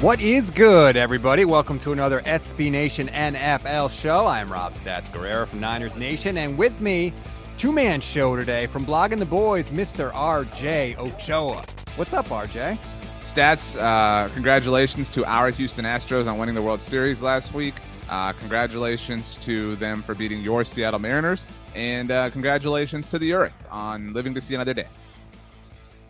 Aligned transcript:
What 0.00 0.20
is 0.20 0.50
good, 0.50 0.96
everybody? 0.96 1.44
Welcome 1.44 1.80
to 1.80 1.90
another 1.90 2.20
SB 2.20 2.70
Nation 2.70 3.08
NFL 3.08 3.90
show. 3.90 4.28
I'm 4.28 4.48
Rob 4.48 4.74
Stats 4.74 5.10
Guerrera 5.10 5.48
from 5.48 5.58
Niners 5.58 5.96
Nation, 5.96 6.38
and 6.38 6.56
with 6.56 6.80
me, 6.80 7.12
two 7.58 7.72
man 7.72 8.00
show 8.00 8.36
today 8.36 8.68
from 8.68 8.86
Blogging 8.86 9.18
the 9.18 9.24
Boys, 9.26 9.72
Mr. 9.72 10.12
RJ 10.12 10.96
Ochoa. 10.98 11.64
What's 11.96 12.12
up, 12.12 12.26
RJ? 12.26 12.78
Stats, 13.22 13.76
uh, 13.76 14.32
congratulations 14.34 15.10
to 15.10 15.24
our 15.24 15.50
Houston 15.50 15.84
Astros 15.84 16.28
on 16.28 16.38
winning 16.38 16.54
the 16.54 16.62
World 16.62 16.80
Series 16.80 17.20
last 17.20 17.52
week. 17.52 17.74
Uh, 18.08 18.32
congratulations 18.34 19.36
to 19.38 19.74
them 19.76 20.02
for 20.02 20.14
beating 20.14 20.42
your 20.42 20.62
Seattle 20.62 21.00
Mariners. 21.00 21.44
And 21.74 22.12
uh, 22.12 22.30
congratulations 22.30 23.08
to 23.08 23.18
the 23.18 23.32
Earth 23.32 23.66
on 23.68 24.12
living 24.12 24.32
to 24.34 24.40
see 24.40 24.54
another 24.54 24.74
day. 24.74 24.86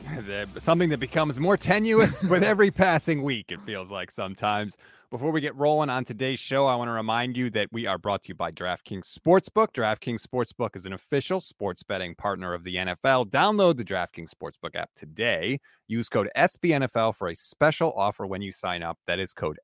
Something 0.59 0.89
that 0.91 1.01
becomes 1.01 1.39
more 1.41 1.57
tenuous 1.57 2.23
with 2.23 2.43
every 2.43 2.71
passing 2.71 3.23
week, 3.23 3.51
it 3.51 3.61
feels 3.65 3.91
like 3.91 4.11
sometimes. 4.11 4.77
Before 5.11 5.31
we 5.31 5.41
get 5.41 5.57
rolling 5.57 5.89
on 5.89 6.05
today's 6.05 6.39
show, 6.39 6.67
I 6.67 6.75
want 6.77 6.89
to 6.89 6.93
remind 6.93 7.35
you 7.35 7.49
that 7.51 7.69
we 7.73 7.87
are 7.87 7.97
brought 7.97 8.25
to 8.25 8.29
you 8.29 8.35
by 8.35 8.53
DraftKings 8.53 9.19
Sportsbook. 9.19 9.69
DraftKings 9.73 10.23
Sportsbook 10.23 10.77
is 10.77 10.85
an 10.85 10.93
official 10.93 11.41
sports 11.41 11.83
betting 11.83 12.15
partner 12.15 12.53
of 12.53 12.63
the 12.63 12.77
NFL. 12.77 13.31
Download 13.31 13.75
the 13.75 13.85
DraftKings 13.85 14.31
Sportsbook 14.31 14.77
app 14.77 14.91
today. 14.95 15.61
Use 15.87 16.11
code 16.11 16.29
SBNFL 16.37 17.15
for 17.15 17.29
a 17.29 17.35
special 17.35 17.93
offer 17.95 18.27
when 18.27 18.43
you 18.43 18.53
sign 18.53 18.83
up. 18.83 18.99
That 19.07 19.19
is 19.19 19.33
code 19.33 19.59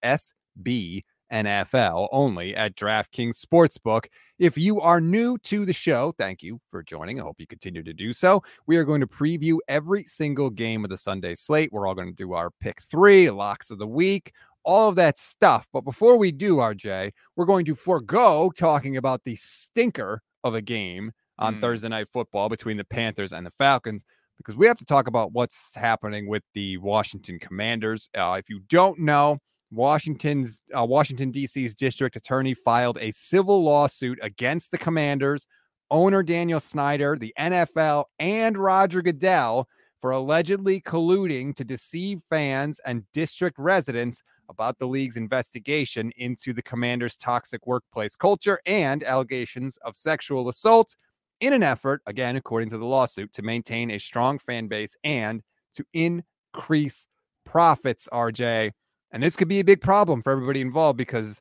SBNFL 1.34 2.08
only 2.12 2.54
at 2.54 2.76
DraftKings 2.76 3.44
Sportsbook. 3.44 4.06
If 4.38 4.56
you 4.56 4.80
are 4.80 5.00
new 5.00 5.36
to 5.38 5.64
the 5.64 5.72
show, 5.72 6.14
thank 6.18 6.42
you 6.42 6.60
for 6.70 6.82
joining. 6.82 7.20
I 7.20 7.24
hope 7.24 7.36
you 7.38 7.46
continue 7.46 7.82
to 7.82 7.92
do 7.92 8.12
so. 8.12 8.42
We 8.66 8.76
are 8.76 8.84
going 8.84 9.00
to 9.00 9.06
preview 9.06 9.58
every 9.68 10.04
single 10.04 10.50
game 10.50 10.84
of 10.84 10.90
the 10.90 10.98
Sunday 10.98 11.34
slate. 11.34 11.72
We're 11.72 11.86
all 11.86 11.94
going 11.94 12.08
to 12.08 12.14
do 12.14 12.32
our 12.34 12.50
pick 12.60 12.82
three, 12.82 13.30
locks 13.30 13.70
of 13.70 13.78
the 13.78 13.86
week, 13.86 14.32
all 14.64 14.88
of 14.88 14.96
that 14.96 15.18
stuff. 15.18 15.68
But 15.72 15.82
before 15.82 16.16
we 16.16 16.32
do, 16.32 16.56
RJ, 16.56 17.12
we're 17.36 17.44
going 17.44 17.64
to 17.66 17.74
forego 17.74 18.52
talking 18.56 18.96
about 18.96 19.24
the 19.24 19.36
stinker 19.36 20.22
of 20.42 20.54
a 20.54 20.62
game 20.62 21.12
on 21.38 21.56
Mm. 21.56 21.60
Thursday 21.60 21.88
night 21.88 22.06
football 22.12 22.48
between 22.48 22.76
the 22.76 22.84
Panthers 22.84 23.32
and 23.32 23.44
the 23.44 23.50
Falcons 23.50 24.04
because 24.36 24.56
we 24.56 24.66
have 24.66 24.78
to 24.78 24.84
talk 24.84 25.08
about 25.08 25.32
what's 25.32 25.74
happening 25.74 26.28
with 26.28 26.42
the 26.54 26.76
Washington 26.78 27.38
Commanders. 27.38 28.08
Uh, 28.16 28.36
if 28.38 28.48
you 28.48 28.60
don't 28.68 28.98
know, 29.00 29.38
Washington's 29.74 30.62
uh, 30.76 30.84
Washington 30.84 31.30
D.C.'s 31.30 31.74
district 31.74 32.16
attorney 32.16 32.54
filed 32.54 32.98
a 33.00 33.10
civil 33.10 33.62
lawsuit 33.62 34.18
against 34.22 34.70
the 34.70 34.78
Commanders, 34.78 35.46
owner 35.90 36.22
Daniel 36.22 36.60
Snyder, 36.60 37.16
the 37.18 37.34
NFL, 37.38 38.04
and 38.18 38.56
Roger 38.56 39.02
Goodell 39.02 39.68
for 40.00 40.12
allegedly 40.12 40.80
colluding 40.80 41.56
to 41.56 41.64
deceive 41.64 42.20
fans 42.30 42.80
and 42.84 43.04
district 43.12 43.58
residents 43.58 44.22
about 44.48 44.78
the 44.78 44.86
league's 44.86 45.16
investigation 45.16 46.12
into 46.16 46.52
the 46.52 46.62
Commanders' 46.62 47.16
toxic 47.16 47.66
workplace 47.66 48.14
culture 48.14 48.60
and 48.66 49.02
allegations 49.02 49.76
of 49.78 49.96
sexual 49.96 50.48
assault 50.48 50.94
in 51.40 51.52
an 51.52 51.62
effort, 51.62 52.02
again, 52.06 52.36
according 52.36 52.70
to 52.70 52.78
the 52.78 52.84
lawsuit, 52.84 53.32
to 53.32 53.42
maintain 53.42 53.90
a 53.90 53.98
strong 53.98 54.38
fan 54.38 54.68
base 54.68 54.94
and 55.04 55.42
to 55.74 55.84
increase 55.92 57.06
profits, 57.44 58.08
RJ. 58.12 58.72
And 59.14 59.22
this 59.22 59.36
could 59.36 59.46
be 59.46 59.60
a 59.60 59.64
big 59.64 59.80
problem 59.80 60.22
for 60.22 60.32
everybody 60.32 60.60
involved 60.60 60.98
because 60.98 61.40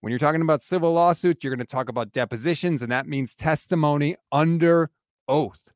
when 0.00 0.10
you're 0.10 0.18
talking 0.18 0.40
about 0.40 0.62
civil 0.62 0.94
lawsuits, 0.94 1.44
you're 1.44 1.54
going 1.54 1.64
to 1.64 1.70
talk 1.70 1.90
about 1.90 2.12
depositions, 2.12 2.80
and 2.80 2.90
that 2.90 3.06
means 3.06 3.34
testimony 3.34 4.16
under 4.32 4.90
oath. 5.28 5.70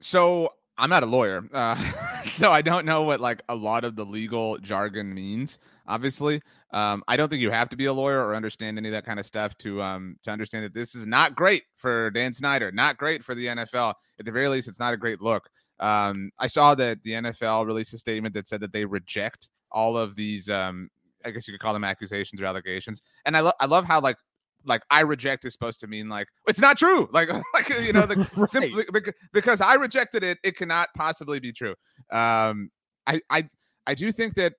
So 0.00 0.52
I'm 0.78 0.88
not 0.88 1.02
a 1.02 1.06
lawyer, 1.06 1.42
uh, 1.52 1.74
so 2.22 2.52
I 2.52 2.62
don't 2.62 2.86
know 2.86 3.02
what 3.02 3.18
like 3.18 3.42
a 3.48 3.56
lot 3.56 3.82
of 3.82 3.96
the 3.96 4.04
legal 4.04 4.56
jargon 4.58 5.12
means. 5.12 5.58
Obviously, 5.88 6.40
um, 6.72 7.02
I 7.08 7.16
don't 7.16 7.28
think 7.28 7.42
you 7.42 7.50
have 7.50 7.70
to 7.70 7.76
be 7.76 7.86
a 7.86 7.92
lawyer 7.92 8.24
or 8.24 8.36
understand 8.36 8.78
any 8.78 8.86
of 8.86 8.92
that 8.92 9.04
kind 9.04 9.18
of 9.18 9.26
stuff 9.26 9.58
to 9.58 9.82
um, 9.82 10.16
to 10.22 10.30
understand 10.30 10.64
that 10.64 10.74
this 10.74 10.94
is 10.94 11.08
not 11.08 11.34
great 11.34 11.64
for 11.74 12.12
Dan 12.12 12.32
Snyder, 12.32 12.70
not 12.70 12.96
great 12.96 13.24
for 13.24 13.34
the 13.34 13.46
NFL. 13.46 13.94
At 14.20 14.26
the 14.26 14.32
very 14.32 14.46
least, 14.46 14.68
it's 14.68 14.78
not 14.78 14.94
a 14.94 14.96
great 14.96 15.20
look. 15.20 15.50
Um, 15.80 16.30
I 16.38 16.46
saw 16.46 16.74
that 16.74 17.02
the 17.04 17.12
NFL 17.12 17.66
released 17.66 17.94
a 17.94 17.98
statement 17.98 18.34
that 18.34 18.46
said 18.46 18.60
that 18.60 18.72
they 18.72 18.84
reject 18.84 19.48
all 19.70 19.96
of 19.96 20.14
these. 20.16 20.48
Um, 20.48 20.90
I 21.24 21.30
guess 21.30 21.46
you 21.48 21.54
could 21.54 21.60
call 21.60 21.72
them 21.72 21.84
accusations 21.84 22.40
or 22.40 22.44
allegations. 22.46 23.02
And 23.24 23.36
I, 23.36 23.40
lo- 23.40 23.52
I 23.60 23.66
love 23.66 23.84
how 23.84 24.00
like 24.00 24.16
like 24.64 24.82
I 24.90 25.00
reject 25.00 25.44
is 25.44 25.52
supposed 25.52 25.80
to 25.80 25.86
mean 25.86 26.08
like 26.08 26.28
it's 26.46 26.60
not 26.60 26.76
true. 26.78 27.08
Like 27.12 27.28
like 27.54 27.68
you 27.68 27.92
know 27.92 28.06
the 28.06 28.28
Right. 28.36 28.48
simply 28.50 28.84
bec- 28.92 29.14
because 29.32 29.60
I 29.60 29.74
rejected 29.74 30.24
it, 30.24 30.38
it 30.42 30.56
cannot 30.56 30.88
possibly 30.96 31.38
be 31.40 31.52
true. 31.52 31.74
Um, 32.12 32.70
I 33.06 33.20
I 33.30 33.48
I 33.86 33.94
do 33.94 34.10
think 34.12 34.34
that 34.34 34.54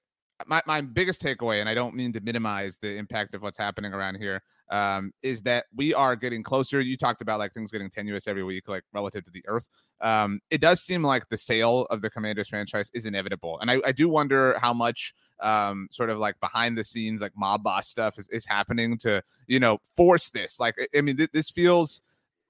my 0.47 0.61
my 0.65 0.81
biggest 0.81 1.21
takeaway, 1.21 1.59
and 1.59 1.69
I 1.69 1.73
don't 1.73 1.95
mean 1.95 2.13
to 2.13 2.21
minimize 2.21 2.77
the 2.77 2.95
impact 2.95 3.35
of 3.35 3.41
what's 3.41 3.57
happening 3.57 3.93
around 3.93 4.15
here, 4.15 4.41
um, 4.69 5.11
is 5.21 5.41
that 5.43 5.65
we 5.75 5.93
are 5.93 6.15
getting 6.15 6.43
closer. 6.43 6.79
You 6.79 6.97
talked 6.97 7.21
about 7.21 7.39
like 7.39 7.53
things 7.53 7.71
getting 7.71 7.89
tenuous 7.89 8.27
every 8.27 8.43
week, 8.43 8.67
like 8.67 8.83
relative 8.93 9.23
to 9.25 9.31
the 9.31 9.43
Earth. 9.47 9.67
Um, 10.01 10.39
it 10.49 10.61
does 10.61 10.81
seem 10.81 11.03
like 11.03 11.27
the 11.29 11.37
sale 11.37 11.87
of 11.89 12.01
the 12.01 12.09
Commanders 12.09 12.47
franchise 12.47 12.89
is 12.93 13.05
inevitable, 13.05 13.59
and 13.59 13.69
I, 13.69 13.81
I 13.85 13.91
do 13.91 14.09
wonder 14.09 14.57
how 14.59 14.73
much 14.73 15.13
um 15.41 15.87
sort 15.91 16.09
of 16.09 16.17
like 16.17 16.39
behind 16.39 16.77
the 16.77 16.83
scenes 16.83 17.21
like 17.21 17.31
mob 17.35 17.63
boss 17.63 17.87
stuff 17.87 18.19
is, 18.19 18.27
is 18.29 18.45
happening 18.45 18.97
to 18.97 19.23
you 19.47 19.59
know 19.59 19.77
force 19.95 20.29
this 20.29 20.59
like 20.59 20.75
i, 20.93 20.99
mean 20.99 21.15
th- 21.15 21.29
this 21.31 21.49
feels 21.49 22.01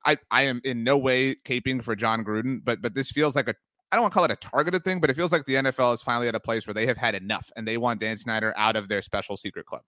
i 0.05 0.17
i 0.31 0.41
am 0.41 0.59
in 0.63 0.83
no 0.83 0.97
way 0.97 1.35
caping 1.45 1.83
for 1.83 1.95
jon 1.95 2.23
gruden 2.23 2.59
but 2.63 2.81
but 2.81 2.95
this 2.95 3.11
feels 3.11 3.35
like 3.35 3.47
a 3.47 3.53
i 3.91 3.95
don't 3.95 4.03
want 4.03 4.11
to 4.11 4.15
call 4.15 4.25
it 4.25 4.31
a 4.31 4.35
targeted 4.35 4.83
thing 4.83 4.99
but 4.99 5.09
it 5.09 5.15
feels 5.15 5.31
like 5.31 5.45
the 5.45 5.55
nfl 5.55 5.93
is 5.93 6.01
finally 6.01 6.27
at 6.27 6.35
a 6.35 6.39
place 6.39 6.67
where 6.67 6.73
they 6.73 6.85
have 6.85 6.97
had 6.97 7.15
enough 7.15 7.51
and 7.55 7.67
they 7.67 7.77
want 7.77 7.99
dan 7.99 8.17
snyder 8.17 8.53
out 8.57 8.75
of 8.75 8.87
their 8.87 9.01
special 9.01 9.35
secret 9.37 9.65
club 9.65 9.81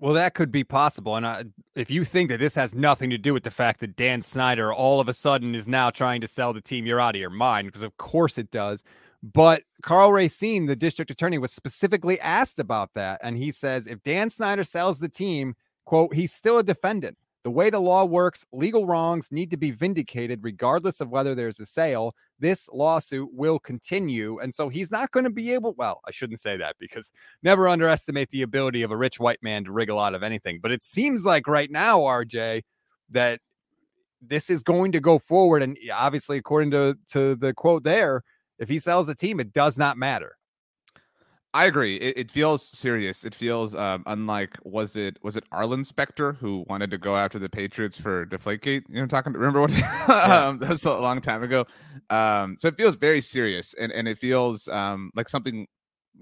Well, 0.00 0.14
that 0.14 0.34
could 0.34 0.50
be 0.50 0.64
possible. 0.64 1.16
And 1.16 1.26
I, 1.26 1.44
if 1.76 1.90
you 1.90 2.04
think 2.04 2.28
that 2.28 2.40
this 2.40 2.54
has 2.56 2.74
nothing 2.74 3.10
to 3.10 3.18
do 3.18 3.32
with 3.32 3.44
the 3.44 3.50
fact 3.50 3.80
that 3.80 3.96
Dan 3.96 4.22
Snyder 4.22 4.72
all 4.72 5.00
of 5.00 5.08
a 5.08 5.14
sudden 5.14 5.54
is 5.54 5.68
now 5.68 5.88
trying 5.90 6.20
to 6.20 6.26
sell 6.28 6.52
the 6.52 6.60
team, 6.60 6.84
you're 6.84 7.00
out 7.00 7.14
of 7.14 7.20
your 7.20 7.30
mind, 7.30 7.68
because 7.68 7.82
of 7.82 7.96
course 7.96 8.36
it 8.36 8.50
does. 8.50 8.82
But 9.22 9.62
Karl 9.82 10.12
Racine, 10.12 10.66
the 10.66 10.76
district 10.76 11.10
attorney, 11.10 11.38
was 11.38 11.52
specifically 11.52 12.20
asked 12.20 12.58
about 12.58 12.90
that. 12.94 13.20
And 13.22 13.38
he 13.38 13.52
says 13.52 13.86
if 13.86 14.02
Dan 14.02 14.28
Snyder 14.30 14.64
sells 14.64 14.98
the 14.98 15.08
team, 15.08 15.54
quote, 15.86 16.12
he's 16.12 16.32
still 16.34 16.58
a 16.58 16.64
defendant. 16.64 17.16
The 17.44 17.50
way 17.50 17.68
the 17.68 17.78
law 17.78 18.06
works, 18.06 18.46
legal 18.52 18.86
wrongs 18.86 19.30
need 19.30 19.50
to 19.50 19.58
be 19.58 19.70
vindicated 19.70 20.40
regardless 20.42 21.02
of 21.02 21.10
whether 21.10 21.34
there's 21.34 21.60
a 21.60 21.66
sale. 21.66 22.14
This 22.40 22.70
lawsuit 22.72 23.28
will 23.34 23.58
continue. 23.58 24.38
And 24.38 24.52
so 24.52 24.70
he's 24.70 24.90
not 24.90 25.10
going 25.10 25.24
to 25.24 25.30
be 25.30 25.52
able, 25.52 25.74
well, 25.74 26.00
I 26.06 26.10
shouldn't 26.10 26.40
say 26.40 26.56
that 26.56 26.76
because 26.78 27.12
never 27.42 27.68
underestimate 27.68 28.30
the 28.30 28.42
ability 28.42 28.82
of 28.82 28.90
a 28.90 28.96
rich 28.96 29.20
white 29.20 29.42
man 29.42 29.62
to 29.64 29.72
wriggle 29.72 30.00
out 30.00 30.14
of 30.14 30.22
anything. 30.22 30.58
But 30.62 30.72
it 30.72 30.82
seems 30.82 31.26
like 31.26 31.46
right 31.46 31.70
now, 31.70 32.00
RJ, 32.00 32.62
that 33.10 33.40
this 34.22 34.48
is 34.48 34.62
going 34.62 34.92
to 34.92 35.00
go 35.00 35.18
forward. 35.18 35.62
And 35.62 35.76
obviously, 35.92 36.38
according 36.38 36.70
to 36.70 36.96
to 37.10 37.36
the 37.36 37.52
quote 37.52 37.84
there, 37.84 38.22
if 38.58 38.70
he 38.70 38.78
sells 38.78 39.06
the 39.06 39.14
team, 39.14 39.38
it 39.38 39.52
does 39.52 39.76
not 39.76 39.98
matter. 39.98 40.38
I 41.54 41.66
agree. 41.66 41.96
It, 41.96 42.18
it 42.18 42.30
feels 42.32 42.66
serious. 42.76 43.24
It 43.24 43.34
feels 43.34 43.76
um, 43.76 44.02
unlike 44.06 44.58
was 44.64 44.96
it 44.96 45.18
was 45.22 45.36
it 45.36 45.44
Arlen 45.52 45.84
Specter 45.84 46.32
who 46.32 46.64
wanted 46.68 46.90
to 46.90 46.98
go 46.98 47.16
after 47.16 47.38
the 47.38 47.48
Patriots 47.48 47.96
for 47.96 48.26
Deflategate? 48.26 48.82
You 48.88 49.00
know, 49.00 49.06
talking. 49.06 49.32
Remember 49.34 49.60
what? 49.60 49.72
um, 50.10 50.58
that 50.58 50.70
was 50.70 50.84
a 50.84 50.98
long 50.98 51.20
time 51.20 51.44
ago. 51.44 51.64
Um, 52.10 52.56
so 52.58 52.68
it 52.68 52.76
feels 52.76 52.96
very 52.96 53.20
serious, 53.20 53.72
and 53.74 53.92
and 53.92 54.08
it 54.08 54.18
feels 54.18 54.66
um, 54.68 55.12
like 55.14 55.28
something 55.28 55.68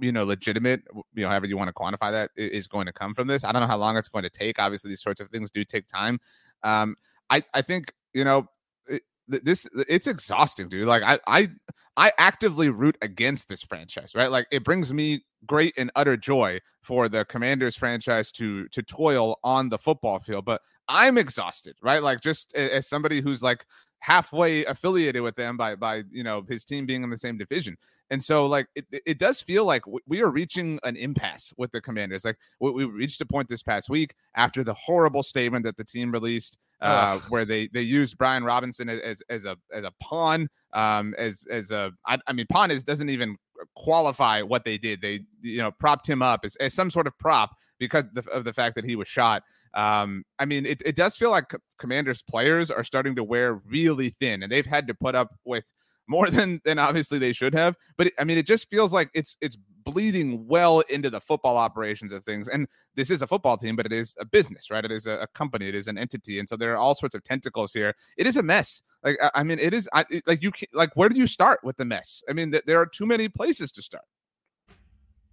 you 0.00 0.12
know 0.12 0.24
legitimate. 0.24 0.82
You 1.14 1.22
know, 1.22 1.28
however 1.30 1.46
you 1.46 1.56
want 1.56 1.68
to 1.68 1.74
quantify 1.74 2.10
that 2.12 2.30
is 2.36 2.66
going 2.68 2.84
to 2.86 2.92
come 2.92 3.14
from 3.14 3.26
this. 3.26 3.42
I 3.42 3.52
don't 3.52 3.62
know 3.62 3.68
how 3.68 3.78
long 3.78 3.96
it's 3.96 4.08
going 4.08 4.24
to 4.24 4.30
take. 4.30 4.58
Obviously, 4.58 4.90
these 4.90 5.02
sorts 5.02 5.20
of 5.22 5.28
things 5.30 5.50
do 5.50 5.64
take 5.64 5.88
time. 5.88 6.20
Um, 6.62 6.94
I 7.30 7.42
I 7.54 7.62
think 7.62 7.90
you 8.12 8.24
know 8.24 8.48
it, 8.86 9.00
this 9.28 9.66
it's 9.88 10.06
exhausting, 10.06 10.68
dude. 10.68 10.86
Like 10.86 11.02
I 11.02 11.18
I 11.26 11.48
I 11.96 12.12
actively 12.18 12.70
root 12.70 12.96
against 13.02 13.48
this 13.48 13.62
franchise, 13.62 14.14
right? 14.14 14.30
Like 14.30 14.46
it 14.50 14.64
brings 14.64 14.92
me 14.92 15.24
great 15.46 15.74
and 15.76 15.90
utter 15.94 16.16
joy 16.16 16.58
for 16.82 17.08
the 17.08 17.24
Commanders 17.26 17.76
franchise 17.76 18.32
to 18.32 18.66
to 18.68 18.82
toil 18.82 19.38
on 19.44 19.68
the 19.68 19.78
football 19.78 20.18
field, 20.18 20.44
but 20.44 20.62
I'm 20.88 21.18
exhausted, 21.18 21.76
right? 21.82 22.02
Like 22.02 22.20
just 22.20 22.54
as 22.56 22.88
somebody 22.88 23.20
who's 23.20 23.42
like 23.42 23.64
halfway 24.00 24.64
affiliated 24.64 25.22
with 25.22 25.36
them 25.36 25.56
by 25.56 25.76
by 25.76 26.02
you 26.10 26.24
know 26.24 26.42
his 26.48 26.64
team 26.64 26.86
being 26.86 27.02
in 27.04 27.10
the 27.10 27.18
same 27.18 27.36
division. 27.38 27.76
And 28.12 28.22
so, 28.22 28.44
like, 28.44 28.66
it, 28.74 28.84
it 29.06 29.18
does 29.18 29.40
feel 29.40 29.64
like 29.64 29.84
we 30.06 30.20
are 30.20 30.28
reaching 30.28 30.78
an 30.82 30.96
impasse 30.96 31.50
with 31.56 31.72
the 31.72 31.80
Commanders. 31.80 32.26
Like, 32.26 32.36
we, 32.60 32.84
reached 32.84 33.22
a 33.22 33.26
point 33.26 33.48
this 33.48 33.62
past 33.62 33.88
week 33.88 34.12
after 34.34 34.62
the 34.62 34.74
horrible 34.74 35.22
statement 35.22 35.64
that 35.64 35.78
the 35.78 35.84
team 35.84 36.12
released, 36.12 36.58
uh, 36.82 37.18
where 37.30 37.46
they 37.46 37.68
they 37.68 37.80
used 37.80 38.18
Brian 38.18 38.44
Robinson 38.44 38.90
as 38.90 39.00
as, 39.00 39.22
as 39.30 39.44
a 39.46 39.56
as 39.72 39.84
a 39.84 39.92
pawn, 40.02 40.46
um, 40.74 41.14
as 41.16 41.46
as 41.50 41.70
a 41.70 41.90
I, 42.06 42.18
I 42.26 42.34
mean, 42.34 42.44
pawn 42.52 42.70
is 42.70 42.84
doesn't 42.84 43.08
even 43.08 43.34
qualify 43.76 44.42
what 44.42 44.66
they 44.66 44.76
did. 44.76 45.00
They 45.00 45.20
you 45.40 45.62
know 45.62 45.70
propped 45.70 46.06
him 46.06 46.20
up 46.20 46.40
as, 46.44 46.54
as 46.56 46.74
some 46.74 46.90
sort 46.90 47.06
of 47.06 47.16
prop 47.18 47.56
because 47.78 48.04
of 48.04 48.14
the, 48.14 48.30
of 48.30 48.44
the 48.44 48.52
fact 48.52 48.74
that 48.74 48.84
he 48.84 48.94
was 48.94 49.08
shot. 49.08 49.42
Um, 49.72 50.24
I 50.38 50.44
mean, 50.44 50.66
it, 50.66 50.82
it 50.84 50.96
does 50.96 51.16
feel 51.16 51.30
like 51.30 51.50
Commanders 51.78 52.20
players 52.20 52.70
are 52.70 52.84
starting 52.84 53.14
to 53.14 53.24
wear 53.24 53.54
really 53.54 54.14
thin, 54.20 54.42
and 54.42 54.52
they've 54.52 54.66
had 54.66 54.86
to 54.88 54.94
put 54.94 55.14
up 55.14 55.34
with 55.46 55.64
more 56.12 56.28
than 56.30 56.60
than 56.64 56.78
obviously 56.78 57.18
they 57.18 57.32
should 57.32 57.54
have. 57.54 57.76
But 57.96 58.08
it, 58.08 58.12
I 58.18 58.24
mean, 58.24 58.38
it 58.38 58.46
just 58.46 58.68
feels 58.70 58.92
like 58.92 59.10
it's 59.14 59.36
it's 59.40 59.56
bleeding 59.84 60.46
well 60.46 60.80
into 60.80 61.10
the 61.10 61.20
football 61.20 61.56
operations 61.56 62.12
of 62.12 62.24
things. 62.24 62.46
And 62.48 62.68
this 62.94 63.10
is 63.10 63.20
a 63.22 63.26
football 63.26 63.56
team, 63.56 63.74
but 63.74 63.86
it 63.86 63.92
is 63.92 64.14
a 64.20 64.24
business, 64.24 64.70
right? 64.70 64.84
It 64.84 64.92
is 64.92 65.06
a, 65.06 65.14
a 65.14 65.26
company, 65.28 65.66
it 65.66 65.74
is 65.74 65.88
an 65.88 65.98
entity, 65.98 66.38
and 66.38 66.48
so 66.48 66.56
there 66.56 66.72
are 66.72 66.76
all 66.76 66.94
sorts 66.94 67.14
of 67.16 67.24
tentacles 67.24 67.72
here. 67.72 67.94
It 68.16 68.26
is 68.26 68.36
a 68.36 68.42
mess. 68.42 68.82
Like 69.02 69.16
I, 69.22 69.30
I 69.36 69.42
mean, 69.42 69.58
it 69.58 69.74
is 69.74 69.88
I, 69.92 70.04
it- 70.10 70.26
like 70.26 70.42
you 70.42 70.52
like 70.72 70.90
where 70.94 71.08
do 71.08 71.18
you 71.18 71.26
start 71.26 71.60
with 71.64 71.76
the 71.76 71.84
mess? 71.84 72.22
I 72.28 72.32
mean, 72.32 72.52
th- 72.52 72.64
there 72.66 72.80
are 72.80 72.86
too 72.86 73.06
many 73.06 73.28
places 73.28 73.72
to 73.72 73.82
start. 73.82 74.04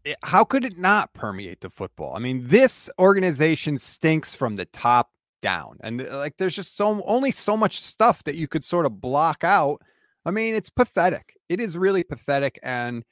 Eh, 0.05 0.15
how 0.23 0.43
could 0.43 0.63
it 0.65 0.77
not 0.77 1.13
permeate 1.13 1.61
the 1.61 1.69
football? 1.69 2.15
I 2.15 2.19
mean, 2.19 2.47
this 2.47 2.89
organization 2.99 3.77
stinks 3.77 4.33
from 4.33 4.55
the 4.55 4.65
top 4.65 5.11
down, 5.41 5.77
and 5.81 6.07
like 6.09 6.37
there's 6.37 6.55
just 6.55 6.75
so 6.75 7.01
only 7.05 7.31
so 7.31 7.55
much 7.55 7.79
stuff 7.81 8.23
that 8.23 8.35
you 8.35 8.47
could 8.47 8.63
sort 8.63 8.85
of 8.85 8.99
block 9.01 9.43
out. 9.43 9.81
I 10.29 10.31
mean, 10.31 10.53
it's 10.53 10.69
pathetic. 10.69 11.33
It 11.49 11.59
is 11.59 11.75
really 11.75 12.03
pathetic, 12.03 12.59
and 12.61 13.03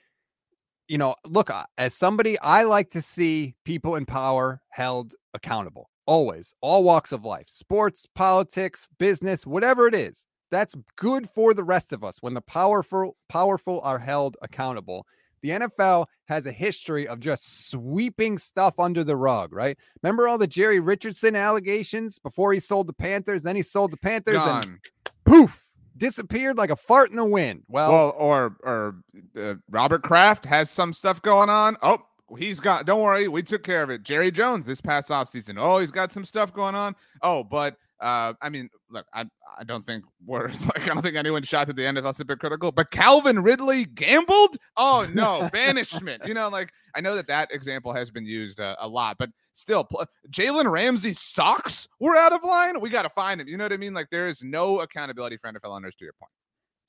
you 0.88 1.00
know, 1.00 1.16
look, 1.26 1.50
as 1.80 1.96
somebody, 1.96 2.40
I 2.42 2.62
like 2.62 2.92
to 2.92 3.02
see 3.02 3.56
people 3.66 3.96
in 3.96 4.06
power 4.06 4.62
held 4.70 5.16
accountable. 5.34 5.90
Always, 6.06 6.54
all 6.62 6.84
walks 6.84 7.12
of 7.12 7.26
life, 7.26 7.50
sports, 7.50 8.06
politics, 8.14 8.88
business, 9.00 9.48
whatever 9.48 9.88
it 9.88 9.96
is. 9.96 10.28
That's 10.52 10.76
good 10.96 11.28
for 11.28 11.56
the 11.56 11.64
rest 11.64 11.92
of 11.92 12.04
us 12.04 12.22
when 12.22 12.36
the 12.36 12.42
powerful 12.42 13.18
powerful 13.30 13.82
are 13.84 13.98
held 13.98 14.38
accountable 14.44 15.08
the 15.42 15.50
NFL 15.50 16.08
has 16.26 16.46
a 16.46 16.52
history 16.52 17.08
of 17.08 17.20
just 17.20 17.70
sweeping 17.70 18.38
stuff 18.38 18.80
under 18.80 19.04
the 19.04 19.16
rug, 19.16 19.54
right? 19.54 19.78
Remember 20.02 20.28
all 20.28 20.38
the 20.38 20.48
Jerry 20.48 20.80
Richardson 20.80 21.36
allegations 21.36 22.20
before 22.20 22.54
he 22.54 22.60
sold 22.60 22.88
the 22.88 22.94
Panthers? 22.94 23.44
Then 23.44 23.56
he 23.56 23.62
sold 23.62 23.92
the 23.92 23.98
Panthers 23.98 24.42
and 24.44 24.80
poof, 25.26 25.67
disappeared 25.98 26.58
like 26.58 26.70
a 26.70 26.76
fart 26.76 27.10
in 27.10 27.16
the 27.18 27.26
wind. 27.26 27.64
Well, 27.68 27.92
Well, 27.92 28.16
or 28.18 28.56
or 28.64 28.96
uh, 29.36 29.56
Robert 29.70 30.04
Kraft 30.04 30.46
has 30.46 30.70
some 30.70 30.94
stuff 30.94 31.22
going 31.22 31.50
on. 31.50 31.78
Oh, 31.82 32.00
he's 32.38 32.60
got. 32.60 32.86
Don't 32.86 33.02
worry, 33.02 33.28
we 33.28 33.44
took 33.44 33.64
care 33.64 33.84
of 33.84 33.90
it. 33.90 34.04
Jerry 34.04 34.32
Jones 34.32 34.66
this 34.66 34.82
past 34.82 35.10
offseason. 35.10 35.56
Oh, 35.58 35.80
he's 35.80 35.92
got 35.92 36.12
some 36.12 36.26
stuff 36.26 36.54
going 36.54 36.76
on. 36.76 36.96
Oh, 37.22 37.44
but 37.44 37.78
uh, 38.00 38.34
I 38.42 38.50
mean, 38.50 38.70
look, 38.90 39.06
I 39.14 39.26
I 39.58 39.64
don't 39.64 39.84
think 39.84 40.04
we're 40.26 40.48
like 40.50 40.84
I 40.84 40.94
don't 40.94 41.02
think 41.02 41.16
anyone 41.16 41.44
shot 41.44 41.70
at 41.70 41.76
the 41.76 41.84
NFL 41.84 42.16
super 42.16 42.36
critical. 42.36 42.72
But 42.72 42.92
Calvin 42.92 43.42
Ridley 43.42 43.86
gambled. 43.86 44.58
Oh 44.76 45.08
no, 45.14 45.50
banishment. 45.54 46.26
You 46.26 46.34
know, 46.34 46.50
like 46.50 46.72
I 46.96 47.02
know 47.02 47.16
that 47.16 47.28
that 47.28 47.52
example 47.52 47.94
has 47.94 48.12
been 48.12 48.26
used 48.26 48.60
uh, 48.60 48.76
a 48.80 48.88
lot, 48.88 49.18
but 49.18 49.30
still, 49.54 49.84
pl- 49.84 50.06
Jalen 50.30 50.70
Ramsey's 50.70 51.20
socks 51.20 51.88
were 52.00 52.16
out 52.16 52.34
of 52.34 52.44
line. 52.44 52.80
We 52.80 52.90
got 52.90 53.04
to 53.04 53.10
find 53.10 53.42
him. 53.42 53.48
You 53.48 53.58
know 53.58 53.66
what 53.66 53.74
I 53.74 53.78
mean? 53.78 53.94
Like 53.94 54.10
there 54.12 54.28
is 54.28 54.44
no 54.44 54.82
accountability 54.82 55.38
for 55.38 55.52
NFL 55.52 55.76
owners. 55.76 55.96
To 55.96 56.06
your 56.06 56.14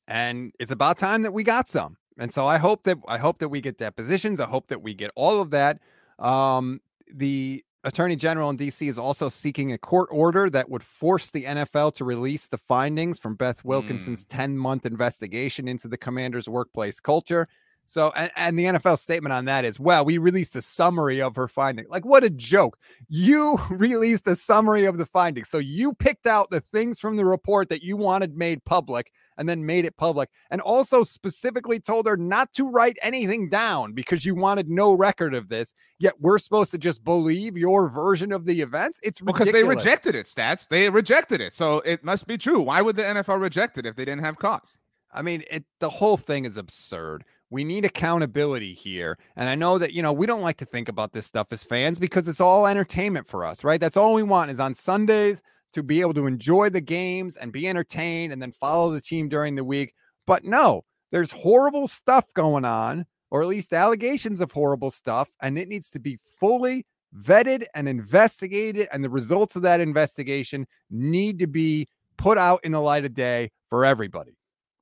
and 0.06 0.52
it's 0.58 0.70
about 0.70 0.99
time 0.99 1.22
that 1.22 1.32
we 1.32 1.44
got 1.44 1.69
some. 1.69 1.96
And 2.19 2.32
so 2.32 2.46
I 2.46 2.58
hope 2.58 2.82
that 2.84 2.99
I 3.06 3.19
hope 3.19 3.38
that 3.38 3.49
we 3.49 3.60
get 3.60 3.78
depositions. 3.78 4.40
I 4.40 4.46
hope 4.46 4.69
that 4.69 4.82
we 4.82 4.94
get 4.94 5.10
all 5.14 5.40
of 5.40 5.50
that. 5.50 5.78
Um, 6.19 6.81
the 7.14 7.64
attorney 7.84 8.16
general 8.16 8.50
in 8.50 8.56
DC 8.56 8.88
is 8.88 8.98
also 8.98 9.28
seeking 9.28 9.72
a 9.72 9.78
court 9.78 10.08
order 10.10 10.50
that 10.50 10.69
would 10.69 10.82
force 10.82 11.30
the 11.30 11.44
NFL 11.44 11.94
to 11.94 12.04
release 12.04 12.48
the 12.48 12.58
findings 12.58 13.19
from 13.19 13.34
Beth 13.34 13.64
Wilkinson's 13.64 14.25
mm. 14.25 14.28
10 14.28 14.58
month 14.58 14.86
investigation 14.86 15.69
into 15.69 15.88
the 15.88 15.96
commander's 15.96 16.48
workplace 16.48 17.00
culture. 17.00 17.48
So, 17.86 18.12
and, 18.14 18.30
and 18.36 18.58
the 18.58 18.64
NFL 18.64 18.98
statement 18.98 19.32
on 19.32 19.46
that 19.46 19.64
is, 19.64 19.80
well, 19.80 20.04
we 20.04 20.19
released 20.19 20.54
a 20.56 20.60
summary 20.60 21.22
of 21.22 21.36
her 21.36 21.48
finding. 21.48 21.86
Like, 21.88 22.04
what 22.04 22.22
a 22.22 22.28
joke. 22.28 22.78
You 23.08 23.56
released 23.70 24.26
a 24.26 24.36
summary 24.36 24.84
of 24.84 24.98
the 24.98 25.06
findings. 25.06 25.48
So, 25.48 25.56
you 25.56 25.94
picked 25.94 26.26
out 26.26 26.50
the 26.50 26.60
things 26.60 26.98
from 26.98 27.16
the 27.16 27.24
report 27.24 27.70
that 27.70 27.82
you 27.82 27.96
wanted 27.96 28.36
made 28.36 28.62
public 28.66 29.10
and 29.38 29.49
then 29.49 29.64
made 29.64 29.87
it 29.87 29.96
public, 29.96 30.29
and 30.50 30.61
also 30.61 31.02
specifically 31.02 31.81
told 31.81 32.06
her 32.06 32.17
not 32.17 32.52
to 32.52 32.69
write 32.69 32.99
anything 33.00 33.49
down 33.49 33.93
because 33.93 34.26
you 34.26 34.35
wanted 34.35 34.69
no 34.69 34.93
record 34.93 35.35
of 35.35 35.49
this. 35.49 35.73
Yet, 35.99 36.20
we're 36.20 36.38
supposed 36.38 36.70
to 36.73 36.79
just 36.79 37.02
believe 37.02 37.56
your 37.56 37.88
version 37.88 38.32
of 38.32 38.44
the 38.44 38.61
events. 38.61 39.00
It's 39.02 39.20
because 39.20 39.50
they 39.50 39.64
rejected 39.64 40.14
it 40.14 40.26
stats 40.26 40.69
they 40.69 40.90
rejected 40.90 41.40
it 41.40 41.55
so 41.55 41.81
it 41.81 42.02
must 42.05 42.26
be 42.26 42.37
true 42.37 42.61
why 42.61 42.82
would 42.82 42.96
the 42.96 43.02
nfl 43.02 43.40
reject 43.40 43.79
it 43.79 43.87
if 43.87 43.96
they 43.96 44.05
didn't 44.05 44.25
have 44.25 44.38
cause 44.38 44.79
I 45.12 45.23
mean, 45.23 45.43
it 45.50 45.64
the 45.81 45.91
whole 45.91 46.17
thing 46.17 46.44
is 46.44 46.56
absurd. 46.56 47.25
We 47.50 47.64
need 47.64 47.84
accountability 47.84 48.74
here. 48.74 49.19
And 49.36 49.48
I 49.48 49.55
know 49.55 49.79
that, 49.79 49.93
you 49.93 50.03
know, 50.03 50.12
we 50.12 50.27
don't 50.27 50.43
like 50.43 50.58
to 50.58 50.67
think 50.67 50.89
about 50.89 51.12
this 51.12 51.27
stuff 51.27 51.48
as 51.51 51.65
fans 51.65 51.98
because 51.98 52.29
it's 52.29 52.41
all 52.41 52.67
entertainment 52.67 53.27
for 53.27 53.44
us, 53.44 53.65
right? 53.65 53.81
That's 53.81 53.96
all 53.96 54.12
we 54.12 54.22
want 54.22 54.51
is 54.51 54.60
on 54.60 54.74
Sundays 54.74 55.41
to 55.72 55.82
be 55.82 56.01
able 56.01 56.15
to 56.15 56.27
enjoy 56.27 56.70
the 56.70 56.81
games 56.81 57.37
and 57.37 57.53
be 57.53 57.69
entertained 57.69 58.32
and 58.32 58.41
then 58.41 58.53
follow 58.53 58.91
the 58.91 59.01
team 59.01 59.29
during 59.29 59.55
the 59.55 59.65
week. 59.65 59.94
But 60.27 60.44
no, 60.44 60.84
there's 61.13 61.31
horrible 61.31 61.89
stuff 61.89 62.27
going 62.34 62.65
on, 62.65 63.06
or 63.31 63.43
at 63.43 63.48
least 63.48 63.72
allegations 63.72 64.41
of 64.41 64.53
horrible 64.53 64.91
stuff, 64.91 65.29
and 65.43 65.58
it 65.58 65.69
needs 65.69 65.91
to 65.91 65.98
be 65.98 66.19
fully 66.41 66.87
vetted 67.17 67.65
and 67.75 67.89
investigated. 67.89 68.89
And 68.93 69.03
the 69.03 69.10
results 69.10 69.56
of 69.56 69.63
that 69.63 69.81
investigation 69.81 70.67
need 70.91 71.39
to 71.41 71.46
be 71.46 71.89
put 72.17 72.37
out 72.37 72.60
in 72.65 72.72
the 72.72 72.81
light 72.81 73.05
of 73.05 73.15
day 73.15 73.51
for 73.69 73.84
everybody. 73.84 74.37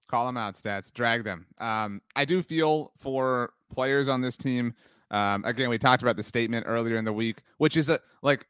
call 0.09 0.27
them 0.27 0.37
out 0.37 0.55
stats 0.55 0.93
drag 0.93 1.25
them 1.25 1.47
um, 1.59 2.01
i 2.15 2.25
do 2.25 2.43
feel 2.43 2.93
for 2.99 3.51
players 3.71 4.09
on 4.09 4.21
this 4.21 4.37
team 4.37 4.73
um, 5.11 5.45
again 5.45 5.69
we 5.69 5.79
talked 5.79 6.03
about 6.03 6.17
the 6.17 6.23
statement 6.23 6.65
earlier 6.67 6.97
in 6.97 7.05
the 7.05 7.13
week 7.13 7.39
which 7.59 7.77
is 7.77 7.89
a 7.89 8.01
like 8.23 8.47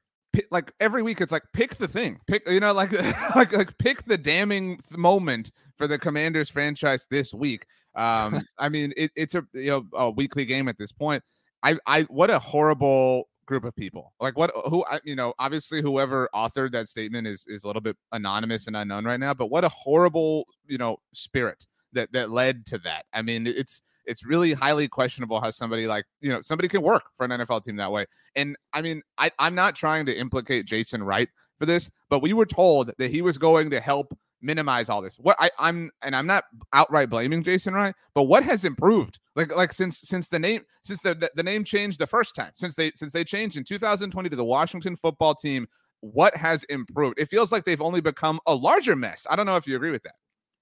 like 0.50 0.72
every 0.80 1.02
week 1.02 1.20
it's 1.20 1.32
like 1.32 1.44
pick 1.52 1.76
the 1.76 1.88
thing 1.88 2.18
pick 2.26 2.48
you 2.48 2.60
know 2.60 2.72
like 2.72 2.92
like 3.36 3.52
like 3.52 3.76
pick 3.78 4.04
the 4.04 4.18
damning 4.18 4.78
moment 4.96 5.50
for 5.76 5.86
the 5.86 5.98
commanders 5.98 6.48
franchise 6.48 7.06
this 7.10 7.34
week. 7.34 7.66
Um 7.94 8.42
i 8.58 8.68
mean 8.68 8.92
it, 8.96 9.10
it's 9.16 9.34
a 9.34 9.44
you 9.52 9.70
know 9.70 9.84
a 9.94 10.10
weekly 10.10 10.44
game 10.44 10.68
at 10.68 10.78
this 10.78 10.92
point. 10.92 11.22
I 11.62 11.78
i 11.86 12.02
what 12.02 12.30
a 12.30 12.38
horrible 12.38 13.28
group 13.46 13.64
of 13.64 13.74
people. 13.76 14.12
Like 14.20 14.36
what 14.36 14.50
who 14.68 14.84
I, 14.84 15.00
you 15.04 15.14
know 15.14 15.34
obviously 15.38 15.82
whoever 15.82 16.28
authored 16.34 16.72
that 16.72 16.88
statement 16.88 17.26
is 17.26 17.44
is 17.46 17.64
a 17.64 17.66
little 17.66 17.82
bit 17.82 17.96
anonymous 18.12 18.66
and 18.66 18.76
unknown 18.76 19.04
right 19.04 19.20
now 19.20 19.34
but 19.34 19.46
what 19.46 19.64
a 19.64 19.68
horrible 19.68 20.46
you 20.66 20.78
know 20.78 20.98
spirit 21.12 21.64
that 21.92 22.12
that 22.12 22.30
led 22.30 22.66
to 22.66 22.78
that. 22.78 23.06
I 23.12 23.22
mean 23.22 23.46
it's 23.46 23.82
it's 24.06 24.24
really 24.24 24.52
highly 24.52 24.88
questionable 24.88 25.40
how 25.40 25.50
somebody 25.50 25.86
like 25.86 26.04
you 26.20 26.30
know 26.30 26.40
somebody 26.44 26.68
can 26.68 26.82
work 26.82 27.04
for 27.16 27.24
an 27.24 27.30
nfl 27.30 27.62
team 27.62 27.76
that 27.76 27.90
way 27.90 28.06
and 28.34 28.56
i 28.72 28.82
mean 28.82 29.02
I, 29.18 29.30
i'm 29.38 29.54
not 29.54 29.74
trying 29.74 30.06
to 30.06 30.18
implicate 30.18 30.66
jason 30.66 31.02
wright 31.02 31.28
for 31.58 31.66
this 31.66 31.90
but 32.08 32.20
we 32.20 32.32
were 32.32 32.46
told 32.46 32.92
that 32.98 33.10
he 33.10 33.22
was 33.22 33.38
going 33.38 33.70
to 33.70 33.80
help 33.80 34.16
minimize 34.42 34.88
all 34.88 35.00
this 35.00 35.16
what 35.16 35.36
I, 35.40 35.50
i'm 35.58 35.90
and 36.02 36.14
i'm 36.14 36.26
not 36.26 36.44
outright 36.72 37.10
blaming 37.10 37.42
jason 37.42 37.74
wright 37.74 37.94
but 38.14 38.24
what 38.24 38.44
has 38.44 38.64
improved 38.64 39.18
like 39.34 39.54
like 39.54 39.72
since 39.72 40.00
since 40.00 40.28
the 40.28 40.38
name 40.38 40.62
since 40.82 41.00
the, 41.00 41.14
the 41.14 41.30
the 41.34 41.42
name 41.42 41.64
changed 41.64 41.98
the 41.98 42.06
first 42.06 42.34
time 42.34 42.52
since 42.54 42.74
they 42.74 42.92
since 42.94 43.12
they 43.12 43.24
changed 43.24 43.56
in 43.56 43.64
2020 43.64 44.28
to 44.28 44.36
the 44.36 44.44
washington 44.44 44.94
football 44.94 45.34
team 45.34 45.66
what 46.00 46.36
has 46.36 46.64
improved? 46.64 47.18
It 47.18 47.28
feels 47.28 47.52
like 47.52 47.64
they've 47.64 47.80
only 47.80 48.00
become 48.00 48.40
a 48.46 48.54
larger 48.54 48.96
mess. 48.96 49.26
I 49.28 49.36
don't 49.36 49.46
know 49.46 49.56
if 49.56 49.66
you 49.66 49.76
agree 49.76 49.90
with 49.90 50.02
that. 50.04 50.14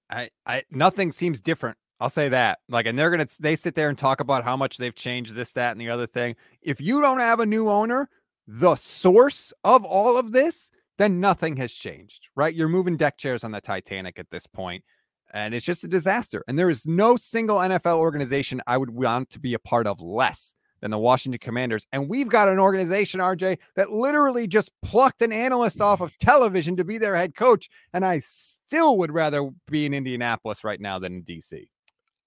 I, 0.09 0.29
I 0.45 0.63
nothing 0.71 1.11
seems 1.11 1.41
different. 1.41 1.77
I'll 1.99 2.09
say 2.09 2.29
that. 2.29 2.59
Like, 2.67 2.85
and 2.85 2.97
they're 2.99 3.09
gonna 3.09 3.27
they 3.39 3.55
sit 3.55 3.75
there 3.75 3.89
and 3.89 3.97
talk 3.97 4.19
about 4.19 4.43
how 4.43 4.57
much 4.57 4.77
they've 4.77 4.95
changed 4.95 5.33
this, 5.33 5.53
that, 5.53 5.71
and 5.71 5.81
the 5.81 5.89
other 5.89 6.07
thing. 6.07 6.35
If 6.61 6.81
you 6.81 7.01
don't 7.01 7.19
have 7.19 7.39
a 7.39 7.45
new 7.45 7.69
owner, 7.69 8.09
the 8.47 8.75
source 8.75 9.53
of 9.63 9.83
all 9.85 10.17
of 10.17 10.31
this, 10.31 10.69
then 10.97 11.19
nothing 11.19 11.57
has 11.57 11.73
changed, 11.73 12.29
right? 12.35 12.53
You're 12.53 12.69
moving 12.69 12.97
deck 12.97 13.17
chairs 13.17 13.43
on 13.43 13.51
the 13.51 13.61
Titanic 13.61 14.19
at 14.19 14.29
this 14.29 14.45
point, 14.47 14.83
and 15.33 15.53
it's 15.53 15.65
just 15.65 15.83
a 15.83 15.87
disaster. 15.87 16.43
And 16.47 16.59
there 16.59 16.69
is 16.69 16.85
no 16.85 17.15
single 17.15 17.57
NFL 17.57 17.97
organization 17.97 18.61
I 18.67 18.77
would 18.77 18.91
want 18.91 19.29
to 19.31 19.39
be 19.39 19.53
a 19.53 19.59
part 19.59 19.87
of 19.87 20.01
less 20.01 20.53
than 20.81 20.91
the 20.91 20.97
Washington 20.99 21.39
Commanders. 21.39 21.87
And 21.91 22.09
we've 22.09 22.29
got 22.29 22.47
an 22.47 22.59
organization, 22.59 23.19
RJ, 23.19 23.57
that 23.75 23.91
literally 23.91 24.47
just 24.47 24.71
plucked 24.81 25.21
an 25.21 25.31
analyst 25.31 25.81
off 25.81 26.01
of 26.01 26.17
television 26.19 26.75
to 26.75 26.83
be 26.83 26.97
their 26.97 27.15
head 27.15 27.35
coach. 27.35 27.69
And 27.93 28.05
I 28.05 28.19
still 28.19 28.97
would 28.97 29.11
rather 29.11 29.49
be 29.67 29.85
in 29.85 29.93
Indianapolis 29.93 30.63
right 30.63 30.79
now 30.79 30.99
than 30.99 31.15
in 31.15 31.23
DC. 31.23 31.67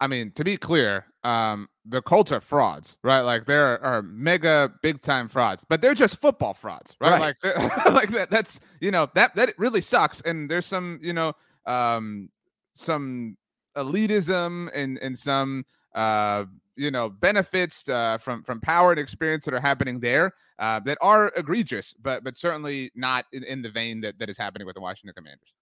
I 0.00 0.06
mean, 0.06 0.30
to 0.32 0.44
be 0.44 0.56
clear, 0.56 1.06
um, 1.24 1.68
the 1.84 2.00
Colts 2.00 2.30
are 2.30 2.40
frauds, 2.40 2.98
right? 3.02 3.20
Like 3.20 3.46
there 3.46 3.82
are 3.82 4.02
mega 4.02 4.72
big 4.82 5.00
time 5.00 5.28
frauds, 5.28 5.64
but 5.68 5.82
they're 5.82 5.94
just 5.94 6.20
football 6.20 6.54
frauds, 6.54 6.96
right? 7.00 7.34
Right. 7.42 7.54
Like 7.56 7.86
like 7.92 8.10
that. 8.10 8.30
That's 8.30 8.60
you 8.80 8.90
know 8.90 9.08
that 9.14 9.34
that 9.34 9.54
really 9.58 9.80
sucks. 9.80 10.20
And 10.20 10.50
there's 10.50 10.66
some 10.66 11.00
you 11.02 11.12
know 11.12 11.32
um 11.66 12.30
some 12.74 13.36
elitism 13.76 14.70
and 14.74 14.98
and 14.98 15.18
some 15.18 15.64
uh 15.94 16.44
you 16.76 16.90
know 16.90 17.10
benefits 17.10 17.88
uh, 17.88 18.18
from 18.18 18.42
from 18.42 18.60
power 18.60 18.92
and 18.92 19.00
experience 19.00 19.44
that 19.44 19.52
are 19.52 19.60
happening 19.60 20.00
there 20.00 20.32
uh, 20.58 20.80
that 20.80 20.96
are 21.00 21.32
egregious, 21.36 21.92
but 21.94 22.24
but 22.24 22.38
certainly 22.38 22.90
not 22.94 23.26
in, 23.32 23.44
in 23.44 23.60
the 23.60 23.70
vein 23.70 24.00
that 24.00 24.18
that 24.18 24.30
is 24.30 24.38
happening 24.38 24.64
with 24.66 24.74
the 24.74 24.80
Washington 24.80 25.14
Commanders. 25.14 25.52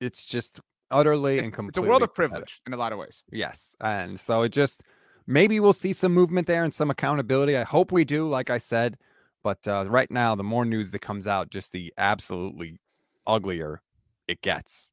It's 0.00 0.24
just 0.24 0.60
utterly 0.92 1.38
and 1.38 1.52
It's 1.68 1.78
a 1.78 1.82
world 1.82 2.02
of 2.02 2.14
privilege 2.14 2.60
in 2.66 2.72
a 2.72 2.76
lot 2.76 2.92
of 2.92 2.98
ways. 2.98 3.24
Yes. 3.32 3.74
And 3.80 4.20
so 4.20 4.42
it 4.42 4.50
just 4.50 4.82
maybe 5.26 5.58
we'll 5.60 5.72
see 5.72 5.92
some 5.92 6.12
movement 6.12 6.46
there 6.46 6.64
and 6.64 6.72
some 6.72 6.90
accountability. 6.90 7.56
I 7.56 7.64
hope 7.64 7.90
we 7.90 8.04
do, 8.04 8.28
like 8.28 8.50
I 8.50 8.58
said. 8.58 8.98
But 9.42 9.66
uh, 9.66 9.86
right 9.88 10.10
now, 10.10 10.36
the 10.36 10.44
more 10.44 10.64
news 10.64 10.92
that 10.92 11.00
comes 11.00 11.26
out, 11.26 11.50
just 11.50 11.72
the 11.72 11.92
absolutely 11.98 12.78
uglier 13.26 13.82
it 14.28 14.40
gets. 14.40 14.92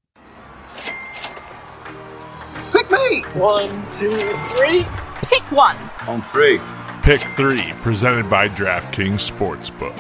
Pick 2.72 2.90
me! 2.90 3.22
One, 3.34 3.70
two, 3.90 4.18
three. 4.56 4.84
Pick 5.22 5.44
one. 5.52 5.78
On 6.08 6.22
three. 6.22 6.60
Pick 7.04 7.22
three, 7.22 7.74
presented 7.82 8.30
by 8.30 8.50
DraftKings 8.50 9.32
Sportsbook. 9.32 9.96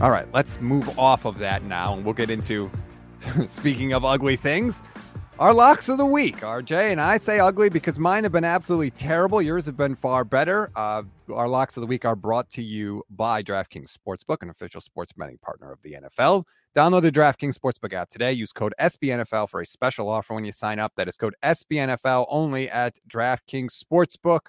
All 0.00 0.10
right, 0.10 0.26
let's 0.34 0.60
move 0.60 0.98
off 0.98 1.24
of 1.24 1.38
that 1.38 1.64
now, 1.64 1.94
and 1.94 2.04
we'll 2.04 2.14
get 2.14 2.28
into 2.28 2.70
speaking 3.48 3.92
of 3.92 4.04
ugly 4.04 4.36
things. 4.36 4.82
Our 5.38 5.52
locks 5.52 5.88
of 5.88 5.98
the 5.98 6.06
week, 6.06 6.42
RJ, 6.42 6.92
and 6.92 7.00
I 7.00 7.16
say 7.16 7.40
ugly 7.40 7.68
because 7.68 7.98
mine 7.98 8.22
have 8.22 8.30
been 8.30 8.44
absolutely 8.44 8.92
terrible. 8.92 9.42
Yours 9.42 9.66
have 9.66 9.76
been 9.76 9.96
far 9.96 10.24
better. 10.24 10.70
Uh, 10.76 11.02
our 11.32 11.48
locks 11.48 11.76
of 11.76 11.80
the 11.80 11.88
week 11.88 12.04
are 12.04 12.14
brought 12.14 12.48
to 12.50 12.62
you 12.62 13.02
by 13.10 13.42
DraftKings 13.42 13.92
Sportsbook, 13.92 14.42
an 14.42 14.50
official 14.50 14.80
sports 14.80 15.12
betting 15.12 15.38
partner 15.38 15.72
of 15.72 15.82
the 15.82 15.94
NFL. 15.94 16.44
Download 16.76 17.02
the 17.02 17.10
DraftKings 17.10 17.58
Sportsbook 17.58 17.92
app 17.92 18.10
today. 18.10 18.32
Use 18.32 18.52
code 18.52 18.74
SBNFL 18.80 19.48
for 19.48 19.60
a 19.60 19.66
special 19.66 20.08
offer 20.08 20.34
when 20.34 20.44
you 20.44 20.52
sign 20.52 20.78
up. 20.78 20.92
That 20.96 21.08
is 21.08 21.16
code 21.16 21.34
SBNFL 21.42 22.26
only 22.28 22.70
at 22.70 23.00
DraftKings 23.08 23.72
Sportsbook. 23.72 24.46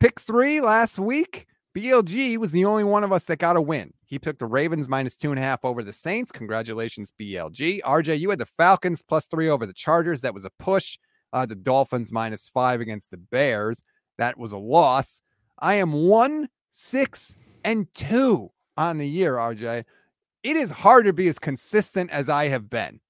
Pick 0.00 0.20
three 0.20 0.60
last 0.60 0.98
week. 0.98 1.46
BLG 1.76 2.38
was 2.38 2.52
the 2.52 2.64
only 2.64 2.84
one 2.84 3.04
of 3.04 3.12
us 3.12 3.24
that 3.24 3.38
got 3.38 3.54
a 3.54 3.60
win. 3.60 3.92
He 4.06 4.18
picked 4.18 4.38
the 4.38 4.46
Ravens 4.46 4.88
minus 4.88 5.14
two 5.14 5.28
and 5.30 5.38
a 5.38 5.42
half 5.42 5.62
over 5.62 5.82
the 5.82 5.92
Saints. 5.92 6.32
Congratulations, 6.32 7.12
BLG. 7.20 7.82
RJ, 7.82 8.18
you 8.18 8.30
had 8.30 8.38
the 8.38 8.46
Falcons 8.46 9.02
plus 9.02 9.26
three 9.26 9.50
over 9.50 9.66
the 9.66 9.74
Chargers. 9.74 10.22
That 10.22 10.32
was 10.32 10.46
a 10.46 10.50
push. 10.58 10.98
Uh, 11.34 11.44
the 11.44 11.54
Dolphins 11.54 12.10
minus 12.10 12.48
five 12.48 12.80
against 12.80 13.10
the 13.10 13.18
Bears. 13.18 13.82
That 14.16 14.38
was 14.38 14.52
a 14.52 14.58
loss. 14.58 15.20
I 15.58 15.74
am 15.74 15.92
one, 15.92 16.48
six, 16.70 17.36
and 17.62 17.92
two 17.92 18.52
on 18.78 18.96
the 18.96 19.06
year, 19.06 19.34
RJ. 19.34 19.84
It 20.44 20.56
is 20.56 20.70
hard 20.70 21.04
to 21.04 21.12
be 21.12 21.28
as 21.28 21.38
consistent 21.38 22.10
as 22.10 22.30
I 22.30 22.48
have 22.48 22.70
been. 22.70 23.00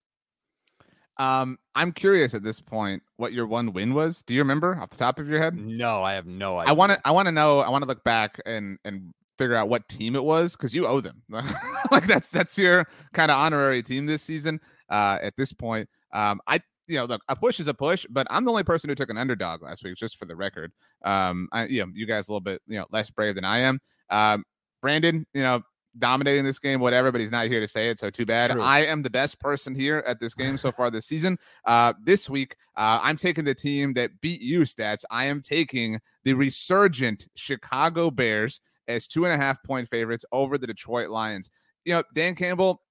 Um, 1.19 1.59
I'm 1.75 1.93
curious 1.93 2.35
at 2.35 2.43
this 2.43 2.61
point 2.61 3.03
what 3.17 3.33
your 3.33 3.47
one 3.47 3.73
win 3.73 3.95
was. 3.95 4.23
Do 4.23 4.35
you 4.35 4.41
remember 4.41 4.77
off 4.77 4.91
the 4.91 4.97
top 4.97 5.19
of 5.19 5.29
your 5.29 5.39
head? 5.39 5.57
No, 5.57 6.03
I 6.03 6.13
have 6.13 6.27
no 6.27 6.59
idea. 6.59 6.71
I 6.71 6.73
want 6.73 6.93
to. 6.93 7.01
I 7.05 7.11
want 7.11 7.27
to 7.27 7.33
know. 7.33 7.61
I 7.61 7.71
want 7.71 7.83
to 7.83 7.89
look 7.89 8.05
back 8.05 8.41
and 8.45 8.79
and 8.85 9.15
figure 9.39 9.55
out 9.55 9.69
what 9.69 9.89
team 9.89 10.17
it 10.17 10.25
was 10.25 10.57
because 10.57 10.75
you 10.75 10.87
owe 10.87 11.01
them. 11.01 11.23
like 11.91 12.07
that's 12.07 12.31
that's 12.31 12.59
your 12.59 12.87
kind 13.13 13.31
of 13.31 13.39
honorary 13.39 13.83
team 13.83 14.07
this 14.07 14.23
season. 14.23 14.61
Uh, 14.91 15.19
at 15.23 15.37
this 15.37 15.53
point, 15.53 15.89
um, 16.13 16.41
I 16.47 16.61
you 16.87 16.97
know 16.99 17.07
look 17.07 17.23
a 17.29 17.37
push 17.37 17.61
is 17.61 17.69
a 17.69 17.75
push, 17.75 18.07
but 18.11 18.27
I'm 18.31 18.45
the 18.45 18.51
only 18.51 18.65
person 18.65 18.89
who 18.89 18.95
took 18.95 19.11
an 19.11 19.19
underdog 19.19 19.63
last 19.63 19.85
week, 19.85 19.97
just 19.97 20.19
for 20.19 20.27
the 20.27 20.37
record. 20.37 20.73
Um, 21.05 21.49
I 21.53 21.67
you 21.67 21.85
know 21.85 21.93
you 21.95 22.07
guys 22.07 22.29
a 22.29 22.33
little 22.33 22.41
bit 22.41 22.61
you 22.67 22.79
know 22.79 22.87
less 22.91 23.11
brave 23.11 23.35
than 23.35 23.45
I 23.45 23.59
am. 23.61 23.81
Um, 24.11 24.45
Brandon, 24.83 25.27
you 25.33 25.43
know 25.43 25.63
dominating 25.99 26.45
this 26.45 26.59
game, 26.59 26.81
whatever, 26.81 27.13
but 27.13 27.21
he's 27.21 27.31
not 27.31 27.47
here 27.47 27.61
to 27.61 27.69
say 27.69 27.89
it, 27.89 27.99
so 27.99 28.11
too 28.11 28.27
bad. 28.27 28.51
True. 28.51 28.63
I 28.63 28.81
am 28.81 29.03
the 29.03 29.11
best 29.11 29.41
person 29.41 29.75
here 29.75 30.03
at 30.07 30.21
this 30.21 30.35
game 30.35 30.57
so 30.57 30.71
far 30.71 30.91
this 30.91 31.07
season. 31.07 31.39
Uh, 31.65 31.93
this 32.03 32.29
week, 32.29 32.57
uh, 32.77 33.01
I'm 33.03 33.17
taking 33.17 33.45
the 33.45 33.55
team 33.55 33.93
that 33.95 34.21
beat 34.21 34.41
you, 34.41 34.61
stats. 34.61 35.05
I 35.11 35.27
am 35.27 35.41
taking 35.41 36.01
the 36.25 36.35
resurgent 36.35 37.29
Chicago 37.35 38.11
Bears 38.11 38.61
as 38.89 39.07
two 39.07 39.25
and 39.25 39.35
a 39.35 39.37
half 39.37 39.63
point 39.63 39.89
favorites 39.89 40.25
over 40.33 40.59
the 40.59 40.67
Detroit 40.67 41.11
Lions. 41.11 41.51
You 41.85 41.95
know, 41.95 42.03
Dan 42.15 42.35
Campbell 42.35 42.83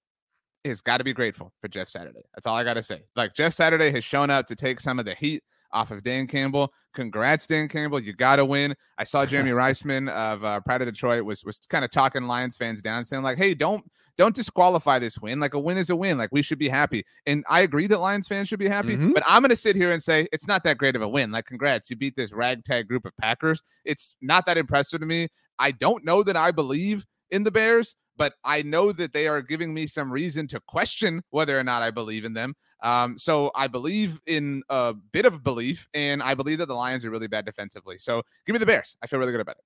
has 0.63 0.81
got 0.81 0.97
to 0.97 1.03
be 1.03 1.13
grateful 1.13 1.53
for 1.61 1.67
Jeff 1.67 1.87
Saturday. 1.87 2.23
That's 2.33 2.47
all 2.47 2.55
I 2.55 2.63
got 2.63 2.73
to 2.73 2.83
say. 2.83 3.03
Like, 3.15 3.33
Jeff 3.33 3.53
Saturday 3.53 3.91
has 3.91 4.03
shown 4.03 4.29
up 4.29 4.47
to 4.47 4.55
take 4.55 4.79
some 4.79 4.99
of 4.99 5.05
the 5.05 5.15
heat 5.15 5.43
off 5.71 5.91
of 5.91 6.03
Dan 6.03 6.27
Campbell. 6.27 6.71
Congrats, 6.93 7.45
Dan 7.47 7.67
Campbell. 7.67 7.99
You 7.99 8.13
got 8.13 8.37
to 8.37 8.45
win. 8.45 8.75
I 8.97 9.03
saw 9.03 9.25
Jeremy 9.25 9.51
Reisman 9.51 10.09
of 10.11 10.43
uh, 10.43 10.59
Pride 10.61 10.81
of 10.81 10.87
Detroit 10.87 11.25
was 11.25 11.43
was 11.43 11.59
kind 11.69 11.83
of 11.85 11.91
talking 11.91 12.23
Lions 12.23 12.57
fans 12.57 12.81
down, 12.81 13.03
saying 13.03 13.23
like, 13.23 13.37
"Hey, 13.37 13.53
don't 13.53 13.83
don't 14.17 14.33
disqualify 14.33 14.97
this 14.97 15.19
win. 15.19 15.41
Like 15.41 15.53
a 15.55 15.59
win 15.59 15.77
is 15.77 15.89
a 15.89 15.95
win. 15.95 16.17
Like 16.17 16.29
we 16.31 16.41
should 16.41 16.59
be 16.59 16.69
happy." 16.69 17.03
And 17.25 17.43
I 17.49 17.61
agree 17.61 17.87
that 17.87 17.99
Lions 17.99 18.27
fans 18.29 18.47
should 18.47 18.59
be 18.59 18.69
happy, 18.69 18.95
Mhm. 18.95 19.13
but 19.13 19.23
I'm 19.27 19.41
going 19.41 19.49
to 19.49 19.55
sit 19.57 19.75
here 19.75 19.91
and 19.91 20.01
say 20.01 20.27
it's 20.31 20.47
not 20.47 20.63
that 20.63 20.77
great 20.77 20.95
of 20.95 21.01
a 21.01 21.07
win. 21.09 21.31
Like, 21.31 21.45
congrats, 21.45 21.89
you 21.89 21.97
beat 21.97 22.15
this 22.15 22.31
ragtag 22.31 22.87
group 22.87 23.05
of 23.05 23.11
Packers. 23.19 23.61
It's 23.83 24.15
not 24.21 24.45
that 24.45 24.57
impressive 24.57 25.01
to 25.01 25.05
me. 25.05 25.27
I 25.59 25.71
don't 25.71 26.05
know 26.05 26.23
that 26.23 26.37
I 26.37 26.51
believe 26.51 27.05
in 27.31 27.43
the 27.43 27.51
Bears, 27.51 27.95
but 28.15 28.33
I 28.45 28.61
know 28.61 28.93
that 28.93 29.11
they 29.11 29.27
are 29.27 29.41
giving 29.41 29.73
me 29.73 29.85
some 29.87 30.09
reason 30.11 30.47
to 30.47 30.61
question 30.65 31.21
whether 31.31 31.59
or 31.59 31.63
not 31.63 31.81
I 31.81 31.91
believe 31.91 32.23
in 32.23 32.33
them. 32.33 32.55
Um, 32.83 33.17
so 33.17 33.51
I 33.55 33.67
believe 33.67 34.21
in 34.27 34.63
a 34.69 34.93
bit 34.93 35.25
of 35.25 35.43
belief, 35.43 35.87
and 35.93 36.21
I 36.21 36.35
believe 36.35 36.59
that 36.59 36.67
the 36.67 36.75
Lions 36.75 37.05
are 37.05 37.09
really 37.09 37.27
bad 37.27 37.45
defensively. 37.45 37.97
So 37.97 38.21
give 38.45 38.53
me 38.53 38.59
the 38.59 38.65
Bears. 38.65 38.97
I 39.01 39.07
feel 39.07 39.19
really 39.19 39.31
good 39.31 39.41
about 39.41 39.57
it. 39.57 39.63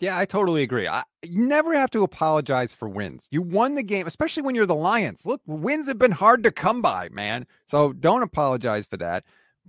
Yeah, 0.00 0.16
I 0.16 0.24
totally 0.24 0.62
agree. 0.62 0.88
I, 0.88 1.02
you 1.22 1.46
never 1.46 1.74
have 1.74 1.90
to 1.90 2.02
apologize 2.02 2.72
for 2.72 2.88
wins. 2.88 3.28
You 3.30 3.42
won 3.42 3.74
the 3.74 3.82
game, 3.82 4.06
especially 4.06 4.42
when 4.42 4.54
you're 4.54 4.64
the 4.64 4.74
Lions. 4.74 5.26
Look, 5.26 5.42
wins 5.46 5.88
have 5.88 5.98
been 5.98 6.10
hard 6.10 6.42
to 6.44 6.50
come 6.50 6.80
by, 6.80 7.10
man. 7.10 7.46
So 7.66 7.92
don't 7.92 8.22
apologize 8.22 8.86
for 8.86 8.96
that. 8.96 9.24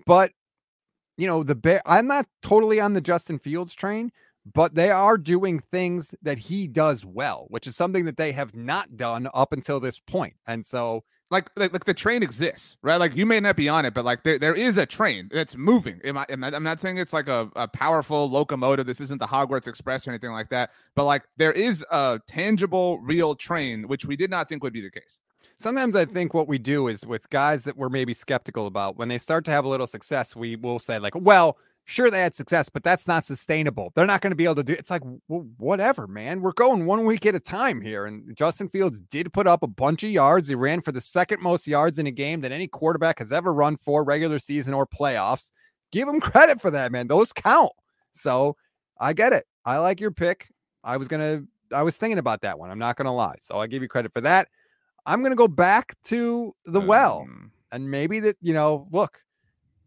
But 0.06 0.32
you 1.18 1.28
know, 1.28 1.44
the 1.44 1.56
bear. 1.56 1.82
I'm 1.86 2.08
not 2.08 2.26
totally 2.42 2.80
on 2.80 2.94
the 2.94 3.02
Justin 3.02 3.40
Fields 3.40 3.76
train, 3.76 4.12
but 4.54 4.74
they 4.74 4.90
are 4.90 5.18
doing 5.18 5.62
things 5.72 6.16
that 6.22 6.40
he 6.40 6.68
does 6.68 7.06
well, 7.06 7.46
which 7.50 7.68
is 7.68 7.76
something 7.76 8.06
that 8.06 8.18
they 8.18 8.32
have 8.32 8.56
not 8.56 8.96
done 8.98 9.28
up 9.34 9.54
until 9.54 9.80
this 9.80 10.00
point. 10.00 10.36
And 10.48 10.66
so 10.66 11.04
Like, 11.32 11.50
like, 11.56 11.72
like 11.72 11.86
the 11.86 11.94
train 11.94 12.24
exists, 12.24 12.76
right? 12.82 12.98
Like 12.98 13.16
you 13.16 13.26
may 13.26 13.40
not 13.40 13.56
be 13.56 13.70
on 13.70 13.86
it, 13.86 13.94
but 13.94 14.04
like 14.04 14.24
there, 14.24 14.38
there 14.38 14.54
is 14.54 14.78
a 14.78 14.86
train 14.86 15.30
that's 15.32 15.56
moving. 15.56 16.02
Am 16.04 16.18
I, 16.18 16.26
am 16.30 16.44
I, 16.44 16.54
I'm 16.54 16.62
not 16.62 16.82
saying 16.82 16.98
it's 16.98 17.14
like 17.14 17.30
a, 17.30 17.50
a 17.56 17.70
powerful 17.70 18.30
locomotive. 18.30 18.86
This 18.86 19.00
isn't 19.00 19.20
the 19.20 19.26
Hogwarts 19.26 19.66
Express 19.66 20.06
or 20.06 20.12
anything 20.12 20.32
like 20.32 20.50
that. 20.50 20.72
But 20.94 21.06
like 21.06 21.24
there 21.38 21.54
is 21.54 21.86
a 21.90 22.20
tangible, 22.28 23.00
real 23.00 23.34
train, 23.34 23.88
which 23.88 24.06
we 24.06 24.18
did 24.18 24.30
not 24.30 24.50
think 24.50 24.62
would 24.62 24.74
be 24.74 24.82
the 24.82 24.92
case. 24.92 25.22
sometimes 25.62 25.96
I 25.96 26.06
think 26.06 26.34
what 26.34 26.48
we 26.48 26.58
do 26.58 26.88
is 26.88 27.06
with 27.06 27.30
guys 27.30 27.64
that 27.64 27.78
we're 27.78 27.90
maybe 27.90 28.14
skeptical 28.14 28.68
about, 28.68 28.98
when 28.98 29.08
they 29.08 29.18
start 29.18 29.46
to 29.46 29.52
have 29.52 29.64
a 29.64 29.70
little 29.70 29.88
success, 29.88 30.36
we 30.36 30.56
will 30.56 30.80
say, 30.80 31.00
like, 31.00 31.16
well, 31.16 31.58
sure 31.86 32.10
they 32.10 32.22
had 32.22 32.36
success, 32.36 32.70
but 32.70 32.84
that's 32.84 33.08
not 33.08 33.26
sustainable. 33.26 33.92
They're 33.96 34.06
not 34.06 34.22
going 34.22 34.32
to 34.32 34.36
be 34.36 34.46
able 34.46 34.56
to 34.56 34.64
do 34.64 34.74
it's 34.74 34.90
like, 34.90 35.02
well, 35.28 35.48
whatever, 35.58 36.08
man. 36.08 36.42
We're 36.42 36.54
going 36.54 36.86
one 36.86 37.06
week 37.06 37.26
at 37.26 37.36
a 37.36 37.40
time 37.40 37.82
here. 37.82 38.06
And 38.06 38.36
Justin 38.36 38.70
Fields 38.70 39.02
did 39.02 39.34
put 39.34 39.48
up 39.48 39.64
a 39.64 39.68
bunch 39.68 40.04
of 40.04 40.10
yards. 40.12 40.48
He 40.48 40.56
ran 40.56 40.82
for 40.82 40.92
the 40.92 41.02
second 41.02 41.42
most 41.42 41.68
yards 41.68 42.00
in 42.00 42.08
a 42.08 42.12
game 42.12 42.42
that 42.42 42.52
any 42.52 42.68
quarterback 42.68 43.20
has 43.20 43.34
ever 43.34 43.54
run 43.54 43.78
for 43.78 44.04
regular 44.04 44.40
season 44.40 44.74
or 44.74 44.86
playoffs. 44.86 45.52
Give 45.92 46.08
him 46.08 46.20
credit 46.22 46.62
for 46.62 46.72
that, 46.72 46.92
man. 46.92 47.08
Those 47.08 47.34
count. 47.34 47.72
So 48.12 48.56
I 49.00 49.14
get 49.14 49.34
it. 49.34 49.46
I 49.66 49.78
like 49.78 50.00
your 50.00 50.12
pick. 50.12 50.48
I 50.84 50.98
was 50.98 51.08
gonna 51.08 51.44
I 51.74 51.84
was 51.84 51.98
thinking 51.98 52.18
about 52.18 52.42
that 52.42 52.58
one. 52.58 52.70
I'm 52.72 52.80
not 52.80 52.96
gonna 52.96 53.14
lie. 53.14 53.36
So 53.42 53.60
I 53.60 53.68
give 53.68 53.82
you 53.82 53.88
credit 53.88 54.12
for 54.14 54.22
that. 54.22 54.48
I'm 55.06 55.24
gonna 55.24 55.36
go 55.36 55.48
back 55.48 55.96
to 56.06 56.56
the 56.66 56.82
well 56.82 57.22
Um, 57.22 57.52
and 57.72 57.90
maybe 57.90 58.20
that 58.22 58.38
you 58.42 58.54
know 58.54 58.88
look 58.92 59.22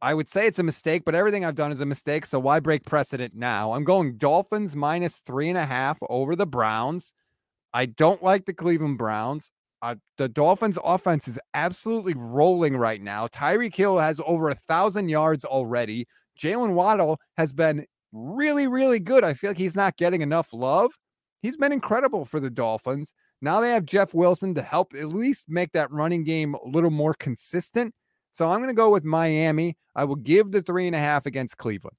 i 0.05 0.15
would 0.15 0.29
say 0.29 0.47
it's 0.47 0.61
a 0.61 0.63
mistake 0.63 1.03
but 1.05 1.15
everything 1.17 1.45
i've 1.45 1.57
done 1.57 1.73
is 1.73 1.81
a 1.81 1.87
mistake 1.87 2.25
so 2.25 2.39
why 2.39 2.61
break 2.61 2.85
precedent 2.85 3.35
now 3.35 3.73
i'm 3.73 3.83
going 3.83 4.17
dolphins 4.17 4.77
minus 4.77 5.17
three 5.27 5.49
and 5.49 5.59
a 5.59 5.65
half 5.65 5.99
over 6.09 6.37
the 6.37 6.47
browns 6.47 7.13
I 7.75 7.87
don't 7.87 8.23
like 8.23 8.47
the 8.47 8.55
Cleveland 8.55 8.99
Browns. 8.99 9.51
Uh, 9.83 9.97
the 10.17 10.29
Dolphins' 10.29 10.79
offense 10.83 11.27
is 11.27 11.41
absolutely 11.55 12.15
rolling 12.17 12.77
right 12.77 13.03
now. 13.03 13.27
Tyreek 13.27 13.75
Hill 13.75 13.99
has 13.99 14.21
over 14.25 14.49
a 14.49 14.55
thousand 14.55 15.09
yards 15.09 15.45
already. 15.45 16.07
Jaylen 16.41 16.75
Waddle 16.75 17.19
has 17.37 17.53
been 17.53 17.85
really, 18.13 18.69
really 18.69 19.01
good. 19.01 19.25
I 19.25 19.35
feel 19.35 19.51
like 19.51 19.59
he's 19.59 19.75
not 19.75 19.97
getting 19.97 20.23
enough 20.23 20.53
love. 20.53 20.93
He's 21.43 21.57
been 21.57 21.73
incredible 21.73 22.25
for 22.25 22.39
the 22.39 22.49
Dolphins. 22.49 23.13
Now 23.43 23.61
they 23.61 23.71
have 23.73 23.85
Jeff 23.85 24.15
Wilson 24.15 24.55
to 24.55 24.63
help 24.63 24.95
at 24.95 25.09
least 25.09 25.47
make 25.49 25.73
that 25.73 25.91
running 25.91 26.23
game 26.23 26.55
a 26.55 26.69
little 26.69 26.91
more 26.91 27.13
consistent. 27.13 27.93
So 28.35 28.49
I'm 28.49 28.59
going 28.59 28.69
to 28.69 28.75
go 28.75 28.91
with 28.91 29.05
Miami. 29.05 29.77
I 29.95 30.05
will 30.05 30.17
give 30.17 30.51
the 30.51 30.61
three 30.61 30.87
and 30.89 30.95
a 30.95 30.99
half 30.99 31.25
against 31.25 31.57
Cleveland. 31.57 31.97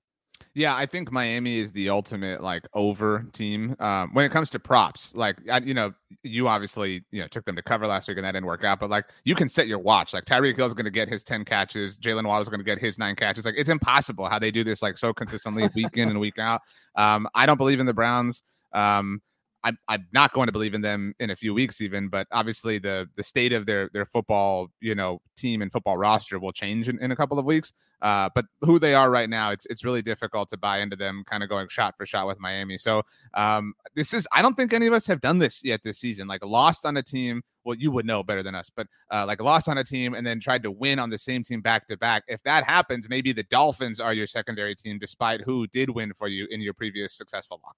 Yeah, 0.53 0.75
I 0.75 0.85
think 0.85 1.09
Miami 1.11 1.59
is 1.59 1.71
the 1.71 1.89
ultimate 1.89 2.41
like 2.43 2.65
over 2.73 3.25
team 3.31 3.75
um, 3.79 4.13
when 4.13 4.25
it 4.25 4.31
comes 4.31 4.49
to 4.51 4.59
props. 4.59 5.15
Like, 5.15 5.37
I, 5.49 5.59
you 5.59 5.73
know, 5.73 5.93
you 6.23 6.49
obviously 6.49 7.03
you 7.11 7.21
know 7.21 7.27
took 7.27 7.45
them 7.45 7.55
to 7.55 7.61
cover 7.61 7.87
last 7.87 8.09
week 8.09 8.17
and 8.17 8.25
that 8.25 8.33
didn't 8.33 8.45
work 8.45 8.65
out. 8.65 8.81
But 8.81 8.89
like, 8.89 9.05
you 9.23 9.33
can 9.33 9.47
set 9.47 9.67
your 9.67 9.79
watch. 9.79 10.13
Like 10.13 10.25
Tyreek 10.25 10.57
Hill 10.57 10.65
is 10.65 10.73
going 10.73 10.85
to 10.85 10.91
get 10.91 11.07
his 11.07 11.23
ten 11.23 11.45
catches. 11.45 11.97
Jaylen 11.97 12.27
Waddle 12.27 12.41
is 12.41 12.49
going 12.49 12.59
to 12.59 12.65
get 12.65 12.79
his 12.79 12.99
nine 12.99 13.15
catches. 13.15 13.45
Like, 13.45 13.55
it's 13.57 13.69
impossible 13.69 14.27
how 14.27 14.37
they 14.37 14.51
do 14.51 14.65
this 14.65 14.81
like 14.81 14.97
so 14.97 15.13
consistently 15.13 15.69
week 15.73 15.95
in 15.95 16.09
and 16.09 16.19
week 16.19 16.37
out. 16.37 16.61
Um, 16.95 17.27
I 17.33 17.45
don't 17.45 17.57
believe 17.57 17.79
in 17.79 17.85
the 17.85 17.93
Browns. 17.93 18.43
Um, 18.73 19.21
I'm, 19.65 19.77
I'm 19.87 20.07
not 20.13 20.31
going 20.31 20.45
to 20.45 20.51
believe 20.51 20.75
in 20.75 20.81
them 20.81 21.15
in 21.19 21.31
a 21.31 21.35
few 21.35 21.53
weeks 21.53 21.81
even 21.81 22.07
but 22.07 22.27
obviously 22.31 22.77
the 22.77 23.09
the 23.15 23.23
state 23.23 23.51
of 23.51 23.65
their 23.65 23.89
their 23.93 24.05
football 24.05 24.67
you 24.79 24.93
know 24.93 25.19
team 25.35 25.63
and 25.63 25.71
football 25.71 25.97
roster 25.97 26.39
will 26.39 26.53
change 26.53 26.87
in, 26.87 26.99
in 26.99 27.11
a 27.11 27.15
couple 27.15 27.39
of 27.39 27.45
weeks. 27.45 27.73
Uh, 28.01 28.29
but 28.35 28.45
who 28.61 28.77
they 28.77 28.93
are 28.93 29.09
right 29.09 29.29
now 29.29 29.51
it's 29.51 29.65
it's 29.65 29.83
really 29.83 30.03
difficult 30.03 30.47
to 30.49 30.57
buy 30.57 30.79
into 30.79 30.95
them 30.95 31.23
kind 31.25 31.41
of 31.41 31.49
going 31.49 31.67
shot 31.67 31.95
for 31.97 32.05
shot 32.05 32.27
with 32.27 32.39
miami. 32.39 32.77
So 32.77 33.01
um, 33.33 33.73
this 33.95 34.13
is 34.13 34.27
i 34.31 34.41
don't 34.41 34.55
think 34.55 34.73
any 34.73 34.85
of 34.85 34.93
us 34.93 35.07
have 35.07 35.21
done 35.21 35.39
this 35.39 35.63
yet 35.63 35.81
this 35.83 35.97
season 35.97 36.27
like 36.27 36.43
lost 36.45 36.85
on 36.85 36.97
a 36.97 37.03
team 37.03 37.41
well 37.63 37.75
you 37.75 37.89
would 37.89 38.05
know 38.05 38.21
better 38.21 38.43
than 38.43 38.53
us 38.53 38.69
but 38.75 38.85
uh, 39.11 39.25
like 39.25 39.41
lost 39.41 39.67
on 39.67 39.79
a 39.79 39.83
team 39.83 40.13
and 40.13 40.27
then 40.27 40.39
tried 40.39 40.61
to 40.61 40.69
win 40.69 40.99
on 40.99 41.09
the 41.09 41.17
same 41.17 41.43
team 41.43 41.61
back 41.61 41.87
to 41.87 41.97
back. 41.97 42.23
If 42.27 42.43
that 42.43 42.65
happens 42.65 43.09
maybe 43.09 43.33
the 43.33 43.43
dolphins 43.43 43.99
are 43.99 44.13
your 44.13 44.27
secondary 44.27 44.75
team 44.75 44.99
despite 44.99 45.41
who 45.41 45.65
did 45.67 45.89
win 45.89 46.13
for 46.13 46.27
you 46.27 46.47
in 46.51 46.61
your 46.61 46.73
previous 46.73 47.17
successful 47.17 47.59
lock 47.63 47.75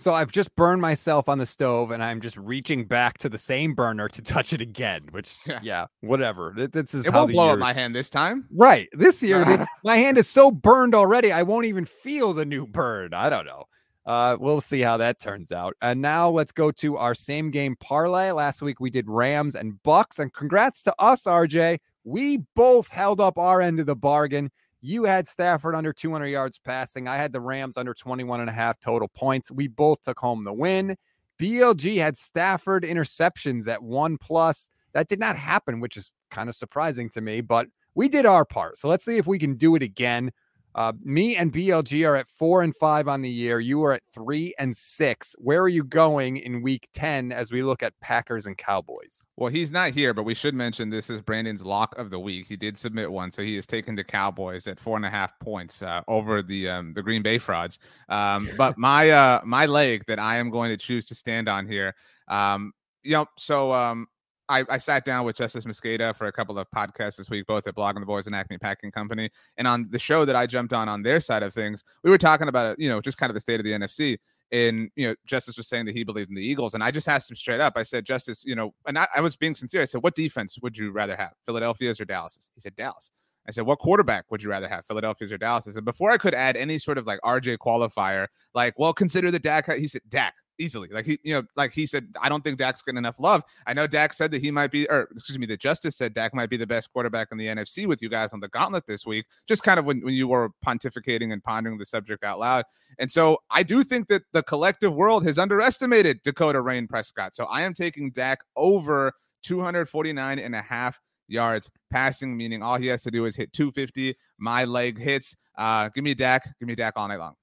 So 0.00 0.14
I've 0.14 0.32
just 0.32 0.56
burned 0.56 0.80
myself 0.80 1.28
on 1.28 1.36
the 1.36 1.44
stove 1.44 1.90
and 1.90 2.02
I'm 2.02 2.22
just 2.22 2.38
reaching 2.38 2.86
back 2.86 3.18
to 3.18 3.28
the 3.28 3.36
same 3.36 3.74
burner 3.74 4.08
to 4.08 4.22
touch 4.22 4.54
it 4.54 4.62
again, 4.62 5.02
which 5.10 5.36
yeah, 5.46 5.60
Yeah. 5.62 5.86
whatever. 6.00 6.54
This 6.56 6.94
is 6.94 7.04
it 7.06 7.12
how 7.12 7.20
won't 7.20 7.32
blow 7.32 7.44
year- 7.44 7.52
up 7.52 7.58
my 7.58 7.74
hand 7.74 7.94
this 7.94 8.08
time 8.08 8.46
Right. 8.50 8.88
This 8.94 9.22
year 9.22 9.44
my 9.84 9.96
hand 9.98 10.16
is 10.16 10.26
so 10.26 10.50
burned 10.50 10.94
already 10.94 11.32
I 11.32 11.42
won't 11.42 11.66
even 11.66 11.84
feel 11.84 12.32
the 12.32 12.46
new 12.46 12.66
burn. 12.66 13.12
I 13.12 13.28
don't 13.28 13.44
know. 13.44 13.64
Uh 14.06 14.38
we'll 14.40 14.62
see 14.62 14.80
how 14.80 14.96
that 14.96 15.20
turns 15.20 15.52
out. 15.52 15.74
And 15.82 16.00
now 16.00 16.30
let's 16.30 16.52
go 16.52 16.70
to 16.70 16.96
our 16.96 17.14
same 17.14 17.50
game 17.50 17.76
parlay. 17.76 18.30
Last 18.30 18.62
week 18.62 18.80
we 18.80 18.88
did 18.88 19.06
Rams 19.06 19.54
and 19.54 19.82
Bucks 19.82 20.18
and 20.18 20.32
congrats 20.32 20.82
to 20.84 20.94
us 20.98 21.24
RJ. 21.24 21.78
We 22.04 22.38
both 22.56 22.88
held 22.88 23.20
up 23.20 23.36
our 23.36 23.60
end 23.60 23.78
of 23.80 23.84
the 23.84 23.96
bargain. 23.96 24.50
You 24.82 25.04
had 25.04 25.28
Stafford 25.28 25.74
under 25.74 25.92
200 25.92 26.26
yards 26.26 26.58
passing. 26.58 27.06
I 27.06 27.16
had 27.16 27.32
the 27.32 27.40
Rams 27.40 27.76
under 27.76 27.92
21 27.92 28.40
and 28.40 28.48
a 28.48 28.52
half 28.52 28.80
total 28.80 29.08
points. 29.08 29.50
We 29.50 29.68
both 29.68 30.02
took 30.02 30.18
home 30.18 30.44
the 30.44 30.52
win. 30.52 30.96
BLG 31.38 31.98
had 31.98 32.16
Stafford 32.16 32.84
interceptions 32.84 33.68
at 33.68 33.82
one 33.82 34.16
plus. 34.18 34.70
That 34.92 35.08
did 35.08 35.20
not 35.20 35.36
happen, 35.36 35.80
which 35.80 35.96
is 35.96 36.12
kind 36.30 36.48
of 36.48 36.54
surprising 36.54 37.08
to 37.10 37.20
me, 37.20 37.40
but 37.40 37.66
we 37.94 38.08
did 38.08 38.26
our 38.26 38.44
part. 38.44 38.78
So 38.78 38.88
let's 38.88 39.04
see 39.04 39.18
if 39.18 39.26
we 39.26 39.38
can 39.38 39.56
do 39.56 39.74
it 39.74 39.82
again. 39.82 40.30
Uh, 40.74 40.92
me 41.02 41.36
and 41.36 41.52
BLG 41.52 42.06
are 42.08 42.16
at 42.16 42.28
four 42.28 42.62
and 42.62 42.74
five 42.76 43.08
on 43.08 43.22
the 43.22 43.30
year. 43.30 43.60
You 43.60 43.82
are 43.84 43.94
at 43.94 44.02
three 44.14 44.54
and 44.58 44.76
six. 44.76 45.34
Where 45.38 45.60
are 45.60 45.68
you 45.68 45.84
going 45.84 46.36
in 46.36 46.62
week 46.62 46.88
10 46.94 47.32
as 47.32 47.50
we 47.50 47.62
look 47.62 47.82
at 47.82 47.98
Packers 48.00 48.46
and 48.46 48.56
Cowboys? 48.56 49.26
Well, 49.36 49.50
he's 49.50 49.72
not 49.72 49.90
here, 49.90 50.14
but 50.14 50.22
we 50.22 50.34
should 50.34 50.54
mention 50.54 50.90
this 50.90 51.10
is 51.10 51.20
Brandon's 51.20 51.64
lock 51.64 51.96
of 51.98 52.10
the 52.10 52.20
week. 52.20 52.46
He 52.48 52.56
did 52.56 52.78
submit 52.78 53.10
one, 53.10 53.32
so 53.32 53.42
he 53.42 53.56
has 53.56 53.66
taken 53.66 53.94
the 53.94 54.04
Cowboys 54.04 54.66
at 54.66 54.78
four 54.78 54.96
and 54.96 55.04
a 55.04 55.10
half 55.10 55.38
points 55.40 55.82
uh, 55.82 56.02
over 56.08 56.42
the 56.42 56.68
um, 56.68 56.94
the 56.94 57.02
Green 57.02 57.22
Bay 57.22 57.38
frauds. 57.38 57.78
Um, 58.08 58.50
but 58.56 58.78
my 58.78 59.10
uh, 59.10 59.40
my 59.44 59.66
leg 59.66 60.04
that 60.06 60.18
I 60.18 60.36
am 60.36 60.50
going 60.50 60.70
to 60.70 60.76
choose 60.76 61.06
to 61.06 61.14
stand 61.14 61.48
on 61.48 61.66
here, 61.66 61.94
um, 62.28 62.72
you 63.02 63.12
know, 63.12 63.26
so 63.36 63.72
um, 63.72 64.06
I, 64.50 64.64
I 64.68 64.78
sat 64.78 65.04
down 65.04 65.24
with 65.24 65.36
Justis 65.36 65.64
Mosqueda 65.64 66.14
for 66.14 66.26
a 66.26 66.32
couple 66.32 66.58
of 66.58 66.66
podcasts 66.74 67.16
this 67.16 67.30
week, 67.30 67.46
both 67.46 67.66
at 67.68 67.76
Blogging 67.76 68.00
the 68.00 68.06
Boys 68.06 68.26
and 68.26 68.34
Acme 68.34 68.58
Packing 68.58 68.90
Company. 68.90 69.30
And 69.56 69.68
on 69.68 69.86
the 69.90 69.98
show 69.98 70.24
that 70.24 70.34
I 70.34 70.46
jumped 70.46 70.72
on 70.72 70.88
on 70.88 71.02
their 71.02 71.20
side 71.20 71.44
of 71.44 71.54
things, 71.54 71.84
we 72.02 72.10
were 72.10 72.18
talking 72.18 72.48
about, 72.48 72.78
you 72.78 72.88
know, 72.88 73.00
just 73.00 73.16
kind 73.16 73.30
of 73.30 73.34
the 73.34 73.40
state 73.40 73.60
of 73.60 73.64
the 73.64 73.70
NFC. 73.70 74.18
And, 74.50 74.90
you 74.96 75.06
know, 75.06 75.14
Justis 75.28 75.56
was 75.56 75.68
saying 75.68 75.86
that 75.86 75.94
he 75.94 76.02
believed 76.02 76.28
in 76.28 76.34
the 76.34 76.44
Eagles. 76.44 76.74
And 76.74 76.82
I 76.82 76.90
just 76.90 77.08
asked 77.08 77.30
him 77.30 77.36
straight 77.36 77.60
up. 77.60 77.74
I 77.76 77.84
said, 77.84 78.04
Justis, 78.04 78.44
you 78.44 78.56
know, 78.56 78.74
and 78.86 78.98
I, 78.98 79.06
I 79.14 79.20
was 79.20 79.36
being 79.36 79.54
sincere. 79.54 79.82
I 79.82 79.84
said, 79.84 80.02
what 80.02 80.16
defense 80.16 80.58
would 80.60 80.76
you 80.76 80.90
rather 80.90 81.14
have, 81.14 81.30
Philadelphia's 81.46 82.00
or 82.00 82.04
Dallas's? 82.04 82.50
He 82.54 82.60
said, 82.60 82.74
Dallas. 82.74 83.12
I 83.48 83.52
said, 83.52 83.64
what 83.66 83.78
quarterback 83.78 84.30
would 84.30 84.42
you 84.42 84.50
rather 84.50 84.68
have, 84.68 84.84
Philadelphia's 84.86 85.30
or 85.30 85.38
Dallas's? 85.38 85.76
And 85.76 85.84
before 85.84 86.10
I 86.10 86.18
could 86.18 86.34
add 86.34 86.56
any 86.56 86.78
sort 86.78 86.98
of 86.98 87.06
like 87.06 87.20
RJ 87.20 87.58
qualifier, 87.58 88.26
like, 88.52 88.78
well, 88.78 88.92
consider 88.92 89.30
the 89.30 89.38
Dak, 89.38 89.72
he 89.72 89.86
said, 89.86 90.02
Dak 90.08 90.34
easily. 90.60 90.88
Like 90.92 91.06
he, 91.06 91.18
you 91.22 91.34
know, 91.34 91.42
like 91.56 91.72
he 91.72 91.86
said, 91.86 92.08
I 92.20 92.28
don't 92.28 92.44
think 92.44 92.58
Dak's 92.58 92.82
getting 92.82 92.98
enough 92.98 93.18
love. 93.18 93.42
I 93.66 93.72
know 93.72 93.86
Dak 93.86 94.12
said 94.12 94.30
that 94.32 94.42
he 94.42 94.50
might 94.50 94.70
be, 94.70 94.88
or 94.88 95.08
excuse 95.10 95.38
me, 95.38 95.46
the 95.46 95.56
Justis 95.56 95.94
said 95.94 96.14
Dak 96.14 96.34
might 96.34 96.50
be 96.50 96.56
the 96.56 96.66
best 96.66 96.92
quarterback 96.92 97.28
in 97.32 97.38
the 97.38 97.46
NFC 97.46 97.86
with 97.86 98.02
you 98.02 98.08
guys 98.08 98.32
on 98.32 98.40
the 98.40 98.48
gauntlet 98.48 98.86
this 98.86 99.06
week. 99.06 99.26
Just 99.48 99.62
kind 99.62 99.78
of 99.78 99.86
when, 99.86 100.00
when 100.02 100.14
you 100.14 100.28
were 100.28 100.50
pontificating 100.64 101.32
and 101.32 101.42
pondering 101.42 101.78
the 101.78 101.86
subject 101.86 102.22
out 102.22 102.38
loud. 102.38 102.64
And 102.98 103.10
so 103.10 103.38
I 103.50 103.62
do 103.62 103.82
think 103.82 104.08
that 104.08 104.22
the 104.32 104.42
collective 104.42 104.94
world 104.94 105.24
has 105.26 105.38
underestimated 105.38 106.20
Dakota 106.22 106.60
Rayne 106.60 106.86
Prescott. 106.86 107.34
So 107.34 107.46
I 107.46 107.62
am 107.62 107.74
taking 107.74 108.10
Dak 108.10 108.40
over 108.56 109.12
249 109.42 110.38
and 110.38 110.54
a 110.54 110.60
half 110.60 111.00
yards 111.28 111.70
passing, 111.90 112.36
meaning 112.36 112.62
all 112.62 112.76
he 112.76 112.88
has 112.88 113.02
to 113.04 113.10
do 113.10 113.24
is 113.24 113.36
hit 113.36 113.52
250. 113.52 114.16
My 114.38 114.64
leg 114.64 114.98
hits. 114.98 115.34
Uh, 115.56 115.88
give 115.94 116.04
me 116.04 116.14
Dak. 116.14 116.44
Give 116.58 116.68
me 116.68 116.74
Dak 116.74 116.94
all 116.96 117.08
night 117.08 117.18
long. 117.18 117.34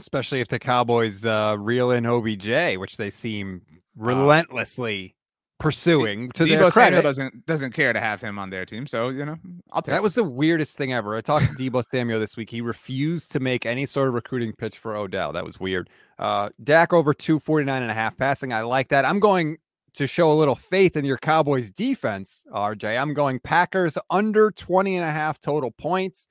Especially 0.00 0.40
if 0.40 0.48
the 0.48 0.58
Cowboys 0.58 1.24
uh, 1.24 1.56
reel 1.58 1.90
in 1.90 2.06
OBJ, 2.06 2.76
which 2.76 2.96
they 2.96 3.10
seem 3.10 3.62
relentlessly 3.96 5.14
pursuing 5.60 6.30
to 6.30 6.46
their 6.46 6.58
Deebo 6.58 6.72
Samuel 6.72 7.02
doesn't 7.02 7.46
doesn't 7.46 7.72
care 7.72 7.92
to 7.92 8.00
have 8.00 8.20
him 8.20 8.38
on 8.38 8.50
their 8.50 8.64
team, 8.64 8.86
so 8.86 9.10
you 9.10 9.24
know 9.24 9.36
I'll 9.70 9.82
take. 9.82 9.92
That 9.92 9.98
it. 9.98 10.02
was 10.02 10.16
the 10.16 10.24
weirdest 10.24 10.76
thing 10.76 10.92
ever. 10.92 11.14
I 11.14 11.20
talked 11.20 11.46
to 11.46 11.52
Deebo 11.70 11.84
Samuel 11.88 12.18
this 12.18 12.36
week. 12.36 12.50
He 12.50 12.60
refused 12.60 13.30
to 13.32 13.40
make 13.40 13.66
any 13.66 13.86
sort 13.86 14.08
of 14.08 14.14
recruiting 14.14 14.52
pitch 14.52 14.78
for 14.78 14.96
Odell. 14.96 15.32
That 15.32 15.44
was 15.44 15.60
weird. 15.60 15.88
Uh, 16.18 16.48
Dak 16.64 16.92
over 16.92 17.14
249 17.14 17.82
and 17.82 17.90
a 17.90 17.94
half 17.94 18.16
passing. 18.16 18.52
I 18.52 18.62
like 18.62 18.88
that. 18.88 19.04
I'm 19.04 19.20
going 19.20 19.58
to 19.94 20.06
show 20.06 20.32
a 20.32 20.34
little 20.34 20.54
faith 20.54 20.96
in 20.96 21.04
your 21.04 21.18
Cowboys 21.18 21.70
defense, 21.70 22.44
RJ. 22.52 23.00
I'm 23.00 23.14
going 23.14 23.40
Packers 23.40 23.98
under 24.08 24.50
20 24.50 24.96
and 24.96 25.04
a 25.04 25.10
half 25.10 25.40
total 25.40 25.70
points. 25.70 26.26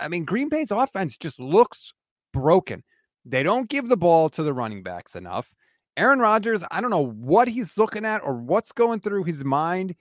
I 0.00 0.08
mean, 0.08 0.24
Green 0.24 0.48
Bay's 0.48 0.70
offense 0.70 1.16
just 1.16 1.40
looks 1.40 1.92
broken. 2.32 2.82
They 3.24 3.42
don't 3.42 3.68
give 3.68 3.88
the 3.88 3.96
ball 3.96 4.28
to 4.30 4.42
the 4.42 4.52
running 4.52 4.82
backs 4.82 5.14
enough. 5.14 5.54
Aaron 5.96 6.18
Rodgers, 6.18 6.64
I 6.70 6.80
don't 6.80 6.90
know 6.90 7.06
what 7.06 7.48
he's 7.48 7.76
looking 7.76 8.04
at 8.04 8.22
or 8.22 8.34
what's 8.34 8.72
going 8.72 9.00
through 9.00 9.24
his 9.24 9.44
mind. 9.44 9.94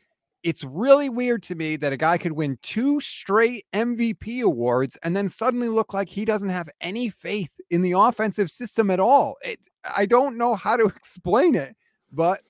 It's 0.43 0.63
really 0.63 1.09
weird 1.09 1.43
to 1.43 1.55
me 1.55 1.75
that 1.75 1.93
a 1.93 1.97
guy 1.97 2.17
could 2.17 2.31
win 2.31 2.57
two 2.63 2.99
straight 2.99 3.65
MVP 3.73 4.41
awards 4.41 4.97
and 5.03 5.15
then 5.15 5.29
suddenly 5.29 5.67
look 5.67 5.93
like 5.93 6.09
he 6.09 6.25
doesn't 6.25 6.49
have 6.49 6.69
any 6.79 7.09
faith 7.09 7.51
in 7.69 7.83
the 7.83 7.91
offensive 7.91 8.49
system 8.49 8.89
at 8.89 8.99
all. 8.99 9.35
It, 9.43 9.59
I 9.95 10.05
don't 10.05 10.37
know 10.37 10.55
how 10.55 10.77
to 10.77 10.85
explain 10.95 11.53
it, 11.55 11.75
but 12.11 12.41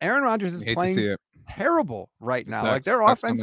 Aaron 0.00 0.22
Rodgers 0.22 0.54
is 0.54 0.60
Hate 0.62 0.68
to 0.78 0.86
see 0.86 0.94
playing 0.94 1.16
terrible 1.48 2.08
right 2.20 2.46
now. 2.46 2.62
like 2.62 2.84
Sucks- 2.84 2.86
their 2.86 3.02
offense 3.02 3.42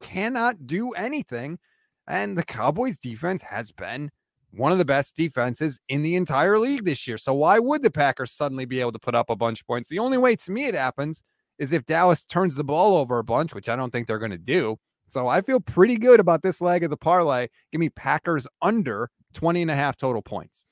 cannot 0.00 0.66
do 0.66 0.90
anything. 0.92 1.58
And 2.06 2.36
the 2.36 2.44
Cowboys 2.44 2.98
defense 2.98 3.42
has 3.42 3.70
been 3.70 4.10
one 4.52 4.72
of 4.72 4.78
the 4.78 4.84
best 4.84 5.14
defenses 5.16 5.78
in 5.88 6.02
the 6.02 6.16
entire 6.16 6.58
league 6.58 6.84
this 6.84 7.06
year. 7.06 7.18
So 7.18 7.34
why 7.34 7.58
would 7.58 7.82
the 7.82 7.90
Packers 7.90 8.32
suddenly 8.32 8.64
be 8.64 8.80
able 8.80 8.92
to 8.92 8.98
put 8.98 9.14
up 9.14 9.30
a 9.30 9.36
bunch 9.36 9.60
of 9.60 9.66
points? 9.66 9.88
The 9.88 9.98
only 9.98 10.18
way 10.18 10.36
to 10.36 10.50
me 10.50 10.64
it 10.64 10.74
happens 10.74 11.22
is 11.58 11.72
if 11.72 11.84
Dallas 11.86 12.24
turns 12.24 12.54
the 12.54 12.64
ball 12.64 12.96
over 12.96 13.18
a 13.18 13.24
bunch, 13.24 13.54
which 13.54 13.68
I 13.68 13.76
don't 13.76 13.90
think 13.90 14.06
they're 14.06 14.18
going 14.18 14.30
to 14.30 14.38
do. 14.38 14.76
So 15.08 15.26
I 15.26 15.40
feel 15.40 15.60
pretty 15.60 15.96
good 15.96 16.20
about 16.20 16.42
this 16.42 16.60
leg 16.60 16.84
of 16.84 16.90
the 16.90 16.96
parlay. 16.96 17.48
Give 17.72 17.80
me 17.80 17.88
Packers 17.88 18.46
under 18.62 19.10
20 19.34 19.62
and 19.62 19.70
a 19.70 19.74
half 19.74 19.96
total 19.96 20.22
points. 20.22 20.68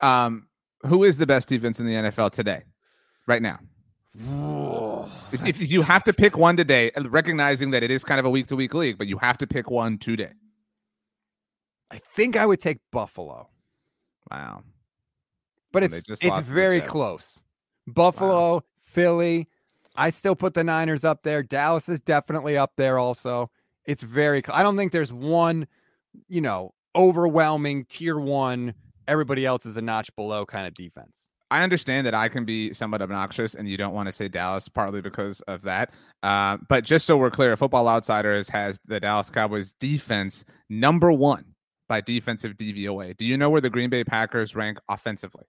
Um, 0.00 0.48
who 0.82 1.04
is 1.04 1.16
the 1.16 1.26
best 1.26 1.48
defense 1.48 1.80
in 1.80 1.86
the 1.86 1.94
NFL 1.94 2.32
today, 2.32 2.62
right 3.26 3.42
now? 3.42 3.58
If, 5.32 5.44
if 5.44 5.70
you 5.70 5.82
have 5.82 6.04
to 6.04 6.12
pick 6.12 6.36
one 6.36 6.56
today, 6.56 6.90
recognizing 6.96 7.70
that 7.72 7.82
it 7.82 7.90
is 7.90 8.04
kind 8.04 8.20
of 8.20 8.26
a 8.26 8.30
week 8.30 8.46
to 8.46 8.56
week 8.56 8.74
league, 8.74 8.96
but 8.96 9.08
you 9.08 9.18
have 9.18 9.36
to 9.38 9.46
pick 9.46 9.70
one 9.70 9.98
today. 9.98 10.30
I 11.90 11.98
think 11.98 12.36
I 12.36 12.46
would 12.46 12.60
take 12.60 12.78
Buffalo, 12.90 13.48
Wow. 14.30 14.62
but 15.72 15.84
And 15.84 15.92
it's 15.94 16.04
just 16.06 16.22
it's 16.22 16.30
lost 16.30 16.48
to 16.48 16.48
the 16.48 16.54
very 16.54 16.80
close. 16.80 17.42
Buffalo, 17.86 18.64
Philly. 18.84 19.48
I 19.96 20.10
still 20.10 20.34
put 20.36 20.54
the 20.54 20.64
Niners 20.64 21.04
up 21.04 21.22
there. 21.22 21.42
Dallas 21.42 21.88
is 21.88 22.00
definitely 22.00 22.58
up 22.58 22.72
there 22.76 22.98
also. 22.98 23.50
It's 23.86 24.02
very 24.02 24.42
I 24.48 24.62
don't 24.62 24.76
think 24.76 24.92
there's 24.92 25.12
one, 25.12 25.66
you 26.28 26.40
know, 26.40 26.74
overwhelming 26.94 27.84
tier 27.86 28.18
1 28.18 28.74
everybody 29.08 29.46
else 29.46 29.66
is 29.66 29.76
a 29.76 29.82
notch 29.82 30.14
below 30.16 30.44
kind 30.44 30.66
of 30.66 30.74
defense. 30.74 31.28
I 31.52 31.62
understand 31.62 32.04
that 32.08 32.14
I 32.14 32.28
can 32.28 32.44
be 32.44 32.72
somewhat 32.72 33.00
obnoxious 33.02 33.54
and 33.54 33.68
you 33.68 33.76
don't 33.76 33.94
want 33.94 34.08
to 34.08 34.12
say 34.12 34.26
Dallas 34.26 34.68
partly 34.68 35.00
because 35.00 35.40
of 35.42 35.62
that. 35.62 35.92
Uh, 36.24 36.56
but 36.68 36.82
just 36.82 37.06
so 37.06 37.16
we're 37.16 37.30
clear, 37.30 37.56
Football 37.56 37.86
Outsiders 37.86 38.48
has 38.48 38.80
the 38.86 38.98
Dallas 38.98 39.30
Cowboys 39.30 39.72
defense 39.78 40.44
number 40.68 41.12
one 41.12 41.44
by 41.88 42.00
defensive 42.00 42.56
DVOA. 42.56 43.16
Do 43.16 43.24
you 43.26 43.36
know 43.36 43.50
where 43.50 43.60
the 43.60 43.70
Green 43.70 43.90
Bay 43.90 44.04
Packers 44.04 44.54
rank 44.56 44.78
offensively? 44.88 45.44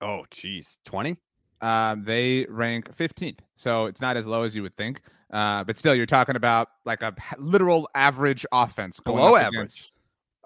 Oh, 0.00 0.24
geez, 0.30 0.78
twenty. 0.84 1.16
Um, 1.60 2.04
they 2.04 2.44
rank 2.50 2.94
15th, 2.94 3.38
so 3.54 3.86
it's 3.86 4.00
not 4.02 4.16
as 4.18 4.26
low 4.26 4.42
as 4.42 4.54
you 4.54 4.62
would 4.62 4.76
think. 4.76 5.00
Uh, 5.32 5.64
but 5.64 5.76
still, 5.76 5.94
you're 5.94 6.04
talking 6.04 6.36
about 6.36 6.68
like 6.84 7.02
a 7.02 7.14
literal 7.38 7.88
average 7.94 8.44
offense 8.52 9.00
going 9.00 9.16
Below 9.18 9.36
average. 9.36 9.54
against- 9.54 9.92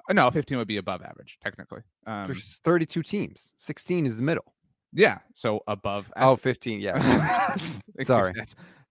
Uh, 0.09 0.12
no, 0.12 0.31
15 0.31 0.59
would 0.59 0.68
be 0.68 0.76
above 0.76 1.02
average 1.02 1.38
technically. 1.42 1.81
Um, 2.07 2.26
There's 2.26 2.61
32 2.64 3.02
teams. 3.02 3.52
16 3.57 4.07
is 4.07 4.18
the 4.18 4.22
middle. 4.22 4.54
yeah, 4.92 5.18
so 5.35 5.61
above. 5.66 6.12
Oh, 6.16 6.37
15. 6.37 6.81
Yeah. 6.81 7.54
Sorry. 8.02 8.33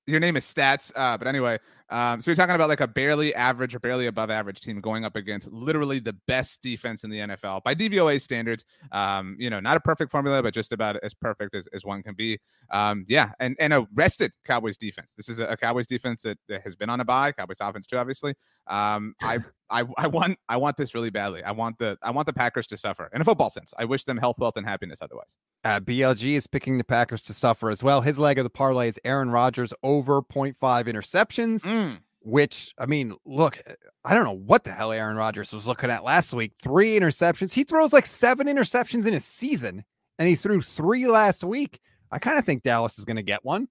Your 0.06 0.20
name 0.20 0.36
is 0.38 0.44
Stats. 0.46 0.92
Uh, 0.96 1.18
but 1.18 1.28
anyway, 1.28 1.58
um, 1.90 2.22
so 2.22 2.32
you're 2.32 2.36
talking 2.36 2.56
about 2.56 2.70
like 2.70 2.82
a 2.82 2.88
barely 2.88 3.34
average 3.34 3.74
or 3.74 3.80
barely 3.80 4.08
above 4.08 4.30
average 4.30 4.60
team 4.60 4.82
going 4.82 5.06
up 5.06 5.16
against 5.16 5.52
literally 5.52 6.00
the 6.00 6.14
best 6.28 6.62
defense 6.62 7.04
in 7.04 7.10
the 7.10 7.20
NFL 7.20 7.64
by 7.64 7.74
DVOA 7.74 8.20
standards. 8.22 8.66
Um, 8.92 9.36
you 9.40 9.50
know, 9.50 9.60
not 9.60 9.78
a 9.78 9.80
perfect 9.80 10.12
formula, 10.12 10.44
but 10.44 10.54
just 10.54 10.74
about 10.74 10.98
as 10.98 11.14
perfect 11.14 11.56
as, 11.56 11.68
as 11.68 11.86
one 11.86 12.04
can 12.04 12.16
be. 12.16 12.40
Um, 12.72 13.06
yeah, 13.08 13.30
and 13.40 13.56
and 13.60 13.74
a 13.74 13.88
rested 13.94 14.32
Cowboys 14.44 14.78
defense. 14.78 15.14
This 15.14 15.30
is 15.30 15.40
a, 15.40 15.46
a 15.46 15.58
Cowboys 15.58 15.88
defense 15.88 16.24
that, 16.24 16.38
that 16.50 16.62
has 16.64 16.76
been 16.76 16.90
on 16.90 17.00
a 17.00 17.06
bye. 17.06 17.32
Cowboys 17.32 17.58
offense 17.62 17.88
too, 17.88 17.98
obviously. 17.98 18.36
Um, 18.68 19.16
I 19.22 19.40
I 19.70 19.84
I 19.98 20.08
want 20.08 20.38
I 20.50 20.58
want 20.58 20.78
this 20.78 20.94
really 20.94 21.10
badly. 21.10 21.44
I 21.44 21.52
want 21.52 21.78
the 21.78 21.98
I 22.02 22.12
want 22.12 22.26
the 22.26 22.34
Packers 22.34 22.68
to 22.68 22.78
suffer 22.78 23.10
in 23.14 23.22
a 23.22 23.24
football 23.24 23.50
sense. 23.50 23.74
I 23.78 23.86
wish 23.86 24.04
them 24.04 24.18
health, 24.18 24.40
wealth, 24.40 24.58
and 24.58 24.66
happiness. 24.66 25.00
Otherwise. 25.02 25.36
Uh, 25.64 25.80
BLG 25.82 26.36
is 26.36 26.48
picking 26.48 26.78
the 26.78 26.84
Packers 26.84 27.24
to 27.24 27.34
suffer 27.34 27.70
as 27.70 27.84
well. 27.84 28.00
His 28.00 28.18
leg 28.18 28.38
of 28.38 28.46
the 28.46 28.50
parlay 28.50 28.88
is 28.88 29.00
Aaron 29.04 29.32
Rodgers 29.32 29.74
over 29.84 30.22
0.5 30.22 30.56
interceptions, 30.86 31.66
Mm. 31.66 31.77
Which, 32.22 32.74
I 32.78 32.86
mean, 32.88 33.14
look, 33.26 33.62
I 34.04 34.14
don't 34.14 34.26
know 34.26 34.32
what 34.34 34.66
the 34.66 34.72
hell 34.72 34.92
Aaron 34.92 35.16
Rodgers 35.16 35.54
was 35.54 35.66
looking 35.66 35.90
at 35.90 36.04
last 36.04 36.34
week. 36.34 36.52
Three 36.62 37.00
interceptions. 37.00 37.54
He 37.54 37.64
throws 37.64 37.94
like 37.94 38.06
seven 38.06 38.48
interceptions 38.48 39.06
in 39.08 39.14
a 39.14 39.20
season, 39.20 39.86
and 40.20 40.28
he 40.28 40.36
threw 40.36 40.62
three 40.62 41.08
last 41.08 41.44
week. 41.44 41.80
I 42.12 42.20
kind 42.20 42.38
of 42.38 42.46
think 42.46 42.64
Dallas 42.64 43.00
is 43.00 43.06
going 43.06 43.16
to 43.16 43.24
get 43.24 43.46
one. 43.46 43.68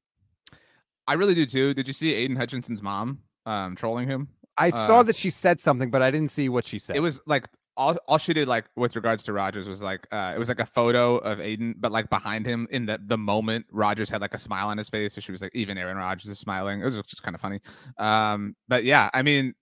I 1.07 1.15
really 1.15 1.35
do 1.35 1.45
too. 1.47 1.75
Did 1.75 1.87
you 1.87 1.93
see 1.93 2.15
Aidan 2.15 2.37
Hutchinson's 2.37 2.83
mom 2.83 3.21
um, 3.45 3.77
trolling 3.77 4.09
him? 4.09 4.29
I 4.57 4.71
saw 4.71 5.01
Uh, 5.01 5.03
that 5.05 5.17
she 5.17 5.29
said 5.29 5.61
something, 5.61 5.91
but 5.91 6.01
I 6.03 6.11
didn't 6.11 6.31
see 6.31 6.49
what 6.49 6.65
she 6.65 6.79
said. 6.79 6.97
It 6.97 7.01
was 7.01 7.21
like 7.27 7.47
all, 7.77 7.97
all 8.09 8.19
she 8.19 8.33
did 8.33 8.49
like 8.49 8.65
with 8.77 8.97
regards 8.97 9.23
to 9.25 9.33
Rodgers 9.33 9.69
was 9.69 9.83
like 9.83 10.07
uh 10.11 10.33
it 10.35 10.39
was 10.39 10.49
like 10.49 10.61
a 10.61 10.67
photo 10.67 11.17
of 11.19 11.41
Aidan, 11.41 11.75
but 11.79 11.93
like 11.93 12.09
behind 12.09 12.47
him 12.47 12.67
in 12.71 12.87
the 12.87 12.99
the 13.05 13.19
moment 13.19 13.67
Rodgers 13.71 14.09
had 14.09 14.21
like 14.21 14.35
a 14.35 14.39
smile 14.39 14.69
on 14.69 14.79
his 14.79 14.89
face. 14.89 15.15
So 15.15 15.21
she 15.21 15.33
was 15.33 15.43
like, 15.43 15.55
even 15.55 15.77
Aaron 15.79 15.97
Rodgers 15.97 16.29
is 16.29 16.39
smiling. 16.39 16.81
It 16.81 16.85
was 16.85 16.95
just 17.03 17.23
kind 17.23 17.35
of 17.35 17.41
funny. 17.41 17.61
Um, 17.99 18.57
but 18.69 18.85
yeah, 18.85 19.11
I 19.13 19.23
mean, 19.23 19.55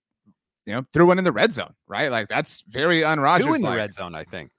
you 0.65 0.73
know, 0.73 0.85
threw 0.93 1.05
one 1.05 1.17
in 1.17 1.23
the 1.23 1.31
red 1.31 1.53
zone, 1.53 1.73
right? 1.87 2.09
Like 2.09 2.27
that's 2.27 2.63
very 2.67 3.03
un 3.03 3.17
Two 3.17 3.23
Rodgers. 3.23 3.55
in 3.55 3.61
the 3.61 3.75
red 3.75 3.93
zone, 3.93 4.15
I 4.15 4.23
think. 4.23 4.51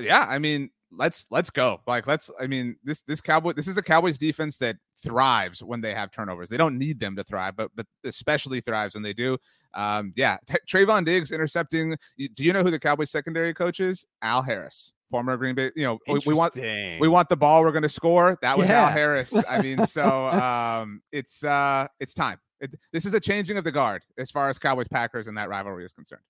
Yeah, 0.00 0.26
I 0.28 0.38
mean, 0.38 0.70
let's 0.90 1.26
let's 1.30 1.50
go. 1.50 1.80
Like 1.86 2.06
let's 2.06 2.30
I 2.40 2.46
mean, 2.46 2.76
this 2.82 3.02
this 3.02 3.20
Cowboy 3.20 3.52
this 3.52 3.68
is 3.68 3.76
a 3.76 3.82
Cowboys 3.82 4.18
defense 4.18 4.56
that 4.58 4.76
thrives 5.02 5.62
when 5.62 5.80
they 5.80 5.94
have 5.94 6.10
turnovers. 6.10 6.48
They 6.48 6.56
don't 6.56 6.78
need 6.78 7.00
them 7.00 7.16
to 7.16 7.22
thrive, 7.22 7.56
but 7.56 7.70
but 7.74 7.86
especially 8.04 8.60
thrives 8.60 8.94
when 8.94 9.02
they 9.02 9.12
do. 9.12 9.38
Um, 9.76 10.12
yeah, 10.16 10.38
Trevon 10.68 11.04
Diggs 11.04 11.30
intercepting. 11.30 11.96
Do 12.18 12.44
you 12.44 12.52
know 12.52 12.62
who 12.62 12.70
the 12.70 12.80
Cowboys 12.80 13.10
secondary 13.10 13.54
coach 13.54 13.78
is? 13.78 14.04
Al 14.22 14.42
Harris, 14.42 14.92
former 15.10 15.36
Green 15.36 15.54
Bay. 15.54 15.70
You 15.76 15.84
know, 15.84 15.98
we, 16.08 16.18
we 16.26 16.34
want 16.34 16.56
we 16.56 17.08
want 17.08 17.28
the 17.28 17.36
ball. 17.36 17.62
We're 17.62 17.72
going 17.72 17.82
to 17.82 17.88
score. 17.88 18.38
That 18.42 18.58
was 18.58 18.68
Al 18.70 18.88
Harris. 18.88 19.34
I 19.48 19.60
mean, 19.62 19.86
so 19.86 20.02
um, 20.28 21.02
it's 21.12 21.44
uh, 21.44 21.86
it's 22.00 22.14
time. 22.14 22.38
It, 22.60 22.74
this 22.92 23.04
is 23.04 23.12
a 23.12 23.20
changing 23.20 23.58
of 23.58 23.64
the 23.64 23.72
guard 23.72 24.02
as 24.18 24.30
far 24.30 24.48
as 24.48 24.58
Cowboys 24.58 24.88
Packers 24.88 25.26
and 25.26 25.36
that 25.36 25.50
rivalry 25.50 25.84
is 25.84 25.92
concerned. 25.92 26.22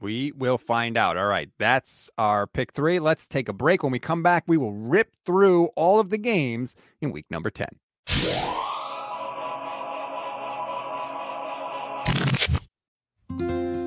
We 0.00 0.32
will 0.32 0.58
find 0.58 0.96
out. 0.96 1.16
All 1.16 1.26
right. 1.26 1.50
That's 1.58 2.10
our 2.16 2.46
pick 2.46 2.72
three. 2.72 3.00
Let's 3.00 3.28
take 3.28 3.48
a 3.48 3.52
break. 3.52 3.82
When 3.82 3.92
we 3.92 3.98
come 3.98 4.22
back, 4.22 4.44
we 4.46 4.56
will 4.56 4.72
rip 4.72 5.10
through 5.26 5.66
all 5.76 6.00
of 6.00 6.10
the 6.10 6.18
games 6.18 6.76
in 7.00 7.12
week 7.12 7.26
number 7.30 7.50
10. 7.50 7.68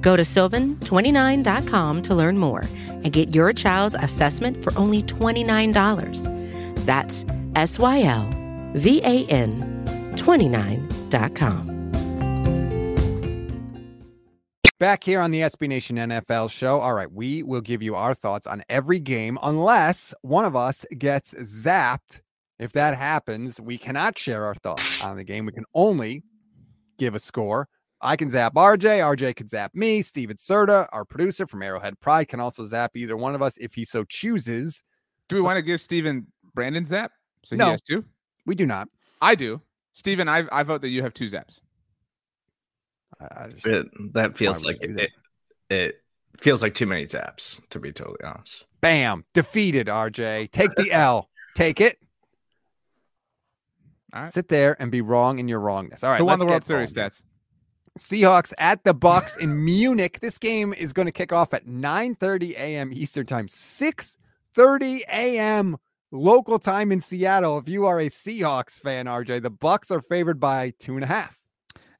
Go 0.00 0.16
to 0.16 0.22
sylvan29.com 0.22 2.02
to 2.02 2.14
learn 2.14 2.38
more 2.38 2.64
and 2.88 3.12
get 3.12 3.34
your 3.34 3.52
child's 3.52 3.96
assessment 3.96 4.62
for 4.62 4.76
only 4.76 5.02
$29. 5.02 6.84
That's 6.86 7.24
S 7.54 7.78
Y 7.78 8.02
L 8.02 8.28
V 8.74 9.00
A 9.04 9.26
N 9.26 10.12
29.com. 10.16 11.70
Back 14.78 15.04
here 15.04 15.20
on 15.20 15.30
the 15.30 15.40
SB 15.40 15.68
Nation 15.68 15.96
NFL 15.96 16.50
show. 16.50 16.80
All 16.80 16.94
right. 16.94 17.12
We 17.12 17.42
will 17.42 17.60
give 17.60 17.82
you 17.82 17.96
our 17.96 18.14
thoughts 18.14 18.46
on 18.46 18.62
every 18.70 18.98
game 18.98 19.38
unless 19.42 20.14
one 20.22 20.46
of 20.46 20.56
us 20.56 20.86
gets 20.96 21.34
zapped. 21.34 22.22
If 22.58 22.72
that 22.72 22.96
happens, 22.96 23.60
we 23.60 23.76
cannot 23.76 24.16
share 24.16 24.46
our 24.46 24.54
thoughts 24.54 25.04
on 25.04 25.18
the 25.18 25.24
game. 25.24 25.44
We 25.44 25.52
can 25.52 25.66
only 25.74 26.22
give 26.98 27.14
a 27.14 27.18
score. 27.18 27.68
I 28.02 28.16
can 28.16 28.30
zap 28.30 28.54
RJ. 28.54 29.00
RJ 29.16 29.36
can 29.36 29.46
zap 29.48 29.74
me. 29.74 30.00
Steven 30.02 30.36
Serta, 30.36 30.88
our 30.92 31.04
producer 31.04 31.46
from 31.46 31.62
Arrowhead 31.62 32.00
Pride, 32.00 32.28
can 32.28 32.40
also 32.40 32.64
zap 32.64 32.96
either 32.96 33.16
one 33.16 33.34
of 33.34 33.42
us 33.42 33.56
if 33.58 33.74
he 33.74 33.84
so 33.84 34.04
chooses. 34.04 34.82
Do 35.28 35.36
we 35.36 35.42
want 35.42 35.56
to 35.56 35.62
give 35.62 35.80
Steven 35.80 36.26
Brandon 36.54 36.84
Zap? 36.86 37.12
So 37.44 37.56
No. 37.56 37.66
he 37.66 37.70
has 37.72 37.82
two? 37.82 38.04
We 38.46 38.54
do 38.54 38.66
not. 38.66 38.88
I 39.20 39.34
do. 39.34 39.60
Steven, 39.92 40.28
I, 40.28 40.44
I 40.50 40.62
vote 40.62 40.80
that 40.82 40.88
you 40.88 41.02
have 41.02 41.12
two 41.14 41.26
zaps. 41.28 41.60
I- 43.20 43.44
I 43.44 43.48
just- 43.48 43.66
It, 43.66 43.86
that 44.14 44.36
feels 44.38 44.64
like 44.64 44.78
you 44.82 44.88
do 44.94 44.96
it, 45.02 45.10
it 45.68 46.02
feels 46.38 46.62
like 46.62 46.74
too 46.74 46.86
many 46.86 47.04
zaps, 47.04 47.60
to 47.70 47.78
be 47.78 47.92
totally 47.92 48.22
honest. 48.24 48.64
bam, 48.80 49.24
defeated. 49.34 49.88
RJ, 49.88 50.50
take 50.52 50.74
the 50.74 50.90
L. 50.90 51.28
Take 51.54 51.80
it. 51.82 51.98
All 54.14 54.22
right. 54.22 54.32
Sit 54.32 54.48
there 54.48 54.76
and 54.80 54.90
be 54.90 55.02
wrong 55.02 55.38
in 55.38 55.48
your 55.48 55.60
wrongness. 55.60 56.02
All 56.02 56.10
right. 56.10 56.18
Who 56.18 56.24
won 56.24 56.38
let's 56.38 56.46
the 56.46 56.50
World 56.50 56.64
Series 56.64 56.92
going. 56.92 57.10
stats? 57.10 57.22
Seahawks 57.98 58.52
at 58.58 58.84
the 58.84 58.94
Bucks 58.94 59.36
in 59.36 59.64
Munich. 59.64 60.20
This 60.20 60.38
game 60.38 60.72
is 60.72 60.92
going 60.92 61.06
to 61.06 61.12
kick 61.12 61.32
off 61.32 61.52
at 61.52 61.66
9:30 61.66 62.52
a.m. 62.52 62.92
Eastern 62.92 63.26
Time, 63.26 63.46
6:30 63.46 65.02
a.m. 65.08 65.76
local 66.12 66.58
time 66.58 66.92
in 66.92 67.00
Seattle. 67.00 67.58
If 67.58 67.68
you 67.68 67.86
are 67.86 68.00
a 68.00 68.08
Seahawks 68.08 68.80
fan, 68.80 69.06
RJ, 69.06 69.42
the 69.42 69.50
Bucks 69.50 69.90
are 69.90 70.00
favored 70.00 70.38
by 70.40 70.72
two 70.78 70.94
and 70.94 71.04
a 71.04 71.08
half. 71.08 71.36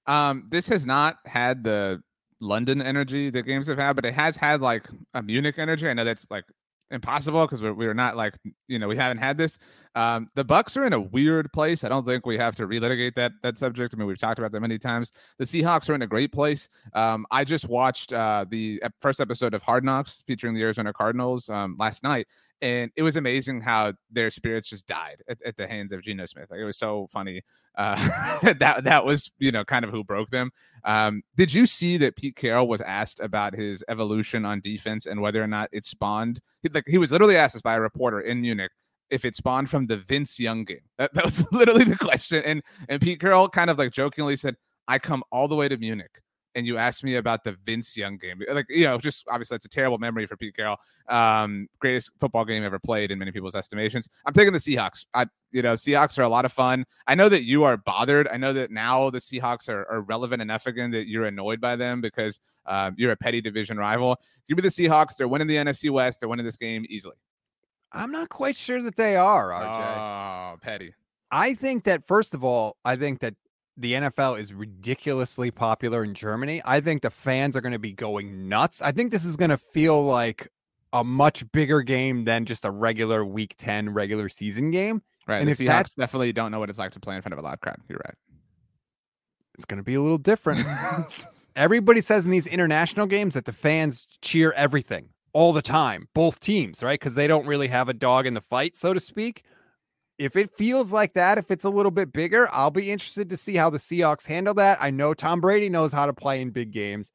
Um, 0.06 0.46
this 0.48 0.68
has 0.68 0.86
not 0.86 1.18
had 1.26 1.64
the 1.64 2.02
London 2.40 2.80
energy 2.80 3.30
that 3.30 3.42
games 3.42 3.66
have 3.66 3.78
had, 3.78 3.96
but 3.96 4.06
it 4.06 4.14
has 4.14 4.36
had 4.36 4.60
like 4.60 4.88
a 5.14 5.22
Munich 5.22 5.56
energy. 5.58 5.88
I 5.88 5.94
know 5.94 6.04
that's 6.04 6.30
like 6.30 6.44
impossible 6.90 7.46
because 7.46 7.62
we're, 7.62 7.72
we're 7.72 7.94
not 7.94 8.16
like 8.16 8.36
you 8.68 8.78
know 8.78 8.88
we 8.88 8.96
haven't 8.96 9.18
had 9.18 9.36
this. 9.38 9.58
Um, 9.94 10.28
the 10.34 10.44
Bucks 10.44 10.76
are 10.76 10.84
in 10.84 10.92
a 10.92 11.00
weird 11.00 11.52
place. 11.52 11.82
I 11.82 11.88
don't 11.88 12.06
think 12.06 12.26
we 12.26 12.38
have 12.38 12.54
to 12.56 12.66
relitigate 12.66 13.14
that 13.14 13.32
that 13.42 13.58
subject. 13.58 13.94
I 13.94 13.98
mean, 13.98 14.06
we've 14.06 14.18
talked 14.18 14.38
about 14.38 14.52
that 14.52 14.60
many 14.60 14.78
times. 14.78 15.12
The 15.38 15.44
Seahawks 15.44 15.88
are 15.88 15.94
in 15.94 16.02
a 16.02 16.06
great 16.06 16.32
place. 16.32 16.68
Um, 16.94 17.26
I 17.30 17.44
just 17.44 17.68
watched 17.68 18.12
uh, 18.12 18.44
the 18.48 18.82
first 19.00 19.20
episode 19.20 19.54
of 19.54 19.62
Hard 19.62 19.84
Knocks 19.84 20.22
featuring 20.26 20.54
the 20.54 20.62
Arizona 20.62 20.92
Cardinals 20.92 21.48
um, 21.48 21.76
last 21.78 22.02
night, 22.02 22.26
and 22.62 22.90
it 22.96 23.02
was 23.02 23.16
amazing 23.16 23.60
how 23.60 23.94
their 24.10 24.30
spirits 24.30 24.68
just 24.68 24.86
died 24.86 25.22
at, 25.28 25.40
at 25.42 25.56
the 25.56 25.66
hands 25.66 25.92
of 25.92 26.02
Geno 26.02 26.26
Smith. 26.26 26.50
Like 26.50 26.60
it 26.60 26.64
was 26.64 26.78
so 26.78 27.08
funny. 27.10 27.42
Uh, 27.76 28.38
that 28.58 28.84
that 28.84 29.04
was 29.04 29.30
you 29.38 29.52
know 29.52 29.64
kind 29.64 29.84
of 29.84 29.90
who 29.90 30.04
broke 30.04 30.30
them. 30.30 30.50
Um, 30.84 31.22
did 31.36 31.52
you 31.52 31.66
see 31.66 31.96
that 31.98 32.16
Pete 32.16 32.36
Carroll 32.36 32.68
was 32.68 32.80
asked 32.80 33.20
about 33.20 33.54
his 33.54 33.84
evolution 33.88 34.44
on 34.44 34.60
defense 34.60 35.06
and 35.06 35.20
whether 35.20 35.42
or 35.42 35.46
not 35.46 35.70
it 35.72 35.84
spawned? 35.84 36.40
He, 36.62 36.68
like 36.68 36.84
he 36.86 36.98
was 36.98 37.12
literally 37.12 37.36
asked 37.36 37.54
this 37.54 37.62
by 37.62 37.74
a 37.74 37.80
reporter 37.80 38.20
in 38.20 38.40
Munich 38.40 38.72
if 39.10 39.24
it 39.24 39.36
spawned 39.36 39.68
from 39.68 39.86
the 39.86 39.96
Vince 39.96 40.38
Young 40.38 40.64
game. 40.64 40.80
That, 40.98 41.12
that 41.14 41.24
was 41.24 41.44
literally 41.52 41.84
the 41.84 41.96
question. 41.96 42.42
And 42.44 42.62
and 42.88 43.00
Pete 43.00 43.20
Carroll 43.20 43.48
kind 43.48 43.70
of 43.70 43.78
like 43.78 43.92
jokingly 43.92 44.36
said, 44.36 44.56
"I 44.88 44.98
come 44.98 45.22
all 45.32 45.48
the 45.48 45.56
way 45.56 45.68
to 45.68 45.76
Munich." 45.76 46.20
And 46.54 46.66
you 46.66 46.78
asked 46.78 47.04
me 47.04 47.14
about 47.14 47.44
the 47.44 47.56
Vince 47.64 47.96
Young 47.96 48.16
game, 48.16 48.42
like 48.50 48.66
you 48.68 48.84
know, 48.84 48.98
just 48.98 49.24
obviously 49.28 49.54
it's 49.54 49.66
a 49.66 49.68
terrible 49.68 49.98
memory 49.98 50.26
for 50.26 50.36
Pete 50.36 50.56
Carroll. 50.56 50.78
Um, 51.08 51.68
greatest 51.78 52.10
football 52.18 52.44
game 52.44 52.64
ever 52.64 52.78
played 52.78 53.12
in 53.12 53.18
many 53.20 53.30
people's 53.30 53.54
estimations. 53.54 54.08
I'm 54.26 54.32
taking 54.32 54.52
the 54.52 54.58
Seahawks. 54.58 55.06
I, 55.14 55.26
you 55.52 55.62
know, 55.62 55.74
Seahawks 55.74 56.18
are 56.18 56.22
a 56.22 56.28
lot 56.28 56.44
of 56.44 56.52
fun. 56.52 56.84
I 57.06 57.14
know 57.14 57.28
that 57.28 57.44
you 57.44 57.62
are 57.62 57.76
bothered. 57.76 58.26
I 58.28 58.36
know 58.36 58.52
that 58.52 58.72
now 58.72 59.10
the 59.10 59.18
Seahawks 59.18 59.68
are, 59.68 59.88
are 59.88 60.02
relevant 60.02 60.42
enough 60.42 60.66
again 60.66 60.90
that 60.90 61.06
you're 61.06 61.24
annoyed 61.24 61.60
by 61.60 61.76
them 61.76 62.00
because 62.00 62.40
um, 62.66 62.94
you're 62.98 63.12
a 63.12 63.16
petty 63.16 63.40
division 63.40 63.76
rival. 63.76 64.16
Give 64.48 64.56
me 64.56 64.62
the 64.62 64.68
Seahawks. 64.68 65.16
They're 65.16 65.28
winning 65.28 65.46
the 65.46 65.56
NFC 65.56 65.90
West. 65.90 66.20
They're 66.20 66.28
winning 66.28 66.46
this 66.46 66.56
game 66.56 66.84
easily. 66.88 67.16
I'm 67.92 68.12
not 68.12 68.28
quite 68.28 68.56
sure 68.56 68.82
that 68.82 68.96
they 68.96 69.16
are, 69.16 69.50
RJ. 69.50 70.54
Oh, 70.54 70.58
petty. 70.60 70.94
I 71.30 71.54
think 71.54 71.84
that 71.84 72.06
first 72.06 72.34
of 72.34 72.44
all, 72.44 72.76
I 72.84 72.96
think 72.96 73.20
that 73.20 73.34
the 73.76 73.94
NFL 73.94 74.38
is 74.38 74.52
ridiculously 74.52 75.50
popular 75.50 76.04
in 76.04 76.14
Germany. 76.14 76.60
I 76.64 76.80
think 76.80 77.02
the 77.02 77.10
fans 77.10 77.56
are 77.56 77.60
going 77.60 77.72
to 77.72 77.78
be 77.78 77.92
going 77.92 78.48
nuts. 78.48 78.82
I 78.82 78.92
think 78.92 79.10
this 79.10 79.24
is 79.24 79.36
going 79.36 79.50
to 79.50 79.58
feel 79.58 80.04
like 80.04 80.48
a 80.92 81.04
much 81.04 81.50
bigger 81.52 81.82
game 81.82 82.24
than 82.24 82.44
just 82.44 82.64
a 82.64 82.70
regular 82.70 83.24
week 83.24 83.54
10 83.58 83.90
regular 83.90 84.28
season 84.28 84.70
game. 84.70 85.02
Right. 85.26 85.38
And 85.38 85.48
the 85.48 85.52
if 85.52 85.58
Seahawks 85.58 85.66
that's- 85.66 85.94
definitely 85.94 86.32
don't 86.32 86.50
know 86.50 86.58
what 86.58 86.68
it's 86.68 86.78
like 86.78 86.90
to 86.92 87.00
play 87.00 87.16
in 87.16 87.22
front 87.22 87.32
of 87.32 87.38
a 87.38 87.42
loud 87.42 87.60
crowd. 87.60 87.78
You're 87.88 88.00
right. 88.04 88.14
It's 89.54 89.64
going 89.64 89.78
to 89.78 89.84
be 89.84 89.94
a 89.94 90.00
little 90.00 90.18
different. 90.18 90.66
Everybody 91.56 92.00
says 92.00 92.24
in 92.24 92.30
these 92.30 92.46
international 92.46 93.06
games 93.06 93.34
that 93.34 93.44
the 93.44 93.52
fans 93.52 94.06
cheer 94.22 94.52
everything 94.52 95.10
all 95.32 95.52
the 95.52 95.62
time, 95.62 96.08
both 96.14 96.40
teams, 96.40 96.82
right? 96.82 96.98
Because 96.98 97.14
they 97.14 97.26
don't 97.26 97.46
really 97.46 97.68
have 97.68 97.88
a 97.88 97.94
dog 97.94 98.26
in 98.26 98.34
the 98.34 98.40
fight, 98.40 98.76
so 98.76 98.92
to 98.92 99.00
speak. 99.00 99.44
If 100.20 100.36
it 100.36 100.50
feels 100.54 100.92
like 100.92 101.14
that, 101.14 101.38
if 101.38 101.50
it's 101.50 101.64
a 101.64 101.70
little 101.70 101.90
bit 101.90 102.12
bigger, 102.12 102.46
I'll 102.52 102.70
be 102.70 102.90
interested 102.90 103.30
to 103.30 103.36
see 103.38 103.56
how 103.56 103.70
the 103.70 103.78
Seahawks 103.78 104.26
handle 104.26 104.52
that. 104.54 104.76
I 104.80 104.90
know 104.90 105.14
Tom 105.14 105.40
Brady 105.40 105.70
knows 105.70 105.92
how 105.94 106.04
to 106.04 106.12
play 106.12 106.42
in 106.42 106.50
big 106.50 106.72
games. 106.72 107.10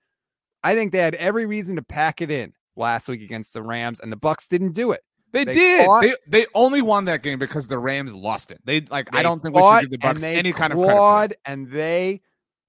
I 0.63 0.73
think 0.73 0.91
they 0.91 0.97
had 0.97 1.13
every 1.15 1.45
reason 1.45 1.75
to 1.75 1.83
pack 1.83 2.19
it 2.21 2.31
in 2.31 2.53
last 2.75 3.07
week 3.07 3.21
against 3.21 3.53
the 3.53 3.61
Rams, 3.61 3.99
and 3.99 4.11
the 4.11 4.15
Bucks 4.17 4.47
didn't 4.47 4.71
do 4.73 4.91
it. 4.91 5.01
They, 5.33 5.43
They 5.43 5.53
did. 5.53 5.85
fought- 5.85 6.01
They 6.01 6.13
they 6.27 6.45
only 6.55 6.81
won 6.81 7.05
that 7.05 7.21
game 7.21 7.37
because 7.37 7.67
the 7.67 7.77
Rams 7.77 8.11
lost 8.13 8.51
it. 8.51 8.59
They 8.65 8.81
like 8.81 9.07
I 9.15 9.21
don't 9.21 9.39
think 9.41 9.55
we 9.55 9.61
should 9.61 9.81
give 9.81 9.91
the 9.91 9.97
Bucks 9.99 10.23
any 10.23 10.51
kind 10.51 10.73
of 10.73 10.77
credit. 10.79 10.81
For 10.81 10.87
that. 10.87 10.93
clawed, 10.93 11.33
and 11.45 11.69
they 11.69 12.21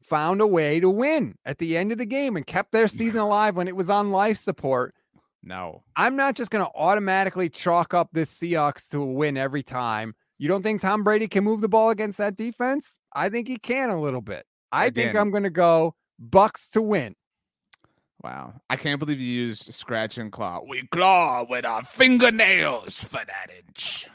found 0.03 0.42
a 0.42 0.46
way 0.46 0.81
to 0.81 0.90
win 0.90 1.37
at 1.46 1.57
the 1.59 1.77
end 1.79 1.92
of 1.92 1.99
the 1.99 2.05
game 2.07 2.37
and 2.37 2.46
kept 2.46 2.72
their 2.72 2.88
season 2.88 3.20
alive 3.22 3.57
when 3.57 3.68
it 3.68 3.75
was 3.77 3.88
on 3.88 4.11
life 4.11 4.38
support. 4.38 4.94
No. 5.42 5.83
I'm 5.96 6.16
not 6.16 6.35
just 6.35 6.51
going 6.51 6.64
to 6.64 6.70
automatically 6.75 7.49
chalk 7.49 7.94
up 7.94 8.11
this 8.12 8.33
Seahawks 8.37 8.88
to 8.90 9.01
a 9.01 9.07
win 9.07 9.37
every 9.37 9.62
time. 9.62 10.14
You 10.38 10.49
don't 10.49 10.62
think 10.62 10.81
Tom 10.81 11.03
Brady 11.03 11.29
can 11.29 11.44
move 11.44 11.61
the 11.61 11.68
ball 11.68 11.90
against 11.90 12.18
that 12.18 12.37
defense? 12.37 12.99
I 13.14 13.29
think 13.29 13.49
he 13.49 13.57
can 13.57 13.90
a 13.90 14.01
little 14.01 14.20
bit. 14.20 14.44
I 14.72 14.90
think 14.90 15.14
I'm 15.14 15.31
going 15.31 15.44
to 15.44 15.51
go 15.51 15.94
Bucks 16.18 16.68
to 16.70 16.83
win. 16.83 17.14
Wow. 18.22 18.55
I 18.68 18.77
can't 18.77 18.99
believe 18.99 19.20
you 19.20 19.27
used 19.27 19.72
scratch 19.72 20.18
and 20.18 20.33
claw. 20.33 20.61
We 20.66 20.87
claw 20.88 21.46
with 21.49 21.64
our 21.64 21.85
fingernails 21.85 23.03
for 23.05 23.20
that 23.25 23.51
inch. 23.66 24.09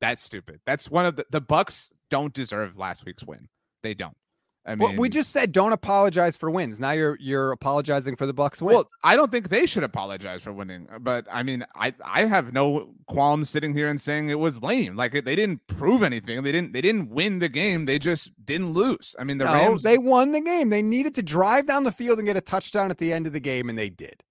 That's 0.00 0.20
stupid. 0.20 0.60
That's 0.66 0.90
one 0.90 1.06
of 1.06 1.16
the 1.16 1.26
the 1.30 1.40
Bucks 1.40 1.90
don't 2.10 2.32
deserve 2.32 2.76
last 2.76 3.04
week's 3.06 3.24
win. 3.24 3.48
They 3.82 3.94
don't. 3.94 4.16
I 4.64 4.74
mean 4.74 4.90
Well, 4.90 4.96
we 4.98 5.08
just 5.08 5.30
said 5.30 5.52
don't 5.52 5.72
apologize 5.72 6.36
for 6.36 6.50
wins. 6.50 6.78
Now 6.78 6.92
you're 6.92 7.16
you're 7.20 7.52
apologizing 7.52 8.16
for 8.16 8.26
the 8.26 8.32
Bucks 8.32 8.62
win. 8.62 8.74
Well, 8.74 8.90
I 9.02 9.16
don't 9.16 9.30
think 9.30 9.48
they 9.48 9.66
should 9.66 9.82
apologize 9.82 10.42
for 10.42 10.52
winning, 10.52 10.86
uh, 10.92 10.98
but 10.98 11.26
I 11.30 11.42
mean, 11.42 11.64
I 11.74 11.94
I 12.04 12.24
have 12.24 12.52
no 12.52 12.94
qualms 13.06 13.50
sitting 13.50 13.74
here 13.74 13.88
and 13.88 14.00
saying 14.00 14.28
it 14.28 14.38
was 14.38 14.62
lame. 14.62 14.94
Like 14.94 15.12
they 15.12 15.36
didn't 15.36 15.66
prove 15.66 16.02
anything. 16.02 16.42
They 16.42 16.52
didn't 16.52 16.72
they 16.72 16.80
didn't 16.80 17.10
win 17.10 17.40
the 17.40 17.48
game. 17.48 17.86
They 17.86 17.98
just 17.98 18.30
didn't 18.44 18.72
lose. 18.72 19.16
I 19.18 19.24
mean, 19.24 19.38
the 19.38 19.46
no, 19.46 19.52
Rams 19.52 19.82
they 19.82 19.98
won 19.98 20.32
the 20.32 20.40
game. 20.40 20.70
They 20.70 20.82
needed 20.82 21.14
to 21.16 21.22
drive 21.22 21.66
down 21.66 21.84
the 21.84 21.92
field 21.92 22.18
and 22.18 22.26
get 22.26 22.36
a 22.36 22.40
touchdown 22.40 22.90
at 22.90 22.98
the 22.98 23.12
end 23.12 23.26
of 23.26 23.32
the 23.32 23.40
game, 23.40 23.68
and 23.68 23.78
they 23.78 23.90
did. 23.90 24.22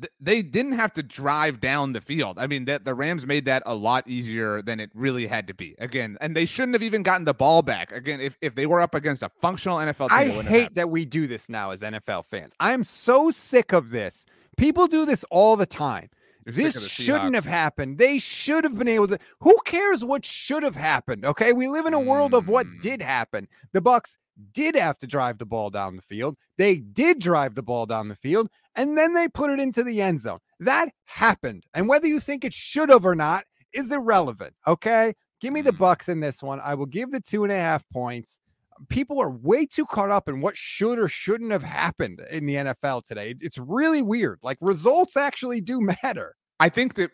Th- 0.00 0.12
they 0.20 0.42
didn't 0.42 0.72
have 0.72 0.92
to 0.94 1.02
drive 1.02 1.60
down 1.60 1.92
the 1.92 2.00
field. 2.00 2.38
I 2.38 2.46
mean, 2.46 2.64
that 2.66 2.84
the 2.84 2.94
Rams 2.94 3.26
made 3.26 3.44
that 3.46 3.62
a 3.66 3.74
lot 3.74 4.06
easier 4.08 4.62
than 4.62 4.80
it 4.80 4.90
really 4.94 5.26
had 5.26 5.46
to 5.48 5.54
be. 5.54 5.74
Again, 5.78 6.16
and 6.20 6.36
they 6.36 6.44
shouldn't 6.44 6.74
have 6.74 6.82
even 6.82 7.02
gotten 7.02 7.24
the 7.24 7.34
ball 7.34 7.62
back. 7.62 7.92
Again, 7.92 8.20
if, 8.20 8.36
if 8.40 8.54
they 8.54 8.66
were 8.66 8.80
up 8.80 8.94
against 8.94 9.22
a 9.22 9.30
functional 9.40 9.78
NFL 9.78 10.08
team, 10.08 10.18
I 10.18 10.22
it 10.24 10.28
wouldn't 10.28 10.48
have 10.48 10.60
hate 10.60 10.74
that 10.74 10.90
we 10.90 11.04
do 11.04 11.26
this 11.26 11.48
now 11.48 11.70
as 11.70 11.82
NFL 11.82 12.26
fans. 12.26 12.52
I 12.60 12.72
am 12.72 12.84
so 12.84 13.30
sick 13.30 13.72
of 13.72 13.90
this. 13.90 14.24
People 14.56 14.86
do 14.86 15.04
this 15.04 15.24
all 15.30 15.56
the 15.56 15.66
time. 15.66 16.10
You're 16.44 16.54
This 16.54 16.88
shouldn't 16.88 17.34
have 17.34 17.44
happened. 17.44 17.98
They 17.98 18.18
should 18.18 18.64
have 18.64 18.78
been 18.78 18.88
able 18.88 19.08
to. 19.08 19.18
Who 19.40 19.58
cares 19.66 20.02
what 20.02 20.24
should 20.24 20.62
have 20.62 20.76
happened? 20.76 21.24
Okay, 21.26 21.52
we 21.52 21.68
live 21.68 21.84
in 21.86 21.92
a 21.94 22.00
world 22.00 22.32
of 22.32 22.48
what 22.48 22.66
Mm. 22.66 22.80
did 22.80 23.02
happen. 23.02 23.48
The 23.72 23.82
Bucks 23.82 24.16
did 24.52 24.74
have 24.74 24.98
to 25.00 25.06
drive 25.06 25.38
the 25.38 25.44
ball 25.44 25.68
down 25.68 25.96
the 25.96 26.02
field. 26.02 26.36
They 26.56 26.76
did 26.76 27.18
drive 27.18 27.54
the 27.54 27.62
ball 27.62 27.86
down 27.86 28.08
the 28.08 28.16
field, 28.16 28.48
and 28.78 28.96
then 28.96 29.12
they 29.12 29.28
put 29.28 29.50
it 29.50 29.60
into 29.60 29.82
the 29.82 30.00
end 30.00 30.20
zone. 30.20 30.38
That 30.60 30.88
happened, 31.04 31.66
and 31.74 31.88
whether 31.88 32.06
you 32.06 32.20
think 32.20 32.44
it 32.44 32.54
should 32.54 32.88
have 32.88 33.04
or 33.04 33.14
not 33.14 33.44
is 33.74 33.92
irrelevant. 33.92 34.54
Okay, 34.66 35.14
give 35.40 35.52
me 35.52 35.60
the 35.60 35.72
Mm. 35.72 35.78
Bucks 35.78 36.08
in 36.08 36.20
this 36.20 36.42
one. 36.42 36.60
I 36.64 36.74
will 36.74 36.86
give 36.86 37.10
the 37.10 37.20
two 37.20 37.42
and 37.42 37.52
a 37.52 37.56
half 37.56 37.84
points. 37.92 38.40
People 38.88 39.20
are 39.20 39.30
way 39.30 39.66
too 39.66 39.84
caught 39.84 40.10
up 40.10 40.28
in 40.28 40.40
what 40.40 40.56
should 40.56 40.98
or 40.98 41.08
shouldn't 41.08 41.50
have 41.50 41.64
happened 41.64 42.22
in 42.30 42.46
the 42.46 42.54
NFL 42.54 43.04
today. 43.04 43.34
It's 43.40 43.58
really 43.58 44.02
weird. 44.02 44.38
Like 44.42 44.56
results 44.60 45.16
actually 45.16 45.60
do 45.60 45.80
matter. 46.02 46.36
I 46.60 46.68
think 46.68 46.94
that 46.94 47.10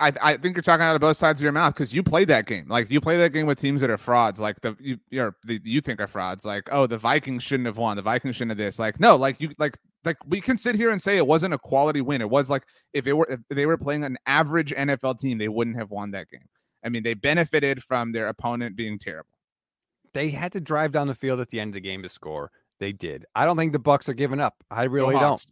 I, 0.00 0.12
I 0.20 0.36
think 0.36 0.56
you're 0.56 0.62
talking 0.62 0.82
out 0.84 0.96
of 0.96 1.00
both 1.00 1.16
sides 1.16 1.40
of 1.40 1.44
your 1.44 1.52
mouth 1.52 1.74
because 1.74 1.94
you 1.94 2.02
played 2.02 2.28
that 2.28 2.46
game. 2.46 2.66
Like 2.68 2.90
you 2.90 3.00
play 3.00 3.16
that 3.16 3.30
game 3.32 3.46
with 3.46 3.60
teams 3.60 3.80
that 3.80 3.90
are 3.90 3.98
frauds. 3.98 4.40
Like 4.40 4.60
the 4.60 4.76
you 4.80 4.98
you're, 5.10 5.36
the, 5.44 5.60
you 5.64 5.80
think 5.80 6.00
are 6.00 6.08
frauds. 6.08 6.44
Like 6.44 6.68
oh 6.72 6.86
the 6.88 6.98
Vikings 6.98 7.44
shouldn't 7.44 7.66
have 7.66 7.78
won. 7.78 7.96
The 7.96 8.02
Vikings 8.02 8.36
shouldn't 8.36 8.50
have 8.50 8.58
this. 8.58 8.78
Like 8.78 8.98
no. 8.98 9.14
Like 9.16 9.40
you 9.40 9.54
like 9.58 9.78
like 10.04 10.16
we 10.26 10.40
can 10.40 10.58
sit 10.58 10.74
here 10.74 10.90
and 10.90 11.00
say 11.00 11.16
it 11.16 11.26
wasn't 11.26 11.54
a 11.54 11.58
quality 11.58 12.00
win. 12.00 12.20
It 12.20 12.30
was 12.30 12.50
like 12.50 12.64
if 12.92 13.06
it 13.06 13.12
were 13.12 13.26
if 13.30 13.40
they 13.50 13.66
were 13.66 13.78
playing 13.78 14.04
an 14.04 14.16
average 14.26 14.72
NFL 14.72 15.18
team, 15.18 15.38
they 15.38 15.48
wouldn't 15.48 15.76
have 15.76 15.90
won 15.90 16.10
that 16.12 16.28
game. 16.30 16.48
I 16.84 16.90
mean, 16.90 17.02
they 17.02 17.14
benefited 17.14 17.82
from 17.82 18.12
their 18.12 18.28
opponent 18.28 18.76
being 18.76 18.98
terrible. 18.98 19.30
They 20.12 20.30
had 20.30 20.52
to 20.52 20.60
drive 20.60 20.92
down 20.92 21.08
the 21.08 21.14
field 21.14 21.40
at 21.40 21.50
the 21.50 21.58
end 21.58 21.70
of 21.70 21.74
the 21.74 21.80
game 21.80 22.02
to 22.02 22.08
score. 22.08 22.50
They 22.78 22.92
did. 22.92 23.24
I 23.34 23.44
don't 23.44 23.56
think 23.56 23.72
the 23.72 23.78
Bucks 23.78 24.08
are 24.08 24.14
giving 24.14 24.40
up. 24.40 24.54
I 24.70 24.84
really 24.84 25.14
don't. 25.14 25.44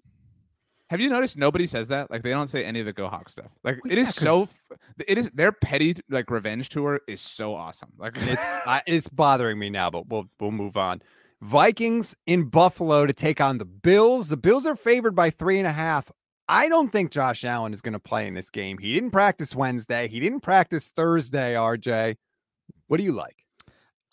Have 0.90 1.00
you 1.00 1.08
noticed 1.08 1.38
nobody 1.38 1.66
says 1.66 1.88
that? 1.88 2.10
Like 2.10 2.22
they 2.22 2.30
don't 2.30 2.48
say 2.48 2.64
any 2.64 2.80
of 2.80 2.86
the 2.86 2.92
Go 2.92 3.08
Hawk 3.08 3.30
stuff. 3.30 3.50
Like 3.64 3.82
Well, 3.82 3.92
it 3.92 3.98
is 3.98 4.08
yeah, 4.08 4.24
so. 4.24 4.48
It 5.08 5.16
is 5.16 5.30
their 5.30 5.50
petty 5.50 5.96
like 6.10 6.30
revenge 6.30 6.68
tour 6.68 7.00
is 7.08 7.20
so 7.20 7.54
awesome. 7.54 7.92
Like 7.96 8.12
It's 8.18 8.44
I, 8.66 8.82
it's 8.86 9.08
bothering 9.08 9.58
me 9.58 9.70
now, 9.70 9.88
but 9.88 10.06
we'll 10.08 10.26
we'll 10.38 10.50
move 10.50 10.76
on. 10.76 11.00
Vikings 11.42 12.14
in 12.24 12.44
Buffalo 12.44 13.04
to 13.04 13.12
take 13.12 13.40
on 13.40 13.58
the 13.58 13.64
Bills. 13.64 14.28
The 14.28 14.36
Bills 14.36 14.64
are 14.64 14.76
favored 14.76 15.16
by 15.16 15.28
three 15.28 15.58
and 15.58 15.66
a 15.66 15.72
half. 15.72 16.08
I 16.48 16.68
don't 16.68 16.92
think 16.92 17.10
Josh 17.10 17.44
Allen 17.44 17.74
is 17.74 17.82
going 17.82 17.94
to 17.94 17.98
play 17.98 18.28
in 18.28 18.34
this 18.34 18.48
game. 18.48 18.78
He 18.78 18.94
didn't 18.94 19.10
practice 19.10 19.52
Wednesday. 19.52 20.06
He 20.06 20.20
didn't 20.20 20.42
practice 20.42 20.92
Thursday. 20.94 21.54
RJ, 21.54 22.14
what 22.86 22.98
do 22.98 23.02
you 23.02 23.10
like? 23.10 23.41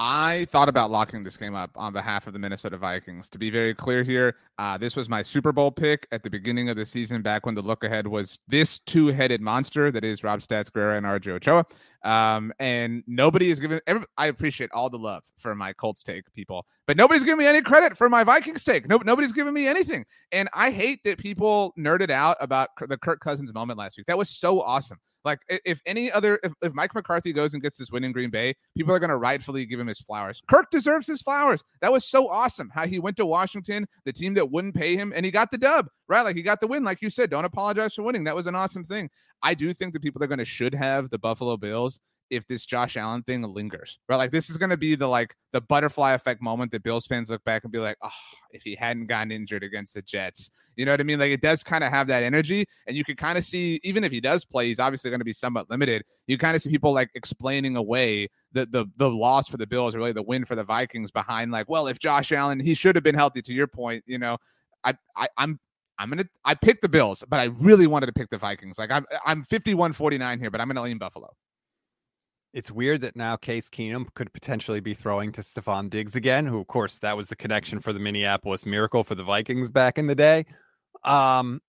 I 0.01 0.45
thought 0.45 0.69
about 0.69 0.91
locking 0.91 1.23
this 1.23 1.35
game 1.35 1.55
up 1.55 1.71
on 1.75 1.91
behalf 1.91 2.25
of 2.25 2.31
the 2.31 2.39
Minnesota 2.39 2.77
Vikings. 2.77 3.27
To 3.27 3.37
be 3.37 3.49
very 3.49 3.73
clear 3.73 4.01
here, 4.01 4.37
uh, 4.57 4.77
this 4.77 4.95
was 4.95 5.09
my 5.09 5.21
Super 5.21 5.51
Bowl 5.51 5.71
pick 5.71 6.07
at 6.13 6.23
the 6.23 6.29
beginning 6.29 6.69
of 6.69 6.77
the 6.77 6.85
season, 6.85 7.21
back 7.21 7.45
when 7.45 7.53
the 7.53 7.61
look 7.61 7.83
ahead 7.83 8.07
was 8.07 8.39
this 8.47 8.79
two 8.79 9.07
headed 9.07 9.41
monster 9.41 9.91
that 9.91 10.05
is 10.05 10.23
Rob 10.23 10.39
Stats 10.39 10.71
Guerrera 10.71 10.97
and 10.97 11.05
RJ 11.05 11.31
Ochoa. 11.33 11.65
Um, 12.05 12.53
and 12.59 13.03
nobody 13.07 13.49
is 13.49 13.59
giving, 13.59 13.81
every, 13.87 14.03
I 14.17 14.27
appreciate 14.27 14.69
all 14.71 14.89
the 14.89 14.97
love 14.97 15.25
for 15.35 15.53
my 15.53 15.73
Colts 15.73 16.01
take, 16.01 16.31
people, 16.33 16.65
but 16.87 16.95
nobody's 16.95 17.23
giving 17.23 17.39
me 17.39 17.45
any 17.45 17.61
credit 17.61 17.97
for 17.97 18.07
my 18.07 18.23
Vikings 18.23 18.63
take. 18.63 18.87
No, 18.87 19.01
nobody's 19.03 19.33
giving 19.33 19.53
me 19.53 19.67
anything. 19.67 20.05
And 20.31 20.47
I 20.53 20.71
hate 20.71 21.03
that 21.03 21.17
people 21.17 21.73
nerded 21.77 22.09
out 22.09 22.37
about 22.39 22.69
the 22.87 22.97
Kirk 22.97 23.19
Cousins 23.19 23.53
moment 23.53 23.77
last 23.77 23.97
week. 23.97 24.07
That 24.07 24.17
was 24.17 24.29
so 24.29 24.61
awesome. 24.61 24.99
Like 25.25 25.39
if 25.65 25.81
any 25.85 26.11
other 26.11 26.39
if, 26.43 26.53
if 26.61 26.73
Mike 26.73 26.95
McCarthy 26.95 27.33
goes 27.33 27.53
and 27.53 27.61
gets 27.61 27.77
this 27.77 27.91
win 27.91 28.03
in 28.03 28.11
Green 28.11 28.29
Bay, 28.29 28.55
people 28.77 28.93
are 28.93 28.99
gonna 28.99 29.17
rightfully 29.17 29.65
give 29.65 29.79
him 29.79 29.87
his 29.87 29.99
flowers. 29.99 30.41
Kirk 30.49 30.71
deserves 30.71 31.07
his 31.07 31.21
flowers. 31.21 31.63
That 31.81 31.91
was 31.91 32.05
so 32.05 32.29
awesome 32.29 32.69
how 32.73 32.85
he 32.85 32.99
went 32.99 33.17
to 33.17 33.25
Washington, 33.25 33.87
the 34.05 34.13
team 34.13 34.33
that 34.35 34.51
wouldn't 34.51 34.75
pay 34.75 34.95
him, 34.95 35.11
and 35.15 35.25
he 35.25 35.31
got 35.31 35.51
the 35.51 35.57
dub. 35.57 35.87
Right, 36.07 36.21
like 36.21 36.35
he 36.35 36.41
got 36.41 36.61
the 36.61 36.67
win. 36.67 36.83
Like 36.83 37.01
you 37.01 37.09
said, 37.09 37.29
don't 37.29 37.45
apologize 37.45 37.93
for 37.93 38.03
winning. 38.03 38.23
That 38.23 38.35
was 38.35 38.47
an 38.47 38.55
awesome 38.55 38.83
thing. 38.83 39.09
I 39.41 39.53
do 39.53 39.73
think 39.73 39.93
the 39.93 39.99
people 39.99 40.19
that 40.19 40.25
are 40.25 40.29
gonna 40.29 40.45
should 40.45 40.73
have 40.73 41.09
the 41.09 41.19
Buffalo 41.19 41.57
Bills 41.57 41.99
if 42.29 42.45
this 42.47 42.65
Josh 42.65 42.97
Allen 42.97 43.23
thing 43.23 43.41
lingers. 43.41 43.99
Right? 44.07 44.17
Like 44.17 44.31
this 44.31 44.49
is 44.49 44.57
going 44.57 44.69
to 44.69 44.77
be 44.77 44.95
the 44.95 45.07
like 45.07 45.35
the 45.51 45.61
butterfly 45.61 46.13
effect 46.13 46.41
moment 46.41 46.71
that 46.71 46.83
Bills 46.83 47.07
fans 47.07 47.29
look 47.29 47.43
back 47.43 47.63
and 47.63 47.71
be 47.71 47.79
like, 47.79 47.97
"Oh, 48.03 48.09
if 48.51 48.63
he 48.63 48.75
hadn't 48.75 49.07
gotten 49.07 49.31
injured 49.31 49.63
against 49.63 49.93
the 49.93 50.01
Jets." 50.01 50.51
You 50.75 50.85
know 50.85 50.91
what 50.91 51.01
I 51.01 51.03
mean? 51.03 51.19
Like 51.19 51.31
it 51.31 51.41
does 51.41 51.63
kind 51.63 51.83
of 51.83 51.91
have 51.91 52.07
that 52.07 52.23
energy 52.23 52.65
and 52.87 52.95
you 52.95 53.03
can 53.03 53.15
kind 53.15 53.37
of 53.37 53.43
see 53.43 53.79
even 53.83 54.03
if 54.03 54.11
he 54.11 54.21
does 54.21 54.45
play, 54.45 54.67
he's 54.67 54.79
obviously 54.79 55.09
going 55.09 55.19
to 55.19 55.25
be 55.25 55.33
somewhat 55.33 55.69
limited. 55.69 56.03
You 56.27 56.37
kind 56.37 56.55
of 56.55 56.61
see 56.61 56.69
people 56.69 56.93
like 56.93 57.09
explaining 57.15 57.75
away 57.75 58.29
the 58.53 58.65
the 58.65 58.85
the 58.97 59.09
loss 59.09 59.47
for 59.49 59.57
the 59.57 59.67
Bills, 59.67 59.95
really 59.95 60.13
the 60.13 60.23
win 60.23 60.45
for 60.45 60.55
the 60.55 60.63
Vikings 60.63 61.11
behind 61.11 61.51
like, 61.51 61.69
well, 61.69 61.87
if 61.87 61.99
Josh 61.99 62.31
Allen, 62.31 62.59
he 62.59 62.73
should 62.73 62.95
have 62.95 63.03
been 63.03 63.15
healthy 63.15 63.41
to 63.41 63.53
your 63.53 63.67
point, 63.67 64.03
you 64.07 64.17
know. 64.17 64.37
I, 64.83 64.93
I 65.17 65.27
I'm 65.37 65.59
I'm 65.99 66.09
gonna 66.09 66.25
I 66.45 66.55
picked 66.55 66.81
the 66.81 66.89
Bills, 66.89 67.23
but 67.27 67.39
I 67.39 67.45
really 67.45 67.85
wanted 67.85 68.05
to 68.05 68.13
pick 68.13 68.29
the 68.29 68.37
Vikings. 68.37 68.79
Like 68.79 68.89
I'm 68.89 69.05
I'm 69.25 69.43
51-49 69.43 70.39
here, 70.39 70.49
but 70.49 70.61
I'm 70.61 70.67
gonna 70.67 70.81
lean 70.81 70.97
Buffalo. 70.97 71.35
It's 72.53 72.71
weird 72.71 73.01
that 73.01 73.15
now 73.15 73.35
Case 73.35 73.69
Keenum 73.69 74.07
could 74.15 74.33
potentially 74.33 74.79
be 74.79 74.93
throwing 74.95 75.31
to 75.33 75.41
Stefon 75.41 75.89
Diggs 75.89 76.15
again, 76.15 76.45
who 76.47 76.59
of 76.59 76.67
course 76.67 76.97
that 76.99 77.15
was 77.15 77.27
the 77.27 77.35
connection 77.35 77.79
for 77.79 77.93
the 77.93 77.99
Minneapolis 77.99 78.65
Miracle 78.65 79.03
for 79.03 79.13
the 79.15 79.23
Vikings 79.23 79.69
back 79.69 79.97
in 79.99 80.07
the 80.07 80.15
day. 80.15 80.45
Um, 81.03 81.61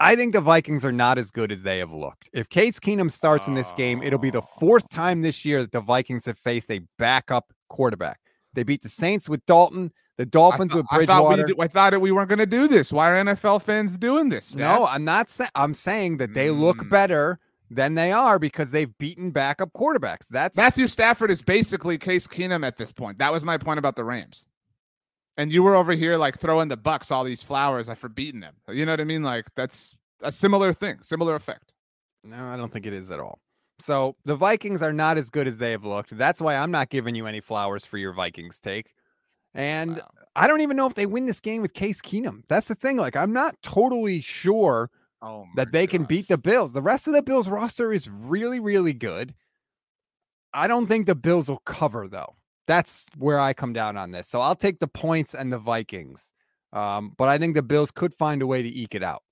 I 0.00 0.16
think 0.16 0.32
the 0.32 0.40
Vikings 0.40 0.84
are 0.84 0.90
not 0.92 1.18
as 1.18 1.30
good 1.30 1.52
as 1.52 1.62
they 1.62 1.78
have 1.78 1.92
looked. 1.92 2.28
If 2.32 2.48
Case 2.48 2.80
Keenum 2.80 3.10
starts 3.12 3.46
in 3.46 3.54
this 3.54 3.70
game, 3.72 4.02
it'll 4.02 4.18
be 4.18 4.30
the 4.30 4.42
fourth 4.58 4.88
time 4.88 5.22
this 5.22 5.44
year 5.44 5.60
that 5.62 5.70
the 5.72 5.80
Vikings 5.80 6.24
have 6.26 6.36
faced 6.38 6.70
a 6.72 6.80
backup 6.98 7.52
quarterback. 7.68 8.18
They 8.54 8.64
beat 8.64 8.82
the 8.82 8.88
Saints 8.88 9.28
with 9.28 9.44
Dalton, 9.46 9.92
the 10.18 10.26
Dolphins 10.26 10.72
I, 10.72 10.74
th- 10.74 10.84
with 10.90 11.02
I 11.02 11.06
thought 11.06 11.28
Bridgewater. 11.36 11.54
we 11.56 11.64
I 11.64 11.68
thought 11.68 12.00
we 12.00 12.10
weren't 12.10 12.28
going 12.28 12.38
to 12.40 12.46
do 12.46 12.66
this. 12.66 12.92
Why 12.92 13.10
are 13.10 13.24
NFL 13.24 13.62
fans 13.62 13.96
doing 13.96 14.30
this? 14.30 14.56
No, 14.56 14.84
I'm 14.86 15.04
not 15.04 15.30
saying. 15.30 15.50
I'm 15.54 15.74
saying 15.74 16.16
that 16.18 16.34
they 16.34 16.50
look 16.50 16.78
Mm. 16.78 16.90
better 16.90 17.38
than 17.70 17.94
they 17.94 18.12
are 18.12 18.38
because 18.38 18.70
they've 18.70 18.96
beaten 18.98 19.30
backup 19.30 19.72
quarterbacks. 19.72 20.28
That's 20.28 20.56
Matthew 20.56 20.86
Stafford 20.86 21.30
is 21.30 21.42
basically 21.42 21.98
Case 21.98 22.26
Keenum 22.26 22.66
at 22.66 22.76
this 22.76 22.92
point. 22.92 23.18
That 23.18 23.32
was 23.32 23.44
my 23.44 23.58
point 23.58 23.78
about 23.78 23.96
the 23.96 24.04
Rams. 24.04 24.46
And 25.36 25.52
you 25.52 25.62
were 25.62 25.74
over 25.74 25.92
here 25.92 26.16
like 26.16 26.38
throwing 26.38 26.68
the 26.68 26.76
Bucks 26.76 27.10
all 27.10 27.24
these 27.24 27.42
flowers 27.42 27.88
like, 27.88 27.98
for 27.98 28.08
beating 28.08 28.40
them. 28.40 28.54
You 28.68 28.86
know 28.86 28.92
what 28.92 29.00
I 29.00 29.04
mean? 29.04 29.22
Like 29.22 29.46
that's 29.56 29.96
a 30.22 30.30
similar 30.30 30.72
thing, 30.72 30.98
similar 31.02 31.34
effect. 31.34 31.72
No, 32.22 32.46
I 32.46 32.56
don't 32.56 32.72
think 32.72 32.86
it 32.86 32.92
is 32.92 33.10
at 33.10 33.20
all. 33.20 33.40
So 33.80 34.14
the 34.24 34.36
Vikings 34.36 34.82
are 34.82 34.92
not 34.92 35.18
as 35.18 35.30
good 35.30 35.48
as 35.48 35.58
they 35.58 35.72
have 35.72 35.84
looked. 35.84 36.16
That's 36.16 36.40
why 36.40 36.54
I'm 36.56 36.70
not 36.70 36.90
giving 36.90 37.14
you 37.14 37.26
any 37.26 37.40
flowers 37.40 37.84
for 37.84 37.98
your 37.98 38.12
Vikings 38.12 38.60
take. 38.60 38.94
And 39.52 39.96
Wow. 39.96 40.08
I 40.36 40.46
don't 40.48 40.60
even 40.60 40.76
know 40.76 40.86
if 40.86 40.94
they 40.94 41.06
win 41.06 41.26
this 41.26 41.40
game 41.40 41.62
with 41.62 41.74
Case 41.74 42.00
Keenum. 42.00 42.42
That's 42.48 42.68
the 42.68 42.74
thing. 42.74 42.96
Like, 42.96 43.16
I'm 43.16 43.32
not 43.32 43.54
totally 43.62 44.20
sure 44.20 44.90
Oh, 45.26 45.46
that 45.56 45.72
they 45.72 45.86
can 45.86 46.04
beat 46.04 46.28
the 46.28 46.36
Bills. 46.36 46.72
The 46.72 46.82
rest 46.82 47.06
of 47.06 47.14
the 47.14 47.22
Bills 47.22 47.48
roster 47.48 47.92
is 47.92 48.08
really, 48.10 48.60
really 48.60 48.92
good. 48.92 49.34
I 50.52 50.68
don't 50.68 50.86
think 50.86 51.06
the 51.06 51.14
Bills 51.14 51.48
will 51.48 51.62
cover, 51.64 52.06
though. 52.08 52.36
That's 52.66 53.06
where 53.18 53.40
I 53.40 53.54
come 53.54 53.72
down 53.72 53.96
on 53.96 54.10
this. 54.10 54.28
So 54.28 54.40
I'll 54.40 54.54
take 54.54 54.80
the 54.80 54.86
points 54.88 55.34
and 55.34 55.52
the 55.52 55.58
Vikings. 55.58 56.32
Um, 56.72 57.14
but 57.16 57.28
I 57.28 57.38
think 57.38 57.54
the 57.54 57.62
Bills 57.62 57.90
could 57.90 58.14
find 58.14 58.42
a 58.42 58.46
way 58.46 58.62
to 58.62 58.68
eke 58.68 58.94
it 58.94 59.02
out. 59.02 59.22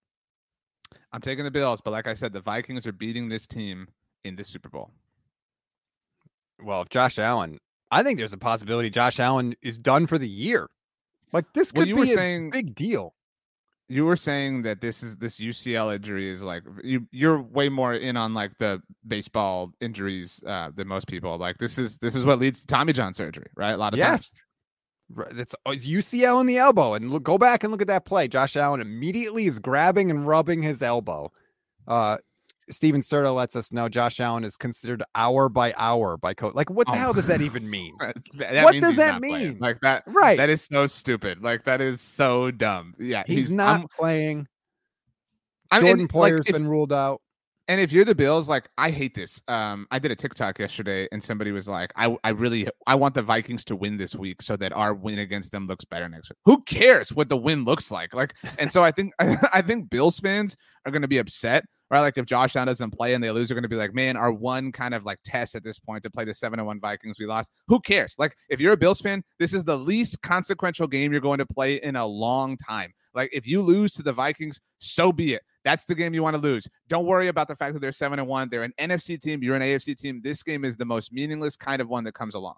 I'm 1.13 1.21
taking 1.21 1.45
the 1.45 1.51
Bills, 1.51 1.81
but 1.83 1.91
like 1.91 2.07
I 2.07 2.15
said, 2.15 2.33
the 2.33 2.41
Vikings 2.41 2.87
are 2.87 2.93
beating 2.93 3.29
this 3.29 3.47
team 3.47 3.89
in 4.25 4.37
the 4.37 4.45
Super 4.45 4.69
Bowl. 4.71 4.91
Well, 6.63 6.81
if 6.83 6.89
Josh 6.89 7.19
Allen, 7.19 7.59
I 7.91 8.03
think 8.03 8.19
there's 8.19 8.33
a 8.33 8.39
possibility 8.39 8.89
Josh 8.89 9.19
Allen 9.21 9.55
is 9.63 9.77
done 9.77 10.07
for 10.07 10.17
the 10.19 10.29
year. 10.29 10.69
Like 11.33 11.45
this 11.55 11.73
Well, 11.73 11.83
could 11.83 11.89
you 11.89 11.95
be 11.97 12.01
were 12.01 12.07
a 12.07 12.15
saying- 12.15 12.51
big 12.51 12.75
deal. 12.75 13.15
You 13.93 14.07
were 14.07 14.17
saying 14.17 14.63
that 14.63 14.81
this 14.81 15.03
is 15.03 15.17
this 15.17 15.39
UCL 15.39 15.95
injury 15.95 16.29
is 16.29 16.41
like 16.41 16.63
you 16.83 17.07
you're 17.11 17.41
way 17.43 17.69
more 17.69 17.93
in 17.93 18.17
on 18.17 18.33
like 18.33 18.57
the 18.59 18.81
baseball 19.07 19.73
injuries 19.81 20.43
uh, 20.47 20.71
than 20.75 20.89
most 20.89 21.07
people. 21.09 21.37
Like 21.37 21.59
this 21.59 21.77
is 21.79 21.99
this 21.99 22.15
is 22.15 22.25
what 22.25 22.39
leads 22.39 22.61
to 22.61 22.67
Tommy 22.67 22.93
John 22.95 23.13
surgery, 23.13 23.51
right? 23.55 23.73
A 23.73 23.77
lot 23.77 23.93
of 23.93 23.99
Yes. 23.99 24.31
times. 24.31 24.45
Uh, 25.67 25.73
UCL 25.73 26.41
in 26.41 26.47
the 26.47 26.57
elbow, 26.57 26.95
and 26.95 27.11
look, 27.11 27.23
go 27.23 27.37
back 27.37 27.63
and 27.63 27.71
look 27.71 27.83
at 27.83 27.89
that 27.89 28.07
play. 28.07 28.29
Josh 28.29 28.57
Allen 28.57 28.81
immediately 28.81 29.47
is 29.47 29.59
grabbing 29.59 30.11
and 30.11 30.27
rubbing 30.27 30.63
his 30.63 30.81
elbow. 30.83 31.31
Uh, 31.87 32.17
Steven 32.71 33.01
Serta 33.01 33.35
lets 33.35 33.57
us 33.57 33.73
know 33.73 33.89
Josh 33.89 34.21
Allen 34.21 34.45
is 34.45 34.57
considered 34.57 35.03
hour 35.15 35.49
by 35.49 35.75
hour 35.77 36.17
by 36.17 36.33
coach. 36.35 36.55
Like, 36.55 36.71
what 36.71 36.87
the 36.87 36.93
Oh. 36.95 36.97
hell 36.97 37.13
does 37.13 37.27
that 37.27 37.41
even 37.43 37.69
mean? 37.69 37.95
That- 37.99 38.17
that 38.35 38.65
What 38.65 38.75
does 38.75 38.97
that 38.97 39.13
not 39.21 39.23
playing. 39.23 39.49
mean? 39.51 39.59
Like 39.59 39.81
that, 39.81 40.05
Right. 40.07 40.37
That 40.39 40.51
is 40.51 40.63
so 40.71 40.87
stupid. 40.87 41.43
Like 41.43 41.65
that 41.65 41.81
is 41.81 42.01
so 42.01 42.51
dumb. 42.51 42.95
Yeah, 42.99 43.25
He's, 43.27 43.53
not 43.53 43.81
I'm- 43.81 43.89
playing. 43.97 44.47
I 45.71 45.79
mean, 45.79 45.87
Jordan 45.87 46.05
like, 46.05 46.11
Poyer's 46.11 46.47
if- 46.47 46.53
been 46.53 46.69
ruled 46.69 46.93
out. 46.93 47.21
And 47.69 47.81
if 47.81 47.93
you're 47.93 48.05
the 48.05 48.15
Bills, 48.15 48.49
like 48.49 48.69
I 48.77 48.91
hate 48.91 49.15
this. 49.15 49.41
Um, 49.47 49.87
I 49.93 50.01
did 50.01 50.11
a 50.11 50.17
TikTok 50.17 50.59
yesterday, 50.59 51.07
and 51.13 51.23
somebody 51.23 51.53
was 51.53 51.69
like, 51.69 51.93
"I, 51.95 52.15
I 52.25 52.31
really, 52.31 52.67
I 52.89 52.97
want 52.97 53.15
the 53.15 53.23
Vikings 53.23 53.65
to 53.67 53.77
win 53.77 53.97
this 53.97 54.17
week 54.17 54.43
so 54.43 54.57
that 54.57 54.73
our 54.73 54.93
win 54.93 55.21
against 55.21 55.53
them 55.53 55.69
looks 55.69 55.85
better 55.85 56.09
next 56.09 56.29
week." 56.31 56.39
Who 56.45 56.61
cares 56.65 57.13
what 57.13 57.29
the 57.29 57.37
win 57.37 57.65
looks 57.65 57.93
like? 57.93 58.15
Like, 58.15 58.35
and 58.59 58.71
so 58.71 58.83
I 58.83 58.91
think, 58.91 59.13
I 59.21 59.63
think 59.63 59.91
Bills 59.91 60.19
fans 60.19 60.57
are 60.85 60.91
going 60.91 61.03
to 61.03 61.09
be 61.09 61.19
upset, 61.19 61.65
right? 61.93 62.01
Like 62.01 62.17
if 62.19 62.25
Josh 62.25 62.57
Allen 62.57 62.67
doesn't 62.67 62.91
play 62.91 63.15
and 63.15 63.23
they 63.23 63.31
lose, 63.31 63.49
they're 63.49 63.55
going 63.55 63.63
to 63.63 63.69
be 63.69 63.77
like, 63.77 63.95
"Man, 63.95 64.17
our 64.17 64.33
one 64.33 64.73
kind 64.73 64.95
of 64.95 65.05
like 65.05 65.19
test 65.25 65.55
at 65.55 65.63
this 65.63 65.79
point 65.79 66.03
to 66.03 66.11
play 66.11 66.25
the 66.25 66.35
seven 66.35 66.59
and 66.59 66.67
one 66.67 66.81
Vikings, 66.81 67.21
we 67.21 67.27
lost." 67.27 67.51
Who 67.69 67.79
cares? 67.79 68.17
Like, 68.19 68.35
if 68.49 68.61
you're 68.61 68.73
a 68.73 68.77
Bills 68.77 69.01
fan, 69.01 69.23
this 69.39 69.53
is 69.55 69.63
the 69.63 69.77
least 69.77 70.21
consequential 70.23 70.89
game 70.89 71.13
you're 71.13 71.21
going 71.21 71.39
to 71.39 71.47
play 71.47 71.75
in 71.77 71.95
a 71.95 72.05
long 72.07 72.57
time. 72.57 72.93
Like, 73.15 73.29
if 73.33 73.47
you 73.47 73.61
lose 73.61 73.93
to 73.93 74.03
the 74.03 74.13
Vikings, 74.13 74.59
so 74.79 75.13
be 75.13 75.35
it. 75.35 75.43
That's 75.65 75.85
the 75.85 75.95
game 75.95 76.15
you 76.15 76.23
want 76.23 76.35
to 76.35 76.41
lose. 76.41 76.67
Don't 76.89 77.05
worry 77.07 77.29
about 77.29 77.47
the 77.47 77.55
fact 77.55 77.75
that 77.75 77.81
they're 77.81 77.93
seven 77.93 78.19
and 78.19 78.27
one. 78.27 78.49
They're 78.51 78.63
an 78.65 78.73
NFC 78.81 79.21
team. 79.21 79.43
You're 79.43 79.55
an 79.55 79.63
AFC 79.63 79.95
team. 79.97 80.21
This 80.25 80.43
game 80.43 80.65
is 80.65 80.77
the 80.77 80.87
most 80.87 81.13
meaningless 81.13 81.57
kind 81.57 81.81
of 81.83 81.89
one 81.89 82.03
that 82.05 82.15
comes 82.15 82.35
along. 82.35 82.57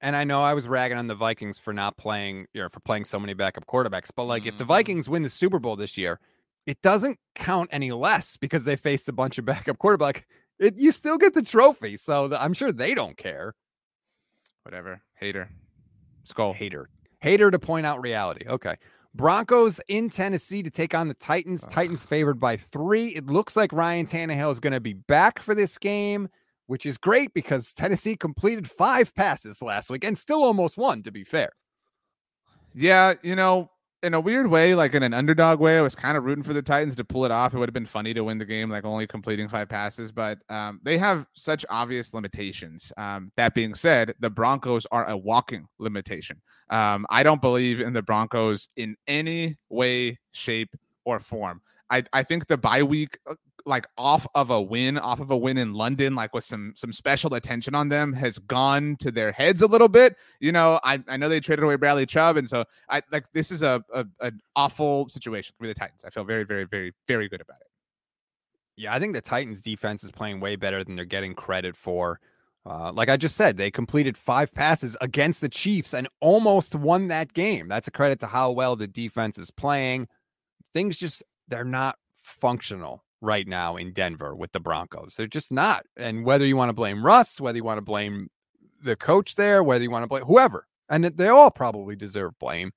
And 0.00 0.14
I 0.14 0.22
know 0.22 0.40
I 0.42 0.54
was 0.54 0.68
ragging 0.68 0.96
on 0.96 1.08
the 1.08 1.16
Vikings 1.16 1.58
for 1.58 1.72
not 1.72 1.96
playing, 1.96 2.46
you 2.54 2.62
know, 2.62 2.68
for 2.68 2.78
playing 2.80 3.04
so 3.06 3.18
many 3.18 3.34
backup 3.34 3.66
quarterbacks. 3.66 4.10
But 4.14 4.24
like, 4.24 4.46
if 4.46 4.56
the 4.56 4.62
Mhm. 4.62 4.68
Vikings 4.68 5.08
win 5.08 5.24
the 5.24 5.28
Super 5.30 5.58
Bowl 5.58 5.74
this 5.74 5.98
year, 5.98 6.20
it 6.68 6.82
doesn't 6.82 7.18
count 7.34 7.70
any 7.72 7.92
less 7.92 8.36
because 8.36 8.64
they 8.64 8.76
faced 8.76 9.08
a 9.08 9.12
bunch 9.12 9.38
of 9.38 9.44
backup 9.46 9.78
quarterback. 9.78 10.26
It, 10.58 10.76
you 10.76 10.92
still 10.92 11.16
get 11.16 11.32
the 11.32 11.42
trophy, 11.42 11.96
so 11.96 12.36
I'm 12.38 12.52
sure 12.52 12.72
they 12.72 12.94
don't 12.94 13.16
care. 13.16 13.54
Whatever. 14.64 15.00
Hater. 15.14 15.50
Skull. 16.24 16.52
Hater, 16.52 16.90
hater 17.20 17.50
to 17.50 17.58
point 17.58 17.86
out 17.86 18.02
reality. 18.02 18.46
Okay, 18.46 18.76
Broncos 19.14 19.80
in 19.88 20.10
Tennessee 20.10 20.62
to 20.62 20.68
take 20.68 20.94
on 20.94 21.08
the 21.08 21.14
Titans. 21.14 21.64
Ugh. 21.64 21.70
Titans 21.70 22.04
favored 22.04 22.38
by 22.38 22.58
three. 22.58 23.08
It 23.08 23.26
looks 23.28 23.56
like 23.56 23.72
Ryan 23.72 24.04
Tannehill 24.04 24.52
is 24.52 24.60
going 24.60 24.74
to 24.74 24.80
be 24.80 24.92
back 24.92 25.40
for 25.40 25.54
this 25.54 25.78
game, 25.78 26.28
which 26.66 26.84
is 26.84 26.98
great 26.98 27.32
because 27.32 27.72
Tennessee 27.72 28.14
completed 28.14 28.70
five 28.70 29.14
passes 29.14 29.62
last 29.62 29.88
week 29.88 30.04
and 30.04 30.18
still 30.18 30.44
almost 30.44 30.76
won. 30.76 31.02
To 31.02 31.10
be 31.10 31.24
fair. 31.24 31.52
Yeah, 32.74 33.14
you 33.22 33.34
know, 33.34 33.70
in 34.02 34.14
a 34.14 34.20
weird 34.20 34.46
way, 34.46 34.74
like 34.74 34.94
in 34.94 35.02
an 35.02 35.12
underdog 35.12 35.58
way, 35.58 35.78
I 35.78 35.80
was 35.80 35.94
kind 35.94 36.16
of 36.16 36.24
rooting 36.24 36.44
for 36.44 36.52
the 36.52 36.62
Titans 36.62 36.94
to 36.96 37.04
pull 37.04 37.24
it 37.24 37.30
off. 37.30 37.52
It 37.52 37.58
would 37.58 37.68
have 37.68 37.74
been 37.74 37.86
funny 37.86 38.14
to 38.14 38.22
win 38.22 38.38
the 38.38 38.44
game, 38.44 38.70
like 38.70 38.84
only 38.84 39.06
completing 39.06 39.48
five 39.48 39.68
passes, 39.68 40.12
but 40.12 40.38
um, 40.48 40.80
they 40.84 40.96
have 40.98 41.26
such 41.34 41.66
obvious 41.68 42.14
limitations. 42.14 42.92
Um, 42.96 43.32
that 43.36 43.54
being 43.54 43.74
said, 43.74 44.14
the 44.20 44.30
Broncos 44.30 44.86
are 44.92 45.08
a 45.08 45.16
walking 45.16 45.66
limitation. 45.78 46.40
Um, 46.70 47.06
I 47.10 47.22
don't 47.22 47.40
believe 47.40 47.80
in 47.80 47.92
the 47.92 48.02
Broncos 48.02 48.68
in 48.76 48.96
any 49.08 49.56
way, 49.68 50.18
shape, 50.32 50.70
or 51.04 51.18
form. 51.18 51.60
I, 51.90 52.04
I 52.12 52.22
think 52.22 52.46
the 52.46 52.56
bye 52.56 52.82
week, 52.82 53.18
uh, 53.26 53.34
like 53.66 53.86
off 53.98 54.26
of 54.34 54.50
a 54.50 54.60
win, 54.60 54.98
off 54.98 55.20
of 55.20 55.30
a 55.30 55.36
win 55.36 55.58
in 55.58 55.74
London, 55.74 56.14
like 56.14 56.34
with 56.34 56.44
some 56.44 56.72
some 56.76 56.92
special 56.92 57.34
attention 57.34 57.74
on 57.74 57.88
them, 57.88 58.12
has 58.12 58.38
gone 58.38 58.96
to 59.00 59.10
their 59.10 59.30
heads 59.32 59.62
a 59.62 59.66
little 59.66 59.88
bit. 59.88 60.16
You 60.40 60.52
know, 60.52 60.80
I, 60.82 61.02
I 61.06 61.16
know 61.16 61.28
they 61.28 61.40
traded 61.40 61.64
away 61.64 61.76
Bradley 61.76 62.06
Chubb, 62.06 62.36
and 62.36 62.48
so 62.48 62.64
I 62.88 63.02
like 63.12 63.26
this 63.32 63.50
is 63.50 63.62
a, 63.62 63.84
a 63.92 64.06
an 64.20 64.40
awful 64.56 65.08
situation 65.08 65.54
for 65.58 65.66
the 65.66 65.74
Titans. 65.74 66.04
I 66.04 66.10
feel 66.10 66.24
very, 66.24 66.44
very, 66.44 66.64
very, 66.64 66.92
very 67.06 67.28
good 67.28 67.40
about 67.40 67.60
it. 67.60 67.66
Yeah, 68.76 68.94
I 68.94 69.00
think 69.00 69.12
the 69.12 69.20
Titans 69.20 69.60
defense 69.60 70.04
is 70.04 70.10
playing 70.10 70.40
way 70.40 70.56
better 70.56 70.84
than 70.84 70.96
they're 70.96 71.04
getting 71.04 71.34
credit 71.34 71.76
for. 71.76 72.20
Uh, 72.64 72.92
like 72.92 73.08
I 73.08 73.16
just 73.16 73.36
said, 73.36 73.56
they 73.56 73.70
completed 73.70 74.16
five 74.16 74.54
passes 74.54 74.96
against 75.00 75.40
the 75.40 75.48
Chiefs 75.48 75.94
and 75.94 76.06
almost 76.20 76.74
won 76.74 77.08
that 77.08 77.32
game. 77.32 77.66
That's 77.66 77.88
a 77.88 77.90
credit 77.90 78.20
to 78.20 78.26
how 78.26 78.52
well 78.52 78.76
the 78.76 78.86
defense 78.86 79.38
is 79.38 79.50
playing. 79.50 80.06
Things 80.72 80.96
just 80.96 81.22
they're 81.48 81.64
not 81.64 81.96
functional 82.22 83.04
right 83.20 83.48
now 83.48 83.76
in 83.76 83.92
Denver 83.92 84.34
with 84.34 84.52
the 84.52 84.60
Broncos. 84.60 85.14
They're 85.16 85.26
just 85.26 85.50
not. 85.50 85.84
And 85.96 86.24
whether 86.24 86.46
you 86.46 86.56
want 86.56 86.68
to 86.68 86.74
blame 86.74 87.04
Russ, 87.04 87.40
whether 87.40 87.56
you 87.56 87.64
want 87.64 87.78
to 87.78 87.82
blame 87.82 88.28
the 88.82 88.96
coach 88.96 89.34
there, 89.34 89.62
whether 89.64 89.82
you 89.82 89.90
want 89.90 90.04
to 90.04 90.08
blame 90.08 90.24
whoever, 90.24 90.66
and 90.88 91.04
they 91.04 91.28
all 91.28 91.50
probably 91.50 91.96
deserve 91.96 92.38
blame. 92.38 92.72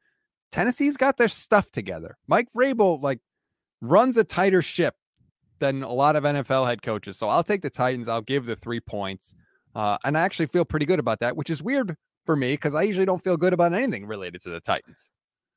Tennessee's 0.52 0.98
got 0.98 1.18
their 1.18 1.28
stuff 1.28 1.72
together. 1.72 2.18
Mike 2.28 2.48
Vrabel 2.56 3.02
like 3.02 3.20
runs 3.82 4.18
a 4.18 4.24
tighter 4.24 4.62
ship 4.62 4.96
than 5.60 5.84
a 5.84 5.94
lot 5.94 6.16
of 6.16 6.24
NFL 6.24 6.68
head 6.68 6.82
coaches. 6.82 7.18
So 7.18 7.28
I'll 7.28 7.44
take 7.44 7.62
the 7.62 7.70
Titans. 7.70 8.08
I'll 8.08 8.22
give 8.22 8.46
the 8.46 8.56
three 8.56 8.82
points. 8.82 9.34
Uh, 9.74 9.98
and 10.04 10.18
I 10.18 10.22
actually 10.22 10.48
feel 10.48 10.66
pretty 10.66 10.86
good 10.86 11.00
about 11.00 11.20
that, 11.22 11.38
which 11.38 11.50
is 11.50 11.64
weird 11.64 11.96
for 12.26 12.36
me 12.36 12.54
because 12.54 12.76
I 12.76 12.82
usually 12.82 13.06
don't 13.06 13.24
feel 13.24 13.38
good 13.38 13.54
about 13.54 13.74
anything 13.74 14.06
related 14.06 14.42
to 14.42 14.50
the 14.50 14.60
Titans. 14.60 15.12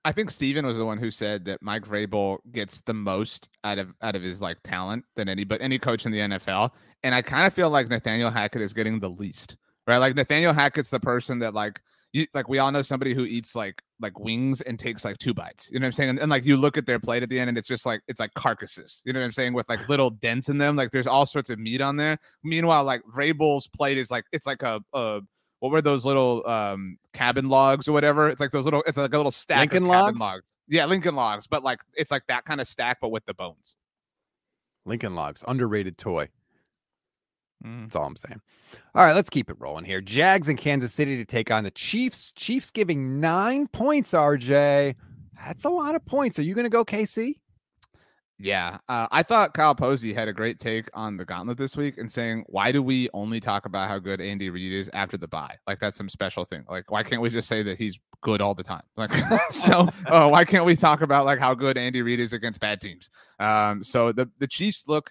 I 0.05 0.13
think 0.13 0.31
Steven 0.31 0.67
was 0.67 0.77
the 0.77 0.85
one 0.85 0.99
who 0.99 1.11
said 1.11 1.47
that 1.47 1.63
Mike 1.63 1.87
Vrabel 1.87 2.39
gets 2.53 2.83
the 2.83 2.95
most 2.95 3.49
out 3.65 3.79
of 3.79 3.95
out 4.03 4.15
of 4.15 4.23
his 4.23 4.43
like 4.43 4.59
talent 4.63 5.05
than 5.17 5.29
any 5.29 5.45
but 5.45 5.61
any 5.63 5.79
coach 5.79 6.05
in 6.05 6.13
the 6.13 6.19
NFL. 6.19 6.71
And 7.03 7.15
I 7.15 7.23
kind 7.23 7.47
of 7.47 7.55
feel 7.55 7.71
like 7.71 7.89
Nathaniel 7.89 8.31
Hackett 8.31 8.61
is 8.61 8.75
getting 8.75 9.01
the 9.01 9.09
least. 9.09 9.57
Right? 9.87 9.99
Like 9.99 10.15
Nathaniel 10.15 10.53
Hackett's 10.53 10.91
the 10.91 11.01
person 11.01 11.39
that 11.41 11.55
like 11.55 11.81
you 12.13 12.27
like 12.33 12.49
we 12.49 12.59
all 12.59 12.71
know 12.71 12.83
somebody 12.83 13.13
who 13.13 13.25
eats 13.25 13.57
like 13.57 13.83
like 14.01 14.19
wings 14.19 14.61
and 14.61 14.79
takes 14.79 15.05
like 15.05 15.19
two 15.19 15.35
bites. 15.35 15.71
You 15.71 15.81
know 15.81 15.85
what 15.85 15.89
I'm 15.89 15.93
saying? 15.93 16.11
And, 16.11 16.19
and, 16.21 16.31
like 16.31 16.45
you 16.45 16.57
look 16.57 16.77
at 16.77 16.87
their 16.87 17.01
plate 17.01 17.23
at 17.23 17.29
the 17.29 17.41
end 17.41 17.49
and 17.49 17.59
it's 17.59 17.69
just 17.69 17.87
like 17.87 18.03
it's 18.07 18.21
like 18.21 18.33
carcasses. 18.35 19.03
You 19.05 19.13
know 19.13 19.21
what 19.21 19.27
I'm 19.27 19.33
saying? 19.33 19.53
With 19.53 19.69
like 19.69 19.89
little 19.89 20.11
dents 20.11 20.49
in 20.49 20.59
them. 20.59 20.77
Like 20.77 20.91
there's 20.91 21.07
all 21.07 21.27
sorts 21.27 21.51
of 21.51 21.59
meat 21.59 21.81
on 21.81 21.97
there. 21.97 22.19
Meanwhile, 22.43 22.85
like 22.85 23.03
Vrabel's 23.13 23.67
plate 23.69 23.99
is 23.99 24.11
like 24.11 24.25
it's 24.33 24.47
like 24.47 24.63
a, 24.63 24.81
a 24.93 25.23
what 25.65 25.73
were 25.73 25.81
those 25.81 26.05
little 26.05 26.47
um 26.47 26.99
cabin 27.15 27.49
logs 27.49 27.89
or 27.89 27.93
whatever? 27.93 28.29
It's 28.29 28.39
like 28.39 28.51
those 28.51 28.67
little 28.67 28.83
it's 28.87 28.99
like 28.99 29.15
a 29.15 29.17
little 29.17 29.33
stack 29.33 29.61
Lincoln 29.61 29.87
logs? 29.87 30.21
logs. 30.21 30.45
Yeah, 30.69 30.85
Lincoln 30.85 31.15
logs, 31.15 31.47
but 31.47 31.65
like 31.65 31.81
it's 31.95 32.11
like 32.11 32.27
that 32.27 32.45
kind 32.45 32.61
of 32.61 32.69
stack, 32.69 32.99
but 33.01 33.09
with 33.09 33.25
the 33.25 33.33
bones. 33.33 33.75
Lincoln 34.85 35.15
Logs, 35.15 35.43
underrated 35.49 35.97
toy. 35.97 36.29
Mm. 37.65 37.85
That's 37.85 37.97
all 37.97 38.05
I'm 38.05 38.17
saying. 38.17 38.43
All 38.95 39.07
right, 39.07 39.15
let's 39.15 39.31
keep 39.31 39.49
it 39.49 39.57
rolling 39.59 39.87
here. 39.87 40.03
Jags 40.03 40.51
in 40.51 40.59
Kansas 40.59 40.93
City 40.93 41.17
to 41.17 41.25
take 41.25 41.51
on 41.51 41.65
the 41.65 41.71
Chiefs. 41.71 42.33
Chiefs 42.33 42.71
giving 42.71 43.19
nine 43.19 43.67
points, 43.69 44.13
RJ. 44.13 44.95
That's 45.47 45.65
a 45.65 45.71
lot 45.71 45.95
of 45.95 46.05
points. 46.05 46.39
Are 46.39 46.43
you 46.43 46.55
going 46.55 46.67
to 46.67 46.71
go 46.71 46.85
KC? 46.85 47.37
Yeah, 48.45 48.77
uh, 48.91 49.09
I 49.11 49.23
thought 49.23 49.55
Kyle 49.55 49.75
Posey 49.75 50.13
had 50.13 50.29
a 50.29 50.33
great 50.35 50.61
take 50.61 50.91
on 50.93 51.17
the 51.17 51.25
gauntlet 51.25 51.57
this 51.57 51.79
week 51.79 51.97
and 51.97 52.13
saying, 52.13 52.45
"Why 52.49 52.73
do 52.73 52.83
we 52.83 53.09
only 53.15 53.41
talk 53.41 53.65
about 53.65 53.89
how 53.89 53.99
good 53.99 54.21
Andy 54.21 54.51
Reid 54.51 54.71
is 54.71 54.91
after 54.93 55.17
the 55.17 55.27
bye? 55.27 55.57
Like 55.67 55.81
that's 55.81 55.97
some 55.97 56.11
special 56.11 56.45
thing. 56.45 56.63
Like 56.69 56.91
why 56.91 57.03
can't 57.05 57.23
we 57.23 57.31
just 57.31 57.49
say 57.49 57.63
that 57.63 57.79
he's 57.79 57.99
good 58.21 58.43
all 58.43 58.55
the 58.55 58.63
time? 58.63 58.83
Like 58.99 59.13
so, 59.51 59.89
uh, 60.09 60.29
why 60.29 60.45
can't 60.45 60.67
we 60.67 60.77
talk 60.77 61.01
about 61.01 61.25
like 61.25 61.39
how 61.39 61.55
good 61.55 61.79
Andy 61.79 62.03
Reid 62.03 62.21
is 62.21 62.35
against 62.35 62.61
bad 62.61 62.83
teams? 62.83 63.09
Um, 63.41 63.83
so 63.83 64.13
the 64.13 64.31
the 64.39 64.47
Chiefs 64.47 64.89
look. 64.89 65.11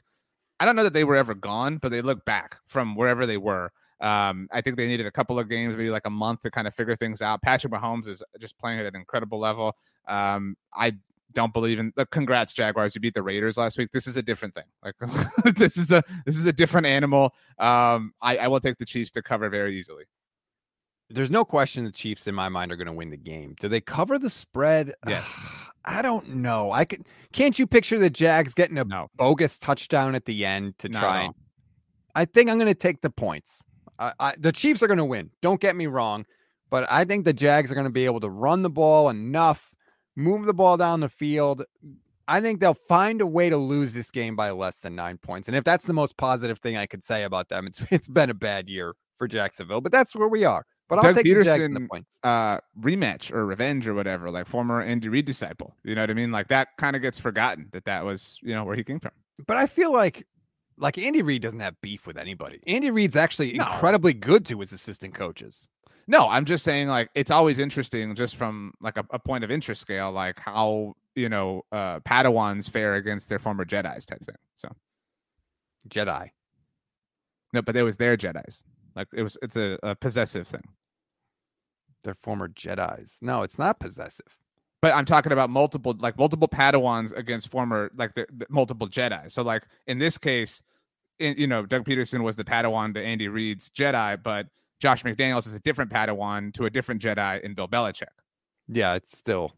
I 0.60 0.66
don't 0.66 0.76
know 0.76 0.84
that 0.84 0.94
they 0.94 1.04
were 1.04 1.16
ever 1.16 1.34
gone, 1.34 1.78
but 1.78 1.90
they 1.90 2.04
look 2.04 2.24
back 2.26 2.58
from 2.68 2.96
wherever 2.96 3.26
they 3.26 3.38
were. 3.38 3.72
Um, 4.00 4.48
I 4.52 4.62
think 4.62 4.78
they 4.78 4.88
needed 4.88 5.08
a 5.08 5.12
couple 5.12 5.40
of 5.40 5.50
games, 5.50 5.76
maybe 5.76 5.90
like 5.90 6.06
a 6.06 6.12
month 6.12 6.42
to 6.42 6.52
kind 6.52 6.68
of 6.68 6.76
figure 6.76 6.96
things 6.96 7.24
out. 7.24 7.42
Patrick 7.42 7.74
Mahomes 7.74 8.08
is 8.08 8.22
just 8.40 8.60
playing 8.60 8.80
at 8.80 8.86
an 8.86 8.96
incredible 8.96 9.40
level. 9.40 9.76
Um, 10.08 10.56
I 10.72 10.94
don't 11.34 11.54
believe 11.54 11.80
in 11.80 11.92
the 11.96 12.06
congrats 12.06 12.54
Jaguars. 12.54 12.96
You 12.96 13.02
beat 13.02 13.14
the 13.14 13.24
Raiders 13.24 13.58
last 13.58 13.78
week. 13.78 13.90
This 13.92 14.08
is 14.08 14.18
a 14.18 14.22
different 14.24 14.54
thing. 14.54 14.64
Like 14.84 14.96
this 15.58 15.78
is 15.78 15.92
a 15.92 16.04
this 16.26 16.38
is 16.38 16.46
a 16.46 16.54
different 16.54 16.88
animal. 16.88 17.34
Um, 17.60 18.14
I, 18.22 18.38
I 18.38 18.48
will 18.48 18.60
take 18.60 18.78
the 18.78 18.86
Chiefs 18.86 19.12
to 19.12 19.22
cover 19.22 19.50
very 19.50 19.78
easily. 19.78 20.06
There's 21.10 21.30
no 21.30 21.46
question 21.46 21.84
the 21.84 21.92
Chiefs, 21.92 22.26
in 22.28 22.34
my 22.34 22.50
mind, 22.50 22.72
are 22.72 22.76
going 22.76 22.88
to 22.88 22.94
win 22.94 23.10
the 23.12 23.18
game. 23.18 23.56
Do 23.60 23.68
they 23.68 23.82
cover 23.82 24.18
the 24.18 24.30
spread? 24.30 24.94
Yes. 25.08 25.26
I 25.86 26.02
don't 26.02 26.36
know. 26.36 26.72
I 26.72 26.86
could. 26.86 27.06
Can't 27.34 27.60
you 27.60 27.68
picture 27.68 28.00
the 28.00 28.10
Jags 28.10 28.54
getting 28.54 28.78
a 28.78 28.86
No. 28.86 29.10
bogus 29.18 29.58
touchdown 29.58 30.16
at 30.16 30.24
the 30.24 30.46
end 30.46 30.80
to 30.80 30.88
Not 30.88 31.00
try? 31.02 31.22
And. 31.24 31.34
I 32.16 32.24
think 32.24 32.50
I'm 32.50 32.58
going 32.58 32.70
to 32.70 32.74
take 32.74 33.02
the 33.02 33.10
points. 33.10 33.62
I, 34.00 34.14
I, 34.18 34.34
the 34.38 34.54
Chiefs 34.54 34.82
are 34.82 34.88
going 34.88 34.98
to 34.98 35.04
win. 35.06 35.30
Don't 35.42 35.60
get 35.60 35.76
me 35.76 35.88
wrong, 35.88 36.26
but 36.70 36.90
I 36.90 37.04
think 37.04 37.26
the 37.26 37.34
Jags 37.34 37.70
are 37.70 37.76
going 37.76 37.84
to 37.86 37.92
be 37.92 38.06
able 38.06 38.22
to 38.22 38.30
run 38.30 38.62
the 38.62 38.70
ball 38.70 39.10
enough, 39.10 39.73
move 40.16 40.46
the 40.46 40.54
ball 40.54 40.78
down 40.78 41.00
the 41.00 41.10
field. 41.10 41.64
I 42.28 42.40
think 42.40 42.60
they'll 42.60 42.74
find 42.74 43.20
a 43.22 43.28
way 43.28 43.50
to 43.50 43.58
lose 43.58 43.94
this 43.94 44.10
game 44.10 44.36
by 44.36 44.52
less 44.52 44.80
than 44.80 44.96
nine 44.96 45.18
points. 45.18 45.48
And 45.50 45.58
if 45.58 45.64
that's 45.64 45.86
the 45.86 45.94
most 45.94 46.16
positive 46.18 46.60
thing 46.60 46.78
I 46.78 46.86
could 46.86 47.04
say 47.04 47.24
about 47.24 47.50
them, 47.50 47.68
it's 47.68 47.82
it's 47.92 48.08
been 48.08 48.30
a 48.30 48.34
bad 48.34 48.70
year 48.70 48.94
for 49.18 49.28
Jacksonville, 49.28 49.82
but 49.82 49.92
that's 49.92 50.16
where 50.16 50.28
we 50.30 50.46
are. 50.46 50.66
But 50.90 51.00
I'll 51.00 51.14
take 51.14 51.24
the 51.24 51.42
Jags 51.42 51.64
and 51.64 51.76
the 51.76 51.88
points. 51.90 52.20
Uh, 52.24 52.60
rematch 52.80 53.32
or 53.34 53.46
revenge 53.46 53.88
or 53.88 53.94
whatever, 53.94 54.30
like 54.30 54.48
former 54.48 54.82
Andy 54.82 55.10
Reid 55.10 55.26
disciple. 55.26 55.76
You 55.84 55.96
know 55.96 56.02
what 56.02 56.12
I 56.12 56.14
mean? 56.14 56.32
Like 56.32 56.50
that 56.50 56.70
kind 56.78 56.96
of 56.96 57.02
gets 57.02 57.18
forgotten 57.18 57.70
that 57.72 57.86
that 57.86 58.04
was 58.06 58.38
you 58.42 58.54
know 58.54 58.64
where 58.64 58.76
he 58.76 58.84
came 58.84 59.00
from. 59.00 59.12
But 59.48 59.58
I 59.58 59.66
feel 59.66 59.92
like 59.92 60.26
like 60.78 60.98
Andy 60.98 61.22
Reid 61.22 61.42
doesn't 61.42 61.60
have 61.60 61.80
beef 61.82 62.06
with 62.06 62.18
anybody. 62.18 62.60
Andy 62.68 62.92
Reid's 62.92 63.16
actually 63.16 63.54
No. 63.54 63.64
incredibly 63.66 64.14
good 64.14 64.46
to 64.48 64.60
his 64.60 64.72
assistant 64.72 65.14
coaches. 65.14 65.68
No, 66.08 66.28
I'm 66.28 66.46
just 66.46 66.64
saying 66.64 66.88
like 66.88 67.10
it's 67.16 67.32
always 67.32 67.60
interesting 67.60 68.14
just 68.16 68.36
from 68.36 68.74
like 68.82 68.98
a, 68.98 69.06
a 69.12 69.20
point 69.20 69.44
of 69.44 69.52
interest 69.52 69.82
scale, 69.82 70.12
like 70.12 70.40
how 70.40 70.96
you 71.16 71.30
know 71.30 71.64
uh 71.72 72.00
Padawans 72.02 72.70
fare 72.70 72.96
against 72.96 73.30
their 73.30 73.40
former 73.40 73.66
Jedi's 73.66 74.06
type 74.06 74.24
thing. 74.24 74.36
So 74.56 74.70
Jedi. 75.88 76.30
no, 77.54 77.62
but 77.62 77.76
it 77.76 77.84
was 77.84 77.98
their 77.98 78.18
Jedi's. 78.18 78.64
Like 78.96 79.08
it 79.14 79.24
was 79.24 79.38
it's 79.42 79.56
a, 79.56 79.78
a 79.84 79.96
possessive 79.96 80.48
thing. 80.48 80.68
They're 82.04 82.16
former 82.16 82.50
Jedi's. 82.50 83.20
No, 83.22 83.44
it's 83.44 83.58
not 83.58 83.80
possessive. 83.80 84.38
But 84.82 84.94
I'm 84.94 85.06
talking 85.06 85.32
about 85.32 85.50
multiple 85.50 85.96
like 86.00 86.18
multiple 86.18 86.50
Padawans 86.50 87.16
against 87.16 87.48
former 87.48 87.90
like 87.96 88.14
the, 88.16 88.28
the 88.36 88.46
multiple 88.50 88.88
Jedi. 88.88 89.32
So 89.32 89.42
like 89.42 89.64
in 89.88 89.98
this 89.98 90.18
case, 90.18 90.62
in, 91.20 91.36
you 91.38 91.48
know, 91.48 91.66
Doug 91.66 91.86
Pederson 91.86 92.22
was 92.24 92.36
the 92.36 92.44
Padawan 92.44 92.94
to 92.96 93.02
Andy 93.02 93.30
Reid's 93.30 93.70
Jedi, 93.70 94.22
but 94.22 94.48
Josh 94.84 95.02
McDaniels 95.04 95.48
is 95.48 95.54
a 95.54 95.62
different 95.62 95.90
Padawan 95.90 96.54
to 96.56 96.66
a 96.66 96.70
different 96.70 97.02
Jedi 97.02 97.40
in 97.40 97.54
Bill 97.54 97.70
Belichick. 97.70 98.12
Yeah, 98.68 98.96
it's 98.96 99.18
still 99.18 99.56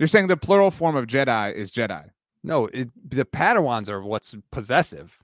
You're 0.00 0.08
saying 0.08 0.26
the 0.26 0.36
plural 0.36 0.72
form 0.72 0.96
of 0.96 1.06
Jedi 1.06 1.54
is 1.54 1.70
Jedi. 1.70 2.10
no. 2.42 2.66
It, 2.66 2.88
the 3.08 3.24
Padawans 3.24 3.88
are 3.88 4.02
what's 4.02 4.34
possessive. 4.50 5.16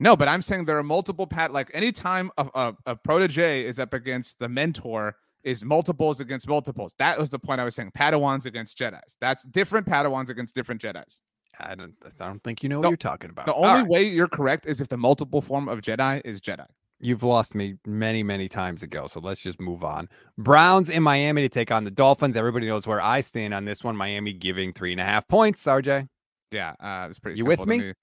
No, 0.00 0.16
but 0.16 0.26
I'm 0.26 0.42
saying 0.42 0.64
there 0.64 0.76
are 0.76 0.82
multiple 0.82 1.24
pat 1.24 1.52
like 1.52 1.70
anytime 1.72 2.32
a, 2.36 2.48
a, 2.52 2.76
a 2.86 2.96
protege 2.96 3.62
is 3.64 3.78
up 3.78 3.94
against 3.94 4.40
the 4.40 4.48
mentor 4.48 5.14
is 5.44 5.64
multiples 5.64 6.18
against 6.18 6.48
multiples. 6.48 6.96
That 6.98 7.16
was 7.16 7.30
the 7.30 7.38
point 7.38 7.60
I 7.60 7.64
was 7.64 7.76
saying. 7.76 7.92
Padawans 7.96 8.44
against 8.44 8.76
Jedi's. 8.76 9.16
That's 9.20 9.44
different 9.44 9.86
Padawans 9.86 10.30
against 10.30 10.56
different 10.56 10.82
Jedi's. 10.82 11.22
I 11.60 11.76
don't. 11.76 11.94
I 12.18 12.26
don't 12.26 12.42
think 12.42 12.64
you 12.64 12.68
know 12.68 12.80
what 12.80 12.88
you're 12.88 12.96
talking 12.96 13.30
about. 13.30 13.46
The 13.46 13.52
All 13.52 13.66
only 13.66 13.82
right. 13.82 13.88
way 13.88 14.02
you're 14.02 14.26
correct 14.26 14.66
is 14.66 14.80
if 14.80 14.88
the 14.88 14.96
multiple 14.96 15.40
form 15.40 15.68
of 15.68 15.80
Jedi 15.80 16.22
is 16.24 16.40
Jedi. 16.40 16.66
You've 17.00 17.22
lost 17.22 17.54
me 17.54 17.76
many, 17.86 18.22
many 18.22 18.48
times 18.48 18.82
ago. 18.82 19.06
So 19.06 19.20
let's 19.20 19.42
just 19.42 19.60
move 19.60 19.82
on. 19.82 20.08
Browns 20.36 20.90
in 20.90 21.02
Miami 21.02 21.42
to 21.42 21.48
take 21.48 21.70
on 21.70 21.84
the 21.84 21.90
Dolphins. 21.90 22.36
Everybody 22.36 22.66
knows 22.66 22.86
where 22.86 23.00
I 23.00 23.20
stand 23.20 23.54
on 23.54 23.64
this 23.64 23.82
one. 23.82 23.96
Miami 23.96 24.32
giving 24.34 24.72
three 24.72 24.92
and 24.92 25.00
a 25.00 25.04
half 25.04 25.26
points. 25.26 25.64
RJ. 25.64 26.08
Yeah, 26.50 26.74
uh, 26.80 27.06
it's 27.08 27.18
pretty. 27.18 27.38
You 27.38 27.44
simple 27.44 27.66
with 27.66 27.78
to 27.78 27.86
me? 27.86 27.94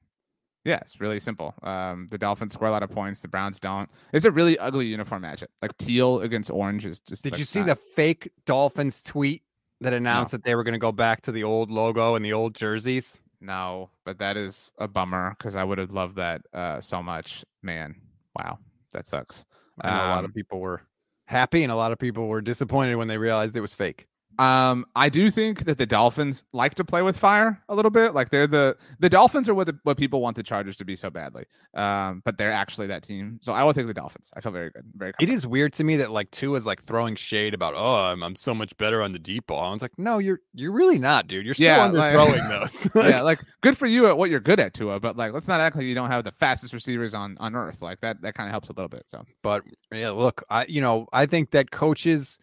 Yeah, 0.65 0.79
it's 0.81 0.99
really 0.99 1.19
simple. 1.19 1.53
Um, 1.63 2.07
the 2.11 2.17
Dolphins 2.17 2.53
score 2.53 2.67
a 2.67 2.71
lot 2.71 2.83
of 2.83 2.89
points. 2.89 3.21
The 3.21 3.29
Browns 3.29 3.59
don't. 3.59 3.89
It's 4.11 4.25
a 4.25 4.31
really 4.31 4.59
ugly 4.59 4.85
uniform 4.85 5.23
matchup. 5.23 5.47
Like 5.61 5.77
teal 5.77 6.21
against 6.21 6.51
orange 6.51 6.85
is 6.85 6.99
just. 6.99 7.23
Did 7.23 7.33
like, 7.33 7.39
you 7.39 7.45
see 7.45 7.59
not- 7.59 7.67
the 7.67 7.75
fake 7.75 8.29
Dolphins 8.45 9.01
tweet 9.01 9.43
that 9.81 9.93
announced 9.93 10.31
that 10.31 10.43
they 10.43 10.55
were 10.55 10.63
going 10.63 10.73
to 10.73 10.79
go 10.79 10.91
back 10.91 11.21
to 11.21 11.31
the 11.31 11.43
old 11.43 11.71
logo 11.71 12.15
and 12.15 12.25
the 12.25 12.33
old 12.33 12.55
jerseys? 12.55 13.19
No, 13.39 13.91
but 14.03 14.17
that 14.19 14.35
is 14.35 14.73
a 14.77 14.87
bummer 14.87 15.35
because 15.37 15.55
I 15.55 15.63
would 15.63 15.77
have 15.77 15.91
loved 15.91 16.15
that 16.17 16.41
uh, 16.53 16.81
so 16.81 17.03
much. 17.03 17.45
Man, 17.61 17.95
wow, 18.35 18.59
that 18.93 19.07
sucks. 19.07 19.45
Know 19.83 20.03
a 20.03 20.07
lot 20.07 20.23
Um, 20.23 20.25
of 20.25 20.33
people 20.33 20.59
were 20.59 20.81
happy 21.25 21.63
and 21.63 21.71
a 21.71 21.75
lot 21.75 21.91
of 21.91 21.99
people 21.99 22.27
were 22.27 22.41
disappointed 22.41 22.95
when 22.95 23.07
they 23.07 23.17
realized 23.17 23.55
it 23.55 23.61
was 23.61 23.73
fake. 23.73 24.07
Um, 24.39 24.85
I 24.95 25.09
do 25.09 25.31
think 25.31 25.65
that 25.65 25.77
the 25.77 25.85
Dolphins 25.85 26.43
like 26.53 26.75
to 26.75 26.85
play 26.85 27.01
with 27.01 27.17
fire 27.17 27.61
a 27.69 27.75
little 27.75 27.91
bit. 27.91 28.13
Like 28.13 28.29
they're 28.29 28.47
the 28.47 28.77
the 28.99 29.09
Dolphins 29.09 29.49
are 29.49 29.55
what 29.55 29.67
the, 29.67 29.79
what 29.83 29.97
people 29.97 30.21
want 30.21 30.35
the 30.35 30.43
Chargers 30.43 30.75
to 30.77 30.85
be 30.85 30.95
so 30.95 31.09
badly. 31.09 31.45
Um, 31.73 32.21
but 32.25 32.37
they're 32.37 32.51
actually 32.51 32.87
that 32.87 33.03
team. 33.03 33.39
So 33.41 33.53
I 33.53 33.63
will 33.63 33.73
take 33.73 33.87
the 33.87 33.93
Dolphins. 33.93 34.31
I 34.35 34.41
feel 34.41 34.51
very 34.51 34.69
good. 34.69 34.83
Very. 34.95 35.09
It 35.09 35.17
confident. 35.27 35.45
weird 35.51 35.73
to 35.73 35.83
me 35.83 35.97
that 35.97 36.11
like 36.11 36.29
Tua 36.31 36.57
is 36.57 36.65
like 36.65 36.83
throwing 36.83 37.15
shade 37.15 37.53
about 37.53 37.73
oh 37.75 37.95
I'm, 38.11 38.23
I'm 38.23 38.35
so 38.35 38.53
much 38.53 38.77
better 38.77 39.01
on 39.01 39.11
the 39.11 39.19
deep 39.19 39.47
ball. 39.47 39.59
I 39.69 39.73
was 39.73 39.81
like 39.81 39.97
no 39.97 40.17
you're 40.19 40.39
you're 40.53 40.71
really 40.71 40.99
not 40.99 41.27
dude. 41.27 41.45
You're 41.45 41.53
still 41.53 41.65
Yeah, 41.67 41.87
underthrowing 41.87 42.49
like- 42.49 42.71
those. 42.93 43.05
yeah, 43.09 43.21
like 43.21 43.39
good 43.61 43.77
for 43.77 43.87
you 43.87 44.07
at 44.07 44.17
what 44.17 44.29
you're 44.29 44.39
good 44.39 44.59
at, 44.59 44.73
Tua. 44.73 44.99
But 44.99 45.17
like, 45.17 45.33
let's 45.33 45.47
not 45.47 45.59
act 45.59 45.75
like 45.75 45.85
you 45.85 45.95
don't 45.95 46.09
have 46.11 46.23
the 46.23 46.31
fastest 46.33 46.73
receivers 46.73 47.13
on 47.13 47.37
on 47.39 47.55
earth. 47.55 47.81
Like 47.81 48.01
that 48.01 48.21
that 48.21 48.35
kind 48.35 48.47
of 48.47 48.51
helps 48.51 48.69
a 48.69 48.73
little 48.73 48.89
bit. 48.89 49.03
So 49.07 49.23
But 49.41 49.63
yeah, 49.91 50.11
look, 50.11 50.43
I 50.49 50.65
you 50.67 50.81
know, 50.81 51.07
I 51.11 51.25
think 51.25 51.51
that 51.51 51.71
coaches 51.71 52.39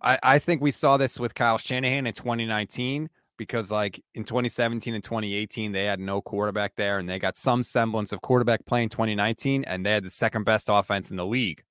I, 0.00 0.18
I 0.22 0.38
think 0.38 0.62
we 0.62 0.70
saw 0.70 0.96
this 0.96 1.18
with 1.18 1.34
Kyle 1.34 1.58
Shanahan 1.58 2.06
in 2.06 2.14
2019 2.14 3.08
because 3.36 3.70
like 3.70 4.02
in 4.14 4.24
2017 4.24 4.94
and 4.94 5.02
2018 5.02 5.72
they 5.72 5.84
had 5.84 6.00
no 6.00 6.20
quarterback 6.20 6.74
there 6.76 6.98
and 6.98 7.08
they 7.08 7.18
got 7.18 7.36
some 7.36 7.62
semblance 7.62 8.12
of 8.12 8.20
quarterback 8.20 8.66
play 8.66 8.82
in 8.82 8.88
2019 8.88 9.64
and 9.64 9.86
they 9.86 9.92
had 9.92 10.04
the 10.04 10.10
second 10.10 10.44
best 10.44 10.68
offense 10.68 11.10
in 11.10 11.16
the 11.16 11.26
league. 11.26 11.62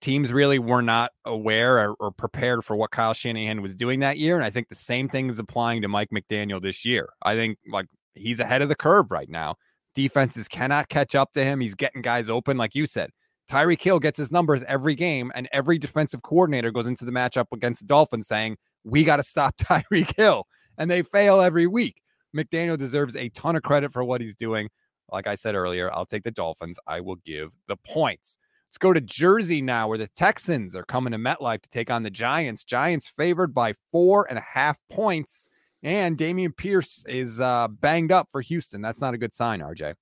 Teams 0.00 0.32
really 0.32 0.58
were 0.58 0.82
not 0.82 1.12
aware 1.24 1.78
or, 1.78 1.94
or 1.94 2.10
prepared 2.10 2.64
for 2.64 2.76
what 2.76 2.90
Kyle 2.90 3.14
Shanahan 3.14 3.62
was 3.62 3.74
doing 3.74 4.00
that 4.00 4.18
year 4.18 4.36
and 4.36 4.44
I 4.44 4.50
think 4.50 4.68
the 4.68 4.74
same 4.74 5.08
thing 5.08 5.28
is 5.28 5.38
applying 5.38 5.82
to 5.82 5.88
Mike 5.88 6.10
McDaniel 6.10 6.60
this 6.60 6.84
year. 6.84 7.08
I 7.22 7.34
think 7.34 7.58
like 7.66 7.86
he's 8.14 8.40
ahead 8.40 8.62
of 8.62 8.68
the 8.68 8.76
curve 8.76 9.10
right 9.10 9.28
now. 9.28 9.56
Defenses 9.94 10.48
cannot 10.48 10.88
catch 10.88 11.14
up 11.14 11.32
to 11.32 11.44
him. 11.44 11.60
He's 11.60 11.74
getting 11.74 12.02
guys 12.02 12.28
open 12.28 12.56
like 12.56 12.74
you 12.74 12.86
said. 12.86 13.10
Tyreek 13.50 13.82
Hill 13.82 13.98
gets 13.98 14.18
his 14.18 14.32
numbers 14.32 14.62
every 14.64 14.94
game, 14.94 15.32
and 15.34 15.48
every 15.52 15.78
defensive 15.78 16.22
coordinator 16.22 16.70
goes 16.70 16.86
into 16.86 17.04
the 17.04 17.12
matchup 17.12 17.46
against 17.52 17.80
the 17.80 17.86
Dolphins 17.86 18.28
saying, 18.28 18.56
We 18.84 19.04
got 19.04 19.16
to 19.16 19.22
stop 19.22 19.56
Tyreek 19.58 20.16
Hill. 20.16 20.46
And 20.78 20.90
they 20.90 21.02
fail 21.02 21.40
every 21.40 21.66
week. 21.66 22.00
McDaniel 22.34 22.78
deserves 22.78 23.14
a 23.14 23.28
ton 23.30 23.56
of 23.56 23.62
credit 23.62 23.92
for 23.92 24.02
what 24.04 24.20
he's 24.20 24.36
doing. 24.36 24.70
Like 25.10 25.26
I 25.26 25.34
said 25.34 25.54
earlier, 25.54 25.92
I'll 25.92 26.06
take 26.06 26.22
the 26.22 26.30
Dolphins. 26.30 26.78
I 26.86 27.00
will 27.00 27.16
give 27.16 27.50
the 27.68 27.76
points. 27.76 28.38
Let's 28.68 28.78
go 28.78 28.94
to 28.94 29.02
Jersey 29.02 29.60
now, 29.60 29.86
where 29.86 29.98
the 29.98 30.08
Texans 30.08 30.74
are 30.74 30.84
coming 30.84 31.12
to 31.12 31.18
MetLife 31.18 31.60
to 31.60 31.68
take 31.68 31.90
on 31.90 32.02
the 32.02 32.10
Giants. 32.10 32.64
Giants 32.64 33.06
favored 33.06 33.52
by 33.52 33.74
four 33.90 34.26
and 34.30 34.38
a 34.38 34.42
half 34.42 34.78
points. 34.90 35.50
And 35.82 36.16
Dameon 36.16 36.56
Pierce 36.56 37.04
is 37.06 37.38
uh, 37.38 37.68
banged 37.68 38.12
up 38.12 38.28
for 38.32 38.40
Houston. 38.40 38.80
That's 38.80 39.02
not 39.02 39.12
a 39.12 39.18
good 39.18 39.34
sign, 39.34 39.60
RJ. 39.60 39.94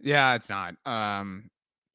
Yeah, 0.00 0.34
it's 0.34 0.50
not. 0.50 0.74
Um, 0.84 1.48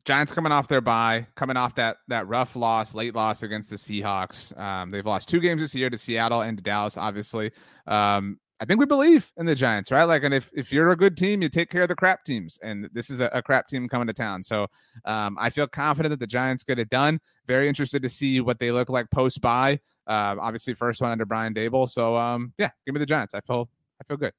Giants 0.08 0.32
coming 0.32 0.53
off 0.53 0.70
their 0.70 0.80
bye, 0.80 1.28
coming 1.36 1.58
off 1.58 1.76
that 1.76 1.97
that 2.08 2.30
rough 2.30 2.55
loss, 2.55 2.95
late 2.95 3.14
loss 3.14 3.43
against 3.43 3.70
the 3.70 3.76
Seahawks. 3.76 4.58
Um, 4.58 4.89
they've 4.89 5.05
lost 5.05 5.28
two 5.28 5.41
games 5.41 5.62
this 5.62 5.76
year 5.76 5.89
to 5.89 5.97
Seattle 5.97 6.43
and 6.43 6.58
to 6.58 6.64
Dallas, 6.64 6.95
obviously. 6.95 7.51
Um, 7.88 8.39
I 8.62 8.66
think 8.66 8.80
we 8.80 8.86
believe 8.86 9.30
in 9.36 9.45
the 9.45 9.53
Giants, 9.53 9.91
right? 9.91 10.05
Like, 10.05 10.24
and 10.24 10.34
if 10.34 10.49
if 10.53 10.72
you're 10.72 10.91
a 10.91 10.95
good 10.95 11.18
team, 11.18 11.41
you 11.41 11.49
take 11.49 11.70
care 11.70 11.82
of 11.82 11.89
the 11.89 11.95
crap 11.95 12.24
teams, 12.24 12.58
and 12.64 12.89
this 12.93 13.10
is 13.10 13.20
a, 13.20 13.30
a 13.34 13.41
crap 13.41 13.68
team 13.68 13.89
coming 13.89 14.08
to 14.08 14.14
town. 14.14 14.43
So 14.43 14.68
um, 15.03 15.36
I 15.41 15.49
feel 15.49 15.68
confident 15.68 16.12
that 16.12 16.22
the 16.22 16.28
Giants 16.28 16.64
get 16.64 16.80
it 16.80 16.89
done. 16.89 17.20
Very 17.45 17.68
interested 17.68 18.01
to 18.01 18.10
see 18.10 18.39
what 18.39 18.60
they 18.60 18.72
look 18.72 18.88
like 18.88 19.12
post 19.12 19.41
bye. 19.41 19.78
Uh, 20.08 20.38
obviously, 20.39 20.74
first 20.74 21.01
one 21.01 21.12
under 21.12 21.26
Brian 21.26 21.53
Daboll. 21.53 21.89
So 21.89 22.16
um, 22.16 22.53
yeah, 22.58 22.70
give 22.86 22.95
me 22.95 22.99
the 22.99 23.05
Giants. 23.05 23.34
I 23.34 23.41
feel 23.41 23.70
I 23.99 24.05
feel 24.05 24.16
good. 24.16 24.32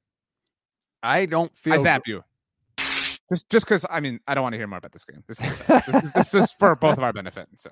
I 1.03 1.27
don't 1.27 1.55
feel 1.55 1.75
I 1.75 1.77
zap 1.77 2.07
you. 2.07 2.23
Just 3.31 3.49
just 3.49 3.65
because 3.65 3.85
I 3.89 3.99
mean 3.99 4.19
I 4.27 4.33
don't 4.35 4.43
want 4.43 4.53
to 4.53 4.57
hear 4.57 4.67
more 4.67 4.77
about 4.77 4.91
this 4.91 5.05
game. 5.05 5.23
This, 5.27 5.37
this, 5.37 6.03
is, 6.03 6.11
this 6.13 6.33
is 6.33 6.51
for 6.53 6.75
both 6.75 6.97
of 6.97 7.03
our 7.03 7.13
benefit. 7.13 7.47
So 7.57 7.71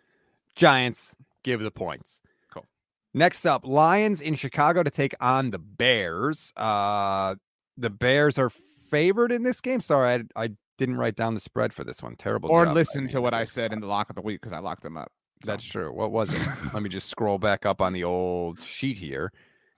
Giants 0.56 1.14
give 1.42 1.60
the 1.60 1.70
points. 1.70 2.20
Cool. 2.52 2.64
Next 3.12 3.44
up, 3.44 3.66
Lions 3.66 4.20
in 4.20 4.34
Chicago 4.34 4.82
to 4.82 4.90
take 4.90 5.14
on 5.20 5.50
the 5.50 5.58
Bears. 5.58 6.52
Uh 6.56 7.34
the 7.76 7.90
Bears 7.90 8.38
are 8.38 8.50
favored 8.90 9.32
in 9.32 9.42
this 9.42 9.60
game. 9.60 9.80
Sorry, 9.80 10.24
I, 10.36 10.44
I 10.44 10.50
didn't 10.78 10.96
write 10.96 11.16
down 11.16 11.34
the 11.34 11.40
spread 11.40 11.72
for 11.72 11.84
this 11.84 12.02
one. 12.02 12.16
Terrible. 12.16 12.50
or 12.50 12.64
job 12.64 12.74
listen 12.74 13.08
to 13.08 13.20
what 13.20 13.34
I 13.34 13.44
said 13.44 13.72
in 13.72 13.80
the 13.80 13.86
lock 13.86 14.10
of 14.10 14.16
the 14.16 14.22
week 14.22 14.40
because 14.40 14.52
I 14.52 14.58
locked 14.58 14.82
them 14.82 14.96
up. 14.96 15.10
So, 15.44 15.50
That's 15.50 15.64
true. 15.64 15.92
What 15.92 16.10
was 16.10 16.32
it? 16.32 16.40
Let 16.72 16.82
me 16.82 16.88
just 16.88 17.10
scroll 17.10 17.38
back 17.38 17.66
up 17.66 17.80
on 17.80 17.92
the 17.92 18.04
old 18.04 18.60
sheet 18.60 18.98
here. 18.98 19.32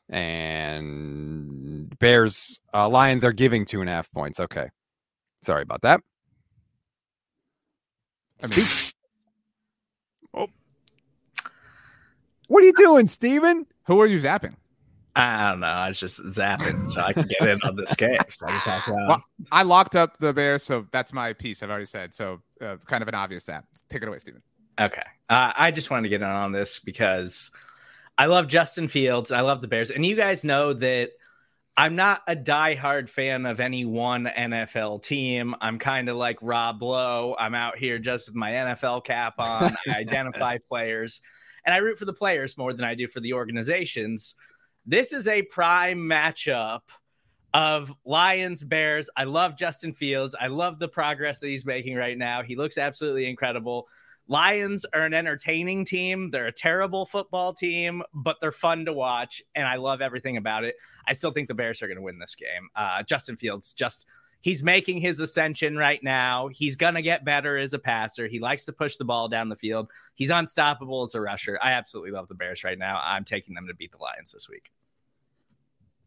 And 0.09 1.99
Bears, 1.99 2.61
uh, 2.73 2.89
Lions 2.89 3.25
are 3.25 3.33
giving 3.33 3.65
two 3.65 3.81
and 3.81 3.91
a 3.91 3.93
half 3.93 4.11
points. 4.13 4.39
Okay. 4.39 4.69
Sorry 5.43 5.63
about 5.63 5.83
that. 5.83 6.01
I 8.43 8.47
mean, 8.49 8.67
Oh. 10.35 10.49
What 12.49 12.63
are 12.63 12.67
you 12.67 12.73
doing, 12.75 13.07
Steven? 13.07 13.67
who 13.87 14.01
are 14.01 14.07
you 14.07 14.21
zapping? 14.21 14.55
I 15.15 15.49
don't 15.51 15.61
know. 15.61 15.67
I 15.69 15.89
was 15.89 15.99
just 15.99 16.21
zapping 16.25 16.89
so 16.91 17.01
I 17.01 17.13
can 17.15 17.27
get 17.27 17.49
in 17.49 17.59
on 17.63 17.77
this 17.77 17.95
game. 17.95 18.19
So 18.31 18.47
I 18.47 18.51
can 18.51 18.61
talk. 18.61 18.87
Well, 18.89 19.23
I 19.51 19.63
locked 19.63 19.97
up 19.97 20.19
the 20.19 20.33
Bears, 20.35 20.63
so 20.63 20.87
that's 20.93 21.13
my 21.13 21.33
piece. 21.33 21.63
I've 21.63 21.71
already 21.71 21.87
said. 21.87 22.15
So 22.15 22.43
uh, 22.61 22.77
kind 22.87 23.01
of 23.01 23.09
an 23.09 23.15
obvious 23.15 23.45
zap. 23.45 23.65
Take 23.89 24.03
it 24.03 24.09
away, 24.09 24.19
Steven. 24.19 24.43
Okay. 24.79 25.03
Uh, 25.31 25.53
I 25.57 25.71
just 25.71 25.91
wanted 25.91 26.03
to 26.03 26.09
get 26.11 26.21
in 26.21 26.29
on 26.29 26.53
this 26.53 26.79
because 26.81 27.51
I 28.19 28.27
love 28.27 28.47
Justin 28.49 28.89
Fields. 28.89 29.33
I 29.33 29.41
love 29.41 29.63
the 29.63 29.69
Bears. 29.69 29.91
And 29.91 30.05
you 30.05 30.17
guys 30.17 30.45
know 30.45 30.75
that 30.75 31.13
I'm 31.79 31.95
not 31.95 32.23
a 32.27 32.35
diehard 32.35 33.11
fan 33.11 33.45
of 33.45 33.61
any 33.61 33.85
one 33.85 34.25
NFL 34.27 35.03
team. 35.03 35.55
I'm 35.61 35.79
kind 35.79 36.09
of 36.09 36.17
like 36.17 36.39
Rob 36.41 36.83
Lowe. 36.83 37.37
I'm 37.39 37.55
out 37.55 37.77
here 37.77 37.99
just 37.99 38.29
with 38.29 38.35
my 38.35 38.51
NFL 38.53 39.05
cap 39.05 39.35
on. 39.39 39.77
I 39.87 39.91
identify 39.99 40.57
players 40.57 41.21
and 41.67 41.75
I 41.75 41.79
root 41.79 41.99
for 41.99 42.07
the 42.07 42.15
players 42.15 42.57
more 42.57 42.73
than 42.73 42.85
I 42.85 42.95
do 42.95 43.09
for 43.09 43.21
the 43.21 43.35
organizations. 43.35 44.37
This 44.87 45.13
is 45.13 45.29
a 45.29 45.43
prime 45.43 45.99
matchup 45.99 46.83
of 47.53 47.93
Lions 48.05 48.63
Bears. 48.63 49.11
I 49.17 49.25
love 49.25 49.57
Justin 49.57 49.93
Fields. 49.93 50.37
I 50.41 50.47
love 50.47 50.79
the 50.79 50.89
progress 50.89 51.41
that 51.41 51.49
he's 51.49 51.67
making 51.67 51.97
right 51.97 52.17
now. 52.17 52.43
He 52.43 52.57
looks 52.57 52.79
absolutely 52.79 53.29
incredible. 53.29 53.89
Lions 54.29 54.85
are 54.93 55.03
an 55.03 55.15
entertaining 55.15 55.85
team. 55.85 56.31
They're 56.31 56.47
a 56.47 56.53
terrible 56.53 57.07
football 57.07 57.55
team, 57.55 58.03
but 58.13 58.39
they're 58.41 58.53
fun 58.53 58.87
to 58.87 58.93
watch, 58.93 59.43
and 59.55 59.67
I 59.67 59.77
love 59.77 60.01
everything 60.01 60.37
about 60.37 60.65
it. 60.65 60.75
I 61.07 61.13
still 61.13 61.31
think 61.31 61.49
the 61.49 61.55
Bears 61.55 61.81
are 61.83 61.87
going 61.87 61.97
to 61.97 62.03
win 62.03 62.19
this 62.19 62.35
game. 62.35 62.69
Uh, 62.75 63.03
Justin 63.05 63.37
Fields 63.37 63.73
just 63.73 64.07
he's 64.41 64.63
making 64.63 65.01
his 65.01 65.21
ascension 65.21 65.77
right 65.77 66.03
now. 66.03 66.49
He's 66.49 66.77
going 66.77 66.95
to 66.95 67.03
get 67.03 67.25
better 67.25 67.57
as 67.57 67.73
a 67.73 67.79
passer. 67.79 68.27
He 68.27 68.41
likes 68.41 68.65
to 68.67 68.73
push 68.73 68.97
the 68.97 69.05
ball 69.05 69.29
down 69.29 69.49
the 69.49 69.57
field. 69.57 69.91
He's 70.15 70.31
unstoppable 70.31 71.05
as 71.05 71.15
a 71.15 71.21
rusher. 71.21 71.59
I 71.63 71.73
absolutely 71.73 72.13
love 72.13 72.29
the 72.29 72.35
Bears 72.35 72.65
right 72.65 72.79
now. 72.79 73.01
I'm 73.03 73.25
taking 73.25 73.55
them 73.55 73.67
to 73.69 73.75
beat 73.75 73.93
the 73.93 73.99
Lions 73.99 74.33
this 74.33 74.49
week. 74.49 74.71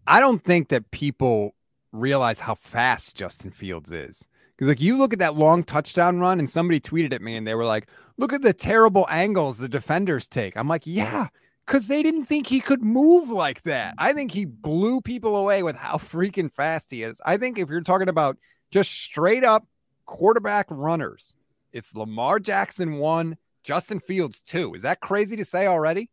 I 0.08 0.20
don't 0.20 0.44
think 0.44 0.70
that 0.70 0.92
people 0.92 1.56
realize 1.92 2.40
how 2.40 2.56
fast 2.56 3.16
Justin 3.16 3.52
Fields 3.52 3.92
is. 3.92 4.28
Because 4.60 4.68
like 4.68 4.82
you 4.82 4.98
look 4.98 5.14
at 5.14 5.20
that 5.20 5.38
long 5.38 5.64
touchdown 5.64 6.20
run, 6.20 6.38
and 6.38 6.50
somebody 6.50 6.82
tweeted 6.82 7.14
at 7.14 7.22
me 7.22 7.38
and 7.38 7.48
they 7.48 7.56
were 7.56 7.64
like, 7.64 7.88
look 8.18 8.34
at 8.34 8.42
the 8.42 8.52
terrible 8.52 9.08
angles 9.10 9.58
the 9.58 9.70
defenders 9.70 10.28
take. 10.28 10.58
I'm 10.58 10.68
like, 10.68 10.82
yeah, 10.84 11.30
because 11.66 11.88
they 11.88 12.04
didn't 12.04 12.26
think 12.26 12.48
he 12.48 12.60
could 12.60 12.84
move 12.84 13.30
like 13.30 13.62
that. 13.62 13.94
I 13.98 14.12
think 14.12 14.32
he 14.32 14.44
blew 14.44 15.00
people 15.00 15.38
away 15.38 15.64
with 15.64 15.78
how 15.78 15.96
freaking 15.96 16.52
fast 16.52 16.92
he 16.92 17.04
is. 17.04 17.22
I 17.26 17.38
think 17.38 17.58
if 17.58 17.70
you're 17.70 17.80
talking 17.80 18.10
about 18.10 18.38
just 18.70 18.92
straight 18.92 19.46
up 19.46 19.66
quarterback 20.06 20.66
runners, 20.70 21.38
it's 21.72 21.96
Lamar 21.96 22.38
Jackson 22.42 22.98
one, 22.98 23.38
Justin 23.64 24.02
Fields 24.02 24.42
two. 24.42 24.74
Is 24.74 24.82
that 24.82 25.00
crazy 25.00 25.38
to 25.38 25.46
say 25.46 25.68
already? 25.68 26.10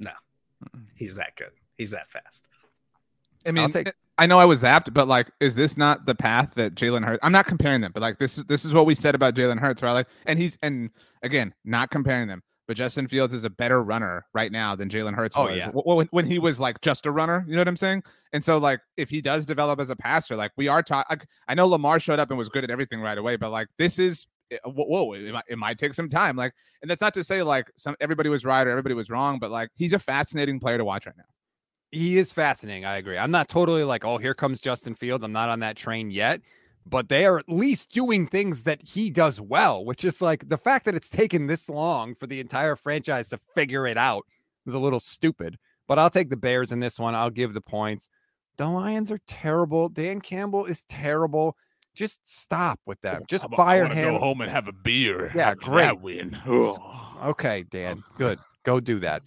No, 0.00 0.10
he's 0.96 1.14
that 1.14 1.36
good. 1.36 1.52
He's 1.78 1.92
that 1.92 2.08
fast. 2.08 2.48
I 3.46 3.52
mean, 3.52 3.70
take- 3.70 3.94
I 4.16 4.26
know 4.26 4.38
I 4.38 4.44
was 4.44 4.62
zapped, 4.62 4.94
but 4.94 5.08
like, 5.08 5.30
is 5.40 5.56
this 5.56 5.76
not 5.76 6.06
the 6.06 6.14
path 6.14 6.54
that 6.54 6.74
Jalen 6.74 7.04
Hurts? 7.04 7.18
I'm 7.22 7.32
not 7.32 7.46
comparing 7.46 7.80
them, 7.80 7.90
but 7.92 8.00
like, 8.00 8.18
this 8.18 8.38
is 8.38 8.44
this 8.44 8.64
is 8.64 8.72
what 8.72 8.86
we 8.86 8.94
said 8.94 9.14
about 9.14 9.34
Jalen 9.34 9.58
Hurts, 9.58 9.82
right? 9.82 9.92
Like, 9.92 10.06
and 10.26 10.38
he's 10.38 10.56
and 10.62 10.90
again, 11.22 11.52
not 11.64 11.90
comparing 11.90 12.28
them, 12.28 12.42
but 12.68 12.76
Justin 12.76 13.08
Fields 13.08 13.34
is 13.34 13.44
a 13.44 13.50
better 13.50 13.82
runner 13.82 14.24
right 14.32 14.52
now 14.52 14.76
than 14.76 14.88
Jalen 14.88 15.14
Hurts 15.14 15.36
Oh, 15.36 15.46
was 15.46 15.56
yeah. 15.56 15.70
when, 15.72 16.06
when 16.12 16.24
he 16.24 16.38
was 16.38 16.60
like 16.60 16.80
just 16.80 17.06
a 17.06 17.10
runner. 17.10 17.44
You 17.48 17.54
know 17.54 17.60
what 17.60 17.68
I'm 17.68 17.76
saying? 17.76 18.04
And 18.32 18.44
so, 18.44 18.58
like, 18.58 18.80
if 18.96 19.10
he 19.10 19.20
does 19.20 19.44
develop 19.46 19.80
as 19.80 19.90
a 19.90 19.96
passer, 19.96 20.36
like 20.36 20.52
we 20.56 20.68
are 20.68 20.82
talking, 20.82 21.20
I 21.48 21.54
know 21.54 21.66
Lamar 21.66 21.98
showed 21.98 22.20
up 22.20 22.30
and 22.30 22.38
was 22.38 22.48
good 22.48 22.62
at 22.64 22.70
everything 22.70 23.00
right 23.00 23.18
away, 23.18 23.36
but 23.36 23.50
like, 23.50 23.68
this 23.78 23.98
is 23.98 24.26
eh, 24.52 24.58
whoa, 24.64 24.84
whoa 24.84 25.12
it, 25.14 25.32
might, 25.32 25.44
it 25.48 25.58
might 25.58 25.78
take 25.78 25.92
some 25.94 26.08
time. 26.08 26.36
Like, 26.36 26.52
and 26.82 26.90
that's 26.90 27.00
not 27.00 27.14
to 27.14 27.24
say 27.24 27.42
like 27.42 27.66
some 27.76 27.96
everybody 28.00 28.28
was 28.28 28.44
right 28.44 28.64
or 28.64 28.70
everybody 28.70 28.94
was 28.94 29.10
wrong, 29.10 29.40
but 29.40 29.50
like, 29.50 29.70
he's 29.74 29.92
a 29.92 29.98
fascinating 29.98 30.60
player 30.60 30.78
to 30.78 30.84
watch 30.84 31.06
right 31.06 31.16
now. 31.16 31.24
He 31.94 32.18
is 32.18 32.32
fascinating. 32.32 32.84
I 32.84 32.96
agree. 32.96 33.16
I'm 33.16 33.30
not 33.30 33.48
totally 33.48 33.84
like, 33.84 34.04
oh, 34.04 34.18
here 34.18 34.34
comes 34.34 34.60
Justin 34.60 34.94
Fields. 34.94 35.22
I'm 35.22 35.32
not 35.32 35.48
on 35.48 35.60
that 35.60 35.76
train 35.76 36.10
yet, 36.10 36.40
but 36.84 37.08
they 37.08 37.24
are 37.24 37.38
at 37.38 37.48
least 37.48 37.90
doing 37.90 38.26
things 38.26 38.64
that 38.64 38.82
he 38.82 39.10
does 39.10 39.40
well, 39.40 39.84
which 39.84 40.04
is 40.04 40.20
like 40.20 40.48
the 40.48 40.58
fact 40.58 40.84
that 40.86 40.94
it's 40.94 41.08
taken 41.08 41.46
this 41.46 41.68
long 41.68 42.14
for 42.14 42.26
the 42.26 42.40
entire 42.40 42.76
franchise 42.76 43.28
to 43.28 43.38
figure 43.54 43.86
it 43.86 43.96
out 43.96 44.24
is 44.66 44.74
a 44.74 44.78
little 44.78 45.00
stupid. 45.00 45.56
But 45.86 45.98
I'll 45.98 46.10
take 46.10 46.30
the 46.30 46.36
Bears 46.36 46.72
in 46.72 46.80
this 46.80 46.98
one. 46.98 47.14
I'll 47.14 47.30
give 47.30 47.54
the 47.54 47.60
points. 47.60 48.08
The 48.56 48.66
Lions 48.66 49.10
are 49.10 49.20
terrible. 49.26 49.88
Dan 49.88 50.20
Campbell 50.20 50.64
is 50.64 50.82
terrible. 50.88 51.56
Just 51.94 52.20
stop 52.24 52.80
with 52.86 53.00
them. 53.02 53.22
Just 53.28 53.46
fire 53.54 53.86
him. 53.86 54.14
Go 54.14 54.18
home 54.18 54.40
and 54.40 54.50
have 54.50 54.66
a 54.66 54.72
beer. 54.72 55.30
Yeah, 55.34 55.54
great. 55.54 55.84
That 55.84 56.00
win. 56.00 56.36
Okay, 57.22 57.64
Dan. 57.70 58.02
Good. 58.16 58.40
Go 58.64 58.80
do 58.80 58.98
that. 59.00 59.22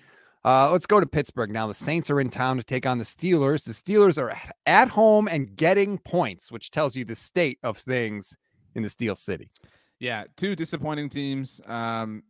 Uh, 0.48 0.72
let's 0.72 0.86
go 0.86 0.98
to 0.98 1.06
Pittsburgh 1.06 1.52
now. 1.52 1.68
The 1.68 1.74
Saints 1.74 2.10
are 2.10 2.22
in 2.22 2.30
town 2.30 2.56
to 2.56 2.64
take 2.64 2.86
on 2.86 2.98
the 2.98 3.04
Steelers. 3.04 3.66
The 3.66 3.74
Steelers 3.74 4.18
are 4.18 4.34
at 4.66 4.88
home 4.88 5.28
and 5.28 5.54
getting 5.58 5.98
points, 5.98 6.54
which 6.54 6.72
tells 6.72 6.96
you 6.96 7.04
the 7.04 7.16
state 7.16 7.60
of 7.64 7.78
things 7.78 8.34
in 8.74 8.82
the 8.82 8.88
Steel 8.90 9.18
City. 9.18 9.52
Yeah, 10.00 10.24
two 10.38 10.56
disappointing 10.56 11.10
teams. 11.10 11.60
Um, 11.68 12.24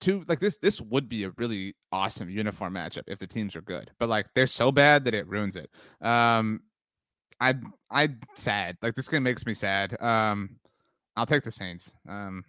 two 0.00 0.24
like 0.26 0.40
this. 0.40 0.58
This 0.58 0.80
would 0.80 1.08
be 1.08 1.22
a 1.22 1.30
really 1.36 1.76
awesome 1.92 2.28
uniform 2.28 2.74
matchup 2.74 3.04
if 3.06 3.20
the 3.20 3.28
teams 3.28 3.54
are 3.54 3.62
good, 3.62 3.92
but 4.00 4.08
like 4.08 4.26
they're 4.34 4.48
so 4.48 4.72
bad 4.72 5.04
that 5.04 5.14
it 5.14 5.28
ruins 5.28 5.54
it. 5.54 5.70
Um, 6.00 6.62
I 7.38 7.54
I 7.92 8.08
sad. 8.34 8.76
Like 8.82 8.96
this 8.96 9.08
game 9.08 9.22
makes 9.22 9.46
me 9.46 9.54
sad. 9.54 9.96
Um, 10.02 10.56
I'll 11.14 11.26
take 11.26 11.44
the 11.44 11.52
Saints. 11.52 11.92
Um, 12.08 12.44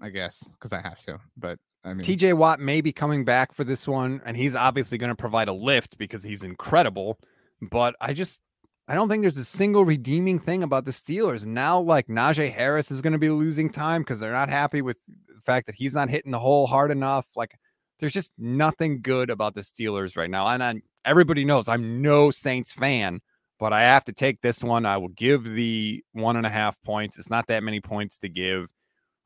I 0.00 0.10
guess 0.10 0.46
because 0.46 0.72
I 0.72 0.80
have 0.80 1.00
to. 1.06 1.18
But 1.36 1.58
I 1.84 1.94
mean, 1.94 2.04
TJ 2.04 2.34
Watt 2.34 2.60
may 2.60 2.80
be 2.80 2.92
coming 2.92 3.24
back 3.24 3.52
for 3.52 3.64
this 3.64 3.86
one, 3.86 4.20
and 4.24 4.36
he's 4.36 4.54
obviously 4.54 4.98
going 4.98 5.10
to 5.10 5.16
provide 5.16 5.48
a 5.48 5.52
lift 5.52 5.98
because 5.98 6.22
he's 6.22 6.42
incredible. 6.42 7.18
But 7.60 7.94
I 8.00 8.12
just 8.12 8.40
I 8.88 8.94
don't 8.94 9.08
think 9.08 9.22
there's 9.22 9.36
a 9.36 9.44
single 9.44 9.84
redeeming 9.84 10.38
thing 10.38 10.62
about 10.62 10.86
the 10.86 10.90
Steelers. 10.90 11.44
Now, 11.44 11.78
like 11.78 12.06
Najee 12.06 12.50
Harris 12.50 12.90
is 12.90 13.02
going 13.02 13.12
to 13.12 13.18
be 13.18 13.28
losing 13.28 13.70
time 13.70 14.00
because 14.00 14.18
they're 14.18 14.32
not 14.32 14.48
happy 14.48 14.80
with 14.80 14.96
the 15.06 15.40
fact 15.42 15.66
that 15.66 15.74
he's 15.74 15.94
not 15.94 16.08
hitting 16.08 16.32
the 16.32 16.38
hole 16.38 16.66
hard 16.66 16.90
enough. 16.90 17.26
Like 17.36 17.58
there's 18.00 18.14
just 18.14 18.32
nothing 18.38 19.02
good 19.02 19.28
about 19.28 19.54
the 19.54 19.60
Steelers 19.60 20.16
right 20.16 20.30
now. 20.30 20.48
And 20.48 20.62
i 20.62 20.74
everybody 21.04 21.44
knows 21.44 21.68
I'm 21.68 22.02
no 22.02 22.30
Saints 22.30 22.72
fan, 22.72 23.20
but 23.58 23.72
I 23.72 23.82
have 23.82 24.04
to 24.06 24.12
take 24.12 24.40
this 24.40 24.64
one. 24.64 24.86
I 24.86 24.96
will 24.96 25.08
give 25.08 25.44
the 25.44 26.02
one 26.12 26.36
and 26.36 26.46
a 26.46 26.50
half 26.50 26.80
points. 26.82 27.18
It's 27.18 27.30
not 27.30 27.46
that 27.48 27.62
many 27.62 27.80
points 27.80 28.18
to 28.20 28.28
give. 28.28 28.68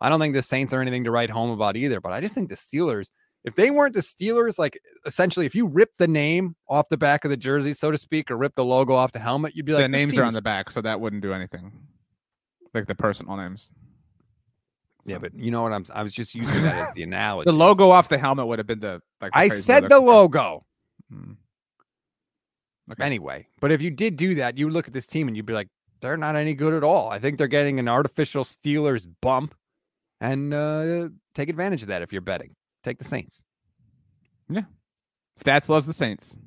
I 0.03 0.09
don't 0.09 0.18
think 0.18 0.34
the 0.34 0.42
Saints 0.42 0.72
are 0.72 0.80
anything 0.80 1.05
to 1.05 1.12
write 1.12 1.30
home 1.30 1.50
about 1.50 1.76
either, 1.76 2.00
but 2.00 2.12
I 2.12 2.20
just 2.20 2.34
think 2.34 2.48
the 2.48 2.57
Steelers, 2.57 3.09
if 3.44 3.55
they 3.55 3.70
weren't 3.70 3.94
the 3.94 4.00
Steelers, 4.00 4.59
like 4.59 4.78
essentially, 5.07 5.46
if 5.46 5.55
you 5.55 5.66
rip 5.66 5.90
the 5.96 6.09
name 6.09 6.57
off 6.68 6.88
the 6.88 6.96
back 6.96 7.24
of 7.24 7.30
the 7.30 7.36
jersey, 7.36 7.72
so 7.72 7.92
to 7.92 7.96
speak, 7.96 8.28
or 8.30 8.36
rip 8.36 8.55
the 8.57 8.64
logo 8.64 8.94
off 8.94 9.12
the 9.12 9.20
helmet, 9.20 9.55
you'd 9.55 9.64
be 9.64 9.72
like, 9.72 9.84
the 9.84 9.88
"This 9.92 10.07
names 10.07 10.18
are 10.18 10.24
on 10.24 10.32
the 10.32 10.42
back, 10.42 10.70
so 10.70 10.80
that 10.80 11.00
wouldn't 11.00 11.22
do 11.22 11.32
anything. 11.32 11.72
Like 12.74 12.86
the 12.86 12.96
personal 12.96 13.36
names. 13.36 13.70
Yeah, 15.05 15.18
but 15.18 15.34
you 15.34 15.50
know 15.50 15.62
what 15.62 15.72
I'm 15.72 15.84
I 15.94 16.03
was 16.03 16.12
just 16.12 16.34
using 16.34 16.62
that 16.64 16.88
as 16.88 16.92
the 16.94 17.05
analogy. 17.05 17.50
The 17.50 17.57
logo 17.57 17.90
off 17.90 18.09
the 18.09 18.18
helmet 18.18 18.48
would 18.48 18.59
have 18.59 18.66
been 18.66 18.80
the 18.80 19.00
like. 19.20 19.32
the 19.32 19.38
I 19.38 19.48
said 19.48 19.88
the 19.88 20.00
logo. 20.00 20.64
Hmm. 21.11 21.32
Anyway, 23.00 23.46
but 23.61 23.70
if 23.70 23.80
you 23.80 23.90
did 23.90 24.16
do 24.16 24.34
that, 24.34 24.59
you 24.59 24.68
look 24.68 24.86
at 24.86 24.92
this 24.92 25.07
team 25.07 25.28
and 25.28 25.36
you'd 25.36 25.46
be 25.46 25.53
like, 25.53 25.68
they're 26.00 26.16
not 26.16 26.36
any 26.36 26.53
good 26.53 26.74
at 26.74 26.84
all. 26.84 27.09
I 27.11 27.18
think 27.18 27.38
they're 27.38 27.46
getting 27.46 27.78
an 27.78 27.88
artificial 27.88 28.44
Steelers 28.44 29.07
bump 29.22 29.55
and 30.22 30.54
uh, 30.54 31.08
take 31.34 31.48
advantage 31.48 31.82
of 31.82 31.88
that 31.88 32.00
if 32.00 32.12
you're 32.12 32.22
betting. 32.22 32.54
Take 32.84 32.98
the 32.98 33.04
Saints. 33.04 33.44
Yeah, 34.48 34.62
stats 35.38 35.68
loves 35.68 35.86
the 35.86 35.92
Saints. 35.92 36.38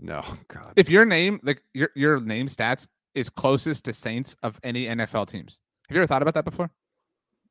No, 0.00 0.24
God. 0.48 0.72
If 0.74 0.88
your 0.88 1.04
name, 1.04 1.38
like 1.44 1.62
your 1.74 1.90
your 1.94 2.20
name 2.20 2.48
stats, 2.48 2.88
is 3.14 3.30
closest 3.30 3.84
to 3.84 3.92
Saints 3.92 4.34
of 4.42 4.58
any 4.64 4.86
NFL 4.86 5.28
teams. 5.28 5.60
Have 5.88 5.94
you 5.94 6.02
ever 6.02 6.06
thought 6.08 6.22
about 6.22 6.34
that 6.34 6.44
before? 6.44 6.70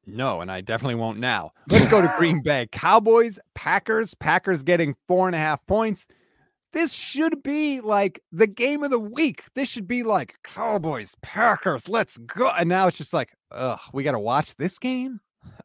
No, 0.06 0.42
and 0.42 0.52
I 0.52 0.62
definitely 0.62 0.96
won't 0.96 1.20
now. 1.20 1.52
Let's 1.72 1.88
go 1.88 2.02
to 2.02 2.14
Green 2.18 2.42
Bay. 2.42 2.68
Cowboys, 2.72 3.40
Packers. 3.54 4.14
Packers 4.16 4.64
getting 4.64 4.96
four 5.08 5.28
and 5.28 5.36
a 5.36 5.40
half 5.40 5.66
points. 5.68 6.08
This 6.74 6.94
should 6.94 7.44
be 7.44 7.82
like 7.82 8.22
the 8.32 8.48
game 8.48 8.84
of 8.84 8.90
the 8.92 9.00
week. 9.00 9.44
This 9.56 9.68
should 9.70 9.88
be 9.88 10.04
like 10.04 10.36
Cowboys, 10.44 11.16
Packers. 11.22 11.90
Let's 11.90 12.18
go. 12.18 12.50
And 12.50 12.70
now 12.70 12.88
it's 12.88 12.98
just 12.98 13.14
like, 13.14 13.34
ugh, 13.52 13.80
we 13.94 14.04
got 14.04 14.12
to 14.14 14.20
watch 14.20 14.56
this 14.56 14.80
game. 14.80 15.20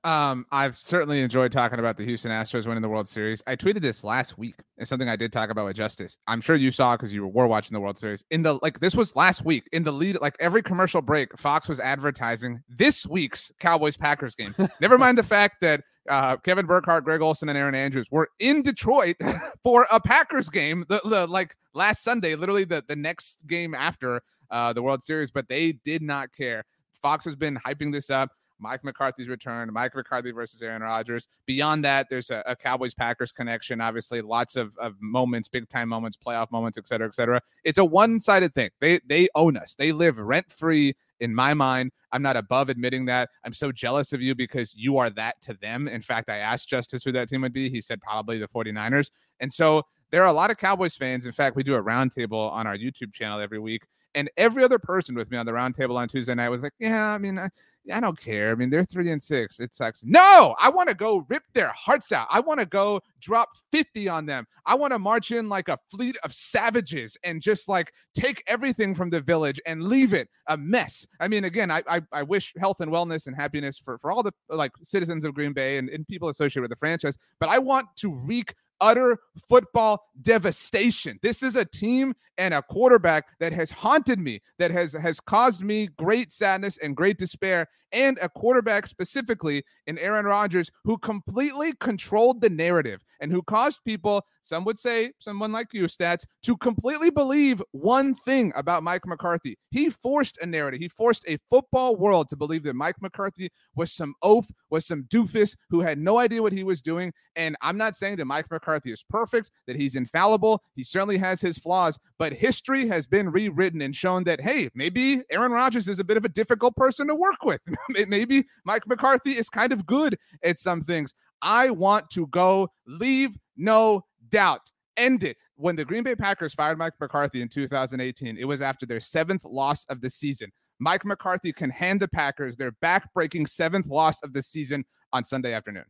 Um, 0.04 0.46
I've 0.50 0.76
certainly 0.76 1.20
enjoyed 1.20 1.52
talking 1.52 1.78
about 1.78 1.96
the 1.96 2.04
Houston 2.04 2.30
Astros 2.30 2.66
winning 2.66 2.82
the 2.82 2.88
World 2.88 3.08
Series. 3.08 3.42
I 3.46 3.54
tweeted 3.54 3.82
this 3.82 4.02
last 4.02 4.36
week. 4.36 4.56
It's 4.76 4.90
something 4.90 5.08
I 5.08 5.16
did 5.16 5.32
talk 5.32 5.50
about 5.50 5.66
with 5.66 5.76
Justis. 5.76 6.18
I'm 6.26 6.40
sure 6.40 6.56
you 6.56 6.72
saw 6.72 6.96
because 6.96 7.14
you 7.14 7.26
were 7.26 7.46
watching 7.46 7.74
the 7.74 7.80
World 7.80 7.98
Series. 7.98 8.24
In 8.30 8.42
the 8.42 8.54
like, 8.62 8.80
this 8.80 8.96
was 8.96 9.14
last 9.14 9.44
week. 9.44 9.68
In 9.72 9.84
the 9.84 9.92
lead, 9.92 10.20
like 10.20 10.34
every 10.40 10.62
commercial 10.62 11.02
break, 11.02 11.38
Fox 11.38 11.68
was 11.68 11.78
advertising 11.78 12.62
this 12.68 13.06
week's 13.06 13.52
Cowboys 13.60 13.96
Packers 13.96 14.34
game. 14.34 14.54
Never 14.80 14.98
mind 14.98 15.18
the 15.18 15.22
fact 15.22 15.60
that 15.60 15.82
uh, 16.08 16.36
Kevin 16.38 16.66
Burkhardt, 16.66 17.04
Greg 17.04 17.20
Olsen, 17.20 17.48
and 17.48 17.56
Erin 17.56 17.74
Andrews 17.74 18.10
were 18.10 18.28
in 18.40 18.62
Detroit 18.62 19.16
for 19.62 19.86
a 19.92 20.00
Packers 20.00 20.48
game. 20.48 20.84
The, 20.88 21.00
the 21.04 21.26
like 21.26 21.56
last 21.74 22.02
Sunday, 22.02 22.34
literally 22.34 22.64
the 22.64 22.84
the 22.88 22.96
next 22.96 23.46
game 23.46 23.74
after 23.74 24.20
uh, 24.50 24.72
the 24.72 24.82
World 24.82 25.02
Series, 25.02 25.30
but 25.30 25.48
they 25.48 25.72
did 25.72 26.02
not 26.02 26.32
care. 26.32 26.64
Fox 27.00 27.24
has 27.24 27.36
been 27.36 27.56
hyping 27.56 27.92
this 27.92 28.10
up. 28.10 28.30
Mike 28.62 28.84
McCarthy's 28.84 29.28
return, 29.28 29.70
Mike 29.72 29.94
McCarthy 29.94 30.30
versus 30.30 30.62
Aaron 30.62 30.82
Rodgers. 30.82 31.28
Beyond 31.46 31.84
that, 31.84 32.06
there's 32.08 32.30
a, 32.30 32.42
a 32.46 32.56
Cowboys 32.56 32.94
Packers 32.94 33.32
connection. 33.32 33.80
Obviously, 33.80 34.22
lots 34.22 34.56
of, 34.56 34.76
of 34.78 34.94
moments, 35.00 35.48
big 35.48 35.68
time 35.68 35.88
moments, 35.88 36.16
playoff 36.16 36.50
moments, 36.50 36.78
et 36.78 36.86
cetera, 36.86 37.06
et 37.06 37.14
cetera. 37.14 37.40
It's 37.64 37.78
a 37.78 37.84
one 37.84 38.20
sided 38.20 38.54
thing. 38.54 38.70
They 38.80 39.00
they 39.06 39.28
own 39.34 39.56
us. 39.56 39.74
They 39.74 39.92
live 39.92 40.18
rent 40.18 40.50
free 40.50 40.94
in 41.20 41.34
my 41.34 41.54
mind. 41.54 41.92
I'm 42.10 42.22
not 42.22 42.36
above 42.36 42.68
admitting 42.68 43.06
that. 43.06 43.30
I'm 43.44 43.52
so 43.52 43.72
jealous 43.72 44.12
of 44.12 44.20
you 44.20 44.34
because 44.34 44.74
you 44.74 44.98
are 44.98 45.08
that 45.10 45.40
to 45.42 45.54
them. 45.54 45.88
In 45.88 46.02
fact, 46.02 46.28
I 46.28 46.38
asked 46.38 46.68
Justis 46.68 47.04
who 47.04 47.12
that 47.12 47.28
team 47.28 47.42
would 47.42 47.52
be. 47.52 47.70
He 47.70 47.80
said 47.80 48.00
probably 48.00 48.38
the 48.38 48.48
49ers. 48.48 49.10
And 49.40 49.52
so 49.52 49.82
there 50.10 50.22
are 50.22 50.28
a 50.28 50.32
lot 50.32 50.50
of 50.50 50.58
Cowboys 50.58 50.96
fans. 50.96 51.24
In 51.24 51.32
fact, 51.32 51.56
we 51.56 51.62
do 51.62 51.74
a 51.74 51.82
roundtable 51.82 52.50
on 52.50 52.66
our 52.66 52.76
YouTube 52.76 53.12
channel 53.12 53.40
every 53.40 53.58
week. 53.58 53.84
And 54.14 54.30
every 54.36 54.62
other 54.62 54.78
person 54.78 55.14
with 55.14 55.30
me 55.30 55.38
on 55.38 55.46
the 55.46 55.52
roundtable 55.52 55.96
on 55.96 56.06
Tuesday 56.06 56.34
night 56.34 56.50
was 56.50 56.62
like, 56.62 56.74
Yeah, 56.78 57.08
I 57.08 57.18
mean, 57.18 57.38
I, 57.38 57.48
I 57.92 58.00
don't 58.00 58.18
care. 58.18 58.52
I 58.52 58.54
mean, 58.54 58.70
they're 58.70 58.84
three 58.84 59.10
and 59.10 59.22
six. 59.22 59.58
It 59.58 59.74
sucks. 59.74 60.04
No, 60.04 60.54
I 60.60 60.68
want 60.68 60.88
to 60.88 60.94
go 60.94 61.26
rip 61.28 61.42
their 61.52 61.72
hearts 61.74 62.12
out. 62.12 62.28
I 62.30 62.40
want 62.40 62.60
to 62.60 62.66
go 62.66 63.00
drop 63.20 63.48
50 63.72 64.08
on 64.08 64.26
them. 64.26 64.46
I 64.66 64.74
want 64.76 64.92
to 64.92 64.98
march 64.98 65.32
in 65.32 65.48
like 65.48 65.68
a 65.68 65.78
fleet 65.90 66.16
of 66.22 66.32
savages 66.32 67.16
and 67.24 67.42
just 67.42 67.68
like 67.68 67.92
take 68.14 68.42
everything 68.46 68.94
from 68.94 69.10
the 69.10 69.20
village 69.20 69.60
and 69.66 69.82
leave 69.82 70.12
it 70.12 70.28
a 70.48 70.56
mess. 70.56 71.06
I 71.18 71.28
mean, 71.28 71.44
again, 71.44 71.70
I 71.70 71.82
I, 71.88 72.02
I 72.12 72.22
wish 72.22 72.52
health 72.58 72.80
and 72.80 72.92
wellness 72.92 73.26
and 73.26 73.34
happiness 73.34 73.78
for, 73.78 73.98
for 73.98 74.12
all 74.12 74.22
the 74.22 74.32
like 74.48 74.72
citizens 74.82 75.24
of 75.24 75.34
Green 75.34 75.52
Bay 75.52 75.78
and, 75.78 75.88
and 75.88 76.06
people 76.06 76.28
associated 76.28 76.62
with 76.62 76.70
the 76.70 76.76
franchise, 76.76 77.16
but 77.40 77.48
I 77.48 77.58
want 77.58 77.88
to 77.96 78.12
wreak 78.12 78.54
utter 78.82 79.16
football 79.48 80.04
devastation. 80.20 81.18
This 81.22 81.42
is 81.42 81.56
a 81.56 81.64
team 81.64 82.14
and 82.36 82.52
a 82.52 82.60
quarterback 82.62 83.24
that 83.40 83.52
has 83.52 83.70
haunted 83.70 84.18
me, 84.18 84.42
that 84.58 84.70
has 84.70 84.92
has 84.92 85.20
caused 85.20 85.62
me 85.62 85.88
great 85.96 86.32
sadness 86.32 86.76
and 86.78 86.96
great 86.96 87.16
despair, 87.16 87.68
and 87.92 88.18
a 88.20 88.28
quarterback 88.28 88.86
specifically 88.86 89.64
in 89.86 89.98
Aaron 89.98 90.26
Rodgers 90.26 90.70
who 90.84 90.98
completely 90.98 91.72
controlled 91.80 92.40
the 92.40 92.50
narrative 92.50 93.00
and 93.22 93.30
who 93.30 93.42
caused 93.42 93.84
people, 93.84 94.26
some 94.42 94.64
would 94.64 94.80
say, 94.80 95.12
someone 95.20 95.52
like 95.52 95.68
you, 95.72 95.84
stats, 95.84 96.24
to 96.42 96.56
completely 96.56 97.08
believe 97.08 97.62
one 97.70 98.14
thing 98.14 98.52
about 98.56 98.82
Mike 98.82 99.06
McCarthy. 99.06 99.56
He 99.70 99.90
forced 99.90 100.38
a 100.42 100.46
narrative. 100.46 100.80
He 100.80 100.88
forced 100.88 101.24
a 101.28 101.38
football 101.48 101.94
world 101.96 102.28
to 102.30 102.36
believe 102.36 102.64
that 102.64 102.74
Mike 102.74 103.00
McCarthy 103.00 103.50
was 103.76 103.92
some 103.92 104.14
oaf, 104.22 104.46
was 104.70 104.84
some 104.86 105.04
doofus 105.04 105.54
who 105.70 105.80
had 105.80 105.98
no 105.98 106.18
idea 106.18 106.42
what 106.42 106.52
he 106.52 106.64
was 106.64 106.82
doing. 106.82 107.12
And 107.36 107.56
I'm 107.62 107.78
not 107.78 107.94
saying 107.94 108.16
that 108.16 108.24
Mike 108.24 108.50
McCarthy 108.50 108.90
is 108.90 109.04
perfect, 109.08 109.52
that 109.68 109.76
he's 109.76 109.94
infallible. 109.94 110.60
He 110.74 110.82
certainly 110.82 111.18
has 111.18 111.40
his 111.40 111.58
flaws, 111.58 111.98
but 112.18 112.32
history 112.32 112.88
has 112.88 113.06
been 113.06 113.30
rewritten 113.30 113.82
and 113.82 113.94
shown 113.94 114.24
that, 114.24 114.40
hey, 114.40 114.68
maybe 114.74 115.22
Aaron 115.30 115.52
Rodgers 115.52 115.86
is 115.86 116.00
a 116.00 116.04
bit 116.04 116.16
of 116.16 116.24
a 116.24 116.28
difficult 116.28 116.74
person 116.74 117.06
to 117.06 117.14
work 117.14 117.44
with. 117.44 117.60
maybe 118.08 118.44
Mike 118.64 118.86
McCarthy 118.86 119.32
is 119.32 119.48
kind 119.48 119.72
of 119.72 119.86
good 119.86 120.18
at 120.42 120.58
some 120.58 120.80
things. 120.80 121.14
I 121.40 121.70
want 121.70 122.08
to 122.10 122.26
go 122.28 122.68
leave 122.86 123.36
no 123.56 124.04
doubt. 124.30 124.70
End 124.96 125.24
it. 125.24 125.36
When 125.56 125.76
the 125.76 125.84
Green 125.84 126.02
Bay 126.02 126.14
Packers 126.14 126.54
fired 126.54 126.78
Mike 126.78 126.94
McCarthy 127.00 127.42
in 127.42 127.48
2018, 127.48 128.36
it 128.36 128.44
was 128.44 128.62
after 128.62 128.86
their 128.86 129.00
seventh 129.00 129.44
loss 129.44 129.84
of 129.86 130.00
the 130.00 130.10
season. 130.10 130.50
Mike 130.78 131.04
McCarthy 131.04 131.52
can 131.52 131.70
hand 131.70 132.00
the 132.00 132.08
Packers 132.08 132.56
their 132.56 132.72
back-breaking 132.80 133.46
seventh 133.46 133.86
loss 133.86 134.20
of 134.22 134.32
the 134.32 134.42
season 134.42 134.84
on 135.12 135.24
Sunday 135.24 135.52
afternoon. 135.52 135.84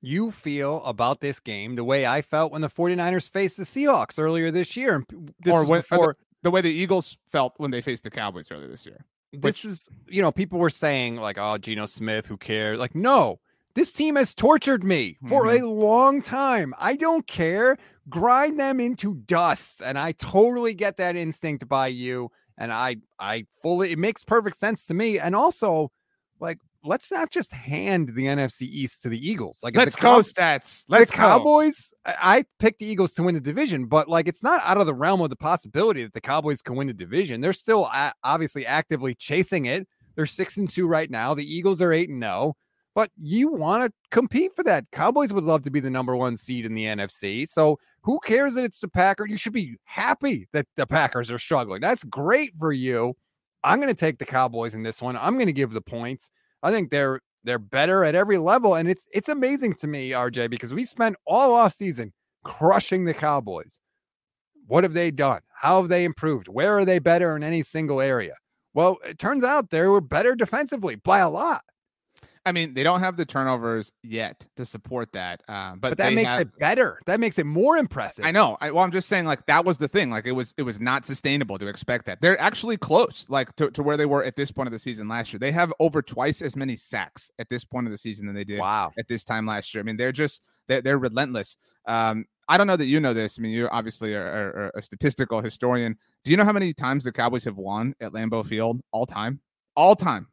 You 0.00 0.30
feel 0.30 0.82
about 0.84 1.20
this 1.20 1.40
game 1.40 1.74
the 1.74 1.82
way 1.82 2.06
I 2.06 2.22
felt 2.22 2.52
when 2.52 2.60
the 2.60 2.68
49ers 2.68 3.28
faced 3.28 3.56
the 3.56 3.64
Seahawks 3.64 4.18
earlier 4.18 4.52
this 4.52 4.76
year. 4.76 5.04
This 5.40 5.52
or 5.52 5.66
when, 5.66 5.82
or 5.90 6.16
the, 6.16 6.16
the 6.44 6.50
way 6.52 6.60
the 6.60 6.70
Eagles 6.70 7.18
felt 7.26 7.54
when 7.56 7.72
they 7.72 7.80
faced 7.80 8.04
the 8.04 8.10
Cowboys 8.10 8.52
earlier 8.52 8.68
this 8.68 8.86
year. 8.86 9.04
This 9.32 9.64
is 9.64 9.88
you 10.08 10.22
know 10.22 10.32
people 10.32 10.58
were 10.58 10.70
saying 10.70 11.16
like 11.16 11.36
oh 11.38 11.58
Geno 11.58 11.86
Smith 11.86 12.26
who 12.26 12.36
cares? 12.36 12.78
Like 12.78 12.94
no 12.94 13.40
this 13.74 13.92
team 13.92 14.16
has 14.16 14.34
tortured 14.34 14.82
me 14.82 15.18
for 15.28 15.44
Mm-hmm. 15.44 15.64
a 15.64 15.68
long 15.68 16.22
time. 16.22 16.74
I 16.78 16.96
don't 16.96 17.26
care. 17.26 17.76
Grind 18.08 18.58
them 18.58 18.80
into 18.80 19.14
dust 19.14 19.82
and 19.84 19.98
I 19.98 20.12
totally 20.12 20.74
get 20.74 20.96
that 20.96 21.14
instinct 21.14 21.68
by 21.68 21.88
you 21.88 22.30
and 22.56 22.72
I 22.72 22.96
I 23.20 23.44
fully 23.62 23.92
it 23.92 23.98
makes 23.98 24.24
perfect 24.24 24.56
sense 24.56 24.86
to 24.86 24.94
me 24.94 25.18
and 25.18 25.36
also 25.36 25.92
like 26.40 26.58
let's 26.88 27.12
not 27.12 27.30
just 27.30 27.52
hand 27.52 28.08
the 28.14 28.26
NFC 28.26 28.62
East 28.62 29.02
to 29.02 29.08
the 29.08 29.28
Eagles 29.28 29.60
like 29.62 29.76
Let's 29.76 29.94
the 29.94 30.00
go, 30.00 30.14
Cow- 30.16 30.20
stats. 30.20 30.84
Let's 30.88 31.10
the 31.10 31.16
go. 31.16 31.22
Cowboys, 31.22 31.92
I 32.06 32.44
picked 32.58 32.80
the 32.80 32.86
Eagles 32.86 33.12
to 33.14 33.22
win 33.22 33.34
the 33.34 33.40
division, 33.40 33.86
but 33.86 34.08
like 34.08 34.26
it's 34.26 34.42
not 34.42 34.60
out 34.64 34.78
of 34.78 34.86
the 34.86 34.94
realm 34.94 35.20
of 35.20 35.30
the 35.30 35.36
possibility 35.36 36.02
that 36.02 36.14
the 36.14 36.20
Cowboys 36.20 36.62
can 36.62 36.74
win 36.76 36.86
the 36.86 36.92
division. 36.94 37.40
They're 37.40 37.52
still 37.52 37.90
obviously 38.24 38.66
actively 38.66 39.14
chasing 39.14 39.66
it. 39.66 39.86
They're 40.16 40.26
six 40.26 40.56
and 40.56 40.68
two 40.68 40.88
right 40.88 41.10
now. 41.10 41.34
The 41.34 41.44
Eagles 41.44 41.80
are 41.80 41.92
eight 41.92 42.08
and 42.08 42.18
no, 42.18 42.56
but 42.94 43.10
you 43.16 43.52
want 43.52 43.84
to 43.84 43.92
compete 44.10 44.56
for 44.56 44.64
that. 44.64 44.84
Cowboys 44.90 45.32
would 45.32 45.44
love 45.44 45.62
to 45.62 45.70
be 45.70 45.78
the 45.80 45.90
number 45.90 46.16
one 46.16 46.36
seed 46.36 46.64
in 46.64 46.74
the 46.74 46.86
NFC. 46.86 47.48
So 47.48 47.78
who 48.02 48.18
cares 48.20 48.54
that 48.54 48.64
it's 48.64 48.80
the 48.80 48.88
Packers? 48.88 49.30
You 49.30 49.36
should 49.36 49.52
be 49.52 49.76
happy 49.84 50.48
that 50.52 50.66
the 50.76 50.86
Packers 50.86 51.30
are 51.30 51.38
struggling. 51.38 51.80
That's 51.80 52.02
great 52.04 52.54
for 52.58 52.72
you. 52.72 53.14
I'm 53.62 53.80
going 53.80 53.94
to 53.94 54.00
take 54.00 54.18
the 54.18 54.24
Cowboys 54.24 54.74
in 54.74 54.82
this 54.82 55.02
one. 55.02 55.16
I'm 55.16 55.34
going 55.34 55.46
to 55.46 55.52
give 55.52 55.70
the 55.70 55.80
points. 55.80 56.30
I 56.62 56.70
think 56.70 56.90
they're 56.90 57.20
they're 57.44 57.58
better 57.58 58.04
at 58.04 58.14
every 58.14 58.38
level, 58.38 58.74
and 58.74 58.88
it's 58.88 59.06
it's 59.12 59.28
amazing 59.28 59.74
to 59.76 59.86
me, 59.86 60.10
RJ, 60.10 60.50
because 60.50 60.74
we 60.74 60.84
spent 60.84 61.16
all 61.26 61.54
off 61.54 61.74
season 61.74 62.12
crushing 62.44 63.04
the 63.04 63.14
Cowboys. 63.14 63.80
What 64.66 64.84
have 64.84 64.92
they 64.92 65.10
done? 65.10 65.40
How 65.60 65.80
have 65.80 65.88
they 65.88 66.04
improved? 66.04 66.48
Where 66.48 66.76
are 66.78 66.84
they 66.84 66.98
better 66.98 67.36
in 67.36 67.42
any 67.42 67.62
single 67.62 68.00
area? 68.00 68.34
Well, 68.74 68.98
it 69.04 69.18
turns 69.18 69.42
out 69.44 69.70
they 69.70 69.86
were 69.86 70.00
better 70.00 70.34
defensively 70.36 70.96
by 70.96 71.18
a 71.20 71.30
lot, 71.30 71.62
I 72.48 72.52
mean, 72.52 72.74
they 72.74 72.82
don't 72.82 73.00
have 73.00 73.16
the 73.16 73.24
turnovers 73.24 73.92
yet 74.02 74.46
to 74.56 74.64
support 74.64 75.12
that, 75.12 75.42
uh, 75.48 75.72
but, 75.72 75.90
but, 75.90 75.98
that 75.98 76.12
makes 76.14 76.30
have- 76.30 76.40
it 76.40 76.58
better. 76.58 76.98
That 77.06 77.20
makes 77.20 77.38
it 77.38 77.46
more 77.46 77.76
impressive. 77.76 78.24
I 78.24 78.30
know. 78.30 78.56
I, 78.60 78.70
well, 78.70 78.82
I'm 78.82 78.90
just 78.90 79.08
saying, 79.08 79.26
like 79.26 79.44
that 79.46 79.64
was 79.64 79.78
the 79.78 79.88
thing. 79.88 80.10
Like 80.10 80.26
it 80.26 80.32
was, 80.32 80.54
it 80.56 80.62
was 80.62 80.80
not 80.80 81.04
sustainable 81.04 81.58
to 81.58 81.68
expect 81.68 82.06
that. 82.06 82.20
They're 82.20 82.40
actually 82.40 82.76
close, 82.76 83.26
like 83.28 83.54
to, 83.56 83.70
to 83.70 83.82
where 83.82 83.96
they 83.96 84.06
were 84.06 84.24
at 84.24 84.34
this 84.34 84.50
point 84.50 84.66
of 84.66 84.72
the 84.72 84.78
season 84.78 85.06
last 85.06 85.32
year. 85.32 85.38
They 85.38 85.52
have 85.52 85.72
over 85.78 86.02
twice 86.02 86.42
as 86.42 86.56
many 86.56 86.74
sacks 86.74 87.30
at 87.38 87.48
this 87.48 87.64
point 87.64 87.86
of 87.86 87.92
the 87.92 87.98
season 87.98 88.26
than 88.26 88.34
they 88.34 88.44
did 88.44 88.58
Wow. 88.58 88.90
at 88.98 89.06
this 89.06 89.24
time 89.24 89.46
last 89.46 89.74
year. 89.74 89.82
I 89.82 89.84
mean, 89.84 89.96
they're 89.96 90.10
just 90.12 90.42
they're, 90.66 90.80
they're 90.82 90.98
relentless. 90.98 91.56
Um, 91.86 92.24
I 92.48 92.56
don't 92.56 92.66
know 92.66 92.76
that 92.76 92.86
you 92.86 92.98
know 92.98 93.12
this. 93.12 93.38
I 93.38 93.42
mean, 93.42 93.52
you 93.52 93.68
obviously 93.68 94.14
are, 94.14 94.22
are, 94.26 94.48
are 94.64 94.72
a 94.74 94.82
statistical 94.82 95.42
historian. 95.42 95.96
Do 96.24 96.30
you 96.30 96.36
know 96.36 96.44
how 96.44 96.52
many 96.52 96.72
times 96.72 97.04
the 97.04 97.12
Cowboys 97.12 97.44
have 97.44 97.58
won 97.58 97.94
at 98.00 98.12
Lambeau 98.12 98.44
Field 98.44 98.80
all 98.90 99.04
time? 99.04 99.40
All 99.76 99.94
time. 99.94 100.28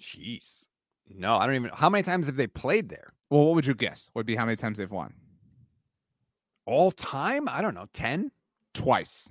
Jeez. 0.00 0.66
No, 1.16 1.36
I 1.36 1.46
don't 1.46 1.54
even. 1.54 1.70
How 1.74 1.88
many 1.90 2.02
times 2.02 2.26
have 2.26 2.36
they 2.36 2.46
played 2.46 2.88
there? 2.88 3.12
Well, 3.30 3.46
what 3.46 3.54
would 3.54 3.66
you 3.66 3.74
guess? 3.74 4.10
Would 4.14 4.26
be 4.26 4.34
how 4.36 4.44
many 4.44 4.56
times 4.56 4.78
they've 4.78 4.90
won? 4.90 5.14
All 6.66 6.90
time? 6.90 7.48
I 7.48 7.60
don't 7.62 7.74
know. 7.74 7.86
10? 7.92 8.30
Twice. 8.74 9.30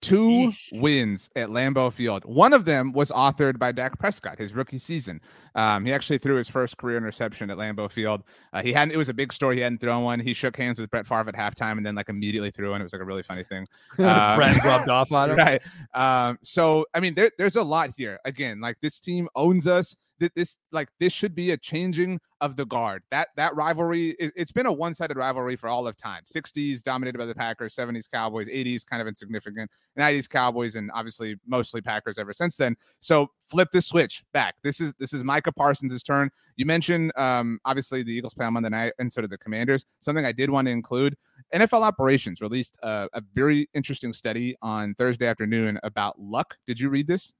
two 0.00 0.52
wins 0.72 1.28
at 1.34 1.48
Lambeau 1.48 1.92
Field. 1.92 2.24
One 2.24 2.52
of 2.52 2.64
them 2.64 2.92
was 2.92 3.10
authored 3.10 3.58
by 3.58 3.72
Dak 3.72 3.98
Prescott, 3.98 4.38
his 4.38 4.54
rookie 4.54 4.78
season. 4.78 5.20
Um, 5.54 5.84
he 5.84 5.92
actually 5.92 6.18
threw 6.18 6.36
his 6.36 6.48
first 6.48 6.76
career 6.76 6.96
interception 6.96 7.50
at 7.50 7.58
Lambeau 7.58 7.90
Field. 7.90 8.22
Uh, 8.52 8.62
he 8.62 8.72
hadn't. 8.72 8.94
It 8.94 8.96
was 8.96 9.08
a 9.08 9.14
big 9.14 9.32
story. 9.32 9.56
He 9.56 9.62
hadn't 9.62 9.80
thrown 9.80 10.04
one. 10.04 10.20
He 10.20 10.32
shook 10.34 10.56
hands 10.56 10.78
with 10.78 10.90
Brett 10.90 11.06
Favre 11.06 11.28
at 11.28 11.34
halftime, 11.34 11.78
and 11.78 11.84
then 11.84 11.94
like 11.94 12.08
immediately 12.08 12.50
threw 12.50 12.70
one. 12.70 12.80
It 12.80 12.84
was 12.84 12.92
like 12.92 13.02
a 13.02 13.04
really 13.04 13.22
funny 13.24 13.42
thing. 13.42 13.66
Um, 13.98 14.04
Brett 14.36 14.62
rubbed 14.64 14.88
off 14.88 15.10
on 15.12 15.30
him. 15.30 15.36
right. 15.38 15.60
Um, 15.94 16.38
so 16.42 16.86
I 16.94 17.00
mean, 17.00 17.14
there, 17.14 17.30
there's 17.38 17.56
a 17.56 17.62
lot 17.62 17.90
here. 17.96 18.18
Again, 18.24 18.60
like 18.60 18.76
this 18.80 19.00
team 19.00 19.28
owns 19.34 19.66
us. 19.66 19.96
Th- 20.20 20.32
This 20.34 20.56
like 20.72 20.88
this 21.00 21.12
should 21.12 21.34
be 21.34 21.50
a 21.52 21.56
changing 21.56 22.20
of 22.40 22.56
the 22.56 22.66
guard. 22.66 23.02
That 23.10 23.28
that 23.36 23.54
rivalry, 23.56 24.10
it, 24.18 24.32
it's 24.36 24.52
been 24.52 24.66
a 24.66 24.72
one-sided 24.72 25.16
rivalry 25.16 25.56
for 25.56 25.68
all 25.68 25.86
of 25.86 25.96
time. 25.96 26.22
60s 26.32 26.82
dominated 26.82 27.18
by 27.18 27.26
the 27.26 27.34
Packers, 27.34 27.74
70s 27.74 28.10
Cowboys, 28.10 28.48
80s 28.48 28.86
kind 28.86 29.02
of 29.02 29.08
insignificant, 29.08 29.70
90s 29.98 30.28
Cowboys, 30.28 30.76
and 30.76 30.90
obviously 30.94 31.36
mostly 31.46 31.80
Packers 31.80 32.18
ever 32.18 32.32
since 32.32 32.56
then. 32.56 32.76
So 33.00 33.28
flip 33.40 33.68
the 33.72 33.82
switch 33.82 34.22
back. 34.32 34.54
This 34.62 34.80
is 34.80 34.94
this 34.98 35.12
is 35.12 35.24
Micah 35.24 35.52
Parsons' 35.52 36.02
turn. 36.02 36.30
You 36.56 36.66
mentioned 36.66 37.12
um, 37.16 37.60
obviously 37.64 38.02
the 38.02 38.12
Eagles 38.12 38.34
play 38.34 38.46
on 38.46 38.54
Monday 38.54 38.68
night, 38.68 38.92
and 38.98 39.12
so 39.12 39.20
did 39.20 39.30
the 39.30 39.38
Commanders. 39.38 39.86
Something 40.00 40.24
I 40.24 40.32
did 40.32 40.50
want 40.50 40.66
to 40.66 40.72
include: 40.72 41.14
NFL 41.54 41.82
Operations 41.82 42.40
released 42.40 42.76
a, 42.82 43.08
a 43.12 43.22
very 43.34 43.68
interesting 43.74 44.12
study 44.12 44.56
on 44.62 44.94
Thursday 44.94 45.26
afternoon 45.26 45.78
about 45.82 46.20
luck. 46.20 46.56
Did 46.66 46.80
you 46.80 46.88
read 46.88 47.06
this? 47.06 47.34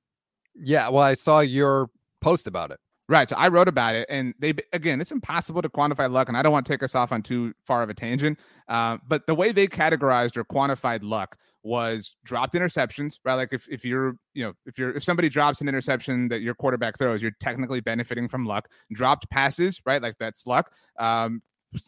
Yeah, 0.54 0.88
well, 0.88 1.04
I 1.04 1.14
saw 1.14 1.40
your 1.40 1.88
post 2.20 2.46
about 2.46 2.70
it. 2.70 2.78
Right. 3.10 3.26
So 3.26 3.36
I 3.36 3.48
wrote 3.48 3.68
about 3.68 3.94
it, 3.94 4.06
and 4.10 4.34
they 4.38 4.52
again, 4.74 5.00
it's 5.00 5.12
impossible 5.12 5.62
to 5.62 5.68
quantify 5.70 6.10
luck, 6.10 6.28
and 6.28 6.36
I 6.36 6.42
don't 6.42 6.52
want 6.52 6.66
to 6.66 6.72
take 6.72 6.82
us 6.82 6.94
off 6.94 7.10
on 7.10 7.22
too 7.22 7.54
far 7.64 7.82
of 7.82 7.88
a 7.88 7.94
tangent. 7.94 8.38
Uh, 8.68 8.98
but 9.08 9.26
the 9.26 9.34
way 9.34 9.50
they 9.50 9.66
categorized 9.66 10.36
or 10.36 10.44
quantified 10.44 11.00
luck 11.02 11.38
was 11.62 12.16
dropped 12.24 12.54
interceptions, 12.54 13.18
right? 13.24 13.34
Like 13.34 13.52
if, 13.52 13.66
if 13.68 13.84
you're, 13.84 14.16
you 14.34 14.44
know, 14.44 14.52
if 14.66 14.78
you're 14.78 14.94
if 14.94 15.02
somebody 15.02 15.30
drops 15.30 15.62
an 15.62 15.68
interception 15.68 16.28
that 16.28 16.42
your 16.42 16.54
quarterback 16.54 16.98
throws, 16.98 17.22
you're 17.22 17.32
technically 17.40 17.80
benefiting 17.80 18.28
from 18.28 18.44
luck. 18.44 18.68
Dropped 18.92 19.28
passes, 19.30 19.80
right? 19.86 20.02
Like 20.02 20.16
that's 20.20 20.46
luck. 20.46 20.70
Um, 20.98 21.40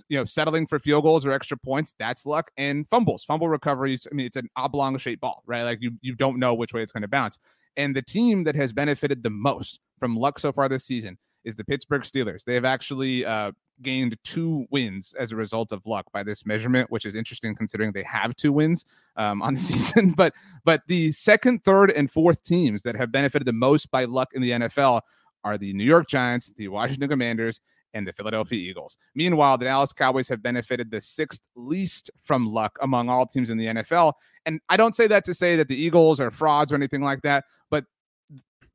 you 0.08 0.18
know, 0.18 0.24
settling 0.24 0.66
for 0.66 0.78
field 0.78 1.04
goals 1.04 1.24
or 1.24 1.32
extra 1.32 1.56
points, 1.56 1.94
that's 1.98 2.26
luck. 2.26 2.50
And 2.56 2.88
fumbles, 2.88 3.24
fumble 3.24 3.48
recoveries. 3.48 4.06
I 4.10 4.14
mean, 4.14 4.26
it's 4.26 4.36
an 4.36 4.48
oblong 4.56 4.96
shaped 4.98 5.20
ball, 5.20 5.42
right? 5.46 5.62
Like 5.62 5.78
you 5.80 5.92
you 6.00 6.14
don't 6.14 6.38
know 6.38 6.54
which 6.54 6.72
way 6.72 6.82
it's 6.82 6.92
going 6.92 7.02
to 7.02 7.08
bounce. 7.08 7.38
And 7.76 7.94
the 7.94 8.02
team 8.02 8.44
that 8.44 8.56
has 8.56 8.72
benefited 8.72 9.22
the 9.22 9.30
most 9.30 9.80
from 9.98 10.16
luck 10.16 10.38
so 10.38 10.52
far 10.52 10.68
this 10.68 10.84
season 10.84 11.18
is 11.44 11.54
the 11.54 11.64
Pittsburgh 11.64 12.02
Steelers. 12.02 12.44
They 12.44 12.54
have 12.54 12.64
actually 12.64 13.24
uh, 13.24 13.52
gained 13.82 14.16
two 14.24 14.66
wins 14.70 15.14
as 15.18 15.32
a 15.32 15.36
result 15.36 15.72
of 15.72 15.84
luck 15.86 16.06
by 16.12 16.22
this 16.22 16.44
measurement, 16.44 16.90
which 16.90 17.06
is 17.06 17.14
interesting 17.14 17.54
considering 17.54 17.92
they 17.92 18.02
have 18.02 18.36
two 18.36 18.52
wins 18.52 18.84
um, 19.16 19.42
on 19.42 19.54
the 19.54 19.60
season. 19.70 20.12
But 20.12 20.34
but 20.64 20.82
the 20.86 21.12
second, 21.12 21.64
third, 21.64 21.90
and 21.90 22.10
fourth 22.10 22.42
teams 22.42 22.82
that 22.82 22.96
have 22.96 23.12
benefited 23.12 23.46
the 23.46 23.52
most 23.52 23.90
by 23.90 24.04
luck 24.04 24.30
in 24.34 24.42
the 24.42 24.50
NFL 24.50 25.02
are 25.44 25.56
the 25.56 25.72
New 25.72 25.84
York 25.84 26.08
Giants, 26.08 26.52
the 26.56 26.68
Washington 26.68 27.08
Commanders, 27.08 27.60
and 27.94 28.06
the 28.06 28.12
Philadelphia 28.12 28.58
Eagles. 28.58 28.96
Meanwhile, 29.14 29.58
the 29.58 29.66
Dallas 29.66 29.92
Cowboys 29.92 30.28
have 30.28 30.42
benefited 30.42 30.90
the 30.90 31.00
sixth 31.00 31.40
least 31.56 32.10
from 32.22 32.46
luck 32.46 32.78
among 32.82 33.08
all 33.08 33.26
teams 33.26 33.50
in 33.50 33.58
the 33.58 33.66
NFL. 33.66 34.12
And 34.46 34.60
I 34.68 34.76
don't 34.76 34.94
say 34.94 35.06
that 35.08 35.24
to 35.26 35.34
say 35.34 35.56
that 35.56 35.68
the 35.68 35.80
Eagles 35.80 36.20
are 36.20 36.30
frauds 36.30 36.72
or 36.72 36.76
anything 36.76 37.02
like 37.02 37.22
that, 37.22 37.44
but 37.70 37.84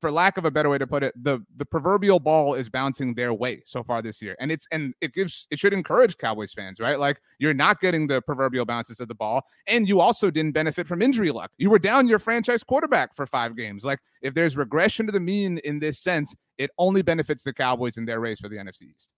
for 0.01 0.11
lack 0.11 0.37
of 0.37 0.45
a 0.45 0.51
better 0.51 0.69
way 0.69 0.77
to 0.77 0.87
put 0.87 1.03
it, 1.03 1.13
the 1.21 1.39
the 1.57 1.65
proverbial 1.65 2.19
ball 2.19 2.53
is 2.53 2.69
bouncing 2.69 3.13
their 3.13 3.33
way 3.33 3.61
so 3.65 3.83
far 3.83 4.01
this 4.01 4.21
year, 4.21 4.35
and 4.39 4.51
it's 4.51 4.67
and 4.71 4.93
it 5.01 5.13
gives 5.13 5.47
it 5.51 5.59
should 5.59 5.73
encourage 5.73 6.17
Cowboys 6.17 6.53
fans, 6.53 6.79
right? 6.79 6.99
Like 6.99 7.21
you're 7.39 7.53
not 7.53 7.79
getting 7.81 8.07
the 8.07 8.21
proverbial 8.21 8.65
bounces 8.65 8.99
of 8.99 9.07
the 9.07 9.15
ball, 9.15 9.43
and 9.67 9.87
you 9.87 9.99
also 9.99 10.29
didn't 10.29 10.53
benefit 10.53 10.87
from 10.87 11.01
injury 11.01 11.31
luck. 11.31 11.51
You 11.57 11.69
were 11.69 11.79
down 11.79 12.07
your 12.07 12.19
franchise 12.19 12.63
quarterback 12.63 13.15
for 13.15 13.25
five 13.25 13.55
games. 13.55 13.85
Like 13.85 13.99
if 14.21 14.33
there's 14.33 14.57
regression 14.57 15.05
to 15.05 15.11
the 15.11 15.19
mean 15.19 15.59
in 15.59 15.79
this 15.79 15.99
sense, 15.99 16.35
it 16.57 16.71
only 16.77 17.01
benefits 17.01 17.43
the 17.43 17.53
Cowboys 17.53 17.97
in 17.97 18.05
their 18.05 18.19
race 18.19 18.39
for 18.39 18.49
the 18.49 18.57
NFC 18.57 18.83
East. 18.95 19.13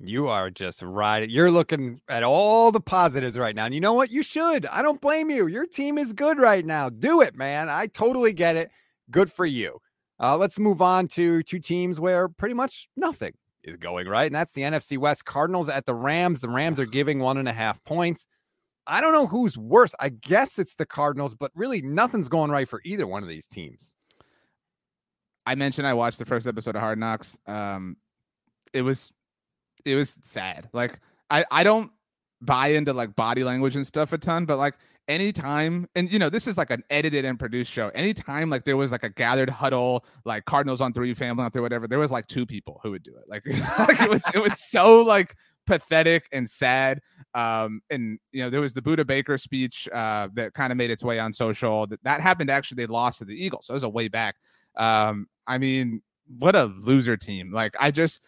You 0.00 0.28
are 0.28 0.48
just 0.48 0.80
right. 0.80 1.28
You're 1.28 1.50
looking 1.50 2.00
at 2.08 2.22
all 2.22 2.70
the 2.70 2.80
positives 2.80 3.36
right 3.36 3.54
now. 3.54 3.64
And 3.64 3.74
you 3.74 3.80
know 3.80 3.94
what? 3.94 4.12
You 4.12 4.22
should. 4.22 4.64
I 4.66 4.80
don't 4.80 5.00
blame 5.00 5.28
you. 5.28 5.48
Your 5.48 5.66
team 5.66 5.98
is 5.98 6.12
good 6.12 6.38
right 6.38 6.64
now. 6.64 6.88
Do 6.88 7.20
it, 7.20 7.34
man. 7.34 7.68
I 7.68 7.88
totally 7.88 8.32
get 8.32 8.54
it. 8.54 8.70
Good 9.10 9.32
for 9.32 9.44
you. 9.44 9.80
Uh, 10.20 10.36
let's 10.36 10.58
move 10.58 10.82
on 10.82 11.06
to 11.08 11.42
two 11.42 11.60
teams 11.60 12.00
where 12.00 12.28
pretty 12.28 12.54
much 12.54 12.88
nothing 12.96 13.32
is 13.62 13.76
going 13.76 14.08
right. 14.08 14.26
And 14.26 14.34
that's 14.34 14.52
the 14.52 14.62
NFC 14.62 14.98
West 14.98 15.24
Cardinals 15.24 15.68
at 15.68 15.86
the 15.86 15.94
Rams. 15.94 16.40
The 16.40 16.48
Rams 16.48 16.80
are 16.80 16.86
giving 16.86 17.20
one 17.20 17.38
and 17.38 17.48
a 17.48 17.52
half 17.52 17.82
points. 17.84 18.26
I 18.86 19.00
don't 19.00 19.12
know 19.12 19.26
who's 19.26 19.56
worse. 19.58 19.94
I 20.00 20.08
guess 20.08 20.58
it's 20.58 20.74
the 20.74 20.86
Cardinals, 20.86 21.34
but 21.34 21.52
really 21.54 21.82
nothing's 21.82 22.28
going 22.28 22.50
right 22.50 22.68
for 22.68 22.80
either 22.84 23.06
one 23.06 23.22
of 23.22 23.28
these 23.28 23.46
teams. 23.46 23.94
I 25.46 25.54
mentioned 25.54 25.86
I 25.86 25.94
watched 25.94 26.18
the 26.18 26.24
first 26.24 26.46
episode 26.46 26.74
of 26.74 26.80
Hard 26.80 26.98
Knocks. 26.98 27.38
Um, 27.46 27.96
it 28.72 28.82
was 28.82 29.12
it 29.84 29.94
was 29.94 30.18
sad. 30.22 30.68
Like 30.72 31.00
I 31.30 31.44
I 31.50 31.64
don't 31.64 31.90
buy 32.40 32.68
into 32.68 32.92
like 32.92 33.14
body 33.14 33.44
language 33.44 33.76
and 33.76 33.86
stuff 33.86 34.12
a 34.12 34.18
ton, 34.18 34.46
but 34.46 34.58
like 34.58 34.74
anytime 35.08 35.88
and 35.94 36.12
you 36.12 36.18
know 36.18 36.28
this 36.28 36.46
is 36.46 36.58
like 36.58 36.70
an 36.70 36.82
edited 36.90 37.24
and 37.24 37.38
produced 37.38 37.72
show. 37.72 37.88
Anytime 37.94 38.50
like 38.50 38.64
there 38.64 38.76
was 38.76 38.92
like 38.92 39.02
a 39.02 39.08
gathered 39.08 39.50
huddle 39.50 40.04
like 40.24 40.44
cardinals 40.44 40.80
on 40.80 40.92
three 40.92 41.14
family 41.14 41.42
on 41.42 41.50
three 41.50 41.62
whatever 41.62 41.88
there 41.88 41.98
was 41.98 42.12
like 42.12 42.26
two 42.26 42.46
people 42.46 42.80
who 42.82 42.90
would 42.92 43.02
do 43.02 43.14
it. 43.16 43.24
Like, 43.28 43.46
like 43.88 44.00
it 44.00 44.10
was 44.10 44.22
it 44.34 44.38
was 44.38 44.60
so 44.60 45.02
like 45.02 45.34
pathetic 45.66 46.28
and 46.32 46.48
sad. 46.48 47.00
Um 47.34 47.80
and 47.90 48.18
you 48.32 48.42
know 48.42 48.50
there 48.50 48.60
was 48.60 48.74
the 48.74 48.82
Budda 48.82 49.06
Baker 49.06 49.38
speech 49.38 49.88
uh 49.92 50.28
that 50.34 50.52
kind 50.54 50.70
of 50.70 50.76
made 50.76 50.90
its 50.90 51.02
way 51.02 51.18
on 51.18 51.32
social. 51.32 51.86
That, 51.86 52.02
that 52.04 52.20
happened 52.20 52.50
actually 52.50 52.76
they 52.76 52.86
lost 52.86 53.18
to 53.20 53.24
the 53.24 53.34
eagles 53.34 53.66
so 53.66 53.72
it 53.72 53.76
was 53.76 53.82
a 53.82 53.88
way 53.88 54.08
back. 54.08 54.36
Um 54.76 55.26
i 55.46 55.58
mean 55.58 56.02
what 56.38 56.54
a 56.54 56.64
loser 56.64 57.16
team. 57.16 57.50
Like 57.52 57.74
i 57.80 57.90
just 57.90 58.20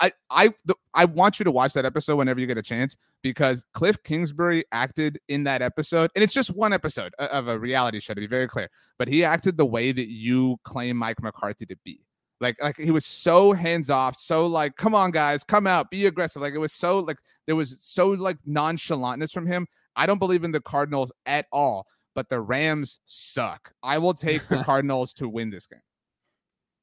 I 0.00 0.12
I 0.30 0.54
the, 0.64 0.74
I 0.94 1.04
want 1.04 1.38
you 1.38 1.44
to 1.44 1.50
watch 1.50 1.72
that 1.74 1.84
episode 1.84 2.16
whenever 2.16 2.40
you 2.40 2.46
get 2.46 2.58
a 2.58 2.62
chance 2.62 2.96
because 3.22 3.64
Cliff 3.74 4.02
Kingsbury 4.02 4.64
acted 4.72 5.18
in 5.28 5.44
that 5.44 5.62
episode, 5.62 6.10
and 6.14 6.22
it's 6.22 6.32
just 6.32 6.50
one 6.54 6.72
episode 6.72 7.12
of 7.18 7.48
a 7.48 7.58
reality 7.58 8.00
show 8.00 8.14
to 8.14 8.20
be 8.20 8.26
very 8.26 8.46
clear. 8.46 8.68
But 8.98 9.08
he 9.08 9.24
acted 9.24 9.56
the 9.56 9.66
way 9.66 9.92
that 9.92 10.08
you 10.08 10.56
claim 10.64 10.96
Mike 10.96 11.22
McCarthy 11.22 11.66
to 11.66 11.76
be. 11.84 12.00
Like 12.40 12.60
like 12.62 12.76
he 12.76 12.90
was 12.90 13.06
so 13.06 13.52
hands 13.52 13.90
off, 13.90 14.18
so 14.18 14.46
like, 14.46 14.76
come 14.76 14.94
on 14.94 15.10
guys, 15.10 15.44
come 15.44 15.66
out, 15.66 15.90
be 15.90 16.06
aggressive. 16.06 16.42
Like 16.42 16.54
it 16.54 16.58
was 16.58 16.72
so 16.72 16.98
like 17.00 17.18
there 17.46 17.56
was 17.56 17.76
so 17.80 18.08
like 18.10 18.38
nonchalantness 18.48 19.32
from 19.32 19.46
him. 19.46 19.66
I 19.96 20.06
don't 20.06 20.18
believe 20.18 20.44
in 20.44 20.52
the 20.52 20.60
Cardinals 20.60 21.12
at 21.26 21.46
all, 21.52 21.86
but 22.14 22.28
the 22.28 22.40
Rams 22.40 23.00
suck. 23.04 23.72
I 23.82 23.98
will 23.98 24.14
take 24.14 24.46
the 24.48 24.56
Cardinals 24.64 25.12
to 25.14 25.28
win 25.28 25.50
this 25.50 25.66
game. 25.66 25.80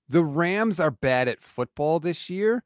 The 0.10 0.24
Rams 0.24 0.80
are 0.80 0.92
bad 0.92 1.28
at 1.28 1.42
football 1.42 2.00
this 2.00 2.30
year, 2.30 2.64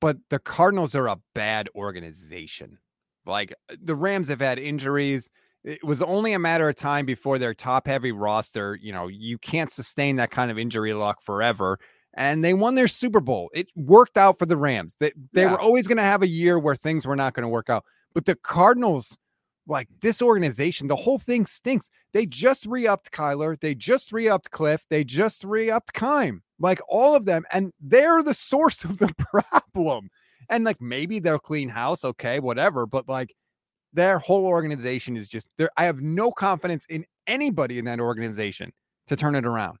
but 0.00 0.16
the 0.30 0.38
Cardinals 0.38 0.94
are 0.94 1.08
a 1.08 1.18
bad 1.34 1.68
organization. 1.74 2.78
Like 3.26 3.52
uh, 3.70 3.76
the 3.82 3.94
Rams 3.94 4.28
have 4.28 4.40
had 4.40 4.58
injuries. 4.58 5.28
It 5.64 5.82
was 5.84 6.00
only 6.02 6.32
a 6.32 6.38
matter 6.38 6.68
of 6.68 6.76
time 6.76 7.04
before 7.04 7.38
their 7.38 7.52
top 7.54 7.86
heavy 7.86 8.12
roster, 8.12 8.78
you 8.80 8.92
know, 8.92 9.08
you 9.08 9.38
can't 9.38 9.70
sustain 9.70 10.16
that 10.16 10.30
kind 10.30 10.50
of 10.50 10.58
injury 10.58 10.94
luck 10.94 11.20
forever. 11.20 11.78
And 12.14 12.42
they 12.44 12.54
won 12.54 12.74
their 12.74 12.88
Super 12.88 13.20
Bowl. 13.20 13.50
It 13.52 13.68
worked 13.76 14.16
out 14.16 14.38
for 14.38 14.46
the 14.46 14.56
Rams. 14.56 14.96
They, 14.98 15.12
they 15.32 15.42
Yeah. 15.42 15.52
were 15.52 15.60
always 15.60 15.86
going 15.86 15.98
to 15.98 16.04
have 16.04 16.22
a 16.22 16.28
year 16.28 16.58
where 16.58 16.74
things 16.76 17.06
were 17.06 17.16
not 17.16 17.34
going 17.34 17.42
to 17.42 17.48
work 17.48 17.68
out. 17.68 17.84
But 18.14 18.24
the 18.24 18.34
Cardinals, 18.34 19.18
like 19.68 19.88
this 20.00 20.22
organization, 20.22 20.88
the 20.88 20.96
whole 20.96 21.18
thing 21.18 21.46
stinks. 21.46 21.90
They 22.12 22.26
just 22.26 22.66
re-upped 22.66 23.12
Kyler, 23.12 23.58
they 23.60 23.74
just 23.74 24.12
re-upped 24.12 24.50
Cliff, 24.50 24.84
they 24.88 25.04
just 25.04 25.44
re-upped 25.44 25.92
Keim, 25.92 26.42
like 26.58 26.80
all 26.88 27.14
of 27.14 27.26
them, 27.26 27.44
and 27.52 27.72
they're 27.80 28.22
the 28.22 28.34
source 28.34 28.84
of 28.84 28.98
the 28.98 29.14
problem. 29.18 30.08
And 30.48 30.64
like 30.64 30.80
maybe 30.80 31.18
they'll 31.18 31.38
clean 31.38 31.68
house, 31.68 32.04
okay, 32.04 32.40
whatever, 32.40 32.86
but 32.86 33.08
like 33.08 33.34
their 33.92 34.18
whole 34.18 34.46
organization 34.46 35.16
is 35.16 35.28
just 35.28 35.46
there. 35.58 35.70
I 35.76 35.84
have 35.84 36.00
no 36.00 36.30
confidence 36.30 36.86
in 36.88 37.04
anybody 37.26 37.78
in 37.78 37.84
that 37.84 38.00
organization 38.00 38.72
to 39.08 39.16
turn 39.16 39.34
it 39.34 39.46
around. 39.46 39.78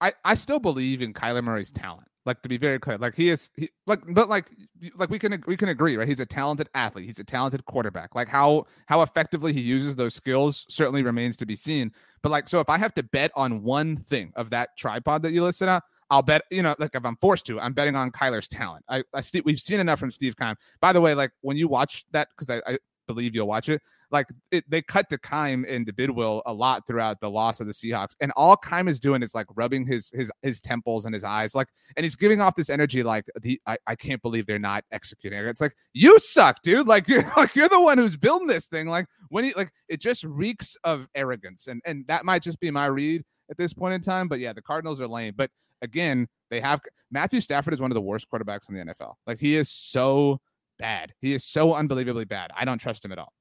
I, 0.00 0.12
I 0.24 0.34
still 0.34 0.58
believe 0.58 1.02
in 1.02 1.12
Kyler 1.14 1.42
Murray's 1.42 1.70
talent. 1.70 2.08
Like 2.26 2.40
to 2.40 2.48
be 2.48 2.56
very 2.56 2.78
clear, 2.78 2.96
like 2.96 3.14
he 3.14 3.28
is, 3.28 3.50
he, 3.54 3.68
like 3.86 4.00
but 4.08 4.30
like 4.30 4.50
like 4.96 5.10
we 5.10 5.18
can 5.18 5.42
we 5.46 5.58
can 5.58 5.68
agree, 5.68 5.96
right? 5.98 6.08
He's 6.08 6.20
a 6.20 6.26
talented 6.26 6.70
athlete. 6.74 7.04
He's 7.04 7.18
a 7.18 7.24
talented 7.24 7.66
quarterback. 7.66 8.14
Like 8.14 8.28
how 8.28 8.64
how 8.86 9.02
effectively 9.02 9.52
he 9.52 9.60
uses 9.60 9.94
those 9.94 10.14
skills 10.14 10.64
certainly 10.70 11.02
remains 11.02 11.36
to 11.36 11.46
be 11.46 11.54
seen. 11.54 11.92
But 12.22 12.30
like, 12.30 12.48
so 12.48 12.60
if 12.60 12.70
I 12.70 12.78
have 12.78 12.94
to 12.94 13.02
bet 13.02 13.30
on 13.36 13.62
one 13.62 13.96
thing 13.96 14.32
of 14.36 14.48
that 14.50 14.70
tripod 14.78 15.22
that 15.22 15.32
you 15.32 15.42
listed 15.42 15.68
out, 15.68 15.82
I'll 16.08 16.22
bet 16.22 16.42
you 16.50 16.62
know, 16.62 16.74
like 16.78 16.94
if 16.94 17.04
I'm 17.04 17.16
forced 17.16 17.44
to, 17.46 17.60
I'm 17.60 17.74
betting 17.74 17.94
on 17.94 18.10
Kyler's 18.10 18.48
talent. 18.48 18.86
I 18.88 19.04
I 19.12 19.20
see 19.20 19.42
we've 19.44 19.60
seen 19.60 19.80
enough 19.80 19.98
from 19.98 20.10
Steve 20.10 20.34
Keim. 20.34 20.56
By 20.80 20.94
the 20.94 21.02
way, 21.02 21.14
like 21.14 21.32
when 21.42 21.58
you 21.58 21.68
watch 21.68 22.06
that, 22.12 22.28
because 22.30 22.48
I, 22.48 22.72
I 22.72 22.78
believe 23.06 23.34
you'll 23.34 23.46
watch 23.46 23.68
it. 23.68 23.82
Like 24.14 24.28
it, 24.50 24.64
they 24.68 24.80
cut 24.80 25.10
to 25.10 25.18
Keim 25.18 25.66
and 25.68 25.86
to 25.86 25.92
Bidwill 25.92 26.40
a 26.46 26.52
lot 26.54 26.86
throughout 26.86 27.20
the 27.20 27.28
loss 27.28 27.60
of 27.60 27.66
the 27.66 27.72
Seahawks, 27.72 28.14
and 28.20 28.32
all 28.36 28.56
Keim 28.56 28.88
is 28.88 28.98
doing 28.98 29.22
is 29.22 29.34
like 29.34 29.46
rubbing 29.54 29.84
his 29.84 30.10
his 30.14 30.30
his 30.42 30.60
temples 30.60 31.04
and 31.04 31.12
his 31.12 31.24
eyes, 31.24 31.54
like, 31.54 31.68
and 31.96 32.04
he's 32.04 32.16
giving 32.16 32.40
off 32.40 32.54
this 32.54 32.70
energy 32.70 33.02
like 33.02 33.26
the 33.42 33.60
I, 33.66 33.76
I 33.86 33.96
can't 33.96 34.22
believe 34.22 34.46
they're 34.46 34.58
not 34.58 34.84
executing. 34.92 35.38
It's 35.40 35.60
like 35.60 35.74
you 35.92 36.18
suck, 36.20 36.62
dude. 36.62 36.86
Like 36.86 37.08
you're 37.08 37.30
like 37.36 37.54
you're 37.54 37.68
the 37.68 37.82
one 37.82 37.98
who's 37.98 38.16
building 38.16 38.46
this 38.46 38.66
thing. 38.66 38.86
Like 38.86 39.06
when 39.28 39.44
he 39.44 39.52
like 39.54 39.70
it 39.88 40.00
just 40.00 40.24
reeks 40.24 40.76
of 40.84 41.08
arrogance, 41.14 41.66
and 41.66 41.82
and 41.84 42.06
that 42.06 42.24
might 42.24 42.42
just 42.42 42.60
be 42.60 42.70
my 42.70 42.86
read 42.86 43.22
at 43.50 43.58
this 43.58 43.74
point 43.74 43.94
in 43.94 44.00
time. 44.00 44.28
But 44.28 44.38
yeah, 44.38 44.52
the 44.52 44.62
Cardinals 44.62 45.00
are 45.00 45.08
lame. 45.08 45.34
But 45.36 45.50
again, 45.82 46.28
they 46.50 46.60
have 46.60 46.80
Matthew 47.10 47.40
Stafford 47.40 47.74
is 47.74 47.80
one 47.80 47.90
of 47.90 47.94
the 47.96 48.00
worst 48.00 48.26
quarterbacks 48.32 48.68
in 48.68 48.76
the 48.76 48.84
NFL. 48.84 49.14
Like 49.26 49.40
he 49.40 49.56
is 49.56 49.70
so 49.70 50.40
bad. 50.78 51.12
He 51.20 51.32
is 51.32 51.44
so 51.44 51.74
unbelievably 51.74 52.26
bad. 52.26 52.50
I 52.56 52.64
don't 52.64 52.78
trust 52.78 53.04
him 53.04 53.12
at 53.12 53.18
all. 53.18 53.32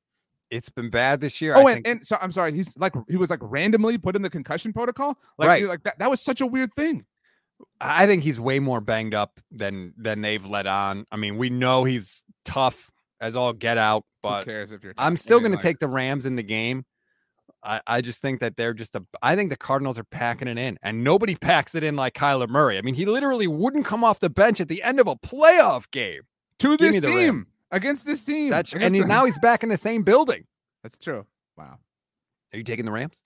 It's 0.53 0.69
been 0.69 0.89
bad 0.89 1.19
this 1.21 1.41
year. 1.41 1.53
Oh, 1.55 1.67
and, 1.67 1.85
and 1.87 2.05
so 2.05 2.17
I'm 2.21 2.31
sorry. 2.31 2.53
He's 2.53 2.77
like 2.77 2.93
he 3.09 3.17
was 3.17 3.29
like 3.29 3.39
randomly 3.41 3.97
put 3.97 4.15
in 4.15 4.21
the 4.21 4.29
concussion 4.29 4.71
protocol. 4.73 5.17
Like, 5.37 5.47
Right. 5.47 5.65
like 5.65 5.83
that. 5.83 5.99
That 5.99 6.09
was 6.09 6.21
such 6.21 6.41
a 6.41 6.45
weird 6.45 6.73
thing. 6.73 7.05
I 7.81 8.05
think 8.05 8.23
he's 8.23 8.39
way 8.39 8.59
more 8.59 8.81
banged 8.81 9.13
up 9.13 9.39
than 9.51 9.93
than 9.97 10.21
they've 10.21 10.45
let 10.45 10.67
on. 10.67 11.05
I 11.11 11.15
mean, 11.17 11.37
we 11.37 11.49
know 11.49 11.83
he's 11.83 12.23
tough 12.45 12.91
as 13.21 13.35
all 13.35 13.53
get 13.53 13.77
out, 13.77 14.03
Who 14.21 14.29
but 14.29 14.45
cares 14.45 14.71
if 14.71 14.83
you're? 14.83 14.93
I'm 14.97 15.15
still 15.15 15.39
going 15.39 15.53
to 15.53 15.57
take 15.61 15.79
the 15.79 15.87
Rams 15.87 16.25
in 16.25 16.35
the 16.35 16.43
game. 16.43 16.85
I, 17.65 17.79
I 17.87 18.01
just 18.01 18.21
think 18.21 18.41
that 18.41 18.57
they're 18.57 18.73
just 18.73 18.95
a. 18.95 19.05
I 19.21 19.35
think 19.37 19.49
the 19.49 19.55
Cardinals 19.55 19.97
are 19.97 20.03
packing 20.03 20.49
it 20.49 20.57
in, 20.57 20.77
and 20.83 21.03
nobody 21.03 21.35
packs 21.41 21.75
it 21.75 21.83
in 21.83 21.95
like 21.95 22.13
Kyler 22.13 22.49
Murray. 22.49 22.77
I 22.77 22.81
mean, 22.81 22.95
he 22.95 23.05
literally 23.05 23.47
wouldn't 23.47 23.85
come 23.85 24.03
off 24.03 24.19
the 24.19 24.29
bench 24.29 24.59
at 24.59 24.67
the 24.67 24.83
end 24.83 24.99
of 24.99 25.07
a 25.07 25.15
playoff 25.15 25.89
game. 25.91 26.21
to 26.59 26.75
this 26.75 27.01
team. 27.01 27.47
Against 27.73 28.05
this 28.05 28.23
team. 28.23 28.49
That's 28.51 28.71
against 28.73 28.85
and 28.85 28.95
he's, 28.95 29.05
now 29.05 29.25
he's 29.25 29.39
back 29.39 29.63
in 29.63 29.69
the 29.69 29.77
same 29.77 30.03
building. 30.03 30.45
That's 30.83 30.97
true. 30.97 31.25
Wow. 31.57 31.77
Are 32.53 32.57
you 32.57 32.63
taking 32.63 32.85
the 32.85 32.91
Rams? 32.91 33.21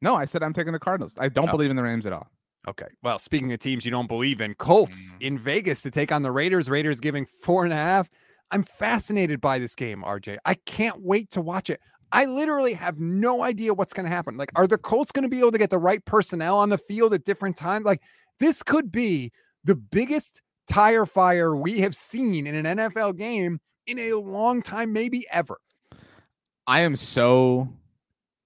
No, 0.00 0.14
I 0.14 0.24
said 0.24 0.42
I'm 0.42 0.52
taking 0.52 0.72
the 0.72 0.78
Cardinals. 0.78 1.14
I 1.18 1.28
don't 1.28 1.48
Oh. 1.48 1.52
believe 1.52 1.70
in 1.70 1.76
the 1.76 1.82
Rams 1.82 2.06
at 2.06 2.12
all. 2.12 2.28
Okay. 2.68 2.86
Well, 3.02 3.18
speaking 3.18 3.52
of 3.52 3.58
teams 3.60 3.84
you 3.84 3.90
don't 3.90 4.06
believe 4.06 4.40
in, 4.40 4.54
Colts 4.54 5.14
Mm. 5.14 5.22
in 5.22 5.38
Vegas 5.38 5.82
to 5.82 5.90
take 5.90 6.12
on 6.12 6.22
the 6.22 6.30
Raiders. 6.30 6.70
Raiders 6.70 7.00
giving 7.00 7.26
four 7.42 7.64
and 7.64 7.72
a 7.72 7.76
half. 7.76 8.08
I'm 8.52 8.64
fascinated 8.64 9.40
by 9.40 9.58
this 9.58 9.74
game, 9.74 10.02
RJ. 10.04 10.38
I 10.44 10.54
can't 10.54 11.00
wait 11.02 11.30
to 11.30 11.40
watch 11.40 11.70
it. 11.70 11.80
I 12.12 12.26
literally 12.26 12.74
have 12.74 13.00
no 13.00 13.42
idea 13.42 13.72
what's 13.72 13.94
going 13.94 14.04
to 14.04 14.10
happen. 14.10 14.36
Like, 14.36 14.50
are 14.54 14.66
the 14.66 14.76
Colts 14.78 15.10
going 15.10 15.22
to 15.22 15.28
be 15.30 15.38
able 15.38 15.52
to 15.52 15.58
get 15.58 15.70
the 15.70 15.78
right 15.78 16.04
personnel 16.04 16.58
on 16.58 16.68
the 16.68 16.76
field 16.78 17.14
at 17.14 17.24
different 17.24 17.56
times? 17.56 17.84
Like, 17.86 18.02
this 18.38 18.62
could 18.62 18.92
be 18.92 19.32
the 19.64 19.74
biggest 19.74 20.42
tire 20.68 21.06
fire 21.06 21.56
we 21.56 21.80
have 21.80 21.96
seen 21.96 22.46
in 22.46 22.54
an 22.54 22.66
NFL 22.78 23.16
game 23.16 23.60
in 23.86 23.98
a 23.98 24.14
long 24.14 24.62
time, 24.62 24.92
maybe 24.92 25.26
ever. 25.30 25.58
I 26.66 26.80
am 26.80 26.96
so 26.96 27.68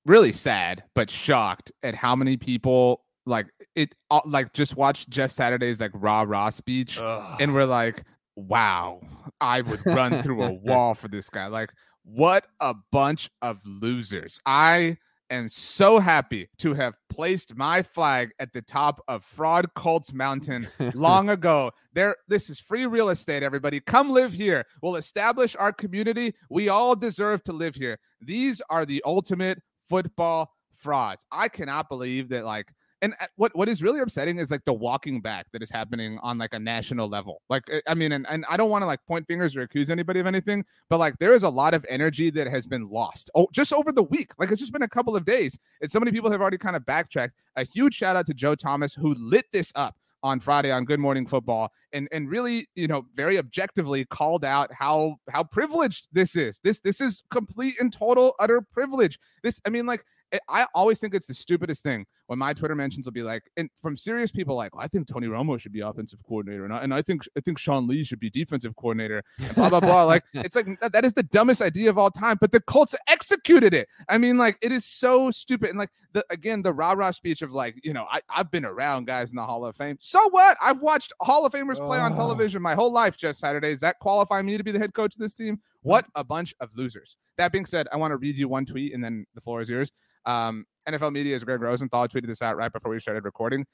really 0.04 0.32
sad 0.32 0.84
but 0.94 1.10
shocked 1.10 1.72
at 1.82 1.94
how 1.94 2.14
many 2.14 2.36
people 2.36 3.04
like 3.26 3.48
it 3.74 3.92
uh, 4.10 4.20
like 4.24 4.52
just 4.52 4.76
watched 4.76 5.10
Jeff 5.10 5.32
Saturday's 5.32 5.80
like 5.80 5.90
rah 5.94 6.22
rah 6.22 6.50
speech 6.50 6.98
and 7.40 7.52
we're 7.52 7.64
like, 7.64 8.04
wow, 8.36 9.00
I 9.40 9.62
would 9.62 9.84
run 9.86 10.22
through 10.22 10.42
a 10.42 10.52
wall 10.64 10.94
for 10.94 11.08
this 11.08 11.28
guy. 11.28 11.46
Like, 11.46 11.72
what 12.04 12.46
a 12.60 12.74
bunch 12.92 13.28
of 13.42 13.60
losers. 13.64 14.40
I 14.46 14.96
am 15.30 15.48
so 15.48 15.98
happy 15.98 16.48
to 16.58 16.74
have 16.74 16.94
placed 17.08 17.56
my 17.56 17.82
flag 17.82 18.30
at 18.38 18.52
the 18.52 18.62
top 18.62 19.02
of 19.08 19.24
Fraud 19.24 19.72
Colts 19.74 20.12
Mountain 20.12 20.68
long 20.94 21.30
ago. 21.30 21.72
There, 21.92 22.16
this 22.28 22.50
is 22.50 22.60
free 22.60 22.86
real 22.86 23.08
estate, 23.08 23.42
everybody. 23.42 23.80
Come 23.80 24.10
live 24.10 24.32
here. 24.32 24.64
We'll 24.82 24.96
establish 24.96 25.56
our 25.56 25.72
community. 25.72 26.34
We 26.50 26.68
all 26.68 26.94
deserve 26.94 27.42
to 27.44 27.52
live 27.52 27.74
here. 27.74 27.98
These 28.20 28.62
are 28.70 28.86
the 28.86 29.02
ultimate 29.04 29.62
football 29.88 30.52
frauds. 30.74 31.24
I 31.32 31.48
cannot 31.48 31.88
believe 31.88 32.28
that, 32.30 32.44
like, 32.44 32.72
and 33.06 33.14
uh, 33.20 33.26
what 33.36 33.54
what 33.54 33.68
is 33.68 33.84
really 33.84 34.00
upsetting 34.00 34.38
is 34.38 34.50
like 34.50 34.64
the 34.64 34.74
walking 34.74 35.20
back 35.20 35.46
that 35.52 35.62
is 35.62 35.70
happening 35.70 36.18
on 36.22 36.38
like 36.38 36.52
a 36.54 36.58
national 36.58 37.08
level. 37.08 37.40
Like, 37.48 37.62
uh, 37.72 37.78
I 37.86 37.94
mean, 37.94 38.10
and, 38.10 38.26
and 38.28 38.44
I 38.50 38.56
don't 38.56 38.68
want 38.68 38.82
to 38.82 38.86
like 38.86 38.98
point 39.06 39.28
fingers 39.28 39.54
or 39.54 39.60
accuse 39.60 39.90
anybody 39.90 40.18
of 40.18 40.26
anything, 40.26 40.64
but 40.90 40.98
like 40.98 41.16
there 41.20 41.32
is 41.32 41.44
a 41.44 41.48
lot 41.48 41.72
of 41.72 41.86
energy 41.88 42.30
that 42.30 42.48
has 42.48 42.66
been 42.66 42.88
lost. 42.90 43.30
Oh, 43.36 43.46
just 43.52 43.72
over 43.72 43.92
the 43.92 44.02
week. 44.02 44.32
Like 44.38 44.50
it's 44.50 44.60
just 44.60 44.72
been 44.72 44.82
a 44.82 44.88
couple 44.88 45.14
of 45.14 45.24
days, 45.24 45.56
and 45.80 45.88
so 45.90 46.00
many 46.00 46.10
people 46.10 46.30
have 46.32 46.40
already 46.40 46.58
kind 46.58 46.74
of 46.74 46.84
backtracked. 46.84 47.34
A 47.54 47.62
huge 47.62 47.94
shout 47.94 48.16
out 48.16 48.26
to 48.26 48.34
Joe 48.34 48.56
Thomas 48.56 48.92
who 48.92 49.14
lit 49.14 49.46
this 49.52 49.72
up 49.76 49.96
on 50.24 50.40
Friday 50.40 50.72
on 50.72 50.84
Good 50.84 50.98
Morning 50.98 51.26
Football 51.28 51.70
and 51.92 52.08
and 52.10 52.28
really, 52.28 52.68
you 52.74 52.88
know, 52.88 53.06
very 53.14 53.38
objectively 53.38 54.04
called 54.06 54.44
out 54.44 54.72
how 54.72 55.16
how 55.30 55.44
privileged 55.44 56.08
this 56.10 56.34
is. 56.34 56.58
This 56.64 56.80
this 56.80 57.00
is 57.00 57.22
complete 57.30 57.80
and 57.80 57.92
total 57.92 58.34
utter 58.40 58.60
privilege. 58.60 59.20
This 59.44 59.60
I 59.64 59.70
mean 59.70 59.86
like 59.86 60.04
I- 60.34 60.40
I 60.48 60.66
always 60.74 60.98
think 60.98 61.14
it's 61.14 61.28
the 61.28 61.34
stupidest 61.34 61.84
thing 61.84 62.04
when 62.26 62.38
my 62.38 62.52
Twitter 62.52 62.74
mentions 62.74 63.06
will 63.06 63.12
be 63.12 63.22
like, 63.22 63.44
and 63.56 63.70
from 63.80 63.96
serious 63.96 64.30
people 64.30 64.56
like, 64.56 64.74
well, 64.74 64.82
I 64.84 64.88
think 64.88 65.06
Tony 65.06 65.26
Romo 65.28 65.58
should 65.60 65.72
be 65.72 65.80
offensive 65.80 66.18
coordinator, 66.26 66.64
and 66.64 66.72
I, 66.74 66.78
and 66.78 66.92
I 66.92 67.02
think 67.02 67.22
I 67.36 67.40
think 67.40 67.58
Sean 67.58 67.86
Lee 67.86 68.02
should 68.04 68.20
be 68.20 68.30
defensive 68.30 68.74
coordinator, 68.76 69.22
and 69.38 69.54
blah 69.54 69.68
blah 69.70 69.80
blah. 69.80 70.04
Like 70.04 70.24
it's 70.34 70.56
like 70.56 70.80
that, 70.80 70.92
that 70.92 71.04
is 71.04 71.12
the 71.12 71.22
dumbest 71.22 71.62
idea 71.62 71.88
of 71.90 71.98
all 71.98 72.10
time, 72.10 72.36
but 72.40 72.52
the 72.52 72.60
Colts 72.60 72.94
executed 73.08 73.74
it. 73.74 73.88
I 74.08 74.18
mean, 74.18 74.36
like 74.38 74.58
it 74.60 74.72
is 74.72 74.84
so 74.84 75.30
stupid, 75.30 75.70
and 75.70 75.78
like 75.78 75.90
the 76.12 76.24
again 76.30 76.62
the 76.62 76.72
rah 76.72 76.92
rah 76.92 77.10
speech 77.10 77.42
of 77.42 77.52
like, 77.52 77.78
you 77.84 77.92
know, 77.92 78.06
I 78.10 78.20
I've 78.28 78.50
been 78.50 78.64
around 78.64 79.06
guys 79.06 79.30
in 79.30 79.36
the 79.36 79.44
Hall 79.44 79.64
of 79.64 79.76
Fame. 79.76 79.96
So 80.00 80.28
what? 80.30 80.56
I've 80.60 80.80
watched 80.80 81.12
Hall 81.20 81.46
of 81.46 81.52
Famers 81.52 81.76
play 81.76 81.98
on 81.98 82.12
Oh. 82.12 82.16
television 82.16 82.60
my 82.62 82.74
whole 82.74 82.90
life. 82.92 83.16
Jeff 83.16 83.36
Saturday, 83.36 83.70
does 83.70 83.80
that 83.80 83.98
qualify 84.00 84.42
me 84.42 84.56
to 84.56 84.64
be 84.64 84.72
the 84.72 84.78
head 84.78 84.94
coach 84.94 85.14
of 85.14 85.20
this 85.20 85.34
team? 85.34 85.60
What 85.82 86.06
a 86.16 86.24
bunch 86.24 86.54
of 86.60 86.76
losers. 86.76 87.16
That 87.38 87.52
being 87.52 87.66
said, 87.66 87.86
I 87.92 87.96
want 87.96 88.10
to 88.12 88.16
read 88.16 88.36
you 88.36 88.48
one 88.48 88.66
tweet, 88.66 88.94
and 88.94 89.04
then 89.04 89.26
the 89.34 89.40
floor 89.40 89.60
is 89.60 89.68
yours. 89.68 89.92
Um, 90.24 90.64
NFL 90.88 91.12
Media's 91.12 91.44
Greg 91.44 91.60
Rosenthal 91.60 92.08
tweeted 92.08 92.26
this 92.26 92.42
out 92.42 92.56
right 92.56 92.72
before 92.72 92.90
we 92.90 93.00
started 93.00 93.24
recording. 93.24 93.64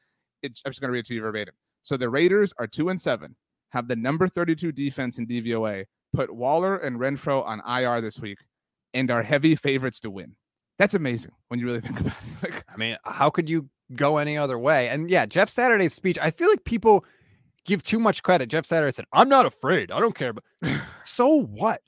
It's, 0.42 0.62
I'm 0.64 0.70
just 0.70 0.80
going 0.80 0.88
to 0.88 0.92
read 0.92 1.00
it 1.00 1.06
to 1.06 1.14
you 1.14 1.22
verbatim. 1.22 1.54
So 1.82 1.96
the 1.96 2.08
Raiders 2.08 2.52
are 2.58 2.66
two 2.66 2.88
and 2.88 3.00
seven, 3.00 3.36
have 3.70 3.88
the 3.88 3.96
number 3.96 4.28
32 4.28 4.72
defense 4.72 5.18
in 5.18 5.26
DVOA, 5.26 5.84
put 6.14 6.34
Waller 6.34 6.76
and 6.76 6.98
Renfrow 6.98 7.44
on 7.44 7.60
IR 7.66 8.00
this 8.00 8.18
week, 8.18 8.38
and 8.94 9.10
are 9.10 9.22
heavy 9.22 9.54
favorites 9.54 10.00
to 10.00 10.10
win. 10.10 10.36
That's 10.78 10.94
amazing 10.94 11.32
when 11.48 11.60
you 11.60 11.66
really 11.66 11.80
think 11.80 12.00
about 12.00 12.12
it. 12.12 12.28
Like, 12.52 12.64
I 12.72 12.76
mean, 12.76 12.96
how 13.04 13.30
could 13.30 13.48
you 13.48 13.68
go 13.94 14.16
any 14.16 14.36
other 14.36 14.58
way? 14.58 14.88
And 14.88 15.10
yeah, 15.10 15.26
Jeff 15.26 15.48
Saturday's 15.48 15.92
speech, 15.94 16.18
I 16.20 16.30
feel 16.30 16.48
like 16.48 16.64
people 16.64 17.04
give 17.64 17.82
too 17.82 18.00
much 18.00 18.22
credit. 18.22 18.48
Jeff 18.48 18.66
Saturday 18.66 18.92
said, 18.92 19.04
I'm 19.12 19.28
not 19.28 19.46
afraid. 19.46 19.92
I 19.92 20.00
don't 20.00 20.14
care. 20.14 20.32
But 20.32 20.44
so 21.04 21.42
what? 21.42 21.82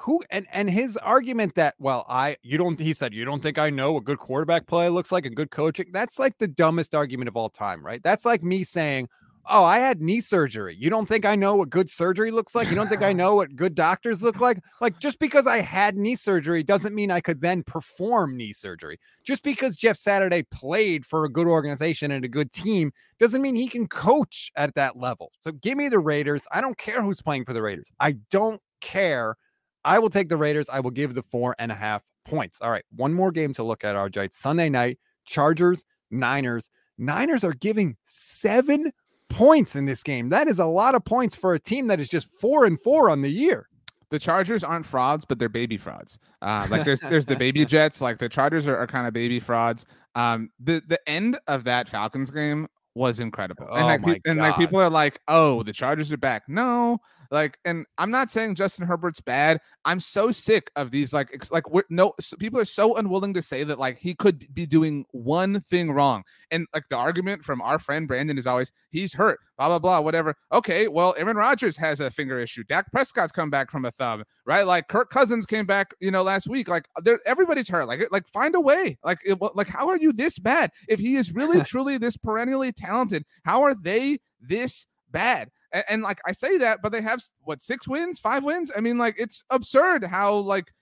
Who 0.00 0.22
and 0.30 0.46
and 0.52 0.70
his 0.70 0.96
argument 0.96 1.54
that 1.56 1.74
well 1.78 2.06
I 2.08 2.36
you 2.42 2.56
don't 2.56 2.78
he 2.78 2.92
said 2.92 3.12
you 3.12 3.24
don't 3.24 3.42
think 3.42 3.58
I 3.58 3.70
know 3.70 3.92
what 3.92 4.04
good 4.04 4.18
quarterback 4.18 4.66
play 4.66 4.88
looks 4.88 5.12
like 5.12 5.26
and 5.26 5.36
good 5.36 5.50
coaching? 5.50 5.90
That's 5.92 6.18
like 6.18 6.38
the 6.38 6.48
dumbest 6.48 6.94
argument 6.94 7.28
of 7.28 7.36
all 7.36 7.50
time 7.50 7.84
right? 7.84 8.02
That's 8.02 8.24
like 8.24 8.42
me 8.42 8.64
saying 8.64 9.08
oh 9.46 9.64
I 9.64 9.78
had 9.78 10.00
knee 10.00 10.20
surgery. 10.20 10.76
You 10.78 10.88
don't 10.88 11.06
think 11.06 11.26
I 11.26 11.34
know 11.34 11.56
what 11.56 11.70
good 11.70 11.90
surgery 11.90 12.30
looks 12.30 12.54
like? 12.54 12.68
You 12.70 12.76
don't 12.76 12.88
think 12.88 13.02
I 13.02 13.12
know 13.20 13.34
what 13.34 13.56
good 13.56 13.74
doctors 13.74 14.22
look 14.22 14.40
like? 14.40 14.60
Like 14.80 14.98
just 15.00 15.18
because 15.18 15.46
I 15.46 15.60
had 15.60 15.96
knee 15.96 16.14
surgery 16.14 16.62
doesn't 16.62 16.94
mean 16.94 17.10
I 17.10 17.20
could 17.20 17.42
then 17.42 17.62
perform 17.62 18.36
knee 18.36 18.52
surgery. 18.52 18.98
Just 19.24 19.42
because 19.42 19.76
Jeff 19.76 19.96
Saturday 19.96 20.44
played 20.44 21.04
for 21.04 21.24
a 21.24 21.30
good 21.30 21.46
organization 21.46 22.10
and 22.12 22.24
a 22.24 22.28
good 22.28 22.52
team 22.52 22.92
doesn't 23.18 23.42
mean 23.42 23.54
he 23.54 23.68
can 23.68 23.86
coach 23.86 24.50
at 24.56 24.74
that 24.76 24.96
level. 24.96 25.32
So 25.40 25.52
give 25.52 25.76
me 25.76 25.88
the 25.88 25.98
Raiders. 25.98 26.46
I 26.52 26.62
don't 26.62 26.78
care 26.78 27.02
who's 27.02 27.20
playing 27.20 27.44
for 27.44 27.52
the 27.52 27.62
Raiders. 27.62 27.88
I 28.00 28.12
don't 28.30 28.62
care 28.80 29.36
I 29.84 29.98
will 29.98 30.10
take 30.10 30.28
the 30.28 30.36
Raiders. 30.36 30.68
I 30.68 30.80
will 30.80 30.90
give 30.90 31.14
the 31.14 31.22
four 31.22 31.54
and 31.58 31.72
a 31.72 31.74
half 31.74 32.02
points. 32.24 32.60
All 32.60 32.70
right. 32.70 32.84
One 32.94 33.12
more 33.14 33.32
game 33.32 33.52
to 33.54 33.62
look 33.62 33.84
at, 33.84 33.96
RJ. 33.96 34.24
It's 34.26 34.38
Sunday 34.38 34.68
night, 34.68 34.98
Chargers, 35.24 35.84
Niners. 36.10 36.68
Niners 36.98 37.44
are 37.44 37.54
giving 37.54 37.96
seven 38.04 38.92
points 39.30 39.76
in 39.76 39.86
this 39.86 40.02
game. 40.02 40.28
That 40.28 40.48
is 40.48 40.58
a 40.58 40.66
lot 40.66 40.94
of 40.94 41.04
points 41.04 41.34
for 41.34 41.54
a 41.54 41.58
team 41.58 41.86
that 41.86 42.00
is 42.00 42.08
just 42.08 42.28
four 42.40 42.64
and 42.66 42.80
four 42.80 43.08
on 43.10 43.22
the 43.22 43.30
year. 43.30 43.68
the 44.10 44.18
Chargers 44.18 44.64
aren't 44.64 44.84
frauds, 44.84 45.24
but 45.24 45.38
they're 45.38 45.48
baby 45.48 45.76
frauds. 45.76 46.18
Uh, 46.42 46.66
like 46.68 46.84
there's 46.84 47.00
there's 47.00 47.26
the 47.26 47.36
baby 47.36 47.64
Jets. 47.66 48.00
Like 48.00 48.18
the 48.18 48.28
Chargers 48.28 48.66
are, 48.66 48.76
are 48.76 48.86
kind 48.86 49.06
of 49.06 49.14
baby 49.14 49.40
frauds. 49.40 49.86
Um, 50.14 50.50
the 50.58 50.82
the 50.88 50.98
end 51.08 51.38
of 51.46 51.64
that 51.64 51.88
Falcons 51.88 52.30
game 52.30 52.66
was 52.94 53.20
incredible, 53.20 53.66
and 53.70 53.84
Oh 53.84 53.86
like 53.86 54.02
pe- 54.04 54.30
and 54.30 54.40
like 54.40 54.56
people 54.56 54.80
are 54.80 54.90
like, 54.90 55.20
oh, 55.28 55.62
the 55.62 55.72
Chargers 55.72 56.12
are 56.12 56.16
back. 56.16 56.42
No, 56.48 56.98
like, 57.30 57.58
and 57.64 57.86
I'm 57.96 58.10
not 58.10 58.28
saying 58.28 58.56
Justin 58.56 58.86
Herbert's 58.86 59.20
bad. 59.20 59.60
I'm 59.84 60.00
so 60.00 60.32
sick 60.32 60.70
of 60.74 60.90
these 60.90 61.12
like 61.12 61.30
ex- 61.32 61.52
like 61.52 61.70
we're, 61.70 61.84
no 61.88 62.12
s- 62.18 62.34
people 62.38 62.58
are 62.58 62.64
so 62.64 62.96
unwilling 62.96 63.34
to 63.34 63.42
say 63.42 63.62
that 63.64 63.78
like 63.78 63.98
he 63.98 64.14
could 64.14 64.52
be 64.52 64.66
doing 64.66 65.04
one 65.12 65.60
thing 65.60 65.92
wrong, 65.92 66.24
and 66.50 66.66
like 66.74 66.88
the 66.88 66.96
argument 66.96 67.44
from 67.44 67.62
our 67.62 67.78
friend 67.78 68.08
Brandon 68.08 68.36
is 68.36 68.46
always 68.46 68.72
he's 68.90 69.14
hurt, 69.14 69.38
blah 69.56 69.68
blah 69.68 69.78
blah, 69.78 70.00
whatever. 70.00 70.34
Okay, 70.52 70.88
well, 70.88 71.14
Aaron 71.16 71.36
Rodgers 71.36 71.76
has 71.76 72.00
a 72.00 72.10
finger 72.10 72.38
issue. 72.38 72.64
Dak 72.64 72.90
Prescott's 72.90 73.32
come 73.32 73.48
back 73.48 73.70
from 73.70 73.84
a 73.84 73.92
thumb, 73.92 74.24
right? 74.44 74.66
Like 74.66 74.88
Kirk 74.88 75.10
Cousins 75.10 75.46
came 75.46 75.66
back, 75.66 75.94
you 76.00 76.10
know, 76.10 76.24
last 76.24 76.48
week. 76.48 76.68
Like 76.68 76.86
there, 77.04 77.20
everybody's 77.26 77.68
hurt. 77.68 77.86
Like 77.86 78.08
like 78.10 78.26
find 78.26 78.56
a 78.56 78.60
way. 78.60 78.98
Like 79.04 79.18
it, 79.24 79.38
like 79.54 79.68
how 79.68 79.88
are 79.88 79.98
you 79.98 80.12
this 80.12 80.38
bad? 80.38 80.72
If 80.88 80.98
he 80.98 81.14
is 81.14 81.32
really 81.32 81.60
truly 81.64 81.96
this 81.96 82.16
perennially 82.16 82.72
talented, 82.72 83.24
how 83.44 83.62
are 83.62 83.74
they 83.74 84.18
this 84.40 84.86
bad? 85.12 85.50
And, 85.72 85.84
and 85.88 86.02
like 86.02 86.20
I 86.26 86.32
say 86.32 86.58
that, 86.58 86.80
but 86.82 86.92
they 86.92 87.02
have 87.02 87.22
what 87.42 87.62
six 87.62 87.88
wins, 87.88 88.20
five 88.20 88.44
wins. 88.44 88.70
I 88.76 88.80
mean, 88.80 88.98
like 88.98 89.16
it's 89.18 89.44
absurd 89.50 90.04
how 90.04 90.34
like 90.34 90.72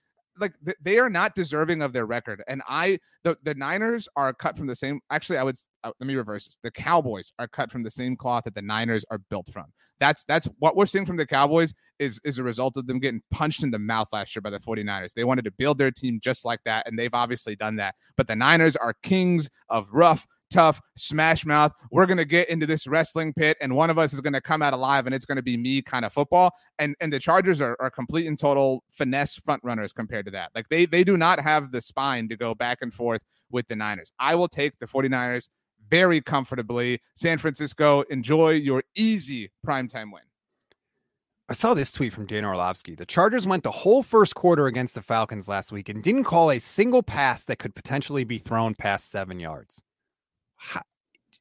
like 0.40 0.54
they 0.82 0.98
are 0.98 1.10
not 1.10 1.34
deserving 1.34 1.82
of 1.82 1.92
their 1.92 2.06
record. 2.06 2.42
And 2.48 2.62
I 2.68 2.98
the 3.24 3.36
the 3.42 3.54
Niners 3.54 4.08
are 4.16 4.32
cut 4.32 4.56
from 4.56 4.66
the 4.66 4.76
same. 4.76 5.00
Actually, 5.10 5.38
I 5.38 5.42
would 5.42 5.56
uh, 5.84 5.92
let 6.00 6.06
me 6.06 6.14
reverse 6.14 6.46
this. 6.46 6.58
The 6.62 6.70
Cowboys 6.70 7.32
are 7.38 7.48
cut 7.48 7.70
from 7.70 7.82
the 7.82 7.90
same 7.90 8.16
cloth 8.16 8.44
that 8.44 8.54
the 8.54 8.62
Niners 8.62 9.04
are 9.10 9.18
built 9.30 9.48
from. 9.52 9.66
That's 10.00 10.24
that's 10.24 10.48
what 10.58 10.76
we're 10.76 10.86
seeing 10.86 11.06
from 11.06 11.16
the 11.16 11.26
Cowboys 11.26 11.74
is 11.98 12.20
is 12.24 12.38
a 12.38 12.42
result 12.42 12.76
of 12.76 12.86
them 12.86 13.00
getting 13.00 13.22
punched 13.30 13.62
in 13.62 13.70
the 13.70 13.78
mouth 13.78 14.08
last 14.12 14.34
year 14.34 14.42
by 14.42 14.50
the 14.50 14.60
49ers. 14.60 15.12
They 15.12 15.24
wanted 15.24 15.44
to 15.46 15.50
build 15.50 15.78
their 15.78 15.90
team 15.90 16.20
just 16.22 16.44
like 16.44 16.60
that, 16.64 16.86
and 16.86 16.98
they've 16.98 17.14
obviously 17.14 17.56
done 17.56 17.76
that. 17.76 17.94
But 18.16 18.28
the 18.28 18.36
Niners 18.36 18.76
are 18.76 18.94
kings 19.02 19.50
of 19.68 19.92
rough, 19.92 20.26
tough, 20.50 20.80
smash 20.96 21.44
mouth. 21.46 21.72
We're 21.90 22.06
gonna 22.06 22.24
get 22.24 22.48
into 22.48 22.66
this 22.66 22.86
wrestling 22.86 23.32
pit, 23.32 23.56
and 23.60 23.74
one 23.74 23.90
of 23.90 23.98
us 23.98 24.12
is 24.12 24.20
gonna 24.20 24.40
come 24.40 24.62
out 24.62 24.72
alive, 24.72 25.06
and 25.06 25.14
it's 25.14 25.24
gonna 25.24 25.42
be 25.42 25.56
me 25.56 25.82
kind 25.82 26.04
of 26.04 26.12
football. 26.12 26.52
And 26.78 26.94
and 27.00 27.12
the 27.12 27.18
Chargers 27.18 27.60
are, 27.60 27.76
are 27.80 27.90
complete 27.90 28.26
and 28.26 28.38
total 28.38 28.84
finesse 28.90 29.36
front 29.36 29.62
runners 29.64 29.92
compared 29.92 30.26
to 30.26 30.32
that. 30.32 30.50
Like 30.54 30.68
they 30.68 30.86
they 30.86 31.04
do 31.04 31.16
not 31.16 31.40
have 31.40 31.72
the 31.72 31.80
spine 31.80 32.28
to 32.28 32.36
go 32.36 32.54
back 32.54 32.78
and 32.82 32.92
forth 32.92 33.22
with 33.50 33.66
the 33.68 33.76
Niners. 33.76 34.12
I 34.18 34.34
will 34.34 34.48
take 34.48 34.78
the 34.78 34.86
49ers 34.86 35.48
very 35.88 36.20
comfortably. 36.20 37.00
San 37.14 37.38
Francisco, 37.38 38.02
enjoy 38.02 38.50
your 38.50 38.82
easy 38.94 39.50
primetime 39.66 40.12
win. 40.12 40.22
I 41.50 41.54
saw 41.54 41.72
this 41.72 41.90
tweet 41.90 42.12
from 42.12 42.26
Dan 42.26 42.44
Orlovsky. 42.44 42.94
The 42.94 43.06
Chargers 43.06 43.46
went 43.46 43.62
the 43.62 43.70
whole 43.70 44.02
first 44.02 44.34
quarter 44.34 44.66
against 44.66 44.94
the 44.94 45.00
Falcons 45.00 45.48
last 45.48 45.72
week 45.72 45.88
and 45.88 46.02
didn't 46.02 46.24
call 46.24 46.50
a 46.50 46.58
single 46.58 47.02
pass 47.02 47.44
that 47.44 47.58
could 47.58 47.74
potentially 47.74 48.22
be 48.22 48.36
thrown 48.36 48.74
past 48.74 49.10
seven 49.10 49.40
yards. 49.40 49.82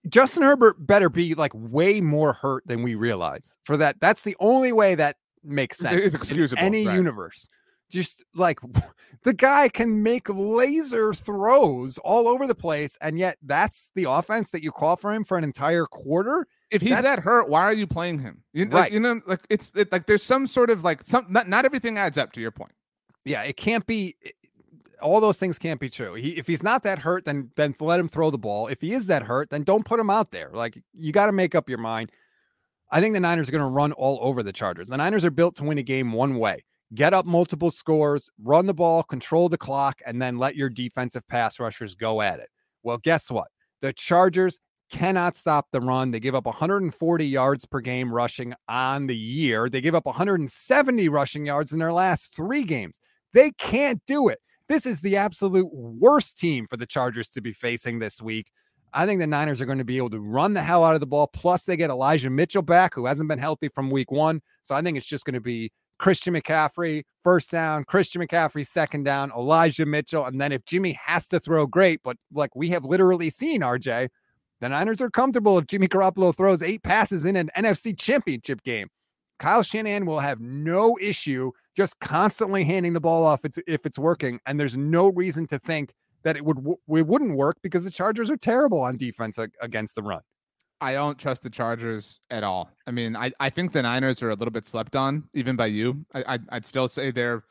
Justin 0.10 0.44
Herbert 0.44 0.86
better 0.86 1.10
be 1.10 1.34
like 1.36 1.52
way 1.54 2.02
more 2.02 2.34
hurt 2.34 2.64
than 2.66 2.84
we 2.84 2.96
realize 2.96 3.58
for 3.66 3.78
that. 3.78 3.98
That's 4.00 4.22
the 4.22 4.36
only 4.40 4.72
way 4.72 4.96
that 4.96 5.18
makes 5.44 5.78
sense. 5.78 6.06
It's 6.06 6.16
excusable. 6.16 6.60
In 6.60 6.66
any 6.66 6.86
right. 6.86 6.96
universe. 6.96 7.50
Just 7.90 8.26
like 8.36 8.60
the 9.24 9.34
guy 9.34 9.70
can 9.70 10.04
make 10.04 10.28
laser 10.30 11.14
throws 11.14 11.98
all 12.00 12.28
over 12.28 12.46
the 12.46 12.56
place, 12.56 12.98
and 13.02 13.18
yet 13.18 13.38
that's 13.44 13.90
the 13.96 14.06
offense 14.10 14.52
that 14.52 14.62
you 14.64 14.72
call 14.72 14.98
for 14.98 15.14
him 15.14 15.24
for 15.24 15.38
an 15.38 15.44
entire 15.44 15.86
quarter. 15.86 16.48
If 16.70 16.82
he's 16.82 16.92
That's- 16.92 17.16
that 17.16 17.24
hurt, 17.24 17.48
why 17.48 17.62
are 17.62 17.74
you 17.74 17.88
playing 17.88 18.20
him? 18.20 18.44
You, 18.54 18.66
like, 18.66 18.74
Right. 18.74 18.92
you 18.92 19.00
know, 19.00 19.22
like 19.26 19.40
it's 19.50 19.72
it, 19.74 19.90
like 19.92 20.06
there's 20.06 20.24
some 20.24 20.48
sort 20.48 20.70
of 20.70 20.84
like 20.84 21.06
some 21.06 21.28
not, 21.30 21.48
not 21.48 21.64
everything 21.64 21.98
adds 21.98 22.18
up 22.18 22.34
to 22.34 22.42
your 22.42 22.52
point. 22.52 22.74
Yeah, 23.24 23.44
it 23.44 23.56
can't 23.58 23.86
be. 23.86 24.16
All 25.02 25.20
those 25.20 25.38
things 25.38 25.60
can't 25.60 25.80
be 25.80 25.90
true. 25.90 26.16
He, 26.16 26.38
if 26.38 26.48
he's 26.48 26.64
not 26.64 26.84
that 26.84 27.00
hurt, 27.00 27.26
then 27.26 27.52
then 27.56 27.76
let 27.80 28.00
him 28.00 28.10
throw 28.10 28.32
the 28.32 28.38
ball. 28.38 28.68
If 28.68 28.82
he 28.82 28.94
is 28.94 29.06
that 29.08 29.24
hurt, 29.24 29.50
then 29.50 29.64
don't 29.64 29.86
put 29.86 30.00
him 30.00 30.10
out 30.10 30.32
there. 30.32 30.50
Like 30.54 30.82
you 30.94 31.12
got 31.12 31.28
to 31.28 31.32
make 31.32 31.56
up 31.56 31.70
your 31.70 31.78
mind. 31.78 32.12
I 32.92 33.02
think 33.02 33.14
the 33.14 33.20
Niners 33.20 33.50
are 33.50 33.52
going 33.52 33.64
to 33.64 33.70
run 33.70 33.92
all 33.92 34.18
over 34.22 34.42
the 34.42 34.54
Chargers. 34.54 34.88
The 34.88 34.98
Niners 34.98 35.26
are 35.26 35.32
built 35.32 35.56
to 35.58 35.64
win 35.64 35.78
a 35.78 35.84
game 35.84 36.14
one 36.14 36.38
way: 36.40 36.64
get 36.94 37.14
up 37.14 37.26
multiple 37.26 37.72
scores, 37.72 38.30
run 38.44 38.66
the 38.66 38.74
ball, 38.74 39.04
control 39.04 39.50
the 39.50 39.58
clock, 39.58 40.00
and 40.06 40.22
then 40.22 40.38
let 40.38 40.56
your 40.56 40.70
defensive 40.70 41.28
pass 41.28 41.60
rushers 41.60 41.96
go 41.96 42.22
at 42.22 42.40
it. 42.40 42.50
Well, 42.84 42.98
guess 42.98 43.30
what? 43.30 43.50
The 43.82 43.94
Chargers 43.94 44.60
cannot 44.90 45.36
stop 45.36 45.68
the 45.72 45.82
run. 45.82 46.12
They 46.12 46.20
give 46.20 46.36
up 46.36 46.46
140 46.46 47.26
yards 47.26 47.66
per 47.66 47.82
game 47.82 48.14
rushing 48.14 48.54
on 48.68 49.08
the 49.08 49.18
year. 49.18 49.70
They 49.70 49.82
give 49.82 49.96
up 49.96 50.06
170 50.06 51.10
rushing 51.10 51.46
yards 51.46 51.74
in 51.74 51.80
their 51.80 51.94
last 51.94 52.36
three 52.36 52.64
games. 52.64 53.00
They 53.34 53.52
can't 53.52 54.02
do 54.08 54.30
it. 54.30 54.40
This 54.70 54.86
is 54.86 55.02
the 55.02 55.16
absolute 55.16 55.70
worst 55.72 56.38
team 56.38 56.68
for 56.68 56.76
the 56.76 56.86
Chargers 56.86 57.30
to 57.30 57.42
be 57.42 57.54
facing 57.54 58.00
this 58.00 58.22
week. 58.22 58.52
I 58.94 59.06
think 59.06 59.20
the 59.20 59.28
Niners 59.28 59.62
are 59.62 59.66
going 59.66 59.78
to 59.78 59.86
be 59.86 59.98
able 59.98 60.10
to 60.12 60.20
run 60.20 60.54
the 60.54 60.62
hell 60.62 60.84
out 60.84 60.94
of 60.94 61.00
the 61.00 61.08
ball. 61.08 61.28
Plus, 61.28 61.64
they 61.64 61.78
get 61.78 61.90
Elijah 61.90 62.30
Mitchell 62.30 62.62
back, 62.62 62.94
who 62.94 63.06
hasn't 63.06 63.30
been 63.30 63.40
healthy 63.40 63.70
from 63.70 63.90
week 63.90 64.12
one. 64.12 64.42
So 64.64 64.76
I 64.76 64.82
think 64.82 64.98
it's 64.98 65.06
just 65.06 65.26
going 65.26 65.36
to 65.36 65.42
be 65.42 65.72
Christian 66.00 66.34
McCaffrey, 66.34 67.04
first 67.24 67.52
down, 67.52 67.84
Christian 67.86 68.22
McCaffrey, 68.22 68.66
second 68.66 69.04
down, 69.04 69.32
Elijah 69.32 69.86
Mitchell. 69.86 70.26
And 70.26 70.40
then 70.40 70.52
if 70.52 70.66
Jimmy 70.66 70.94
has 70.94 71.28
to 71.30 71.40
throw, 71.40 71.66
great. 71.66 72.02
But 72.04 72.18
like 72.34 72.56
we 72.56 72.70
have 72.70 72.86
literally 72.86 73.30
seen, 73.30 73.62
RJ, 73.62 74.10
the 74.60 74.70
Niners 74.70 75.02
are 75.02 75.10
comfortable 75.10 75.58
if 75.58 75.68
Jimmy 75.68 75.88
Garoppolo 75.88 76.36
throws 76.36 76.64
eight 76.64 76.84
passes 76.84 77.26
in 77.26 77.36
an 77.36 77.50
NFC 77.56 77.98
championship 77.98 78.64
game. 78.64 78.90
Kyle 79.40 79.64
Shanahan 79.64 80.06
will 80.06 80.20
have 80.20 80.40
no 80.40 80.98
issue 81.00 81.52
just 81.76 82.00
constantly 82.00 82.64
handing 82.64 82.94
the 82.94 83.00
ball 83.00 83.26
off 83.26 83.42
if 83.46 83.86
it's, 83.86 84.00
working. 84.00 84.40
And 84.46 84.60
there's 84.60 84.76
no 84.76 85.10
reason 85.10 85.46
to 85.48 85.60
think 85.60 85.94
that 86.24 86.36
it 86.36 86.44
would 86.44 86.58
it 86.58 87.08
wouldn't 87.08 87.38
work 87.38 87.58
because 87.62 87.84
the 87.84 87.92
Chargers 87.92 88.32
are 88.32 88.38
terrible 88.38 88.82
on 88.82 88.98
defense 88.98 89.38
against 89.62 89.96
the 89.96 90.02
run. 90.02 90.22
I 90.82 90.94
don't 90.94 91.18
trust 91.18 91.44
the 91.44 91.50
Chargers 91.50 92.20
at 92.30 92.44
all. 92.44 92.70
I 92.86 92.92
mean, 92.92 93.16
I, 93.16 93.32
I 93.40 93.50
think 93.50 93.72
the 93.72 93.82
Niners 93.82 94.22
are 94.22 94.30
a 94.30 94.36
little 94.36 94.52
bit 94.52 94.66
slept 94.66 94.96
on, 94.96 95.24
even 95.34 95.56
by 95.56 95.68
you. 95.68 96.06
I, 96.14 96.24
I'd, 96.28 96.42
I'd 96.50 96.66
still 96.66 96.88
say 96.88 97.10
they're, 97.10 97.44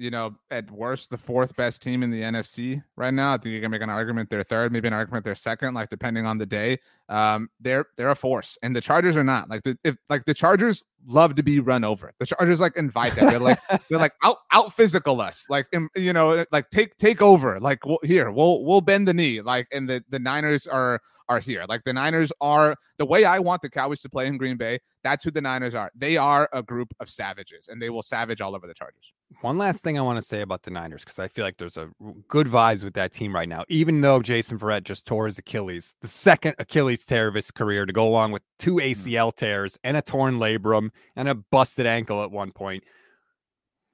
you 0.00 0.10
know, 0.10 0.34
at 0.50 0.68
worst, 0.70 1.10
the 1.10 1.18
fourth 1.18 1.54
best 1.56 1.82
team 1.82 2.02
in 2.02 2.10
the 2.10 2.22
NFC 2.22 2.82
right 2.96 3.12
now. 3.12 3.34
I 3.34 3.36
think 3.36 3.52
you 3.52 3.60
can 3.60 3.70
make 3.70 3.82
an 3.82 3.90
argument 3.90 4.30
they're 4.30 4.42
third, 4.42 4.72
maybe 4.72 4.88
an 4.88 4.94
argument 4.94 5.26
they're 5.26 5.34
second, 5.34 5.74
like 5.74 5.90
depending 5.90 6.24
on 6.24 6.38
the 6.38 6.46
day. 6.46 6.78
Um, 7.10 7.50
they're 7.60 7.84
they're 7.98 8.08
a 8.08 8.16
force, 8.16 8.56
and 8.62 8.74
the 8.74 8.80
Chargers 8.80 9.14
are 9.14 9.24
not. 9.24 9.50
Like 9.50 9.62
the 9.62 9.76
if 9.84 9.96
like 10.08 10.24
the 10.24 10.32
Chargers 10.32 10.86
love 11.06 11.34
to 11.34 11.42
be 11.42 11.60
run 11.60 11.84
over. 11.84 12.12
The 12.18 12.24
Chargers 12.24 12.60
like 12.60 12.76
invite 12.76 13.14
that. 13.16 13.30
They're 13.30 13.38
like 13.38 13.58
they're 13.90 13.98
like 13.98 14.14
out 14.24 14.38
out 14.52 14.72
physical 14.72 15.20
us. 15.20 15.44
Like 15.50 15.66
you 15.94 16.14
know, 16.14 16.46
like 16.50 16.70
take 16.70 16.96
take 16.96 17.20
over. 17.20 17.60
Like 17.60 17.84
we'll, 17.84 17.98
here 18.02 18.30
we'll 18.30 18.64
we'll 18.64 18.80
bend 18.80 19.06
the 19.06 19.14
knee. 19.14 19.42
Like 19.42 19.68
and 19.70 19.86
the 19.86 20.02
the 20.08 20.18
Niners 20.18 20.66
are 20.66 20.98
are 21.28 21.40
here. 21.40 21.66
Like 21.68 21.84
the 21.84 21.92
Niners 21.92 22.32
are 22.40 22.74
the 22.96 23.04
way 23.04 23.24
I 23.24 23.38
want 23.38 23.60
the 23.60 23.68
Cowboys 23.68 24.00
to 24.00 24.08
play 24.08 24.28
in 24.28 24.38
Green 24.38 24.56
Bay. 24.56 24.78
That's 25.02 25.24
who 25.24 25.30
the 25.30 25.40
Niners 25.40 25.74
are. 25.74 25.90
They 25.94 26.16
are 26.16 26.48
a 26.52 26.62
group 26.62 26.94
of 27.00 27.08
savages, 27.08 27.68
and 27.68 27.80
they 27.80 27.90
will 27.90 28.02
savage 28.02 28.40
all 28.40 28.54
over 28.54 28.66
the 28.66 28.74
Chargers. 28.74 29.12
One 29.42 29.56
last 29.56 29.82
thing 29.82 29.98
I 29.98 30.02
want 30.02 30.18
to 30.18 30.22
say 30.22 30.42
about 30.42 30.62
the 30.62 30.70
Niners 30.70 31.02
because 31.02 31.18
I 31.18 31.28
feel 31.28 31.44
like 31.44 31.56
there's 31.56 31.76
a 31.76 31.90
good 32.28 32.46
vibes 32.46 32.84
with 32.84 32.94
that 32.94 33.12
team 33.12 33.34
right 33.34 33.48
now. 33.48 33.64
Even 33.68 34.00
though 34.00 34.20
Jason 34.20 34.58
Verrett 34.58 34.82
just 34.82 35.06
tore 35.06 35.26
his 35.26 35.38
Achilles, 35.38 35.94
the 36.02 36.08
second 36.08 36.56
Achilles 36.58 37.04
tear 37.04 37.28
of 37.28 37.34
his 37.34 37.50
career, 37.50 37.86
to 37.86 37.92
go 37.92 38.06
along 38.06 38.32
with 38.32 38.42
two 38.58 38.74
mm. 38.74 38.90
ACL 38.90 39.34
tears 39.34 39.78
and 39.84 39.96
a 39.96 40.02
torn 40.02 40.38
labrum 40.38 40.90
and 41.16 41.28
a 41.28 41.34
busted 41.34 41.86
ankle 41.86 42.22
at 42.22 42.30
one 42.30 42.50
point. 42.50 42.84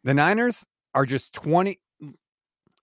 The 0.04 0.14
Niners 0.14 0.64
are 0.94 1.06
just 1.06 1.32
20. 1.34 1.78
Mm, 2.02 2.14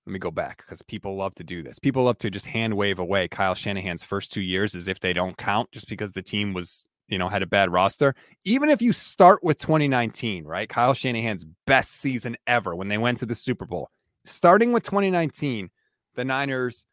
let 0.06 0.14
me 0.14 0.20
go 0.20 0.32
back 0.32 0.58
because 0.60 0.82
people 0.84 1.16
love 1.18 1.34
to 1.36 1.44
do 1.44 1.64
this. 1.64 1.80
People 1.80 2.04
love 2.04 2.20
to 2.20 2.30
just 2.30 2.46
hand 2.46 2.76
wave 2.76 3.00
away 3.00 3.28
Kyle 3.28 3.56
Shanahan's 3.56 4.04
first 4.04 4.32
two 4.32 4.42
years 4.42 4.76
as 4.76 4.88
if 4.88 5.00
they 5.00 5.12
don't 5.12 5.38
count 5.38 5.72
just 5.72 5.90
because 5.90 6.12
the 6.12 6.22
team 6.22 6.54
was, 6.54 6.86
you 7.08 7.18
know, 7.18 7.30
had 7.30 7.44
a 7.44 7.48
bad 7.48 7.72
roster. 7.72 8.16
Even 8.46 8.70
if 8.70 8.82
you 8.82 8.94
start 8.94 9.44
with 9.44 9.60
2019, 9.60 10.46
right? 10.46 10.70
Kyle 10.70 10.94
Shanahan's 10.94 11.46
best 11.66 11.92
season 11.92 12.38
ever 12.48 12.76
when 12.76 12.88
they 12.88 12.98
went 12.98 13.20
to 13.20 13.26
the 13.26 13.36
Super 13.36 13.66
Bowl. 13.66 13.90
Starting 14.26 14.72
with 14.72 14.84
2019, 14.84 15.70
the 16.16 16.26
Niners 16.26 16.86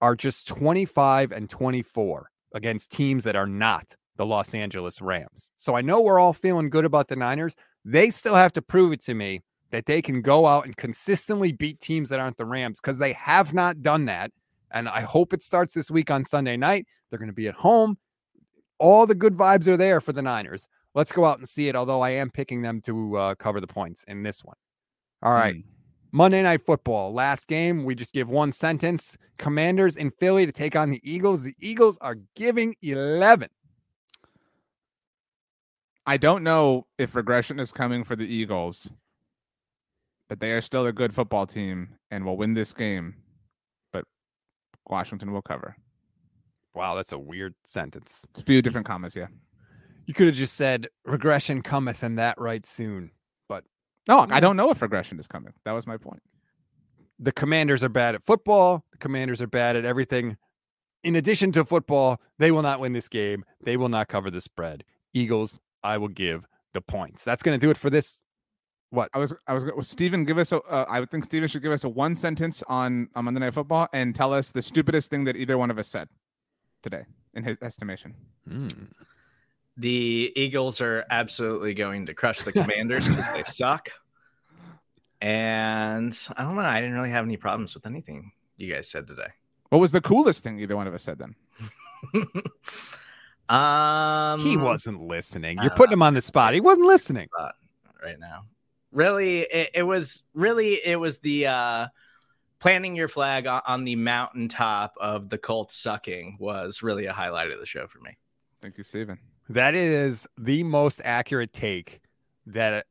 are 0.00 0.16
just 0.16 0.46
25 0.48 1.32
and 1.32 1.50
24 1.50 2.30
against 2.54 2.90
teams 2.90 3.24
that 3.24 3.36
are 3.36 3.46
not 3.46 3.94
the 4.16 4.26
Los 4.26 4.54
Angeles 4.54 5.00
Rams. 5.00 5.50
So 5.56 5.74
I 5.74 5.80
know 5.80 6.00
we're 6.00 6.18
all 6.18 6.32
feeling 6.32 6.70
good 6.70 6.84
about 6.84 7.08
the 7.08 7.16
Niners. 7.16 7.54
They 7.84 8.10
still 8.10 8.34
have 8.34 8.52
to 8.54 8.62
prove 8.62 8.92
it 8.92 9.02
to 9.04 9.14
me 9.14 9.42
that 9.70 9.86
they 9.86 10.02
can 10.02 10.20
go 10.20 10.46
out 10.46 10.64
and 10.64 10.76
consistently 10.76 11.52
beat 11.52 11.80
teams 11.80 12.08
that 12.08 12.20
aren't 12.20 12.36
the 12.36 12.44
Rams 12.44 12.80
because 12.80 12.98
they 12.98 13.12
have 13.14 13.54
not 13.54 13.82
done 13.82 14.06
that. 14.06 14.30
And 14.70 14.88
I 14.88 15.00
hope 15.00 15.32
it 15.32 15.42
starts 15.42 15.74
this 15.74 15.90
week 15.90 16.10
on 16.10 16.24
Sunday 16.24 16.56
night. 16.56 16.86
They're 17.08 17.18
going 17.18 17.30
to 17.30 17.34
be 17.34 17.48
at 17.48 17.54
home. 17.54 17.98
All 18.80 19.06
the 19.06 19.14
good 19.14 19.36
vibes 19.36 19.68
are 19.68 19.76
there 19.76 20.00
for 20.00 20.12
the 20.12 20.22
Niners. 20.22 20.66
Let's 20.94 21.12
go 21.12 21.24
out 21.24 21.38
and 21.38 21.48
see 21.48 21.68
it, 21.68 21.76
although 21.76 22.00
I 22.00 22.10
am 22.10 22.30
picking 22.30 22.62
them 22.62 22.80
to 22.82 23.16
uh, 23.16 23.34
cover 23.36 23.60
the 23.60 23.66
points 23.66 24.04
in 24.08 24.22
this 24.24 24.42
one. 24.42 24.56
All 25.22 25.34
right. 25.34 25.56
Mm. 25.56 25.64
Monday 26.12 26.42
Night 26.42 26.64
Football, 26.64 27.12
last 27.12 27.46
game. 27.46 27.84
We 27.84 27.94
just 27.94 28.12
give 28.12 28.28
one 28.28 28.50
sentence. 28.50 29.16
Commanders 29.38 29.96
in 29.96 30.10
Philly 30.10 30.44
to 30.44 30.50
take 30.50 30.74
on 30.74 30.90
the 30.90 31.00
Eagles. 31.04 31.42
The 31.42 31.54
Eagles 31.60 31.98
are 32.00 32.16
giving 32.34 32.74
11. 32.82 33.48
I 36.06 36.16
don't 36.16 36.42
know 36.42 36.86
if 36.98 37.14
regression 37.14 37.60
is 37.60 37.70
coming 37.70 38.02
for 38.02 38.16
the 38.16 38.26
Eagles, 38.26 38.92
but 40.28 40.40
they 40.40 40.52
are 40.52 40.60
still 40.60 40.86
a 40.86 40.92
good 40.92 41.14
football 41.14 41.46
team 41.46 41.90
and 42.10 42.24
will 42.24 42.36
win 42.36 42.54
this 42.54 42.72
game. 42.72 43.14
But 43.92 44.04
Washington 44.88 45.30
will 45.32 45.42
cover. 45.42 45.76
Wow, 46.74 46.94
that's 46.94 47.12
a 47.12 47.18
weird 47.18 47.54
sentence. 47.66 48.26
It's 48.30 48.42
A 48.42 48.44
few 48.44 48.62
different 48.62 48.86
commas, 48.86 49.16
yeah. 49.16 49.26
You 50.06 50.14
could 50.14 50.26
have 50.26 50.36
just 50.36 50.54
said 50.54 50.88
regression 51.04 51.62
cometh 51.62 52.02
and 52.02 52.18
that 52.18 52.38
right 52.40 52.64
soon. 52.66 53.10
But 53.48 53.64
No, 54.08 54.26
I 54.30 54.40
don't 54.40 54.56
know 54.56 54.70
if 54.70 54.80
regression 54.82 55.18
is 55.18 55.26
coming. 55.26 55.52
That 55.64 55.72
was 55.72 55.86
my 55.86 55.96
point. 55.96 56.22
the 57.18 57.32
commanders 57.32 57.84
are 57.84 57.88
bad 57.88 58.14
at 58.14 58.22
football. 58.22 58.84
The 58.92 58.98
commanders 58.98 59.42
are 59.42 59.46
bad 59.46 59.76
at 59.76 59.84
everything. 59.84 60.36
In 61.04 61.16
addition 61.16 61.52
to 61.52 61.64
football, 61.64 62.20
they 62.38 62.50
will 62.50 62.62
not 62.62 62.80
win 62.80 62.92
this 62.92 63.08
game. 63.08 63.44
They 63.62 63.76
will 63.76 63.88
not 63.88 64.08
cover 64.08 64.30
the 64.30 64.40
spread. 64.40 64.84
Eagles, 65.14 65.60
I 65.82 65.98
will 65.98 66.08
give 66.08 66.46
the 66.72 66.80
points. 66.80 67.24
That's 67.24 67.42
going 67.42 67.58
to 67.58 67.64
do 67.66 67.70
it 67.70 67.76
for 67.76 67.90
this. 67.90 68.22
What? 68.90 69.08
I 69.14 69.18
was 69.18 69.34
I 69.46 69.54
was 69.54 69.64
well, 69.64 69.82
Steven 69.82 70.24
give 70.24 70.36
us 70.38 70.50
a 70.52 70.60
uh, 70.62 70.84
I 70.88 70.98
would 71.00 71.10
think 71.10 71.24
Steven 71.24 71.48
should 71.48 71.62
give 71.62 71.72
us 71.72 71.84
a 71.84 71.88
one 71.88 72.14
sentence 72.16 72.62
on 72.68 73.08
on 73.14 73.24
Monday 73.26 73.40
Night 73.40 73.54
Football 73.54 73.88
and 73.92 74.14
tell 74.14 74.32
us 74.32 74.50
the 74.52 74.62
stupidest 74.62 75.10
thing 75.10 75.24
that 75.24 75.36
either 75.36 75.56
one 75.58 75.70
of 75.70 75.78
us 75.78 75.88
said 75.88 76.08
today 76.82 77.04
in 77.34 77.44
his 77.44 77.58
estimation. 77.62 78.14
Hmm. 78.48 78.68
The 79.76 80.32
Eagles 80.36 80.80
are 80.80 81.04
absolutely 81.10 81.74
going 81.74 82.06
to 82.06 82.14
crush 82.14 82.42
the 82.42 82.52
Commanders 82.52 83.08
because 83.08 83.26
they 83.32 83.42
suck. 83.46 83.90
And 85.20 86.16
I 86.36 86.42
don't 86.42 86.56
know. 86.56 86.62
I 86.62 86.80
didn't 86.80 86.96
really 86.96 87.10
have 87.10 87.24
any 87.24 87.36
problems 87.36 87.74
with 87.74 87.86
anything 87.86 88.32
you 88.56 88.72
guys 88.72 88.88
said 88.90 89.06
today. 89.06 89.28
What 89.68 89.78
was 89.78 89.92
the 89.92 90.00
coolest 90.00 90.42
thing 90.42 90.58
either 90.60 90.76
one 90.76 90.86
of 90.86 90.94
us 90.94 91.02
said 91.02 91.18
then? 91.18 91.34
um, 93.48 94.40
He 94.40 94.56
wasn't 94.56 95.02
listening. 95.02 95.58
You're 95.58 95.68
don't 95.68 95.76
putting 95.76 95.92
him 95.92 96.02
on 96.02 96.14
the 96.14 96.20
spot. 96.20 96.54
He 96.54 96.60
wasn't 96.60 96.86
listening. 96.86 97.28
right 98.02 98.18
now. 98.18 98.44
Really, 98.92 99.40
it, 99.42 99.70
it 99.74 99.82
was 99.84 100.24
really 100.34 100.74
it 100.84 100.98
was 100.98 101.18
the 101.18 101.46
uh 101.46 101.86
planting 102.60 102.94
your 102.94 103.08
flag 103.08 103.46
on, 103.46 103.62
on 103.66 103.84
the 103.84 103.96
mountaintop 103.96 104.94
of 105.00 105.28
the 105.28 105.38
Colts 105.38 105.74
sucking 105.74 106.36
was 106.38 106.82
really 106.82 107.06
a 107.06 107.12
highlight 107.12 107.50
of 107.50 107.58
the 107.58 107.66
show 107.66 107.86
for 107.86 107.98
me. 108.00 108.16
Thank 108.60 108.78
you, 108.78 108.84
Steven. 108.84 109.18
That 109.48 109.74
is 109.74 110.28
the 110.38 110.62
most 110.62 111.00
accurate 111.04 111.52
take 111.52 112.02
that 112.46 112.86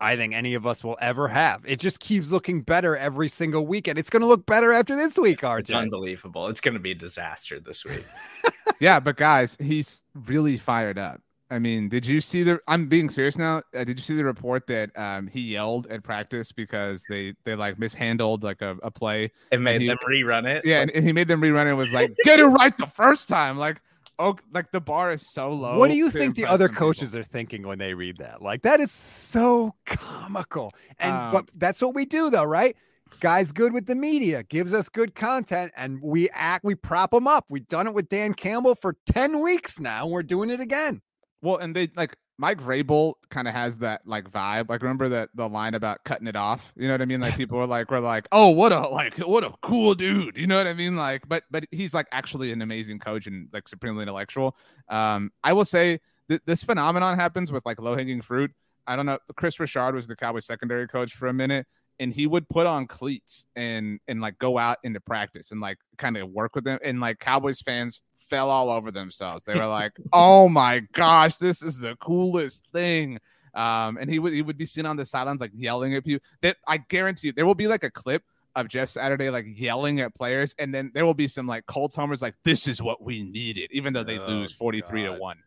I 0.00 0.16
think 0.16 0.34
any 0.34 0.54
of 0.54 0.66
us 0.66 0.84
will 0.84 0.98
ever 1.00 1.28
have. 1.28 1.62
It 1.64 1.80
just 1.80 2.00
keeps 2.00 2.30
looking 2.30 2.60
better 2.60 2.96
every 2.96 3.28
single 3.28 3.66
week, 3.66 3.88
and 3.88 3.98
it's 3.98 4.10
going 4.10 4.20
to 4.20 4.26
look 4.26 4.44
better 4.44 4.72
after 4.72 4.94
this 4.94 5.18
week, 5.18 5.42
It's 5.60 5.70
unbelievable. 5.70 6.48
It's 6.48 6.60
going 6.60 6.74
to 6.74 6.80
be 6.80 6.90
a 6.90 6.96
disaster 6.96 7.58
this 7.60 7.84
week. 7.84 8.04
yeah, 8.80 9.00
but 9.00 9.16
guys, 9.16 9.56
he's 9.58 10.02
really 10.14 10.58
fired 10.58 10.98
up. 10.98 11.22
I 11.50 11.58
mean, 11.60 11.88
did 11.88 12.04
you 12.06 12.20
see 12.20 12.42
the? 12.42 12.60
I'm 12.66 12.88
being 12.88 13.08
serious 13.08 13.38
now. 13.38 13.62
Uh, 13.74 13.84
did 13.84 13.98
you 13.98 14.02
see 14.02 14.16
the 14.16 14.24
report 14.24 14.66
that 14.66 14.96
um, 14.98 15.28
he 15.28 15.40
yelled 15.40 15.86
at 15.86 16.02
practice 16.02 16.50
because 16.50 17.04
they 17.08 17.34
they 17.44 17.54
like 17.54 17.78
mishandled 17.78 18.42
like 18.42 18.62
a, 18.62 18.76
a 18.82 18.90
play? 18.90 19.30
and 19.52 19.62
made 19.62 19.82
he- 19.82 19.86
them 19.86 19.98
rerun 20.08 20.46
it. 20.46 20.64
Yeah, 20.64 20.80
and, 20.80 20.90
and 20.90 21.04
he 21.04 21.12
made 21.12 21.28
them 21.28 21.40
rerun 21.40 21.66
it. 21.66 21.68
and 21.68 21.78
Was 21.78 21.92
like, 21.92 22.12
get 22.24 22.40
it 22.40 22.46
right 22.46 22.76
the 22.76 22.86
first 22.86 23.28
time. 23.28 23.56
Like, 23.58 23.80
oh, 24.18 24.36
like 24.52 24.72
the 24.72 24.80
bar 24.80 25.12
is 25.12 25.32
so 25.32 25.50
low. 25.50 25.78
What 25.78 25.88
do 25.88 25.96
you 25.96 26.10
think 26.10 26.34
the 26.34 26.46
other 26.46 26.64
some 26.66 26.74
people. 26.74 26.86
coaches 26.88 27.14
are 27.14 27.22
thinking 27.22 27.66
when 27.66 27.78
they 27.78 27.94
read 27.94 28.16
that? 28.16 28.42
Like 28.42 28.62
that 28.62 28.80
is 28.80 28.90
so 28.90 29.74
comical. 29.84 30.72
And 30.98 31.12
Um, 31.12 31.32
but 31.32 31.50
that's 31.54 31.80
what 31.80 31.94
we 31.94 32.06
do 32.06 32.28
though, 32.30 32.44
right? 32.44 32.76
Guys 33.20 33.52
good 33.52 33.72
with 33.72 33.86
the 33.86 33.94
media, 33.94 34.42
gives 34.42 34.74
us 34.74 34.88
good 34.88 35.14
content 35.14 35.70
and 35.76 36.02
we 36.02 36.28
act 36.30 36.64
we 36.64 36.74
prop 36.74 37.12
them 37.12 37.28
up. 37.28 37.44
We've 37.48 37.68
done 37.68 37.86
it 37.86 37.94
with 37.94 38.08
Dan 38.08 38.34
Campbell 38.34 38.74
for 38.74 38.96
10 39.06 39.40
weeks 39.40 39.78
now. 39.78 40.02
And 40.04 40.12
we're 40.12 40.24
doing 40.24 40.50
it 40.50 40.58
again. 40.58 41.00
Well, 41.42 41.56
and 41.58 41.74
they 41.74 41.90
like 41.96 42.16
Mike 42.38 42.60
Vrabel 42.60 43.14
kind 43.30 43.48
of 43.48 43.54
has 43.54 43.78
that 43.78 44.02
like 44.06 44.30
vibe. 44.30 44.68
Like, 44.68 44.82
remember 44.82 45.08
that 45.10 45.30
the 45.34 45.48
line 45.48 45.74
about 45.74 46.04
cutting 46.04 46.26
it 46.26 46.36
off? 46.36 46.72
You 46.76 46.86
know 46.86 46.94
what 46.94 47.02
I 47.02 47.06
mean? 47.06 47.20
Like, 47.20 47.36
people 47.36 47.58
were 47.58 47.66
like, 47.66 47.90
"We're 47.90 48.00
like, 48.00 48.28
oh, 48.32 48.50
what 48.50 48.72
a 48.72 48.88
like, 48.88 49.16
what 49.18 49.44
a 49.44 49.52
cool 49.62 49.94
dude." 49.94 50.36
You 50.36 50.46
know 50.46 50.58
what 50.58 50.66
I 50.66 50.74
mean? 50.74 50.96
Like, 50.96 51.28
but 51.28 51.44
but 51.50 51.64
he's 51.70 51.94
like 51.94 52.06
actually 52.12 52.52
an 52.52 52.62
amazing 52.62 52.98
coach 52.98 53.26
and 53.26 53.48
like 53.52 53.68
supremely 53.68 54.02
intellectual. 54.02 54.56
Um, 54.88 55.30
I 55.42 55.52
will 55.54 55.64
say 55.64 56.00
th- 56.28 56.42
this 56.46 56.62
phenomenon 56.62 57.16
happens 57.16 57.50
with 57.50 57.64
like 57.64 57.80
low 57.80 57.96
hanging 57.96 58.20
fruit. 58.20 58.52
I 58.86 58.96
don't 58.96 59.06
know. 59.06 59.18
Kris 59.36 59.58
Richard 59.58 59.94
was 59.94 60.06
the 60.06 60.16
Cowboys 60.16 60.46
secondary 60.46 60.86
coach 60.86 61.14
for 61.14 61.28
a 61.28 61.32
minute, 61.32 61.66
and 61.98 62.12
he 62.12 62.26
would 62.26 62.48
put 62.48 62.66
on 62.66 62.86
cleats 62.86 63.46
and 63.56 63.98
and 64.08 64.20
like 64.20 64.38
go 64.38 64.58
out 64.58 64.78
into 64.84 65.00
practice 65.00 65.50
and 65.52 65.60
like 65.60 65.78
kind 65.96 66.16
of 66.16 66.28
work 66.28 66.54
with 66.54 66.64
them. 66.64 66.78
And 66.84 67.00
like 67.00 67.18
Cowboys 67.18 67.60
fans 67.60 68.02
fell 68.28 68.50
all 68.50 68.70
over 68.70 68.90
themselves. 68.90 69.44
They 69.44 69.54
were 69.54 69.66
like, 69.66 69.92
"Oh 70.12 70.48
my 70.48 70.80
gosh, 70.92 71.36
this 71.36 71.62
is 71.62 71.78
the 71.78 71.96
coolest 71.96 72.66
thing." 72.72 73.18
Um, 73.54 73.96
and 73.98 74.10
he 74.10 74.18
would 74.18 74.32
he 74.32 74.42
would 74.42 74.58
be 74.58 74.66
sitting 74.66 74.88
on 74.88 74.96
the 74.96 75.04
sidelines 75.04 75.40
like 75.40 75.52
yelling 75.54 75.94
at 75.94 76.04
people. 76.04 76.24
That 76.42 76.56
I 76.66 76.78
guarantee 76.78 77.28
you, 77.28 77.32
there 77.32 77.46
will 77.46 77.54
be 77.54 77.66
like 77.68 77.84
a 77.84 77.90
clip 77.90 78.22
of 78.54 78.68
Jeff 78.68 78.88
Saturday 78.88 79.30
like 79.30 79.46
yelling 79.48 80.00
at 80.00 80.14
players, 80.14 80.54
and 80.58 80.74
then 80.74 80.90
there 80.94 81.04
will 81.06 81.14
be 81.14 81.28
some 81.28 81.46
like 81.46 81.66
Colts 81.66 81.96
homers 81.96 82.22
like, 82.22 82.34
"This 82.44 82.68
is 82.68 82.82
what 82.82 83.02
we 83.02 83.22
needed," 83.22 83.70
even 83.72 83.92
though 83.92 84.04
they 84.04 84.18
Oh, 84.18 84.26
lose 84.26 84.52
forty 84.52 84.80
three 84.80 85.02
to 85.04 85.12
one. 85.12 85.38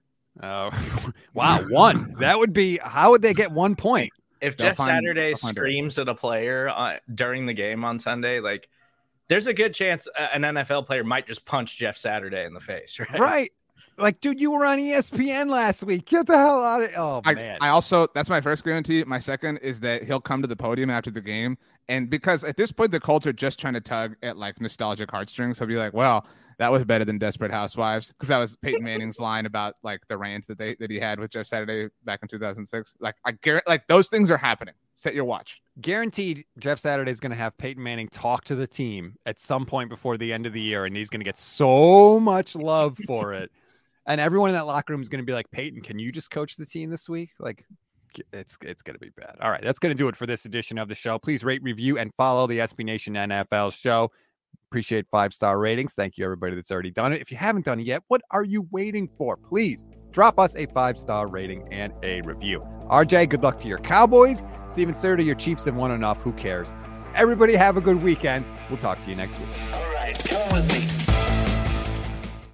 Oh, 0.41 0.69
wow, 1.33 1.59
one. 1.69 2.13
That 2.19 2.39
would 2.39 2.53
be 2.53 2.79
how 2.81 3.11
would 3.11 3.21
they 3.21 3.33
get 3.33 3.51
one 3.51 3.75
point? 3.75 4.11
If 4.41 4.55
They'll 4.55 4.69
Jeff 4.69 4.77
find 4.77 5.03
Saturday 5.03 5.33
100. 5.33 5.37
screams 5.55 5.99
at 5.99 6.07
a 6.07 6.15
player 6.15 6.69
uh, 6.69 6.97
during 7.13 7.45
the 7.45 7.53
game 7.53 7.83
on 7.83 7.99
Sunday, 7.99 8.39
like 8.39 8.69
there's 9.29 9.47
a 9.47 9.53
good 9.53 9.73
chance 9.73 10.07
uh, 10.17 10.27
an 10.33 10.41
NFL 10.41 10.85
player 10.85 11.03
might 11.03 11.27
just 11.27 11.45
punch 11.45 11.77
Jeff 11.77 11.97
Saturday 11.97 12.43
in 12.45 12.53
the 12.53 12.59
face, 12.59 12.99
right? 13.11 13.19
Right. 13.19 13.53
Like, 13.97 14.21
dude, 14.21 14.39
you 14.39 14.51
were 14.51 14.65
on 14.65 14.77
ESPN 14.77 15.49
last 15.49 15.83
week. 15.83 16.05
Get 16.05 16.25
the 16.25 16.37
hell 16.37 16.63
out 16.63 16.81
of 16.81 16.89
Oh 16.95 17.21
I, 17.25 17.33
man. 17.33 17.57
I 17.61 17.69
also 17.69 18.07
that's 18.13 18.29
my 18.29 18.41
first 18.41 18.63
guarantee. 18.63 19.03
My 19.03 19.19
second 19.19 19.57
is 19.57 19.79
that 19.81 20.03
he'll 20.03 20.21
come 20.21 20.41
to 20.41 20.47
the 20.47 20.55
podium 20.55 20.89
after 20.89 21.11
the 21.11 21.21
game, 21.21 21.57
and 21.87 22.09
because 22.09 22.43
at 22.43 22.57
this 22.57 22.71
point 22.71 22.91
the 22.91 22.99
Colts 22.99 23.27
are 23.27 23.33
just 23.33 23.59
trying 23.59 23.73
to 23.73 23.81
tug 23.81 24.15
at 24.23 24.37
like 24.37 24.61
nostalgic 24.61 25.11
heartstrings, 25.11 25.59
he'll 25.59 25.67
be 25.67 25.75
like, 25.75 25.93
"Well, 25.93 26.25
that 26.59 26.71
was 26.71 26.85
better 26.85 27.03
than 27.05 27.17
Desperate 27.17 27.51
Housewives," 27.51 28.09
because 28.09 28.29
that 28.29 28.37
was 28.37 28.55
Peyton 28.57 28.83
Manning's 28.83 29.19
line 29.21 29.45
about 29.45 29.75
like 29.81 30.01
the 30.07 30.17
rant 30.17 30.45
that 30.47 30.57
they 30.59 30.75
that 30.75 30.91
he 30.91 30.99
had 30.99 31.19
with 31.19 31.31
Jeff 31.31 31.47
Saturday 31.47 31.89
back 32.03 32.19
in 32.21 32.27
2006. 32.27 32.95
Like 32.99 33.15
I 33.25 33.31
guarantee, 33.31 33.65
like 33.67 33.87
those 33.87 34.09
things 34.09 34.29
are 34.29 34.37
happening. 34.37 34.75
Set 34.95 35.15
your 35.15 35.23
watch. 35.23 35.61
guaranteed 35.79 36.43
Jeff 36.59 36.77
Saturday 36.77 37.09
is 37.09 37.21
going 37.21 37.31
to 37.31 37.37
have 37.37 37.57
Peyton 37.57 37.81
Manning 37.81 38.09
talk 38.09 38.43
to 38.45 38.55
the 38.55 38.67
team 38.67 39.15
at 39.25 39.39
some 39.39 39.65
point 39.65 39.89
before 39.89 40.17
the 40.17 40.33
end 40.33 40.45
of 40.45 40.51
the 40.51 40.61
year, 40.61 40.85
and 40.85 40.95
he's 40.95 41.09
going 41.09 41.21
to 41.21 41.25
get 41.25 41.37
so 41.37 42.19
much 42.19 42.53
love 42.53 42.97
for 43.07 43.33
it. 43.33 43.49
And 44.05 44.19
everyone 44.19 44.49
in 44.49 44.55
that 44.55 44.65
locker 44.65 44.91
room 44.91 45.01
is 45.01 45.07
going 45.07 45.21
to 45.21 45.25
be 45.25 45.33
like, 45.33 45.49
Peyton, 45.51 45.81
can 45.81 45.99
you 45.99 46.11
just 46.11 46.31
coach 46.31 46.57
the 46.57 46.65
team 46.65 46.89
this 46.89 47.07
week? 47.07 47.29
Like, 47.39 47.63
it's 48.33 48.57
it's 48.61 48.81
going 48.81 48.95
to 48.95 48.99
be 48.99 49.11
bad. 49.15 49.37
All 49.39 49.51
right, 49.51 49.61
that's 49.61 49.79
going 49.79 49.95
to 49.95 49.97
do 49.97 50.07
it 50.07 50.15
for 50.15 50.25
this 50.25 50.45
edition 50.45 50.77
of 50.77 50.89
the 50.89 50.95
show. 50.95 51.17
Please 51.19 51.43
rate, 51.43 51.63
review, 51.63 51.97
and 51.97 52.11
follow 52.17 52.47
the 52.47 52.59
SB 52.59 52.83
Nation 52.83 53.13
NFL 53.13 53.73
show. 53.73 54.11
Appreciate 54.69 55.07
five 55.09 55.33
star 55.33 55.57
ratings. 55.57 55.93
Thank 55.93 56.17
you, 56.17 56.25
everybody 56.25 56.55
that's 56.55 56.71
already 56.71 56.91
done 56.91 57.11
it. 57.11 57.21
If 57.21 57.31
you 57.31 57.37
haven't 57.37 57.65
done 57.65 57.79
it 57.79 57.87
yet, 57.87 58.03
what 58.07 58.21
are 58.31 58.43
you 58.43 58.67
waiting 58.71 59.07
for? 59.17 59.35
Please 59.35 59.83
drop 60.11 60.39
us 60.39 60.55
a 60.55 60.67
five 60.67 60.97
star 60.97 61.27
rating 61.27 61.67
and 61.71 61.91
a 62.03 62.21
review. 62.21 62.61
RJ, 62.83 63.29
good 63.29 63.41
luck 63.41 63.57
to 63.59 63.67
your 63.67 63.79
Cowboys. 63.79 64.43
Steven 64.67 64.93
Serta, 64.93 65.25
your 65.25 65.35
Chiefs 65.35 65.65
have 65.65 65.75
won 65.75 65.91
enough. 65.91 66.21
Who 66.21 66.33
cares? 66.33 66.75
Everybody 67.15 67.55
have 67.55 67.77
a 67.77 67.81
good 67.81 68.03
weekend. 68.03 68.45
We'll 68.69 68.77
talk 68.77 68.99
to 69.01 69.09
you 69.09 69.15
next 69.15 69.39
week. 69.39 69.49
All 69.73 69.81
right, 69.91 70.17
come 70.23 70.49
with 70.49 70.71
me. 70.71 70.78